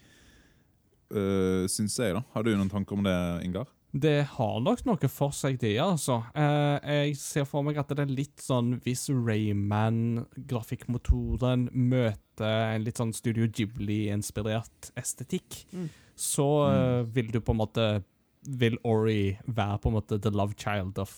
uh, 1.13 1.65
syns 1.69 1.97
jeg. 2.01 2.13
da 2.17 2.23
Har 2.33 2.45
du 2.45 2.53
noen 2.53 2.71
tanker 2.71 2.97
om 2.97 3.05
det, 3.05 3.17
Ingar? 3.45 3.69
Det 3.93 4.25
har 4.35 4.59
nok 4.61 4.81
noe 4.85 5.07
for 5.09 5.31
seg, 5.31 5.57
det, 5.61 5.77
altså. 5.79 6.23
Eh, 6.35 6.79
jeg 7.07 7.15
ser 7.17 7.45
for 7.47 7.63
meg 7.63 7.77
at 7.79 7.87
det 7.95 7.99
er 8.03 8.11
litt 8.11 8.41
sånn 8.43 8.81
hvis 8.83 9.07
Rayman-grafikkmotoren 9.13 11.69
møter 11.71 12.73
en 12.75 12.83
litt 12.85 12.97
sånn 12.99 13.13
Studio 13.15 13.47
Ghibli-inspirert 13.47 14.91
estetikk, 14.99 15.63
Mm. 15.73 15.89
så 16.15 16.47
eh, 16.71 17.03
vil 17.13 17.31
du 17.31 17.39
på 17.41 17.51
en 17.55 17.61
måte 17.63 18.03
Vil 18.47 18.77
Ori 18.85 19.37
være 19.47 19.77
på 19.81 19.87
en 19.89 19.93
måte 19.97 20.19
the 20.21 20.29
love 20.31 20.53
child 20.57 20.97
of 20.99 21.11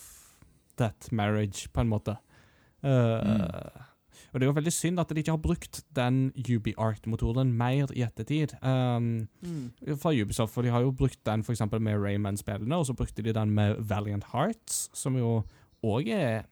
that 0.77 1.11
marriage, 1.11 1.67
på 1.73 1.81
en 1.81 1.89
måte. 1.89 2.17
Eh, 2.81 3.69
Og 4.29 4.39
det 4.39 4.45
er 4.45 4.51
jo 4.51 4.57
veldig 4.57 4.73
synd 4.73 5.01
at 5.01 5.09
de 5.09 5.21
ikke 5.21 5.33
har 5.33 5.41
brukt 5.41 5.81
den 5.97 6.29
UB-Art-motoren 6.37 7.51
mer 7.57 7.89
i 7.97 8.03
ettertid. 8.05 8.53
Um, 8.61 9.27
fra 10.01 10.13
Ubisoft, 10.13 10.53
for 10.53 10.65
de 10.65 10.73
har 10.73 10.85
jo 10.85 10.93
brukt 10.95 11.21
den 11.25 11.43
for 11.45 11.55
eksempel 11.55 11.81
med 11.81 11.97
Rayman-spillene, 11.97 12.77
og 12.77 12.85
så 12.89 12.93
brukte 12.97 13.25
de 13.25 13.33
den 13.33 13.53
med 13.57 13.81
Valiant 13.89 14.29
Hearts, 14.33 14.87
som 14.93 15.17
jo 15.17 15.41
òg 15.85 16.09
er 16.13 16.45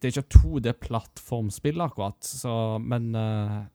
Det 0.00 0.08
er 0.08 0.22
ikke 0.22 0.38
2D-plattformspill, 0.40 1.80
akkurat, 1.84 2.24
så, 2.24 2.78
men 2.80 3.14
uh, 3.14 3.66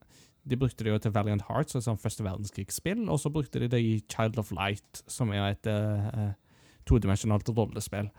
de 0.50 0.58
brukte 0.58 0.84
det 0.84 0.90
jo 0.90 0.98
til 0.98 1.14
Valiant 1.14 1.44
Hearts, 1.48 1.76
altså 1.76 1.94
første 2.02 2.24
verdenskrigsspill, 2.26 3.10
og 3.10 3.20
så 3.22 3.30
brukte 3.30 3.60
de 3.62 3.70
det 3.70 3.82
i 3.82 4.00
Child 4.10 4.40
of 4.42 4.52
Light, 4.52 5.04
som 5.08 5.30
er 5.30 5.54
et 5.54 5.70
uh, 5.70 6.34
todimensjonalt 6.90 7.50
rollespill. 7.50 8.10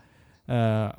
Uh, 0.47 0.91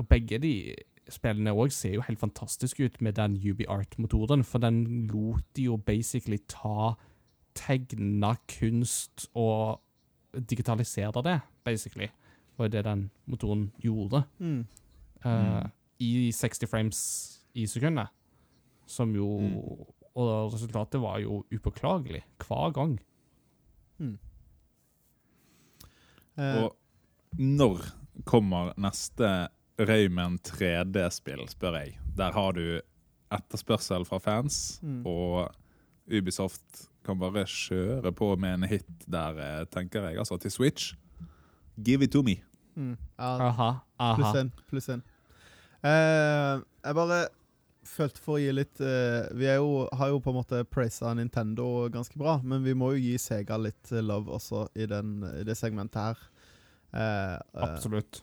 og 0.00 0.08
begge 0.08 0.38
de 0.40 0.74
spillene 1.12 1.52
òg 1.52 1.72
ser 1.72 1.96
jo 1.96 2.04
helt 2.06 2.20
fantastiske 2.20 2.84
ut 2.84 3.00
med 3.04 3.16
den 3.18 3.36
UbiArt-motoren, 3.36 4.44
for 4.44 4.62
den 4.62 5.06
lot 5.12 5.44
de 5.56 5.68
jo 5.68 5.76
basically 5.76 6.38
ta 6.48 6.94
tegna 7.54 8.34
kunst 8.50 9.28
og 9.34 9.80
digitalisere 10.34 11.22
det, 11.22 11.40
basically. 11.64 12.08
var 12.56 12.68
det 12.68 12.84
den 12.84 13.10
motoren 13.26 13.72
gjorde. 13.82 14.22
Mm. 14.38 14.66
eh, 15.24 15.66
I 15.98 16.30
60 16.32 16.70
frames 16.70 17.00
i 17.54 17.66
sekundet. 17.66 18.08
Som 18.86 19.14
jo 19.14 19.40
Mm. 19.40 19.86
Og 20.14 20.52
resultatet 20.52 21.00
var 21.00 21.18
jo 21.18 21.44
upåklagelig 21.50 22.22
hver 22.38 22.70
gang. 22.70 23.00
Uh. 26.38 26.64
Og 26.64 26.76
når 27.38 27.80
kommer 28.24 28.72
neste 28.78 29.48
Rayman 29.78 30.38
3D-spill, 30.46 31.48
spør 31.50 31.78
jeg. 31.80 31.98
Der 32.16 32.32
har 32.32 32.52
du 32.54 32.80
etterspørsel 33.34 34.04
fra 34.06 34.18
fans, 34.22 34.78
Mm. 34.82 35.06
og 35.06 35.54
Ubisoft 36.06 36.88
kan 37.04 37.18
bare 37.18 37.44
kjøre 37.44 38.12
på 38.12 38.36
med 38.36 38.54
en 38.54 38.68
hit 38.68 38.86
der, 39.10 39.38
eh, 39.38 39.64
tenker 39.66 40.02
jeg. 40.08 40.18
Altså 40.18 40.36
til 40.40 40.50
Switch. 40.50 40.94
Give 41.82 42.04
it 42.04 42.12
to 42.12 42.22
me. 42.22 42.36
mm. 42.76 42.96
ja, 43.18 43.48
Aha, 43.48 43.72
aha. 43.98 44.14
Pluss 44.14 44.34
én. 44.42 44.50
Pluss 44.70 44.88
én. 44.88 45.02
Uh, 45.84 46.62
jeg 46.84 46.94
bare 46.94 47.26
følte 47.84 48.20
for 48.24 48.38
å 48.38 48.40
gi 48.40 48.52
litt 48.56 48.80
uh, 48.80 49.26
Vi 49.36 49.44
er 49.44 49.58
jo, 49.60 49.86
har 49.92 50.08
jo 50.08 50.20
på 50.24 50.32
en 50.32 50.38
måte 50.38 50.62
praisa 50.64 51.10
Nintendo 51.14 51.88
ganske 51.92 52.16
bra, 52.18 52.38
men 52.42 52.62
vi 52.64 52.72
må 52.72 52.94
jo 52.94 53.02
gi 53.02 53.18
Sega 53.20 53.58
litt 53.60 53.92
eh, 53.92 54.00
love 54.00 54.32
også 54.32 54.62
i, 54.74 54.86
den, 54.88 55.18
i 55.40 55.44
det 55.44 55.56
segmentet 55.60 56.00
her. 56.00 56.22
Uh, 56.94 57.00
eh, 57.02 57.66
Absolutt. 57.66 58.22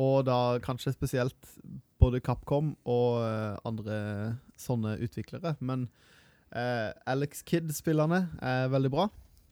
Og 0.00 0.24
da 0.26 0.58
kanskje 0.64 0.92
spesielt 0.94 1.52
både 2.02 2.20
Capcom 2.24 2.72
og 2.88 3.20
uh, 3.22 3.58
andre 3.68 3.98
sånne 4.58 4.96
utviklere. 5.04 5.54
Men 5.60 5.86
uh, 6.56 6.90
Alex 7.06 7.44
Kidd-spillerne 7.46 8.24
er 8.42 8.72
veldig 8.72 8.90
bra. 8.90 9.08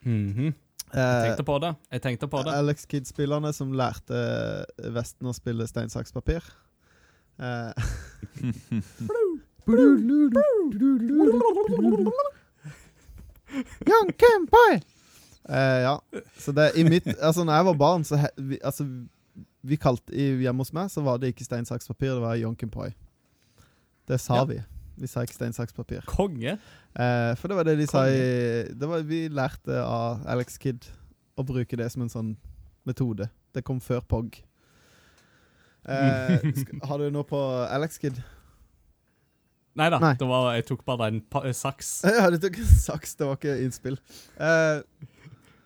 Mhm. 0.06 0.52
Jeg 0.90 1.06
Eh, 1.06 1.22
tenkte 1.22 1.44
på 1.46 1.54
det. 1.62 1.68
Jeg 1.92 2.02
tenkte 2.02 2.26
på 2.26 2.40
det. 2.42 2.50
Alex 2.50 2.86
Kidd-spillerne 2.90 3.52
som 3.54 3.70
lærte 3.78 4.64
Vesten 4.90 5.28
å 5.30 5.32
spille 5.36 5.62
stein, 5.70 5.86
saks, 5.92 6.10
papir. 6.10 6.42
Uh, 7.38 7.70
Young 13.86 14.10
Kempai! 14.18 14.80
Uh, 15.48 15.80
ja. 15.82 15.94
Så 16.38 16.52
det 16.52 16.72
i 16.76 16.84
mitt 16.84 17.06
Altså, 17.06 17.44
når 17.44 17.54
jeg 17.54 17.64
var 17.70 17.74
barn, 17.74 18.04
så 18.04 18.16
he, 18.20 18.28
vi, 18.36 18.58
Altså, 18.64 18.84
vi 19.62 19.76
kalte 19.76 20.12
Hjemme 20.14 20.64
hos 20.64 20.72
meg 20.76 20.90
så 20.92 21.02
var 21.04 21.20
det 21.20 21.34
ikke 21.34 21.44
stein, 21.46 21.66
saks, 21.68 21.88
papir, 21.90 22.14
det 22.16 22.22
var 22.24 22.38
Jonken 22.40 22.70
Kempai. 22.70 22.92
Det 24.08 24.20
sa 24.20 24.40
Ja. 24.40 24.44
vi. 24.44 24.60
Vi 25.00 25.06
sa 25.08 25.22
ikke 25.24 25.36
stein, 25.36 25.52
saks, 25.56 25.72
papir. 25.72 26.02
Konge. 26.06 26.58
Eh, 26.96 27.34
for 27.36 27.48
det 27.48 27.56
var 27.56 27.64
det 27.64 27.78
de 27.78 27.86
sa 27.86 28.04
i 28.08 28.66
det 28.68 28.88
var, 28.88 29.02
Vi 29.02 29.28
lærte 29.28 29.80
av 29.84 30.26
Alex 30.26 30.58
Kidd 30.58 30.84
å 31.38 31.44
bruke 31.46 31.76
det 31.76 31.90
som 31.92 32.02
en 32.02 32.12
sånn 32.12 32.36
metode. 32.86 33.30
Det 33.54 33.64
kom 33.64 33.80
før 33.80 34.00
POG. 34.00 34.42
Eh, 35.88 36.42
har 36.84 36.98
du 36.98 37.10
noe 37.10 37.24
på 37.24 37.38
Alex 37.70 37.98
Kidd? 37.98 38.20
Nei 39.78 39.86
da, 39.92 40.00
jeg 40.56 40.66
tok 40.68 40.82
bare 40.84 41.08
en 41.08 41.20
pa 41.30 41.44
saks. 41.54 42.02
Ja, 42.18 42.28
du 42.30 42.38
tok 42.42 42.58
en 42.58 42.66
saks, 42.66 43.14
det 43.16 43.28
var 43.28 43.38
ikke 43.38 43.56
innspill. 43.64 43.96
Eh, 44.36 44.82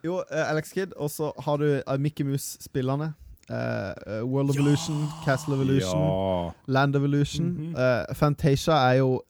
jo, 0.04 0.20
eh, 0.28 0.44
Alex 0.50 0.74
Kidd, 0.76 0.92
og 1.00 1.10
så 1.10 1.32
har 1.46 1.58
du 1.58 1.66
uh, 1.80 1.96
Mickey 1.98 2.26
Mouse-spillerne. 2.28 3.14
Eh, 3.50 4.22
of 4.22 4.28
World 4.30 4.54
Evolution, 4.54 5.08
Castle 5.24 5.54
Evolution, 5.54 6.00
Ja. 6.00 6.52
Land 6.66 6.96
Evolution. 6.96 7.46
-hmm. 7.46 8.08
uh, 8.10 8.14
Fantasia 8.14 8.72
er 8.72 8.92
jo 8.92 9.22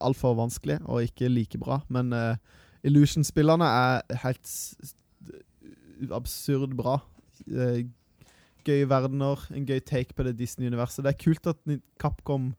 altfor 0.00 0.34
vanskelig 0.34 0.78
og 0.84 1.02
ikke 1.02 1.28
like 1.28 1.58
bra, 1.58 1.80
men 1.88 2.12
uh, 2.12 2.36
Illusion-spillerne 2.82 3.64
er 3.64 4.00
helt 4.22 4.74
absurd 6.10 6.76
bra. 6.76 6.98
Uh, 7.46 7.84
gøye 8.64 8.88
verdener, 8.88 9.46
en 9.54 9.66
gøy 9.66 9.78
take 9.78 10.14
på 10.14 10.22
det 10.22 10.38
Disney-universet. 10.38 11.04
Det 11.04 11.14
er 11.14 11.24
kult 11.24 11.46
at 11.46 11.56
Capcom 12.00 12.54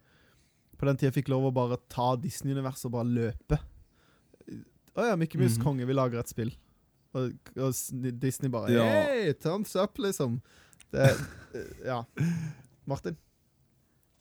på 0.78 0.86
den 0.86 0.98
tida 0.98 1.12
fikk 1.12 1.30
lov 1.30 1.46
å 1.46 1.52
bare 1.52 1.78
ta 1.90 2.16
Disney-universet 2.16 2.86
og 2.86 2.92
bare 2.92 3.08
løpe. 3.08 3.60
Å 4.96 5.06
ja, 5.06 5.16
Mickey 5.16 5.40
Mouse 5.40 5.60
-hmm. 5.60 5.64
konge, 5.64 5.86
vi 5.86 5.94
lager 5.94 6.20
et 6.20 6.30
spill. 6.30 6.56
Og, 7.18 7.32
og 7.58 7.74
Disney 8.22 8.52
bare 8.54 8.74
Ja. 8.74 8.84
Hey, 8.86 9.34
thumbs 9.34 9.76
up, 9.76 9.98
liksom. 9.98 10.40
Det, 10.94 11.10
eh, 11.56 11.74
ja. 11.86 12.04
Martin? 12.86 13.18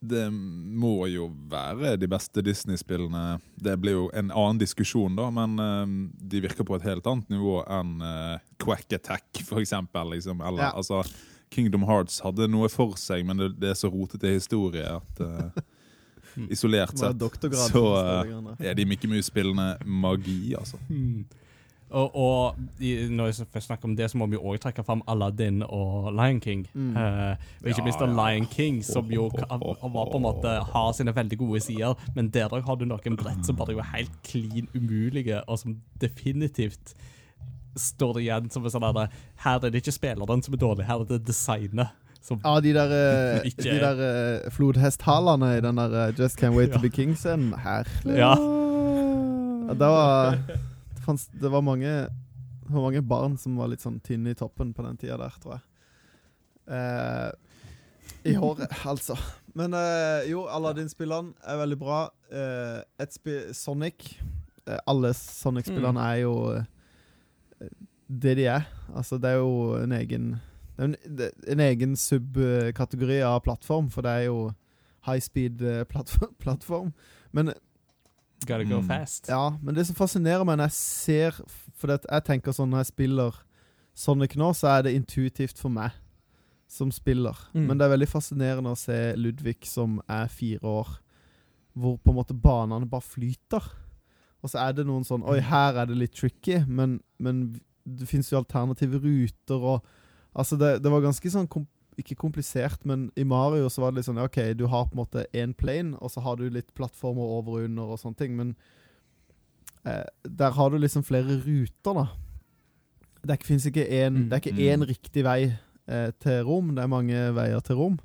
Det 0.01 0.29
må 0.31 1.09
jo 1.11 1.27
være 1.51 1.97
de 1.99 2.07
beste 2.07 2.43
Disney-spillene. 2.47 3.41
Det 3.59 3.75
blir 3.83 3.97
jo 3.97 4.05
en 4.15 4.31
annen 4.31 4.61
diskusjon, 4.61 5.17
da, 5.19 5.27
men 5.35 5.57
uh, 5.59 5.87
de 6.23 6.43
virker 6.45 6.65
på 6.69 6.77
et 6.79 6.87
helt 6.87 7.09
annet 7.11 7.33
nivå 7.35 7.57
enn 7.67 7.97
uh, 8.05 8.37
Quack 8.63 8.95
Attack, 8.95 9.43
for 9.49 9.59
eksempel. 9.65 10.15
Liksom. 10.15 10.41
Eller, 10.41 10.69
Ja. 10.69 10.71
altså, 10.79 11.03
Kingdom 11.51 11.83
Hearts 11.89 12.21
hadde 12.23 12.47
noe 12.53 12.69
for 12.71 12.95
seg, 13.01 13.25
men 13.27 13.41
det, 13.41 13.51
det 13.59 13.73
er 13.73 13.81
så 13.81 13.91
rotete 13.91 14.31
historie 14.37 14.87
at 14.87 15.21
uh, 15.25 15.51
Isolert 16.55 16.95
sett 16.95 17.19
så 17.19 17.83
greiene. 18.23 18.55
er 18.63 18.77
de 18.79 18.85
Mikke 18.87 19.09
Mus-spillene 19.11 19.73
magi, 19.83 20.55
altså. 20.55 20.79
Hmm. 20.87 21.25
Og, 21.91 22.17
og 22.17 22.57
i, 22.85 23.09
når 23.09 23.31
jeg 23.31 23.63
snakker 23.65 23.89
om 23.89 23.95
det, 23.97 24.11
så 24.13 24.19
må 24.21 24.27
vi 24.29 24.37
òg 24.37 24.59
trekke 24.61 24.83
fram 24.85 25.01
Aladdin 25.09 25.63
og 25.65 26.11
Lion 26.13 26.41
King. 26.45 26.67
Mm. 26.75 26.91
Uh, 26.97 27.37
og 27.63 27.71
ikke 27.71 27.81
Ja, 27.81 27.85
minst 27.87 28.01
ja. 28.05 28.09
Lion 28.13 28.47
King, 28.53 28.83
som 28.85 29.09
jo 29.13 29.29
var 29.33 30.11
på 30.13 30.17
en 30.19 30.23
måte 30.27 30.53
har 30.73 30.91
sine 30.93 31.15
veldig 31.17 31.39
gode 31.41 31.61
sider, 31.65 31.95
men 32.15 32.29
der 32.35 32.53
òg 32.53 32.67
har 32.69 32.77
du 32.77 32.85
noen 32.85 33.17
brett 33.17 33.47
som 33.47 33.57
bare 33.57 33.79
er 33.79 33.89
helt 33.95 34.19
klin 34.29 34.69
umulige, 34.77 35.41
og 35.49 35.59
som 35.63 35.79
definitivt 36.01 36.93
står 37.79 38.15
det 38.19 38.23
igjen 38.27 38.51
som 38.51 38.65
en 38.67 38.73
sånn 38.75 38.83
herre 38.85 39.09
Her 39.45 39.65
er 39.65 39.71
det 39.71 39.81
ikke 39.85 39.93
spilleren 39.95 40.43
som 40.45 40.55
er 40.57 40.61
dårlig, 40.61 40.87
her 40.89 41.01
er 41.05 41.09
det 41.09 41.23
designet. 41.29 41.89
Som, 42.21 42.41
Ja, 42.45 42.59
de 42.61 42.73
der, 42.75 42.91
eh, 42.93 43.47
Ikke- 43.47 43.63
de 43.63 43.79
der 43.81 44.01
eh, 44.45 44.51
flodhesthalene 44.51 45.57
i 45.57 45.61
den 45.65 45.77
der 45.77 46.13
Just 46.19 46.37
Can't 46.43 46.57
Wait 46.57 46.73
to 46.73 46.81
Be 46.81 46.91
King-scenen. 46.91 47.55
Herlig. 47.63 48.19
Ja. 48.19 48.35
Ja, 49.69 49.73
det 49.75 49.81
var 49.81 50.39
fanns, 51.09 51.27
det 51.33 51.51
var 51.53 51.65
mange 51.65 51.91
det 52.69 52.75
var 52.75 52.83
mange 52.85 53.03
barn 53.03 53.37
som 53.41 53.57
var 53.57 53.71
litt 53.73 53.81
sånn 53.81 54.01
tynne 54.05 54.35
i 54.35 54.37
toppen 54.37 54.75
på 54.77 54.85
den 54.85 54.99
tida 55.01 55.17
der, 55.17 55.37
tror 55.41 55.55
jeg. 55.57 55.63
Eh, 56.77 57.31
I 58.29 58.35
håret, 58.43 58.75
altså. 58.85 59.17
Men 59.57 59.73
eh, 59.73 60.29
jo, 60.29 60.43
Aladdin-spillene 60.53 61.33
er 61.49 61.63
veldig 61.63 61.79
bra. 61.81 62.03
Eh, 62.29 63.07
Sonic 63.57 64.11
eh, 64.67 64.77
Alle 64.85 65.15
Sonic-spillerne 65.17 66.05
er 66.13 66.21
jo 66.27 66.35
eh, 66.59 67.73
det 68.09 68.37
de 68.37 68.45
er. 68.53 68.69
Altså, 68.93 69.17
det 69.17 69.33
er 69.33 69.41
jo 69.41 69.81
en 69.81 69.97
egen 69.97 70.29
en, 70.79 70.95
en 71.49 71.61
egen 71.65 71.97
subkategori 71.99 73.23
av 73.27 73.41
plattform, 73.43 73.89
for 73.91 74.05
det 74.07 74.13
er 74.13 74.29
jo 74.29 74.53
high 75.09 75.25
speed-plattform. 75.25 76.93
Men 77.33 77.51
Gotta 78.47 78.65
go 78.65 78.79
Mm. 78.81 78.87
fast. 78.87 79.27
ja, 79.29 79.51
men 79.63 79.75
det 79.75 79.87
som 79.87 79.95
fascinerer 79.99 80.45
meg 80.47 80.59
når 80.59 80.69
jeg 80.69 80.73
ser 80.73 81.31
For 81.75 81.87
det, 81.89 82.05
jeg 82.11 82.25
tenker 82.25 82.53
sånn 82.53 82.71
når 82.71 82.79
jeg 82.85 82.93
spiller 82.93 83.35
Sonic 83.95 84.37
nå, 84.37 84.53
så 84.55 84.69
er 84.79 84.83
det 84.87 84.95
intuitivt 84.95 85.59
for 85.59 85.69
meg 85.71 85.91
som 86.69 86.91
spiller. 86.93 87.35
Mm. 87.55 87.67
Men 87.67 87.79
det 87.79 87.85
er 87.87 87.97
veldig 87.97 88.09
fascinerende 88.09 88.71
å 88.71 88.77
se 88.79 89.15
Ludvig 89.17 89.65
som 89.67 90.01
er 90.09 90.29
fire 90.29 90.61
år, 90.63 90.89
hvor 91.75 91.97
på 91.99 92.11
en 92.13 92.17
måte 92.19 92.35
banene 92.41 92.87
bare 92.89 93.03
flyter. 93.03 93.65
Og 94.43 94.51
så 94.51 94.59
er 94.69 94.73
det 94.77 94.87
noen 94.87 95.03
sånn 95.05 95.25
Oi, 95.27 95.41
her 95.41 95.75
er 95.83 95.87
det 95.87 95.97
litt 95.97 96.15
tricky, 96.15 96.61
men, 96.69 97.01
men 97.19 97.61
det 97.87 98.07
fins 98.07 98.31
jo 98.31 98.39
alternative 98.39 99.01
ruter 99.03 99.65
og 99.75 99.85
Altså, 100.37 100.57
det, 100.61 100.83
det 100.85 100.91
var 100.93 101.01
ganske 101.01 101.31
sånn 101.33 101.49
kom, 101.51 101.65
Ikke 101.99 102.15
komplisert, 102.15 102.85
men 102.87 103.09
i 103.19 103.25
Mario 103.27 103.69
så 103.69 103.83
var 103.83 103.91
det 103.91 103.97
litt 104.01 104.07
sånn 104.09 104.21
OK, 104.23 104.37
du 104.55 104.67
har 104.71 104.85
på 104.87 104.95
en 104.95 105.01
måte 105.03 105.25
én 105.35 105.55
plane, 105.59 105.97
og 105.99 106.11
så 106.15 106.21
har 106.23 106.37
du 106.39 106.45
litt 106.49 106.71
plattformer 106.79 107.23
over 107.39 107.59
og 107.59 107.65
under 107.67 107.83
og 107.95 107.99
sånne 107.99 108.17
ting, 108.21 108.37
men 108.39 108.53
eh, 109.85 110.05
der 110.25 110.51
har 110.55 110.71
du 110.71 110.79
liksom 110.79 111.03
flere 111.03 111.41
ruter, 111.43 111.95
da. 111.99 112.07
Det 113.27 113.41
fins 113.45 113.67
ikke 113.67 113.89
én 113.89 114.15
Mm. 114.15 114.29
Mm. 114.79 114.89
riktig 114.89 115.25
vei 115.25 115.53
eh, 115.89 116.11
til 116.23 116.43
Rom. 116.47 116.75
Det 116.77 116.83
er 116.85 116.87
mange 116.93 117.35
veier 117.35 117.61
til 117.61 117.77
Rom. 117.77 117.99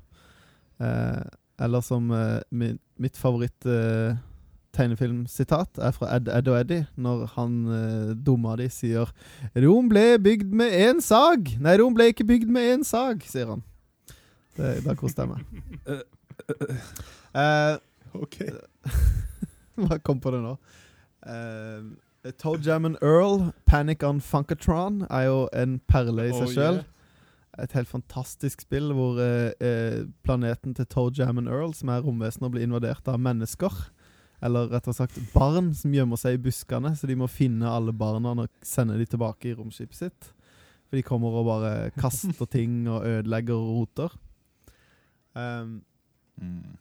Eh, 0.80 1.22
eller 1.60 1.80
som 1.80 2.10
eh, 2.10 2.40
min, 2.50 2.78
mitt 2.98 3.16
favoritt 3.16 3.64
eh, 3.64 4.16
tegnefilmsitat 4.74 5.78
er 5.78 5.92
fra 5.94 6.16
Ed, 6.16 6.28
Ed 6.28 6.48
og 6.50 6.58
Eddie, 6.60 6.86
når 6.96 7.26
han 7.36 7.52
eh, 7.70 8.14
dumma 8.26 8.56
de 8.56 8.68
sier 8.68 9.06
'Rom 9.54 9.88
ble 9.88 10.18
bygd 10.18 10.50
med 10.52 10.72
én 10.72 11.00
sag'. 11.00 11.60
Nei, 11.60 11.76
Rom 11.78 11.94
ble 11.94 12.10
ikke 12.10 12.26
bygd 12.26 12.48
med 12.50 12.78
én 12.78 12.84
sag, 12.84 13.22
sier 13.22 13.46
han. 13.46 13.62
Det, 14.56 14.70
da 14.84 14.94
koste 14.98 15.24
jeg 15.24 15.30
meg. 15.34 15.40
Uh, 17.34 17.76
OK. 18.22 18.40
Hva 19.82 19.98
kom 20.06 20.20
på 20.22 20.32
det 20.34 20.42
nå? 20.44 20.56
Uh, 21.26 21.92
Toe 22.40 22.56
and 22.72 22.96
Earl, 23.02 23.52
Panic 23.66 24.02
on 24.02 24.20
Funkatron, 24.20 25.02
er 25.10 25.28
jo 25.28 25.48
en 25.52 25.78
perle 25.88 26.28
i 26.28 26.32
seg 26.32 26.46
Oh, 26.46 26.52
sjøl. 26.52 26.80
yeah. 26.80 26.90
Et 27.62 27.72
helt 27.76 27.88
fantastisk 27.88 28.64
spill 28.64 28.90
hvor 28.96 29.18
uh, 29.20 29.52
eh, 29.62 30.06
planeten 30.26 30.74
til 30.74 30.86
Toadjam 30.90 31.38
and 31.38 31.48
Earl, 31.48 31.74
som 31.74 31.92
er 31.92 32.02
romvesener, 32.02 32.50
blir 32.50 32.64
invadert 32.66 33.06
av 33.06 33.20
mennesker. 33.22 33.70
Eller 34.42 34.72
rettere 34.72 34.96
sagt 34.96 35.20
barn 35.32 35.70
som 35.76 35.94
gjemmer 35.94 36.18
seg 36.20 36.36
i 36.36 36.42
buskene, 36.48 36.96
så 36.98 37.06
de 37.06 37.14
må 37.16 37.28
finne 37.30 37.70
alle 37.70 37.94
barna 37.94 38.34
og 38.34 38.48
sende 38.66 38.98
de 38.98 39.06
tilbake 39.06 39.52
i 39.52 39.54
romskipet 39.54 40.00
sitt. 40.00 40.32
For 40.88 40.98
de 40.98 41.04
kommer 41.06 41.38
og 41.38 41.46
bare 41.46 41.90
kaster 41.96 42.48
ting 42.50 42.88
og 42.88 43.06
ødelegger 43.06 43.54
og 43.54 43.78
roter. 43.78 44.18
Um, 45.34 45.82
Mm. 46.34 46.76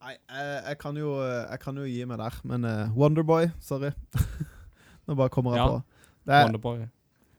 Nei, 0.00 0.14
jeg, 0.30 0.62
jeg, 0.68 0.78
kan 0.80 0.96
jo, 0.96 1.10
jeg 1.20 1.58
kan 1.60 1.76
jo 1.76 1.82
gi 1.84 2.04
meg 2.08 2.16
der, 2.22 2.36
men 2.48 2.64
uh, 2.64 2.88
Wonderboy, 2.96 3.50
sorry. 3.60 3.90
Nå 5.06 5.14
bare 5.18 5.28
kommer 5.28 5.52
jeg 5.52 5.60
Ja. 5.60 5.66
på. 5.68 5.82
Det 6.24 6.34
er 6.34 6.44
Wonderboy. 6.46 6.78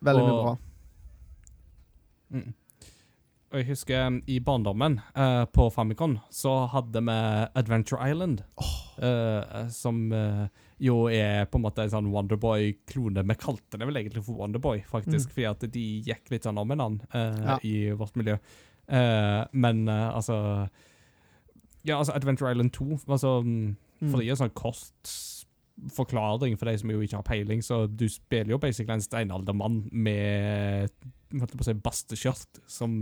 veldig 0.06 0.24
mye 0.28 0.36
bra. 0.44 0.52
Mm. 2.30 2.54
Og 3.48 3.58
jeg 3.62 3.68
husker 3.70 4.06
um, 4.08 4.20
i 4.28 4.38
barndommen 4.44 5.00
uh, 5.16 5.46
på 5.56 5.70
Famicom 5.72 6.18
så 6.30 6.54
hadde 6.74 7.02
vi 7.08 7.18
Adventure 7.56 8.10
Island. 8.12 8.44
eh, 9.00 9.68
som 9.70 10.12
uh, 10.12 10.48
jo 10.82 11.04
er 11.08 11.46
på 11.46 11.58
en 11.60 11.64
måte 11.66 11.84
en 11.86 11.92
sånn 11.94 12.12
Wonderboy-klone. 12.14 13.24
Vi 13.30 13.36
kalte 13.42 13.78
det 13.80 13.88
vel 13.88 13.98
egentlig 14.04 14.24
for 14.26 14.38
Wonderboy, 14.42 14.84
faktisk, 14.90 15.30
Mm. 15.30 15.34
fordi 15.34 15.50
at 15.50 15.72
de 15.72 15.86
gikk 16.12 16.32
litt 16.34 16.44
sånn 16.46 16.58
om 16.60 16.72
en 16.72 16.82
annen 16.82 17.02
eh, 17.14 17.44
Ja. 17.46 17.58
i 17.64 17.92
vårt 17.98 18.16
miljø. 18.18 18.38
Eh, 18.88 19.42
men 19.52 19.90
uh, 19.90 20.16
altså 20.16 20.68
Ja, 21.84 21.98
altså 21.98 22.14
Adventure 22.16 22.52
Island 22.52 22.72
2 22.72 23.00
altså, 23.08 23.42
mm, 23.44 23.76
Mm. 24.02 24.12
For 24.12 24.22
det 24.22 24.30
en 24.30 24.40
sånn 24.44 24.58
kostforklaring 24.58 26.58
for 26.60 26.70
de 26.70 26.76
som 26.82 26.92
jo 26.94 27.02
ikke 27.02 27.20
har 27.20 27.26
peiling, 27.26 27.64
så 27.66 27.86
du 27.90 28.06
spiller 28.12 28.54
jo 28.54 28.62
basically 28.62 28.98
en 28.98 29.06
steinaldermann 29.06 29.78
med 29.92 30.94
holdt 31.34 31.58
på 31.58 31.66
å 31.66 31.68
si, 31.68 31.76
basteskjørt 31.88 32.62
som 32.70 33.02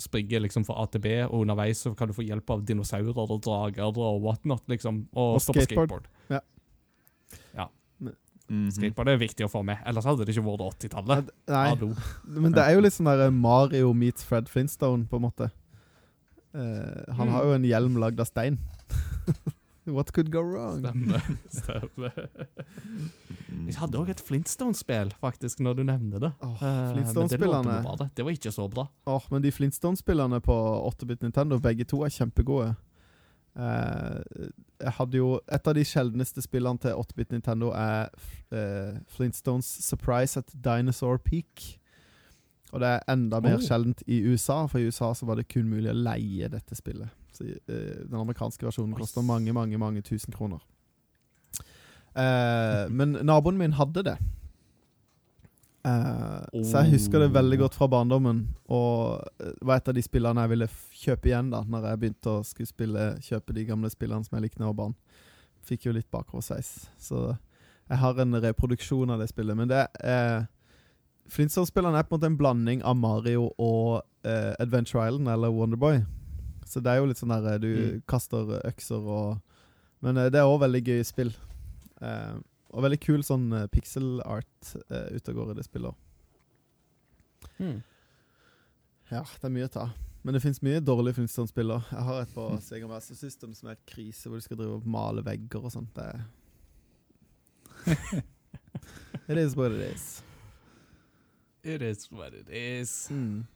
springer 0.00 0.42
liksom 0.42 0.66
fra 0.66 0.80
AtB, 0.82 1.06
og 1.28 1.44
underveis 1.44 1.84
så 1.86 1.94
kan 1.94 2.10
du 2.10 2.16
få 2.16 2.26
hjelp 2.26 2.50
av 2.50 2.64
dinosaurer 2.66 3.30
og 3.30 3.44
drager 3.46 3.94
og 3.94 4.24
whatnot, 4.24 4.64
liksom. 4.70 5.04
Og, 5.14 5.36
Og 5.36 5.44
stå 5.44 5.54
på 5.54 5.66
skateboard. 5.68 6.10
Skateboard. 8.70 8.94
på 8.98 9.04
det 9.08 9.14
er 9.16 9.20
viktig 9.24 9.46
å 9.46 9.50
få 9.52 9.62
med, 9.66 9.78
ellers 9.86 10.04
hadde 10.08 10.24
det 10.26 10.34
ikke 10.36 10.44
vært 10.46 10.64
80-tallet. 10.84 11.32
Nei, 11.52 11.64
Hallo. 11.72 11.90
men 12.44 12.52
det 12.56 12.62
er 12.64 12.76
jo 12.78 12.84
litt 12.86 12.96
sånn 12.96 13.10
der 13.12 13.30
Mario 13.34 13.92
meets 13.96 14.24
Fred 14.26 14.48
Flintstone, 14.52 15.06
på 15.10 15.20
en 15.20 15.26
måte. 15.28 15.50
Uh, 16.54 17.02
han 17.18 17.26
Mm. 17.28 17.32
har 17.34 17.44
jo 17.48 17.52
en 17.56 17.64
hjelm 17.66 17.96
lagd 17.98 18.20
av 18.22 18.26
stein. 18.30 18.58
What 19.86 20.12
could 20.16 20.30
go 20.32 20.40
wrong? 20.40 20.78
Stemmer. 20.80 21.24
stemme. 21.60 22.10
Vi 23.48 23.66
Jeg 23.68 23.76
hadde 23.76 23.98
òg 24.00 24.08
et 24.14 24.22
Flintstone-spill, 24.24 25.10
faktisk, 25.20 25.60
når 25.60 25.76
du 25.76 25.82
nevner 25.84 26.22
det. 26.22 26.30
Eh, 26.40 26.54
men 26.54 26.62
det 26.62 26.94
Flintstone-spillerne 26.94 27.74
låter 27.84 28.00
det. 28.04 28.06
Det 28.16 28.24
var 28.24 28.32
ikke 28.38 28.52
så 28.54 28.64
bra. 28.72 28.86
Åh, 29.12 29.26
men 29.34 29.42
de 29.44 29.52
Flintstone-spillene 29.52 30.40
på 30.40 30.56
8-bit 30.88 31.26
Nintendo, 31.26 31.58
begge 31.60 31.84
to 31.90 32.00
er 32.06 32.14
kjempegode. 32.16 32.70
Eh, 33.54 34.16
jeg 34.40 34.73
hadde 34.98 35.16
jo 35.18 35.40
Et 35.52 35.68
av 35.68 35.74
de 35.74 35.84
sjeldneste 35.84 36.42
spillene 36.42 36.78
til 36.78 36.94
8-bit 36.94 37.32
Nintendo 37.32 37.70
er 37.76 38.08
uh, 38.52 38.98
Flintstones 39.16 39.66
Surprise 39.84 40.38
at 40.38 40.52
Dinosaur 40.64 41.16
Peak. 41.18 41.80
Og 42.72 42.80
det 42.80 42.88
er 42.88 43.00
enda 43.12 43.40
mer 43.40 43.56
Oh. 43.56 43.62
sjeldent 43.62 44.02
i 44.06 44.20
USA, 44.26 44.66
for 44.66 44.78
i 44.78 44.86
USA 44.86 45.12
så 45.14 45.26
var 45.26 45.36
det 45.36 45.48
kun 45.48 45.68
mulig 45.70 45.90
å 45.90 45.94
leie 45.94 46.48
dette 46.48 46.74
spillet. 46.74 47.08
Så 47.32 47.44
uh, 47.44 48.06
Den 48.08 48.20
amerikanske 48.20 48.66
versjonen 48.66 48.94
koster 48.98 49.22
mange, 49.22 49.52
mange, 49.52 49.78
mange 49.78 50.02
tusen 50.02 50.32
kroner. 50.34 50.58
Uh, 52.14 52.86
men 52.90 53.18
naboen 53.26 53.58
min 53.58 53.72
hadde 53.78 54.04
det. 54.06 54.16
Eh, 55.84 56.62
Så 56.64 56.80
jeg 56.82 56.94
husker 56.94 57.20
det 57.20 57.32
veldig 57.34 57.58
godt 57.60 57.74
fra 57.76 57.88
barndommen. 57.92 58.38
Og 58.72 59.20
eh, 59.40 59.52
var 59.62 59.76
et 59.82 59.88
av 59.88 59.94
de 59.94 60.02
spillene 60.02 60.40
jeg 60.46 60.52
ville 60.54 60.68
kjøpe 60.96 61.28
igjen 61.28 61.50
da 61.52 61.60
Når 61.68 61.88
jeg 61.90 62.00
begynte 62.00 62.30
å 62.32 62.44
skulle 62.46 62.70
spille 62.70 63.04
kjøpe 63.20 63.52
de 63.56 63.64
gamle 63.68 63.90
spillene 63.92 64.24
som 64.24 64.38
jeg 64.38 64.46
likte 64.46 64.58
da 64.58 64.64
jeg 64.64 64.72
var 64.72 64.80
barn. 64.84 64.94
Fikk 65.64 65.86
jo 65.88 65.92
litt 65.96 66.10
bakoversveis. 66.12 66.72
Så 67.00 67.36
jeg 67.90 67.98
har 68.00 68.18
en 68.20 68.40
reproduksjon 68.40 69.10
av 69.12 69.20
det 69.20 69.28
spillet. 69.28 69.56
Men 69.56 69.68
det 69.68 69.86
er 70.00 70.46
Flintstone-spillene 71.28 71.96
er 71.98 72.04
på 72.04 72.14
en 72.14 72.18
måte 72.20 72.28
en 72.28 72.36
blanding 72.36 72.82
av 72.84 72.96
Mario 73.00 73.46
og 73.58 74.02
eh, 74.28 74.52
Adventure 74.60 75.06
Island 75.08 75.28
eller 75.32 75.52
Wonderboy. 75.52 76.02
Så 76.68 76.80
det 76.84 76.92
er 76.92 77.00
jo 77.00 77.06
litt 77.08 77.20
sånn 77.20 77.32
der 77.32 77.54
eh, 77.54 77.58
du 77.60 77.70
Mm. 77.74 78.02
kaster 78.08 78.60
økser 78.64 79.00
og 79.04 79.40
Men 80.04 80.16
eh, 80.20 80.28
det 80.28 80.40
er 80.40 80.44
òg 80.48 80.60
veldig 80.60 80.82
gøy 80.84 81.04
spill. 81.04 81.30
Eh, 82.00 82.34
og 82.74 82.82
veldig 82.84 83.00
kul 83.02 83.22
sånn 83.26 83.46
eh, 83.54 83.68
pixel 83.72 84.18
art 84.26 84.74
uh, 84.90 85.06
ute 85.14 85.30
og 85.30 85.36
går 85.38 85.52
i 85.52 85.58
det 85.60 85.66
spillet. 85.66 85.94
Hmm. 87.58 87.78
Ja, 89.12 89.22
det 89.22 89.46
er 89.46 89.54
mye 89.54 89.68
å 89.68 89.72
ta. 89.72 89.86
Men 90.24 90.34
det 90.34 90.40
fins 90.42 90.62
mye 90.64 90.80
dårlige 90.80 91.18
Flintstone-spiller. 91.20 91.84
Jeg 91.92 92.04
har 92.08 92.22
et 92.24 92.34
på 92.34 92.48
Sega 92.66 92.88
Master 92.90 93.18
System 93.18 93.54
som 93.54 93.68
er 93.70 93.76
et 93.76 93.86
krise, 93.88 94.26
hvor 94.26 94.40
du 94.40 94.44
skal 94.46 94.58
drive 94.58 94.80
og 94.80 94.88
male 94.88 95.22
vegger 95.26 95.60
og 95.68 95.74
sånt. 95.74 95.92
Det 95.94 96.04
er 96.10 96.18
It 99.30 99.38
is 99.38 99.56
what 99.56 99.72
it 99.72 99.80
is. 99.94 100.22
It 101.62 101.82
is 101.82 102.10
what 102.12 102.34
it 102.34 102.48
is. 102.48 103.08
Mm. 103.10 103.46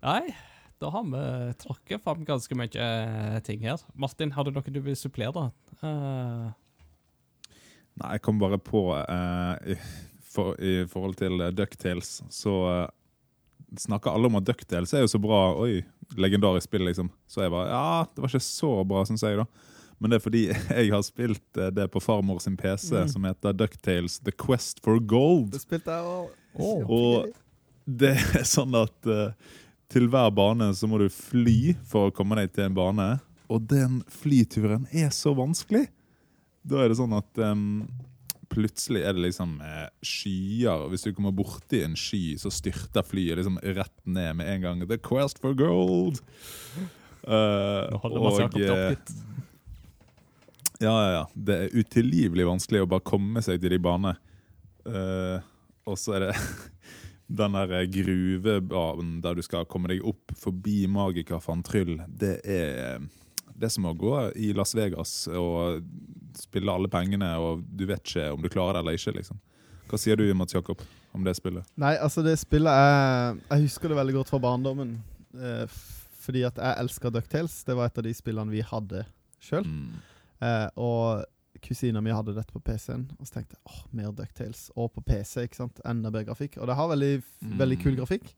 Nei, 0.00 0.34
da 0.80 0.88
har 0.88 1.04
vi 1.04 1.52
tråkket 1.60 2.04
fram 2.04 2.24
ganske 2.24 2.56
mye 2.56 2.84
eh, 2.84 3.40
ting 3.44 3.60
her. 3.66 3.82
Martin, 3.92 4.32
har 4.32 4.44
du 4.44 4.54
noe 4.56 4.72
du 4.72 4.80
vil 4.84 4.96
supplere? 4.96 5.50
Eh, 5.84 6.46
Nei, 8.00 8.14
jeg 8.16 8.22
kom 8.24 8.38
bare 8.40 8.58
på 8.62 8.84
eh, 8.96 9.74
i, 9.74 9.76
for, 10.30 10.54
I 10.62 10.84
forhold 10.88 11.18
til 11.20 11.40
eh, 11.44 11.50
Ducktales, 11.52 12.20
så 12.32 12.54
eh, 12.70 12.86
snakker 13.80 14.14
alle 14.14 14.30
om 14.30 14.38
at 14.40 14.46
Ducktales 14.48 14.94
er 14.96 15.04
jo 15.04 15.10
så 15.12 15.20
bra. 15.22 15.40
Oi, 15.60 15.82
legendarisk 16.18 16.66
spill, 16.70 16.86
liksom. 16.88 17.10
Så 17.30 17.44
jeg 17.44 17.52
bare 17.54 17.68
Ja, 17.70 18.06
det 18.08 18.24
var 18.24 18.32
ikke 18.32 18.42
så 18.46 18.72
bra, 18.88 19.04
syns 19.08 19.22
jeg, 19.26 19.36
da. 19.42 19.46
Men 20.00 20.10
det 20.14 20.16
er 20.16 20.24
fordi 20.24 20.42
jeg 20.80 20.90
har 20.94 21.04
spilt 21.04 21.60
eh, 21.60 21.68
det 21.76 21.90
på 21.92 22.00
farmor 22.02 22.40
sin 22.40 22.56
PC, 22.56 22.88
Mm. 23.02 23.08
som 23.12 23.26
heter 23.28 23.52
Ducktales 23.58 24.18
The 24.24 24.32
Quest 24.32 24.80
for 24.84 24.98
Gold. 24.98 25.50
Det 25.52 25.60
spilte 25.66 25.92
jeg 25.92 26.04
også. 26.08 26.36
Oh. 26.56 26.80
Og 26.90 27.28
det 28.00 28.14
er 28.40 28.46
sånn 28.48 28.74
at 28.80 29.06
eh, 29.12 29.34
til 29.90 30.08
hver 30.10 30.30
bane 30.34 30.70
så 30.78 30.86
må 30.88 30.98
du 31.02 31.08
fly 31.12 31.74
for 31.86 32.08
å 32.08 32.14
komme 32.14 32.38
deg 32.40 32.52
til 32.54 32.68
en 32.70 32.74
bane. 32.76 33.06
Og 33.50 33.64
den 33.70 34.00
flyturen 34.14 34.84
er 34.94 35.10
så 35.14 35.32
vanskelig. 35.34 35.88
Da 36.66 36.82
er 36.82 36.92
det 36.92 36.98
sånn 36.98 37.14
at 37.16 37.40
um, 37.40 37.86
plutselig 38.50 39.04
er 39.06 39.14
det 39.16 39.24
liksom 39.28 39.58
eh, 39.64 39.88
skyer. 40.04 40.84
og 40.84 40.92
Hvis 40.92 41.06
du 41.06 41.12
kommer 41.16 41.34
borti 41.34 41.82
en 41.84 41.96
sky, 41.98 42.34
så 42.40 42.52
styrter 42.52 43.06
flyet 43.06 43.38
liksom 43.40 43.60
rett 43.62 43.96
ned 44.04 44.40
med 44.40 44.50
en 44.54 44.64
gang. 44.64 44.86
The 44.90 44.98
quest 45.00 45.40
for 45.42 45.56
gold! 45.56 46.20
Uh, 47.20 47.86
nå 47.92 48.00
holder 48.02 48.24
Mats 48.24 48.40
Jakob 48.40 48.58
det 48.58 48.66
eh, 48.66 48.72
opp 48.72 48.94
litt. 48.94 49.10
ja, 50.80 50.92
ja, 50.94 51.10
ja. 51.18 51.24
Det 51.34 51.56
er 51.56 51.76
utilgivelig 51.76 52.48
vanskelig 52.48 52.84
å 52.84 52.90
bare 52.90 53.06
komme 53.06 53.44
seg 53.44 53.60
til 53.62 53.76
de 53.76 53.80
banene. 53.82 54.16
Uh, 54.88 55.38
og 55.88 55.98
så 56.00 56.16
er 56.16 56.26
det 56.26 56.34
den 57.40 57.54
der 57.54 57.86
gruvebanen 57.92 59.18
der 59.22 59.38
du 59.38 59.44
skal 59.46 59.68
komme 59.70 59.92
deg 59.92 60.02
opp 60.02 60.34
forbi 60.36 60.82
magikerfantryll. 60.90 62.00
Det 62.08 62.38
er 62.42 63.04
det 63.60 63.70
som 63.74 63.84
å 63.88 63.94
gå 63.96 64.14
i 64.40 64.52
Las 64.56 64.72
Vegas 64.74 65.12
og 65.28 65.82
spille 66.40 66.72
alle 66.72 66.88
pengene, 66.90 67.28
og 67.42 67.62
du 67.76 67.84
vet 67.90 68.02
ikke 68.06 68.28
om 68.34 68.42
du 68.42 68.48
klarer 68.52 68.78
det 68.78 68.82
eller 68.84 68.98
ikke. 68.98 69.14
liksom. 69.18 69.40
Hva 69.90 69.98
sier 69.98 70.16
du, 70.16 70.24
Mats 70.38 70.54
Jakob, 70.54 70.80
om 71.16 71.24
det 71.26 71.34
spillet? 71.36 71.66
Nei, 71.80 71.96
altså, 71.98 72.22
det 72.22 72.36
spillet 72.38 72.70
er 72.70 73.34
Jeg 73.50 73.64
husker 73.66 73.90
det 73.90 73.96
veldig 73.98 74.14
godt 74.20 74.30
fra 74.30 74.38
barndommen. 74.44 74.94
Eh, 75.34 75.66
fordi 76.20 76.44
at 76.46 76.56
jeg 76.60 76.76
elsker 76.84 77.10
Ducktales. 77.10 77.58
Det 77.66 77.74
var 77.76 77.88
et 77.90 77.98
av 77.98 78.04
de 78.06 78.12
spillene 78.14 78.52
vi 78.52 78.60
hadde 78.62 79.04
sjøl. 79.42 79.64
Mm. 79.66 80.00
Eh, 80.46 80.68
og 80.80 81.24
kusina 81.60 82.00
mi 82.00 82.12
hadde 82.14 82.32
dette 82.36 82.52
på 82.54 82.60
PC-en, 82.64 83.08
og 83.18 83.26
så 83.26 83.34
tenkte 83.40 83.56
jeg 83.58 83.64
åh, 83.66 83.80
mer 83.98 84.12
Ducktales. 84.16 84.68
Og 84.76 84.92
på 84.94 85.02
PC, 85.04 85.42
ikke 85.48 85.58
sant. 85.58 85.80
Enda 85.84 86.12
bedre 86.14 86.28
grafikk. 86.30 86.56
Og 86.62 86.70
det 86.70 86.76
har 86.78 86.88
veldig, 86.92 87.12
Mm. 87.42 87.56
veldig 87.58 87.80
kul 87.82 87.96
grafikk, 87.98 88.30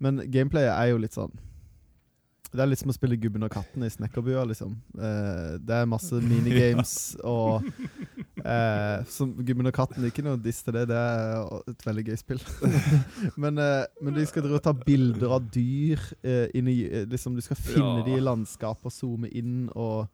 men 0.00 0.18
gameplayet 0.30 0.74
er 0.74 0.90
jo 0.90 0.98
litt 0.98 1.14
sånn 1.14 1.32
Det 2.48 2.62
er 2.64 2.68
litt 2.70 2.80
som 2.80 2.88
å 2.88 2.94
spille 2.96 3.18
Gubben 3.20 3.44
og 3.44 3.50
katten 3.52 3.82
i 3.84 3.90
Snekkerbua, 3.92 4.46
liksom. 4.48 4.72
Eh, 4.96 5.56
det 5.60 5.74
er 5.82 5.88
masse 5.90 6.16
minigames 6.30 6.92
og 7.20 7.66
eh, 8.40 9.04
som 9.12 9.34
Gubben 9.44 9.68
og 9.68 9.74
katten 9.76 10.00
er 10.04 10.08
Ikke 10.12 10.24
noe 10.24 10.40
diss 10.40 10.62
til 10.64 10.76
det, 10.78 10.86
det 10.88 10.96
er 10.96 11.42
et 11.68 11.84
veldig 11.84 12.06
gøy 12.08 12.16
spill. 12.20 12.40
men, 13.42 13.60
eh, 13.60 13.84
men 14.00 14.16
de 14.16 14.24
skal 14.30 14.46
drive 14.46 14.62
og 14.62 14.64
ta 14.64 14.72
bilder 14.72 15.36
av 15.36 15.50
dyr 15.52 16.00
eh, 16.22 16.46
inn 16.56 16.70
i 16.72 16.78
eh, 16.88 17.04
liksom, 17.10 17.36
Du 17.36 17.44
skal 17.44 17.60
finne 17.60 17.98
Ja. 18.00 18.06
de 18.08 18.16
i 18.16 18.24
landskapet 18.24 18.88
og 18.88 18.94
zoome 18.96 19.28
inn 19.36 19.68
og 19.74 20.08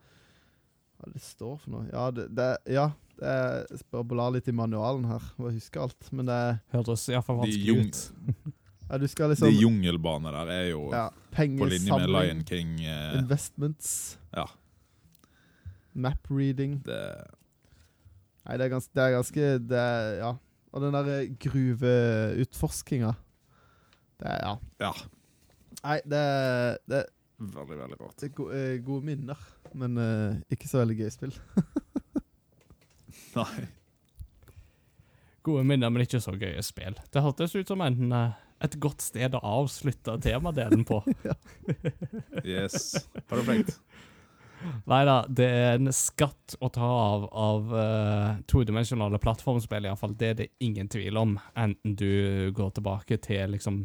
Hva 0.99 1.13
det 1.15 1.23
står 1.23 1.57
for 1.63 1.77
noe? 1.77 1.87
Ja, 1.93 2.09
det, 2.15 2.29
det, 2.35 2.51
ja, 2.75 2.89
det 3.21 3.31
er, 3.31 3.63
jeg 3.71 4.07
bare 4.11 4.31
litt 4.35 4.49
i 4.51 4.55
manualen 4.57 5.07
her, 5.07 5.23
og 5.39 5.49
jeg 5.51 5.61
huske 5.61 5.83
alt. 5.83 6.11
Men 6.11 6.27
det 6.31 6.35
er 6.49 6.57
Hørtes 6.75 7.07
iallfall 7.13 7.43
vanskelig 7.45 7.79
ut. 7.85 8.03
Ja, 8.89 8.99
du 9.01 9.07
skal 9.09 9.33
De 9.33 9.37
liksom 9.39 9.55
jungelbanene 9.63 10.33
der 10.35 10.53
er 10.53 10.67
jo 10.69 10.83
ja, 10.93 11.07
på 11.33 11.69
linje 11.71 11.99
med 11.99 12.11
Lion 12.13 12.45
King. 12.45 12.77
Eh, 12.85 13.19
investments, 13.19 14.19
ja, 14.35 14.47
map 15.95 16.31
reading 16.31 16.81
det 16.85 17.01
Nei, 18.45 18.59
det 18.61 18.67
er 18.67 18.73
ganske, 18.75 18.93
det 18.93 19.05
er 19.05 19.15
ganske 19.15 19.51
det 19.71 19.79
er, 19.81 20.15
Ja. 20.21 20.33
Og 20.75 20.83
den 20.83 20.93
der 20.93 21.29
gruveutforskinga 21.39 23.13
Det 24.21 24.27
er 24.27 24.41
Ja. 24.43 24.57
Ja, 24.81 24.93
Nei, 25.85 26.01
det 26.05 26.19
er, 26.19 26.77
det 26.89 26.99
er, 26.99 27.09
veldig, 27.39 27.79
veldig 27.79 28.01
rart. 28.01 28.17
det 28.21 28.29
er 28.31 28.35
go 28.35 28.49
eh, 28.51 28.79
gode 28.85 29.05
minner, 29.05 29.41
men 29.75 29.99
uh, 29.99 30.37
ikke 30.51 30.69
så 30.71 30.81
veldig 30.81 30.97
gøy 30.97 31.11
spill. 31.13 31.35
Nei. 33.37 33.67
Gode 35.45 35.65
minner, 35.69 35.93
men 35.93 36.07
ikke 36.07 36.23
så 36.25 36.33
gøye 36.41 36.63
spill. 36.65 36.97
Det 37.13 37.21
hørtes 37.21 37.57
ut 37.59 37.69
som 37.69 37.83
enten 37.85 38.15
eh, 38.17 38.39
et 38.65 38.77
godt 38.83 39.05
sted 39.05 39.37
å 39.37 39.43
avslutte 39.61 40.19
temadelen 40.25 40.87
på. 40.89 41.03
Yes. 42.45 43.07
Perfekt. 43.31 43.79
Nei 44.89 45.01
da, 45.05 45.17
det 45.29 45.47
er 45.49 45.75
en 45.79 45.93
skatt 45.95 46.57
å 46.65 46.71
ta 46.73 46.87
av 46.89 47.27
av 47.29 47.75
uh, 47.75 48.37
todimensjonale 48.51 49.21
plattformspill, 49.21 49.89
iallfall. 49.89 50.17
Det 50.17 50.31
er 50.31 50.39
det 50.39 50.49
ingen 50.65 50.89
tvil 50.93 51.21
om. 51.21 51.37
Enten 51.57 51.97
du 52.01 52.53
går 52.57 52.75
tilbake 52.79 53.21
til 53.25 53.55
liksom 53.57 53.85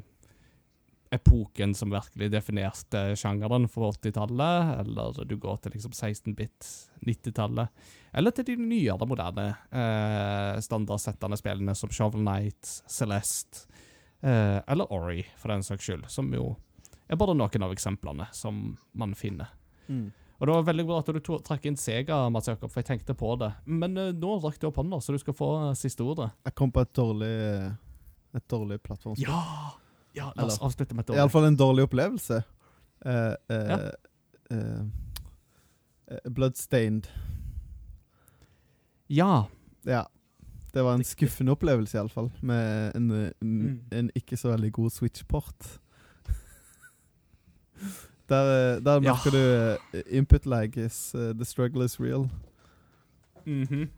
epoken 1.12 1.74
som 1.76 1.90
virkelig 1.90 2.30
definerte 2.32 3.16
sjangeren 3.18 3.66
for 3.72 3.96
80-tallet, 3.96 4.74
eller 4.84 5.24
du 5.26 5.36
går 5.42 5.58
til 5.64 5.74
liksom 5.74 5.96
16-bit 5.96 6.70
90-tallet, 7.08 7.74
eller 8.14 8.36
til 8.36 8.46
de 8.52 8.58
nyere, 8.62 9.08
moderne 9.10 9.48
uh, 9.74 10.60
standardsettende 10.62 11.40
spillene 11.40 11.76
som 11.78 11.92
Shovel 11.94 12.22
Knight, 12.22 12.62
Celeste, 12.90 13.66
eh, 14.24 14.60
eller 14.68 14.92
Ori, 14.94 15.26
for 15.38 15.50
den 15.54 15.64
saks 15.64 15.86
skyld, 15.86 16.08
som 16.10 16.32
jo 16.34 16.56
er 17.10 17.16
bare 17.18 17.34
noen 17.36 17.64
av 17.64 17.72
eksemplene 17.74 18.28
som 18.36 18.78
man 18.94 19.14
finner. 19.16 19.48
Og 19.90 20.48
det 20.48 20.54
var 20.56 20.64
veldig 20.64 20.86
bra 20.88 21.00
at 21.00 21.06
du 21.12 21.20
to- 21.20 21.40
trakk 21.44 21.66
inn 21.66 21.76
Sega, 21.76 22.30
Mats 22.32 22.48
Jakob, 22.48 22.70
for 22.72 22.80
jeg 22.80 22.86
tenkte 22.88 23.16
på 23.18 23.34
det. 23.40 23.50
Men 23.66 23.98
eh, 23.98 24.12
nå 24.14 24.38
rakk 24.44 24.60
du 24.62 24.68
opp 24.70 24.78
hånda, 24.80 25.02
så 25.02 25.12
du 25.12 25.18
skal 25.20 25.34
få 25.36 25.50
eh, 25.70 25.74
siste 25.76 26.04
ordet. 26.06 26.30
Jeg 26.46 26.56
kom 26.56 26.72
på 26.72 26.82
et 26.86 26.94
dårlig 26.94 27.76
Et 28.36 28.48
dårlig 28.48 28.78
plattformspill. 28.84 29.28
Ja! 29.28 29.72
Ja, 30.14 30.32
La 30.36 30.46
oss 30.46 30.60
avslutte 30.62 30.94
med 30.96 31.02
et 31.04 31.08
dårlig. 31.08 31.20
Iallfall 31.20 31.46
en 31.48 31.58
dårlig 31.58 31.84
opplevelse. 31.88 32.40
Uh, 33.06 33.36
uh, 33.50 33.70
Ja. 33.70 33.78
uh, 34.54 34.86
Bloodstained. 36.30 37.08
Ja. 39.08 39.46
Ja. 39.86 40.08
Det 40.74 40.84
var 40.86 40.94
en 40.96 41.04
skuffende 41.04 41.52
opplevelse, 41.52 41.98
iallfall. 41.98 42.32
Med 42.42 42.92
en, 42.96 43.12
eh, 43.12 43.32
Mm. 43.42 43.80
en 43.92 44.12
ikke 44.16 44.38
så 44.38 44.50
veldig 44.52 44.72
god 44.74 44.90
switchport. 44.92 45.80
der, 48.30 48.80
der, 48.80 49.00
merker 49.00 49.32
Ja. 49.32 49.32
du 49.32 49.78
eh, 49.94 50.02
input 50.18 50.46
lag 50.46 50.78
is 50.78 51.16
uh, 51.16 51.34
The 51.34 51.46
struggle 51.46 51.86
is 51.86 52.00
real. 52.00 52.30
Mhm. 53.46 53.90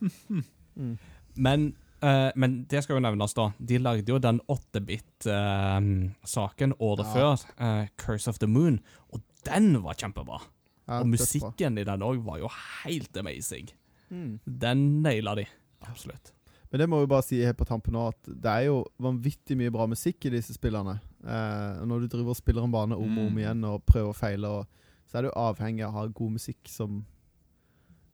Mm. 0.76 0.98
Men, 1.36 1.76
uh, 2.04 2.30
men 2.36 2.64
det 2.70 2.82
skal 2.84 2.94
jo 2.96 3.00
nevnes, 3.00 3.34
da. 3.34 3.50
De 3.68 3.78
lagde 3.78 4.08
jo 4.12 4.18
den 4.20 4.40
8-bit-saken 4.48 6.72
året 6.78 7.06
Ja. 7.06 7.12
før, 7.14 7.32
uh, 7.60 7.86
Curse 7.96 8.28
of 8.28 8.38
the 8.38 8.46
Moon, 8.46 8.80
og 9.08 9.20
den 9.46 9.82
var 9.82 9.94
kjempebra. 9.94 10.40
Ja, 10.88 10.98
og 11.00 11.06
musikken 11.08 11.78
i 11.78 11.84
den 11.84 12.02
òg 12.02 12.22
var 12.24 12.38
jo 12.38 12.48
helt 12.84 13.16
amazing. 13.16 13.68
Mm. 14.10 14.40
Den 14.46 15.02
naila 15.02 15.34
de. 15.34 15.44
Absolutt. 15.90 16.32
Men 16.70 16.80
det 16.82 16.88
må 16.90 16.98
vi 17.00 17.06
bare 17.06 17.22
si 17.22 17.38
helt 17.44 17.56
på 17.56 17.64
tampen 17.68 17.94
nå, 17.94 18.08
at 18.10 18.26
det 18.26 18.50
er 18.50 18.64
jo 18.66 18.80
vanvittig 19.00 19.56
mye 19.56 19.70
bra 19.70 19.86
musikk 19.86 20.24
i 20.26 20.32
disse 20.34 20.52
spillene. 20.56 20.96
Eh, 21.22 21.84
når 21.86 22.00
du 22.02 22.08
driver 22.16 22.34
og 22.34 22.36
spiller 22.40 22.64
en 22.66 22.72
bane 22.74 22.96
om 22.98 23.18
og 23.18 23.26
om 23.26 23.32
Mm. 23.32 23.38
igjen 23.38 23.64
og 23.64 23.84
prøver 23.86 24.08
og 24.10 24.16
feiler, 24.18 24.48
og, 24.48 24.66
så 25.06 25.18
er 25.18 25.22
du 25.22 25.30
avhengig 25.30 25.84
av 25.86 25.94
å 25.94 25.98
ha 26.00 26.06
god 26.08 26.32
musikk 26.32 26.68
som, 26.68 27.04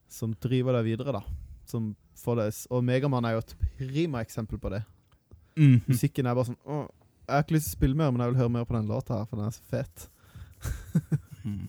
som 0.08 0.34
driver 0.34 0.72
deg 0.76 0.84
videre, 0.84 1.12
da. 1.12 1.22
Som 1.64 1.94
får 2.18 2.36
deg 2.36 2.66
Og 2.70 2.84
Megaman 2.84 3.24
er 3.24 3.32
jo 3.32 3.38
et 3.38 3.54
prima 3.78 4.20
eksempel 4.20 4.58
på 4.60 4.70
det. 4.70 4.82
Mhm. 5.56 5.82
Musikken 5.88 6.26
er 6.26 6.34
bare 6.34 6.44
sånn 6.52 6.60
å, 6.66 6.88
Jeg 7.28 7.34
har 7.36 7.42
ikke 7.44 7.54
lyst 7.54 7.66
til 7.70 7.76
å 7.76 7.78
spille 7.80 7.96
mer, 7.96 8.10
men 8.12 8.20
jeg 8.20 8.32
vil 8.34 8.40
høre 8.42 8.50
mer 8.50 8.64
på 8.64 8.74
den 8.76 8.88
låta 8.88 9.16
her, 9.16 9.24
for 9.24 9.36
den 9.36 9.46
er 9.46 9.50
så 9.50 9.62
fet. 9.62 10.08
Mhm. 11.42 11.68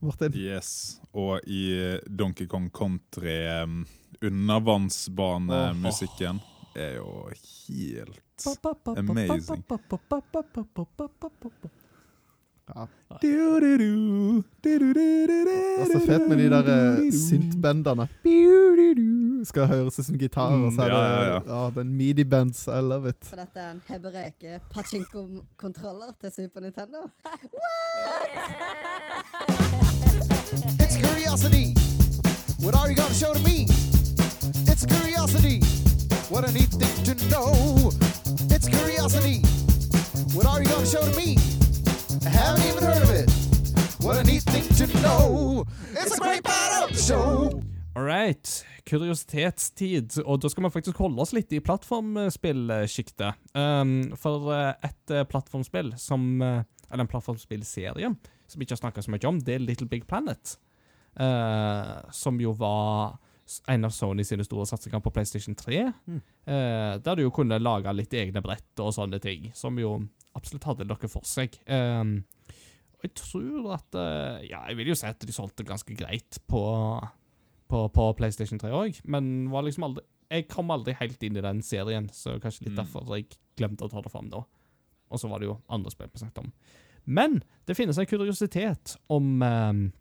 Martin? 0.00 0.32
Yes. 0.34 1.00
Og 1.12 1.40
i 1.46 1.98
Donkey 2.18 2.46
Kong 2.46 2.70
Country 2.72 3.62
um, 3.62 3.86
undervannsbanemusikken 4.22 6.40
er 6.76 6.94
jo 6.96 7.30
helt 7.68 8.20
Amazing. 8.98 9.62
Ja. 12.74 12.84
Det 13.22 13.30
er 14.72 15.86
så 15.92 16.00
fett 16.06 16.28
med 16.28 16.36
de 16.38 16.50
der 16.50 17.10
synth-bandene. 17.14 18.08
Skal 19.46 19.66
høres 19.70 19.98
ut 20.00 20.04
som 20.08 20.18
gitar, 20.18 20.50
og 20.50 20.72
så 20.74 20.80
er 20.82 20.86
Mm, 20.86 20.90
det 20.90 20.96
ja, 20.96 21.22
ja, 21.22 21.40
ja, 21.46 21.70
den 21.76 21.88
midi-bands. 21.94 22.66
I 22.66 22.80
love 22.82 23.08
it. 23.08 23.16
For 23.22 23.36
dette 23.36 23.60
er 23.60 23.70
en 23.70 23.82
hebreke 23.88 24.60
pachinko-kontroller 24.74 26.10
til 26.20 26.30
Super 26.36 26.60
Nintendo. 26.60 26.98
It's 30.82 30.96
curiosity. 31.06 31.66
What 32.64 32.74
are 32.74 32.88
you 32.90 32.96
gonna 32.96 33.14
show 33.14 33.32
to 33.32 33.40
me? 33.42 33.66
It's 34.72 34.84
curiosity. 34.86 35.60
What 36.32 36.44
a 36.48 36.50
neat 36.52 36.70
thing 36.80 37.04
to 37.08 37.14
know. 37.30 37.52
It's 38.50 38.68
curiosity. 38.68 39.38
What 40.34 40.46
are 40.46 40.60
you 40.62 40.68
gonna 40.74 40.86
show 40.86 41.02
to 41.10 41.14
me? 41.16 41.36
I 42.24 42.28
haven't 42.28 42.64
even 42.64 42.82
heard 42.82 43.02
of 43.02 43.10
it. 43.10 43.30
What 44.00 44.16
a 44.16 44.24
neat 44.24 44.42
thing 44.42 44.64
to 44.78 44.86
know. 45.02 45.66
It's 45.92 46.16
a 46.16 46.20
great 46.20 46.44
part 46.44 46.84
of 46.84 46.96
the 46.96 47.02
show. 47.02 47.62
All 47.96 48.02
right. 48.02 48.64
Kuriositetstid. 48.84 50.18
Og 50.24 50.40
da 50.40 50.48
skal 50.48 50.64
vi 50.64 50.70
faktisk 50.70 50.96
holde 51.02 51.20
oss 51.20 51.34
litt 51.36 51.52
i 51.52 51.60
plattformspillsjiktet. 51.60 53.42
Um, 53.54 54.14
for 54.16 54.52
eh, 54.54 54.72
et 54.86 55.12
eh, 55.12 55.26
plattformspill 55.28 55.92
som 56.00 56.42
eh, 56.42 56.62
Eller 56.90 57.04
en 57.04 57.10
plattformspillserie 57.10 58.14
som 58.46 58.60
vi 58.60 58.64
ikke 58.64 58.76
har 58.76 58.84
snakka 58.84 59.02
så 59.02 59.10
mye 59.10 59.26
om, 59.26 59.40
det 59.42 59.56
er 59.56 59.64
Little 59.64 59.88
Big 59.90 60.06
Planet. 60.06 60.54
Uh, 61.18 61.98
som 62.14 62.38
jo 62.40 62.52
var 62.54 63.16
en 63.66 63.86
av 63.88 63.90
Sony 63.90 64.22
sine 64.26 64.44
store 64.46 64.66
satsinger 64.70 65.02
på 65.02 65.10
PlayStation 65.10 65.56
3. 65.58 65.80
Mm. 66.06 66.20
Uh, 66.46 66.94
der 67.02 67.16
du 67.16 67.24
jo 67.24 67.32
kunne 67.34 67.58
lage 67.58 67.90
litt 67.96 68.14
egne 68.14 68.42
brett 68.44 68.82
og 68.82 68.94
sånne 68.94 69.18
ting, 69.22 69.50
som 69.54 69.78
jo 69.82 69.96
absolutt 70.36 70.66
hadde 70.68 70.86
noe 70.88 71.08
for 71.10 71.26
seg. 71.28 71.56
Um, 71.66 72.18
og 72.96 73.04
jeg 73.08 73.14
tror 73.18 73.72
at 73.76 73.96
uh, 73.98 74.38
Ja, 74.46 74.62
jeg 74.70 74.78
vil 74.78 74.92
jo 74.92 74.96
si 74.98 75.08
at 75.08 75.20
de 75.20 75.34
solgte 75.34 75.66
ganske 75.68 75.96
greit 75.98 76.38
på 76.48 76.62
på, 77.66 77.80
på 77.90 78.04
PlayStation 78.14 78.60
3 78.62 78.70
òg, 78.78 79.00
men 79.10 79.48
var 79.50 79.64
liksom 79.66 79.88
aldri 79.88 80.04
Jeg 80.30 80.46
kom 80.50 80.70
aldri 80.70 80.94
helt 81.00 81.22
inn 81.26 81.36
i 81.38 81.42
den 81.42 81.62
serien, 81.66 82.06
så 82.14 82.36
kanskje 82.42 82.68
litt 82.68 82.76
Mm. 82.76 82.80
derfor 82.84 83.10
jeg 83.16 83.26
glemte 83.58 83.86
å 83.86 83.90
ta 83.90 84.00
det 84.02 84.10
fram 84.12 84.28
da. 84.30 84.44
Og 85.10 85.20
så 85.22 85.28
var 85.30 85.38
det 85.42 85.46
jo 85.48 85.60
andre 85.70 85.90
spill 85.90 86.08
vi 86.12 86.18
snakket 86.18 86.44
om. 86.44 86.52
Men 87.06 87.42
det 87.66 87.76
finnes 87.78 87.98
en 87.98 88.06
kuriositet 88.10 88.96
om 89.08 89.42
um, 89.42 89.92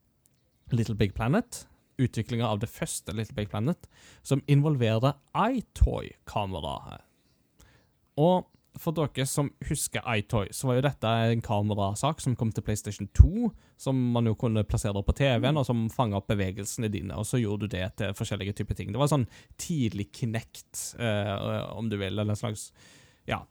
Little 0.72 0.95
Big 0.95 1.14
Planet. 1.14 1.68
Utviklinga 2.02 2.48
av 2.49 2.60
det 2.60 2.70
første 2.70 3.14
Little 3.14 3.36
Big 3.38 3.49
Planet, 3.49 3.86
som 4.26 4.41
involverer 4.49 5.14
iToy-kameraet. 5.38 7.03
Og 8.18 8.48
for 8.81 8.91
dere 8.97 9.26
som 9.30 9.49
husker 9.69 10.03
iToy, 10.18 10.49
så 10.52 10.68
var 10.68 10.76
jo 10.80 10.84
dette 10.85 11.07
en 11.31 11.41
kamerasak 11.45 12.19
som 12.22 12.35
kom 12.35 12.52
til 12.52 12.64
PlayStation 12.68 13.07
2, 13.15 13.49
som 13.77 13.95
man 14.14 14.26
jo 14.30 14.34
kunne 14.35 14.64
plassere 14.68 15.02
på 15.06 15.15
TV-en, 15.15 15.57
og 15.61 15.65
som 15.68 15.85
fanga 15.93 16.18
opp 16.19 16.27
bevegelsene 16.31 16.89
dine, 16.91 17.15
og 17.15 17.26
så 17.30 17.39
gjorde 17.41 17.69
du 17.69 17.76
det 17.77 17.88
til 18.02 18.14
forskjellige 18.18 18.57
typer 18.60 18.76
ting. 18.76 18.91
Det 18.91 18.99
var 18.99 19.11
sånn 19.11 19.27
tidlig 19.61 20.10
Kinect, 20.19 20.95
eh, 20.99 21.34
om 21.76 21.89
du 21.89 21.97
vil, 21.97 22.14
eller 22.19 22.35
en 22.35 22.41
slags 22.43 22.72
Ja. 23.27 23.41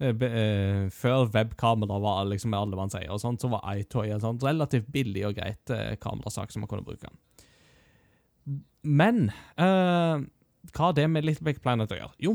Eh, 0.00 0.12
be- 0.12 0.30
eh, 0.32 0.88
før 0.90 1.28
webkamera 1.30 2.00
var 2.00 2.24
liksom 2.26 2.54
alle 2.54 2.74
man 2.76 2.90
sier, 2.90 3.10
og 3.12 3.20
sånt, 3.20 3.40
så 3.40 3.50
var 3.50 3.62
iToy 3.76 4.10
en 4.10 4.20
sånn 4.20 4.40
relativt 4.42 4.90
billig 4.90 5.26
og 5.28 5.36
greit 5.36 5.70
eh, 5.70 5.94
kamerasak 5.96 6.50
som 6.50 6.60
man 6.64 6.68
kunne 6.68 6.84
bruke. 6.86 7.06
Men 8.82 9.28
eh, 9.56 10.22
hva 10.72 10.88
har 10.88 10.96
det 10.96 11.08
med 11.10 11.24
Little 11.26 11.44
Big 11.46 11.60
Planet 11.62 11.92
å 11.94 11.98
gjøre? 12.00 12.16
Jo, 12.22 12.32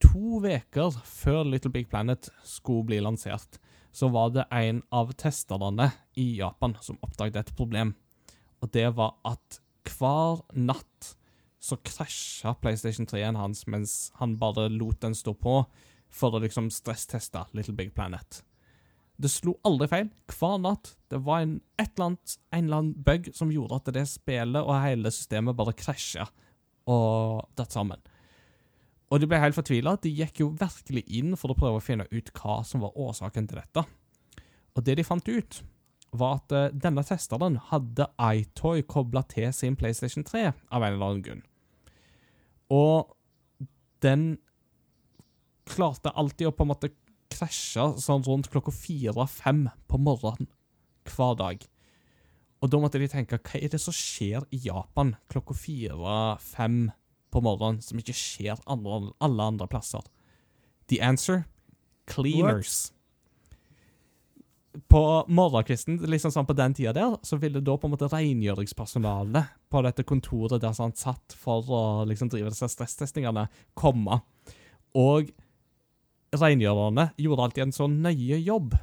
to 0.00 0.40
uker 0.42 0.96
før 1.04 1.44
Little 1.46 1.72
Big 1.72 1.88
Planet 1.90 2.30
skulle 2.46 2.88
bli 2.88 3.00
lansert, 3.02 3.60
så 3.92 4.08
var 4.08 4.30
det 4.34 4.46
en 4.54 4.82
av 4.94 5.12
testerne 5.18 5.90
i 6.18 6.36
Japan 6.38 6.76
som 6.80 6.98
oppdaget 7.02 7.40
et 7.42 7.56
problem. 7.58 7.94
Og 8.62 8.70
det 8.74 8.88
var 8.96 9.16
at 9.26 9.60
hver 9.88 10.44
natt 10.54 11.14
så 11.60 11.76
krasja 11.84 12.54
PlayStation 12.62 13.08
3-en 13.08 13.36
hans 13.36 13.66
mens 13.68 14.12
han 14.20 14.38
bare 14.40 14.70
lot 14.72 15.00
den 15.02 15.16
stå 15.16 15.34
på 15.36 15.64
for 16.10 16.34
å 16.34 16.40
liksom 16.42 16.70
stressteste 16.72 17.44
Little 17.56 17.76
Big 17.76 17.92
Planet. 17.94 18.42
Det 19.20 19.28
slo 19.28 19.58
aldri 19.68 19.88
feil. 19.90 20.06
Hver 20.32 20.56
natt. 20.62 20.94
Det 21.12 21.20
var 21.26 21.42
en, 21.44 21.58
et 21.76 21.90
eller 21.92 22.12
annet, 22.12 22.36
en 22.50 22.64
eller 22.64 22.78
annen 22.78 23.02
bug 23.04 23.28
som 23.36 23.52
gjorde 23.52 23.76
at 23.76 23.90
det 23.92 24.06
spillet 24.08 24.62
og 24.64 24.80
hele 24.80 25.12
systemet 25.12 25.58
bare 25.58 25.76
krasja 25.76 26.24
og 26.88 27.44
datt 27.58 27.76
sammen. 27.76 28.00
Og 29.10 29.18
de 29.18 29.26
ble 29.26 29.40
helt 29.42 29.56
fortvila. 29.56 29.96
De 29.98 30.12
gikk 30.14 30.42
jo 30.44 30.52
virkelig 30.58 31.02
inn 31.18 31.34
for 31.38 31.50
å 31.50 31.58
prøve 31.58 31.80
å 31.80 31.84
finne 31.84 32.06
ut 32.12 32.30
hva 32.38 32.60
som 32.66 32.84
var 32.84 32.96
årsaken 32.98 33.48
til 33.50 33.58
dette. 33.58 33.84
Og 34.78 34.86
det 34.86 34.96
de 35.00 35.06
fant 35.06 35.30
ut, 35.30 35.62
var 36.10 36.40
at 36.40 36.54
eh, 36.54 36.68
denne 36.74 37.02
testeren 37.06 37.58
hadde 37.70 38.06
iToy 38.18 38.82
kobla 38.86 39.22
til 39.30 39.50
sin 39.54 39.76
PlayStation 39.78 40.26
3 40.26 40.46
av 40.50 40.82
en 40.82 40.94
eller 40.94 41.06
annen 41.06 41.24
grunn. 41.26 41.42
Og 42.70 43.10
den 44.02 44.24
klarte 45.70 46.14
alltid 46.18 46.50
å 46.50 46.54
på 46.54 46.66
en 46.66 46.72
måte 46.72 46.92
krasje 47.30 47.92
sånn 48.02 48.24
rundt 48.26 48.50
klokka 48.50 48.72
fire-fem 48.74 49.68
på 49.90 50.00
morgenen 50.02 50.50
hver 51.10 51.36
dag. 51.38 51.62
Og 52.60 52.72
da 52.72 52.80
måtte 52.82 53.00
de 53.00 53.08
tenke 53.10 53.38
hva 53.38 53.60
er 53.60 53.70
det 53.72 53.80
som 53.80 53.94
skjer 53.96 54.44
i 54.54 54.60
Japan 54.66 55.14
klokka 55.32 55.56
fire-fem 55.56 56.88
på 57.30 57.42
morgenen 57.44 57.80
som 57.84 58.00
ikke 58.00 58.16
skjer 58.16 58.60
andre, 58.70 59.12
alle 59.22 59.50
andre 59.52 59.68
plasser? 59.70 60.04
The 60.90 61.00
answer 61.04 61.44
cleaners. 62.10 62.92
På 64.90 65.24
morgenkvisten, 65.26 65.98
liksom 66.10 66.32
sånn 66.34 66.46
på 66.46 66.54
den 66.58 66.74
tida 66.78 66.92
der, 66.94 67.16
så 67.26 67.38
ville 67.42 67.62
da 67.62 67.74
på 67.78 67.88
en 67.88 67.94
måte 67.94 68.10
rengjøringspersonalet 68.10 69.56
på 69.70 69.82
dette 69.86 70.06
kontoret 70.06 70.62
der 70.62 70.74
han 70.78 70.94
satt 70.98 71.34
for 71.38 71.66
å 71.66 71.82
liksom 72.06 72.30
drive 72.30 72.52
disse 72.52 72.70
stresstestingene, 72.70 73.48
komme. 73.74 74.20
Og 74.98 75.32
rengjørerne 76.34 77.10
gjorde 77.18 77.46
alltid 77.46 77.66
en 77.66 77.74
så 77.74 77.90
nøye 77.90 78.38
jobb. 78.38 78.76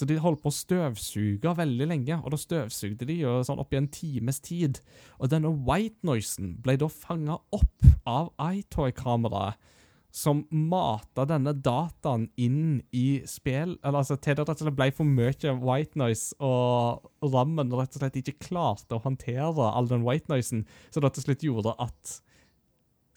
Så 0.00 0.06
de 0.08 0.16
holdt 0.16 0.40
på 0.40 0.48
å 0.48 0.54
støvsuge 0.56 1.50
veldig 1.58 1.86
lenge, 1.90 2.16
og 2.24 2.32
da 2.32 2.38
støvsugde 2.40 3.04
de 3.04 3.18
jo 3.18 3.34
sånn 3.44 3.58
opp 3.60 3.74
i 3.74 3.78
en 3.82 3.88
times 3.92 4.38
tid. 4.40 4.78
Og 5.20 5.28
denne 5.28 5.50
white 5.66 6.00
noisen 6.08 6.54
ble 6.64 6.78
da 6.80 6.88
fanga 6.88 7.36
opp 7.52 7.84
av 8.08 8.30
iToy-kameraet, 8.40 9.60
som 10.10 10.40
mata 10.48 11.26
denne 11.28 11.52
dataen 11.52 12.24
inn 12.40 12.80
i 12.90 13.20
spill 13.30 13.76
Eller 13.76 14.00
altså 14.00 14.16
til 14.18 14.34
det 14.34 14.42
rett 14.48 14.56
og 14.56 14.64
slett 14.64 14.78
ble 14.80 14.88
for 14.96 15.06
mye 15.06 15.52
white 15.60 16.00
noise, 16.00 16.32
og 16.40 17.04
rammen 17.36 17.76
rett 17.76 17.92
og 17.92 18.00
slett 18.00 18.16
ikke 18.22 18.40
klarte 18.48 18.96
å 18.96 19.04
håndtere 19.04 19.68
all 19.68 19.92
den 19.92 20.08
white 20.08 20.32
noisen, 20.32 20.64
så 20.88 21.04
det 21.04 21.12
til 21.14 21.28
slutt 21.28 21.46
gjorde 21.46 21.76
at 21.76 22.16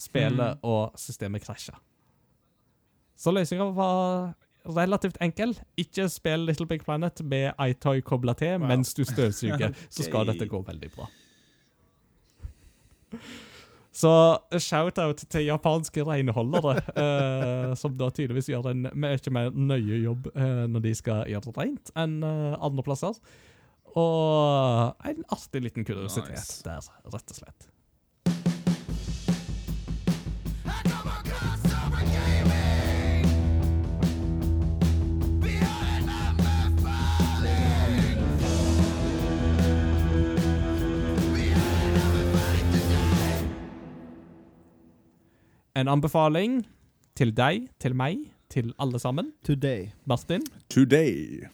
spillet 0.04 0.68
og 0.68 1.00
systemet 1.00 1.48
krasja. 1.48 1.80
Så 3.16 3.32
løsninga 3.32 3.72
var 3.72 4.34
relativt 4.66 5.18
enkel. 5.22 5.56
Ikke 5.78 6.08
spill 6.10 6.46
Little 6.48 6.68
Big 6.70 6.84
Planet 6.86 7.22
med 7.26 7.52
iToy 7.60 8.02
kobla 8.02 8.34
til 8.40 8.60
Wow. 8.60 8.68
mens 8.68 8.94
du 8.94 9.04
støvsuger, 9.04 9.74
så 9.94 10.04
skal 10.08 10.28
dette 10.32 10.48
gå 10.48 10.62
veldig 10.68 10.92
bra. 10.96 11.10
Så 13.94 14.10
shout-out 14.58 15.20
til 15.30 15.46
japanske 15.46 16.02
renholdere, 16.08 16.80
eh, 16.98 17.74
som 17.78 17.94
da 17.94 18.08
tydeligvis 18.10 18.48
gjør 18.50 18.72
en 18.72 18.88
mye 18.98 19.34
mer 19.36 19.52
nøye 19.54 20.00
jobb 20.02 20.32
eh, 20.34 20.64
når 20.74 20.82
de 20.88 20.94
skal 20.98 21.30
gjøre 21.30 21.46
det 21.52 21.54
rent, 21.60 21.92
enn 22.02 22.16
eh, 22.26 22.56
andre 22.58 22.86
plasser. 22.88 23.20
Og 23.94 25.06
en 25.06 25.22
artig 25.30 25.62
liten 25.62 25.86
kuriositet 25.86 26.34
Nice. 26.34 26.64
der, 26.66 26.90
rett 27.14 27.36
og 27.36 27.38
slett. 27.38 27.70
En 45.74 45.88
anbefaling 45.90 46.60
til 47.18 47.32
deg, 47.34 47.64
til 47.82 47.96
meg, 47.98 48.20
til 48.54 48.68
alle 48.78 49.00
sammen. 49.02 49.32
Today. 49.46 49.88
Martin, 50.06 50.44
Today. 50.70 51.48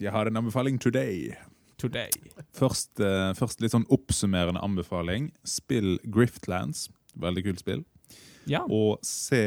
Jeg 0.00 0.10
har 0.10 0.26
en 0.26 0.36
anbefaling 0.36 0.80
today. 0.80 1.36
today. 1.78 2.10
Først, 2.52 3.00
uh, 3.00 3.30
først 3.38 3.60
litt 3.62 3.70
sånn 3.70 3.86
oppsummerende 3.94 4.58
anbefaling. 4.58 5.30
Spill 5.46 6.00
Griftlands. 6.10 6.88
Veldig 7.14 7.44
kult 7.46 7.62
spill. 7.62 7.84
Ja. 8.50 8.64
Og 8.66 8.98
se 9.06 9.38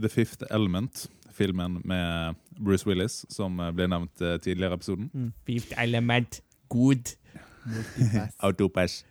The 0.00 0.08
Fifth 0.08 0.48
Element, 0.50 1.10
filmen 1.36 1.82
med 1.84 2.40
Bruce 2.56 2.88
Willis, 2.88 3.26
som 3.28 3.60
eh, 3.60 3.74
ble 3.76 3.90
nevnt 3.92 4.22
eh, 4.24 4.38
tidligere 4.40 4.72
i 4.72 4.80
episoden. 4.80 5.32
Fifth 5.44 5.76
element. 5.82 6.40
Good. 6.72 7.12
Autopass. 8.40 9.02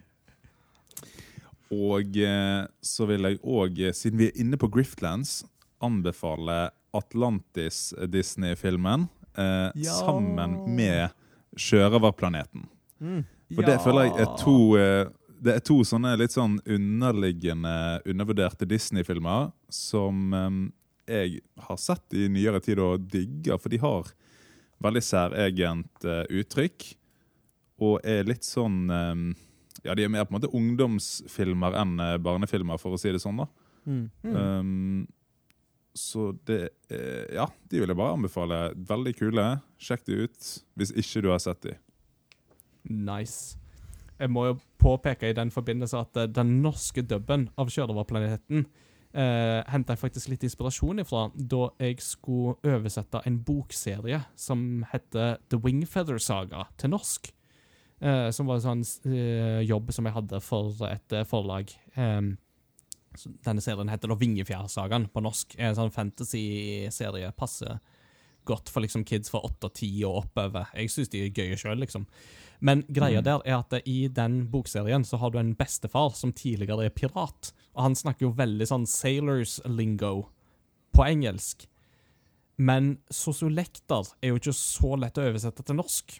Og 1.73 2.17
eh, 2.21 2.63
så 2.85 3.07
vil 3.09 3.25
jeg 3.29 3.41
òg, 3.41 3.81
siden 3.97 4.21
vi 4.21 4.29
er 4.29 4.41
inne 4.41 4.59
på 4.61 4.69
Griftlands, 4.73 5.43
anbefale 5.83 6.69
Atlantis 6.95 7.93
Disney-filmen 8.07 9.07
eh, 9.37 9.71
Ja. 9.75 9.97
sammen 9.99 10.75
med 10.75 11.09
Sjørøverplaneten. 11.57 12.67
Mm. 12.99 13.23
For 13.53 13.67
det 13.67 13.79
føler 13.83 14.07
jeg 14.07 14.19
er 14.23 14.35
to 14.39 14.57
eh, 14.79 15.05
Det 15.45 15.53
er 15.59 15.63
to 15.67 15.75
sånne 15.85 16.15
litt 16.17 16.33
sånn 16.33 16.55
underliggende, 16.63 18.01
undervurderte 18.07 18.65
Disney-filmer 18.65 19.51
som 19.69 20.33
eh, 20.33 20.61
jeg 21.05 21.41
har 21.67 21.77
sett 21.77 22.15
i 22.17 22.27
nyere 22.31 22.61
tid 22.63 22.79
og 22.81 23.03
digger, 23.11 23.59
for 23.61 23.69
de 23.69 23.77
har 23.83 24.07
veldig 24.81 25.03
særegent 25.05 26.07
uh, 26.07 26.23
uttrykk. 26.33 26.87
Og 27.85 27.99
er 28.07 28.25
litt 28.27 28.45
sånn 28.47 28.85
eh, 28.89 29.21
Ja, 29.85 29.95
de 29.97 30.05
er 30.05 30.11
mer 30.11 30.25
på 30.25 30.33
en 30.33 30.39
måte 30.39 30.53
ungdomsfilmer 30.57 31.77
enn 31.81 31.99
eh, 32.01 32.17
barnefilmer, 32.21 32.81
for 32.81 32.95
å 32.95 33.01
si 33.01 33.13
det 33.13 33.21
sånn. 33.23 33.43
da. 33.43 33.49
Mm. 33.85 34.07
Um, 34.25 35.05
så 35.95 36.31
det 36.47 36.69
eh, 36.89 37.35
Ja, 37.37 37.45
de 37.69 37.79
vil 37.79 37.91
jeg 37.91 37.97
bare 37.97 38.15
anbefale. 38.17 38.61
Veldig 38.75 39.13
kule. 39.15 39.45
Sjekk 39.79 40.07
de 40.09 40.25
ut 40.25 40.49
hvis 40.75 40.91
ikke 40.91 41.23
du 41.23 41.29
har 41.31 41.43
sett 41.43 41.61
de. 41.63 41.77
Nice. 42.91 43.55
Jeg 44.19 44.31
må 44.31 44.45
jo 44.49 44.57
påpeke 44.79 45.29
i 45.31 45.35
den 45.35 45.51
forbindelse 45.51 46.01
at 46.03 46.19
eh, 46.19 46.31
den 46.31 46.59
norske 46.63 47.03
dubben 47.03 47.47
av 47.59 47.71
Sjørøverplaneten 47.71 48.65
eh, 49.15 49.61
henta 49.71 49.95
jeg 49.95 50.03
faktisk 50.03 50.31
litt 50.31 50.45
inspirasjon 50.47 51.01
ifra 51.03 51.29
da 51.35 51.69
jeg 51.81 52.03
skulle 52.03 52.57
oversette 52.63 53.23
en 53.27 53.39
bokserie 53.47 54.21
som 54.39 54.85
heter 54.91 55.39
The 55.51 55.59
Wingfeather 55.63 56.19
Saga 56.21 56.67
til 56.79 56.95
norsk. 56.95 57.31
Eh, 58.01 58.29
som 58.35 58.49
var 58.49 58.59
en 58.59 58.65
sånn 58.83 59.13
uh, 59.13 59.61
jobb 59.63 59.93
som 59.95 60.07
jeg 60.07 60.15
hadde 60.17 60.41
for 60.43 60.87
et 60.89 61.15
uh, 61.15 61.23
forlag. 61.27 61.71
Um, 61.95 62.33
denne 63.45 63.63
serien 63.63 63.87
heter 63.87 64.11
da 64.11 64.17
Vingefjærsagaen 64.19 65.07
på 65.13 65.23
norsk. 65.23 65.55
En 65.55 65.77
sånn 65.77 65.93
fantasy-serie. 65.95 67.31
Passer 67.39 67.79
godt 68.45 68.69
for 68.69 68.83
liksom 68.83 69.05
kids 69.07 69.31
fra 69.31 69.41
8 69.47 69.69
og 69.69 69.77
10 69.79 69.93
og 70.09 70.17
oppover. 70.25 70.67
Jeg 70.75 70.91
syns 70.91 71.13
de 71.13 71.23
er 71.23 71.31
gøye 71.33 71.57
sjøl, 71.57 71.79
liksom. 71.81 72.03
Men 72.65 72.83
greia 72.91 73.23
der 73.25 73.41
er 73.47 73.61
at 73.61 73.73
i 73.87 74.05
den 74.11 74.43
bokserien 74.51 75.03
så 75.07 75.19
har 75.19 75.31
du 75.31 75.39
en 75.39 75.55
bestefar 75.57 76.13
som 76.19 76.33
tidligere 76.35 76.89
er 76.89 76.93
pirat. 76.93 77.53
Og 77.73 77.87
han 77.87 77.97
snakker 77.97 78.27
jo 78.27 78.35
veldig 78.37 78.67
sånn 78.69 78.85
sailors 78.89 79.57
lingo 79.65 80.27
på 80.95 81.07
engelsk. 81.07 81.65
Men 82.55 82.97
sosiolekter 83.11 84.13
er 84.21 84.31
jo 84.31 84.39
ikke 84.39 84.55
så 84.55 84.93
lett 84.99 85.19
å 85.19 85.25
oversette 85.31 85.65
til 85.65 85.79
norsk. 85.79 86.19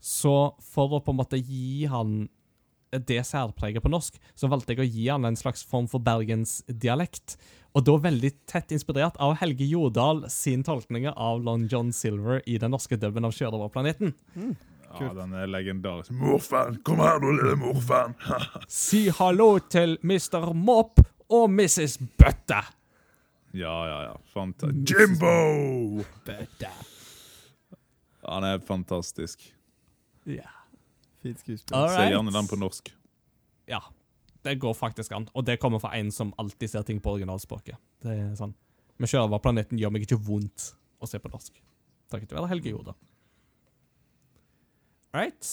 Så 0.00 0.34
for 0.64 0.96
å 0.96 1.02
på 1.04 1.12
en 1.12 1.20
måte 1.20 1.40
gi 1.40 1.86
han 1.90 2.28
det 2.90 3.20
særpreget 3.22 3.84
på 3.84 3.90
norsk, 3.92 4.16
så 4.34 4.48
valgte 4.50 4.74
jeg 4.74 4.82
å 4.82 4.88
gi 4.88 5.04
han 5.12 5.28
en 5.28 5.38
slags 5.38 5.62
form 5.66 5.86
for 5.90 6.02
bergensdialekt. 6.02 7.36
Og 7.76 7.84
da 7.86 7.94
veldig 8.02 8.32
tett 8.50 8.72
inspirert 8.74 9.18
av 9.22 9.36
Helge 9.38 9.68
Jordal 9.68 10.24
sin 10.32 10.64
tolkninger 10.66 11.14
av 11.14 11.44
Lon 11.46 11.68
John 11.70 11.92
Silver 11.94 12.42
i 12.50 12.58
den 12.58 12.74
norske 12.74 12.98
dubben 12.98 13.28
av 13.28 13.36
Sjørøverplaneten. 13.36 14.16
Ja, 14.90 15.12
den 15.14 15.36
er 15.38 15.46
legendarisk. 15.46 16.10
Morfan! 16.18 16.80
Kom 16.82 16.98
her, 16.98 17.20
du 17.22 17.28
lille 17.30 17.54
morfan! 17.60 18.16
Si 18.66 19.04
hallo 19.20 19.52
til 19.70 19.94
Mr. 20.02 20.50
Mopp 20.50 20.98
og 21.30 21.46
Mrs. 21.52 22.00
Bøtte. 22.18 22.64
ja, 23.54 23.76
ja, 23.86 24.00
ja. 24.08 24.16
Fanta 24.34 24.72
Jimbo! 24.74 26.02
Bøtte. 26.26 26.74
Han 28.26 28.44
er 28.50 28.58
fantastisk. 28.66 29.46
Ja. 30.28 30.48
Fint 31.22 31.38
skuespill. 31.40 31.88
Se 31.94 32.08
gjerne 32.10 32.32
den 32.32 32.46
på 32.50 32.56
norsk. 32.60 32.92
ja. 33.68 33.82
Det 34.42 34.54
går 34.56 34.72
faktisk 34.72 35.12
an. 35.12 35.26
Og 35.36 35.44
det 35.44 35.58
kommer 35.60 35.78
fra 35.78 35.90
en 35.98 36.08
som 36.10 36.30
alltid 36.40 36.70
ser 36.70 36.82
ting 36.88 36.96
på 37.04 37.10
originalspråket. 37.12 37.76
Det 38.00 38.14
er 38.16 38.30
sånn. 38.38 38.54
Men 38.96 39.08
Sjørøverplaneten 39.12 39.76
gjør 39.76 39.92
meg 39.92 40.06
ikke 40.06 40.16
vondt 40.16 40.70
å 40.96 41.08
se 41.08 41.20
på 41.20 41.28
norsk. 41.28 41.58
Takket 42.08 42.32
være 42.32 42.48
Helge 42.48 42.72
Jordal. 42.72 42.96
Right. 45.12 45.50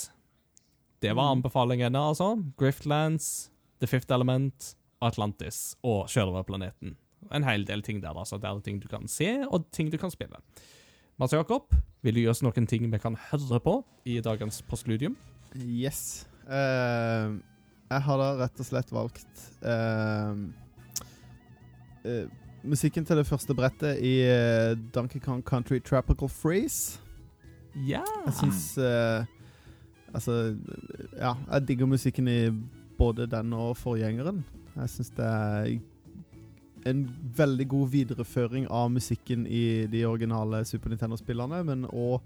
Det 1.03 1.11
var 1.19 1.33
anbefalingene, 1.35 1.99
altså. 1.99 2.37
Griftlands, 2.57 3.49
The 3.83 3.89
Fifth 3.91 4.13
Element, 4.13 4.71
Atlantis 5.03 5.75
og 5.83 6.07
Sjørøverplaneten. 6.13 6.95
En 7.35 7.43
hel 7.43 7.65
del 7.67 7.83
ting 7.83 7.99
der, 8.01 8.15
altså. 8.17 8.39
Det 8.39 8.47
er 8.49 8.63
ting 8.65 8.79
du 8.79 8.87
kan 8.87 9.07
se, 9.11 9.33
og 9.51 9.67
ting 9.75 9.91
du 9.91 9.97
kan 9.99 10.13
spille. 10.13 10.39
Mats 11.17 11.33
Jakob, 11.33 11.73
vil 12.05 12.13
du 12.13 12.19
gi 12.21 12.27
oss 12.29 12.43
noen 12.45 12.67
ting 12.69 12.83
vi 12.91 12.97
kan 13.01 13.15
høre 13.31 13.57
på 13.65 13.71
i 14.05 14.19
dagens 14.21 14.59
postludium? 14.69 15.15
Yes. 15.57 16.27
Uh, 16.45 17.41
jeg 17.89 18.03
har 18.05 18.21
da 18.21 18.27
rett 18.43 18.61
og 18.61 18.67
slett 18.67 18.93
valgt 18.93 19.41
uh, 19.65 20.37
uh, 22.05 22.27
musikken 22.61 23.07
til 23.09 23.17
det 23.17 23.25
første 23.25 23.55
brettet 23.57 23.97
i 24.05 24.13
Donkey 24.93 25.17
Kong 25.23 25.41
Country 25.41 25.81
Tropical 25.81 26.29
Freeze. 26.29 27.01
Ja. 27.87 28.05
Jeg 28.27 28.37
syns 28.43 28.69
Altså, 30.13 30.55
ja. 31.17 31.33
Jeg 31.51 31.67
digger 31.67 31.89
musikken 31.89 32.29
i 32.29 32.39
både 32.97 33.25
den 33.27 33.57
og 33.57 33.73
forgjengeren. 33.77 34.45
Jeg 34.75 34.89
syns 34.93 35.09
det 35.17 35.25
er 35.25 35.73
en 36.89 37.05
veldig 37.37 37.67
god 37.69 37.93
videreføring 37.93 38.67
av 38.73 38.91
musikken 38.93 39.45
i 39.47 39.85
de 39.91 40.03
originale 40.07 40.63
Super 40.67 40.93
Nintendo-spillene, 40.93 41.63
men 41.67 41.87
òg 41.87 42.21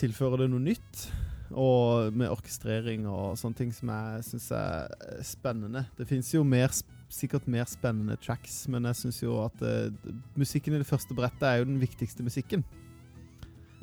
tilfører 0.00 0.44
det 0.44 0.50
noe 0.52 0.64
nytt. 0.64 1.06
Og 1.54 2.14
med 2.16 2.32
orkestrering 2.32 3.04
og 3.06 3.36
sånne 3.38 3.60
ting 3.60 3.68
som 3.74 3.92
jeg 3.92 4.24
syns 4.26 4.48
er 4.56 4.90
eh, 4.96 5.20
spennende. 5.24 5.84
Det 5.94 6.08
fins 6.10 6.32
jo 6.34 6.42
mer, 6.42 6.72
sikkert 7.12 7.46
mer 7.50 7.68
spennende 7.70 8.16
tracks, 8.18 8.64
men 8.72 8.88
jeg 8.90 8.98
syns 9.02 9.20
jo 9.22 9.38
at 9.44 9.62
eh, 9.62 10.10
musikken 10.34 10.74
i 10.74 10.82
det 10.82 10.88
første 10.88 11.14
brettet 11.14 11.46
er 11.46 11.60
jo 11.60 11.68
den 11.70 11.78
viktigste 11.82 12.26
musikken. 12.26 12.66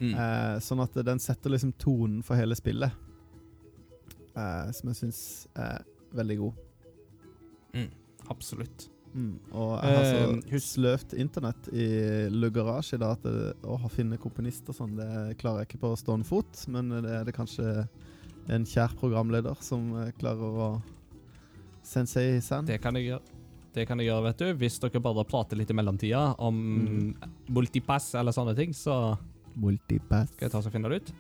Mm. 0.02 0.12
Eh, 0.12 0.58
sånn 0.66 0.84
at 0.84 1.00
den 1.08 1.24
setter 1.24 1.54
liksom 1.54 1.72
tonen 1.80 2.20
for 2.26 2.40
hele 2.40 2.58
spillet. 2.60 2.92
Eh, 4.34 4.72
som 4.76 4.92
jeg 4.92 5.00
syns 5.00 5.22
er 5.56 5.86
veldig 6.18 6.40
god. 6.42 6.64
Mm. 7.78 7.92
Absolutt. 8.34 8.90
Mm. 9.14 9.34
Og 9.54 9.72
jeg 9.78 9.98
har 9.98 10.08
så 10.10 10.22
Eh, 10.58 10.64
sløvt 10.66 11.14
internett 11.22 11.68
i 11.74 11.86
Le 12.34 12.50
Garage 12.50 12.96
i 12.96 13.02
dag 13.02 13.18
at 13.18 13.28
det, 13.28 13.54
å 13.64 13.78
finne 13.94 14.18
komponist 14.18 14.70
og 14.70 14.78
sånn, 14.78 14.96
det 14.98 15.38
klarer 15.42 15.64
jeg 15.64 15.74
ikke 15.74 15.84
på 15.86 15.94
stående 16.02 16.26
fot. 16.28 16.66
Men 16.74 16.90
det 16.90 17.14
er 17.20 17.28
det 17.28 17.36
kanskje 17.38 17.88
en 18.50 18.66
kjær 18.68 18.96
programleder 19.00 19.60
som 19.64 19.92
eh, 20.02 20.12
klarer 20.20 20.60
å 20.68 20.74
Sensei 21.84 22.40
sand. 22.40 22.70
Det 22.72 22.80
kan 22.80 22.96
jeg 22.96 23.10
gjøre. 23.12 23.34
Det 23.74 23.84
kan 23.90 24.00
jeg 24.00 24.08
gjøre, 24.08 24.24
vet 24.30 24.40
du. 24.40 24.48
Hvis 24.62 24.78
dere 24.80 25.02
bare 25.04 25.26
prater 25.28 25.60
litt 25.60 25.72
i 25.74 25.76
mellomtida 25.76 26.22
om 26.40 26.56
multipass 27.52 28.14
eller 28.16 28.32
sånne 28.36 28.54
ting, 28.56 28.72
så 28.78 29.18
Multipass. 29.60 30.32
skal 30.34 30.48
jeg 30.48 30.54
ta 30.54 30.62
og 30.62 30.74
finne 30.74 30.90
det 30.90 31.02
ut. 31.02 31.14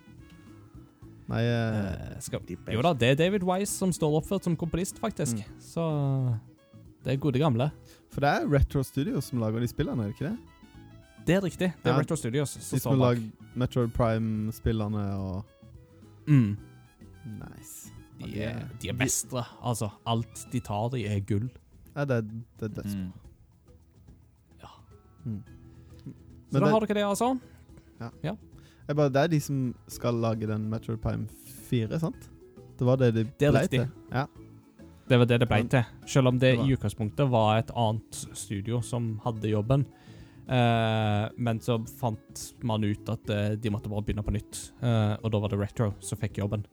Nei, 1.29 1.41
eh, 1.43 1.83
Eh, 1.83 2.19
skal, 2.21 2.41
jo 2.47 2.81
da, 2.81 2.93
det 2.93 3.09
er 3.11 3.15
David 3.15 3.43
Wise 3.43 3.73
som 3.73 3.91
står 3.91 4.19
oppført 4.21 4.43
som 4.43 4.55
komponist, 4.55 4.99
faktisk. 4.99 5.37
Mm. 5.39 5.59
Så 5.59 5.83
det 7.03 7.13
er 7.13 7.17
gode 7.17 7.39
gamle. 7.39 7.71
for 8.09 8.21
det 8.21 8.29
er 8.29 8.47
Retro 8.51 8.83
Studios 8.83 9.25
som 9.25 9.39
lager 9.39 9.59
de 9.59 9.67
spillene, 9.67 10.03
er 10.03 10.11
det 10.11 10.15
ikke 10.15 10.29
det? 10.29 10.37
Det 11.27 11.35
er 11.35 11.41
riktig. 11.41 11.69
Det 11.83 11.87
er 11.89 11.93
Ja, 11.93 11.99
Retro 11.99 12.15
Studios 12.15 12.49
som 12.49 12.61
står 12.61 12.77
som 12.77 12.77
De 12.77 12.97
som 12.97 12.99
lager 12.99 13.31
Metroid 13.55 13.93
Prime-spillene 13.93 15.03
og 15.17 15.45
Mm. 16.27 16.57
Nice. 17.25 17.91
De, 18.19 18.41
er, 18.43 18.67
de 18.81 18.87
er 18.89 18.93
mestre, 18.93 19.43
Altså, 19.63 19.89
alt 20.07 20.45
de 20.51 20.59
tar, 20.59 20.89
de 20.89 21.05
er 21.07 21.19
gull. 21.19 21.49
Ja, 21.95 22.05
det, 22.05 22.23
det 22.59 22.69
er 22.71 22.81
dødsbra. 22.81 23.11
Mm. 25.25 25.33
Mm. 25.33 25.43
Så 26.51 26.59
da 26.59 26.59
det- 26.59 26.71
har 26.71 26.79
dere 26.79 26.93
det, 26.93 27.03
altså. 27.03 27.39
Jeg 28.87 28.95
bare, 28.95 29.09
det 29.09 29.15
er 29.23 29.27
de 29.27 29.39
som 29.39 29.75
skal 29.87 30.13
lage 30.13 30.47
den 30.47 30.69
Metroid 30.69 30.99
Prime 31.01 31.27
4, 31.69 31.99
sant? 31.99 32.29
Det 32.79 32.85
var 32.85 32.95
det 32.97 33.13
de 33.13 33.23
Det 33.39 33.47
er 33.47 33.51
riktig. 33.61 33.79
til. 33.79 33.89
Ja. 34.11 34.25
Det 35.09 35.19
var 35.19 35.27
det 35.27 35.41
det 35.43 35.49
ble 35.49 35.63
til. 35.67 35.83
Selv 36.07 36.31
om 36.31 36.39
det 36.39 36.55
Det 36.55 36.65
i 36.67 36.75
utgangspunktet 36.77 37.29
var 37.29 37.57
et 37.57 37.71
annet 37.75 38.23
studio 38.33 38.81
som 38.81 39.19
hadde 39.23 39.51
jobben. 39.51 39.85
Uh, 40.43 41.31
men 41.39 41.59
så 41.63 41.77
fant 41.99 42.41
man 42.67 42.83
ut 42.83 43.07
at 43.11 43.29
uh, 43.31 43.53
de 43.55 43.71
måtte 43.71 43.91
bare 43.91 44.03
begynne 44.03 44.25
på 44.25 44.33
nytt. 44.35 44.59
uh, 44.83 45.15
og 45.21 45.31
da 45.31 45.39
var 45.39 45.53
det 45.53 45.59
Retro 45.61 45.93
som 46.03 46.19
fikk 46.19 46.41
jobben. 46.43 46.65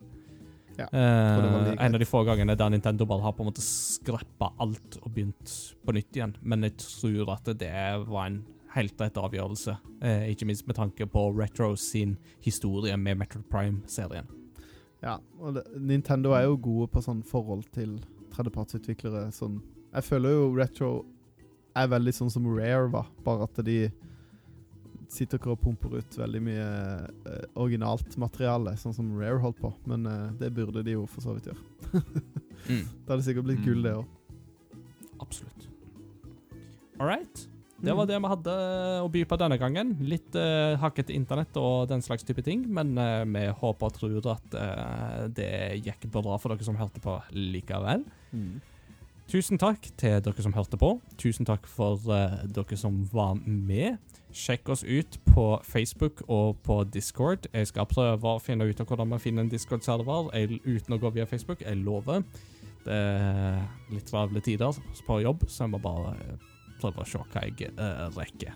Ja, 0.80 0.86
en 0.96 1.92
av 1.94 1.98
de 2.00 2.06
få 2.08 2.22
gangene 2.24 2.54
der 2.56 2.70
Nintendo 2.72 3.04
bare 3.04 3.20
har 3.20 3.34
på 3.36 3.42
en 3.44 3.50
måte 3.50 3.60
skrappa 3.60 4.48
alt 4.64 4.96
og 5.02 5.10
begynt 5.12 5.52
på 5.84 5.92
nytt 5.92 6.16
igjen. 6.16 6.32
Men 6.40 6.64
jeg 6.64 6.78
tror 6.80 7.34
at 7.34 7.50
det 7.60 7.82
var 8.08 8.30
en 8.30 8.38
helt 8.72 9.02
rett 9.02 9.18
avgjørelse. 9.20 9.74
Ikke 10.32 10.48
minst 10.48 10.64
med 10.70 10.78
tanke 10.78 11.04
på 11.04 11.26
Retro 11.36 11.74
sin 11.76 12.14
historie 12.40 12.96
med 12.96 13.20
Metroid 13.20 13.44
Prime-serien. 13.52 14.30
ja. 15.02 15.18
Og 15.36 15.58
det, 15.58 15.66
Nintendo 15.76 16.32
er 16.32 16.46
jo 16.46 16.56
gode 16.56 16.88
på 16.94 17.04
sånn 17.04 17.20
forhold 17.28 17.68
til 17.76 17.98
tredjepartsutviklere. 18.34 19.28
Sånn. 19.34 19.60
Jeg 19.90 20.06
føler 20.06 20.36
jo 20.36 20.46
Retro 20.56 20.90
er 21.78 21.90
veldig 21.90 22.14
sånn 22.14 22.32
som 22.32 22.46
Rare 22.50 22.88
var, 22.92 23.10
bare 23.24 23.46
at 23.46 23.60
de 23.66 23.84
sitter 25.10 25.40
ikke 25.40 25.52
og 25.54 25.62
pumper 25.62 25.96
ut 25.98 26.16
veldig 26.18 26.40
mye 26.46 26.66
eh, 27.26 27.44
originalt 27.58 28.14
materiale, 28.20 28.76
sånn 28.78 28.94
som 28.94 29.10
Rare 29.18 29.40
holdt 29.42 29.58
på. 29.62 29.72
Men 29.90 30.06
eh, 30.06 30.26
det 30.42 30.52
burde 30.54 30.84
de 30.86 30.94
jo 30.94 31.06
for 31.10 31.26
så 31.26 31.34
vidt 31.36 31.50
gjøre. 31.50 32.02
Mm. 32.68 32.86
Da 33.06 33.14
hadde 33.14 33.22
det 33.22 33.26
sikkert 33.26 33.46
blitt 33.48 33.64
gull, 33.64 33.80
det 33.86 33.94
òg. 33.96 34.76
Absolutt. 35.20 35.70
All 37.00 37.08
right. 37.08 37.46
Det 37.80 37.94
var 37.96 38.08
det 38.08 38.18
vi 38.20 38.28
hadde 38.28 38.54
å 39.00 39.08
by 39.08 39.22
på 39.24 39.38
denne 39.40 39.56
gangen. 39.60 39.94
Litt 40.04 40.36
uh, 40.36 40.76
hakkete 40.82 41.14
internett 41.16 41.56
og 41.56 41.88
den 41.88 42.04
slags 42.04 42.26
type 42.28 42.44
ting, 42.44 42.66
men 42.68 42.92
eh, 43.00 43.24
vi 43.24 43.46
håper 43.62 43.88
og 43.88 43.94
tror 43.96 44.26
at 44.34 44.56
eh, 44.60 45.22
det 45.32 45.52
gikk 45.86 46.04
bra 46.12 46.36
for 46.36 46.52
dere 46.52 46.66
som 46.66 46.76
hørte 46.76 47.00
på 47.00 47.16
likevel. 47.32 48.04
Tusen 49.30 49.60
takk 49.62 49.84
til 50.00 50.16
dere 50.26 50.42
som 50.42 50.54
hørte 50.56 50.78
på. 50.80 50.96
Tusen 51.20 51.46
takk 51.46 51.68
for 51.70 52.00
uh, 52.10 52.40
dere 52.50 52.78
som 52.78 52.96
var 53.12 53.36
med. 53.46 54.00
Sjekk 54.34 54.72
oss 54.74 54.82
ut 54.82 55.18
på 55.28 55.44
Facebook 55.66 56.24
og 56.26 56.58
på 56.66 56.80
Discord. 56.90 57.46
Jeg 57.54 57.70
skal 57.70 57.86
prøve 57.90 58.32
å 58.34 58.42
finne 58.42 58.66
ut 58.66 58.82
av 58.82 58.90
hvordan 58.90 59.12
man 59.12 59.22
finner 59.22 59.46
en 59.46 59.52
Discord-server 59.52 60.32
uten 60.66 60.96
å 60.96 60.98
gå 60.98 61.12
via 61.14 61.28
Facebook. 61.30 61.62
Jeg 61.62 61.78
lover. 61.82 62.24
Det 62.84 62.96
er 62.96 63.62
litt 63.92 64.08
travle 64.10 64.42
tider 64.42 64.82
på 65.06 65.20
jobb, 65.22 65.46
så 65.46 65.66
jeg 65.66 65.74
må 65.74 65.82
bare 65.84 66.14
eh, 66.16 66.44
prøve 66.80 67.04
å 67.04 67.08
se 67.08 67.20
hva 67.20 67.42
jeg 67.44 67.70
uh, 67.76 68.08
rekker. 68.16 68.54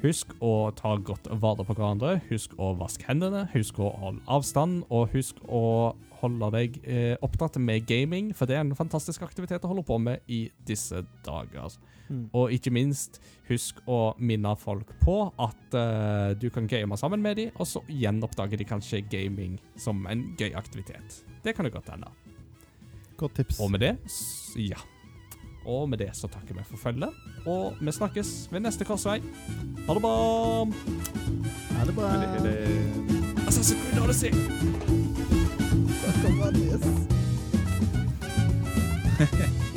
Husk 0.00 0.30
å 0.40 0.70
ta 0.72 0.94
godt 0.96 1.26
vare 1.42 1.64
på 1.66 1.74
hverandre. 1.76 2.14
Husk 2.30 2.54
å 2.56 2.70
vaske 2.78 3.04
hendene. 3.04 3.44
Husk 3.52 3.82
å 3.84 3.90
holde 4.00 4.22
avstand. 4.32 4.86
Og 4.88 5.12
husk 5.12 5.42
å 5.44 5.92
holde 6.22 6.48
deg 6.54 6.78
eh, 6.84 7.14
opptatt 7.24 7.58
med 7.60 7.86
gaming, 7.88 8.30
for 8.36 8.48
det 8.48 8.56
er 8.56 8.64
en 8.64 8.76
fantastisk 8.76 9.24
aktivitet 9.24 9.64
å 9.64 9.70
holde 9.70 9.84
på 9.88 9.96
med 10.00 10.24
i 10.28 10.42
disse 10.68 11.02
dager. 11.24 11.76
Mm. 12.10 12.26
Og 12.36 12.52
ikke 12.56 12.72
minst, 12.74 13.20
husk 13.48 13.80
å 13.88 14.14
minne 14.20 14.52
folk 14.60 14.92
på 15.04 15.18
at 15.40 15.76
eh, 15.76 16.32
du 16.40 16.48
kan 16.52 16.68
game 16.68 16.96
sammen 17.00 17.24
med 17.24 17.40
dem, 17.40 17.52
og 17.56 17.68
så 17.68 17.84
gjenoppdager 17.88 18.60
de 18.60 18.68
kanskje 18.68 19.02
gaming 19.08 19.58
som 19.80 20.04
en 20.10 20.30
gøy 20.40 20.52
aktivitet. 20.58 21.22
Det 21.44 21.56
kan 21.56 21.68
det 21.68 21.74
godt 21.76 21.92
hende. 21.92 22.12
Godt 23.20 23.40
tips. 23.40 23.60
Og 23.60 23.72
med 23.72 23.84
det, 23.84 23.94
ja. 24.60 24.80
Og 25.64 25.88
med 25.88 25.98
det 25.98 26.10
så 26.16 26.28
takker 26.28 26.54
vi 26.56 26.64
for 26.64 26.76
følget, 26.80 27.10
og 27.46 27.76
vi 27.80 27.92
snakkes 27.92 28.48
ved 28.52 28.60
neste 28.64 28.84
korsvei. 28.84 29.20
Ha 29.86 29.94
det 29.94 30.02
bra. 30.02 30.64
Ha 31.76 31.84
det 31.86 31.94
bra. 31.94 32.08
Assassin's 33.46 33.76
Creed 33.82 34.02
Odyssey. 34.02 34.30
Takk 36.00 36.24
om 36.26 36.38
Vannes. 36.40 36.84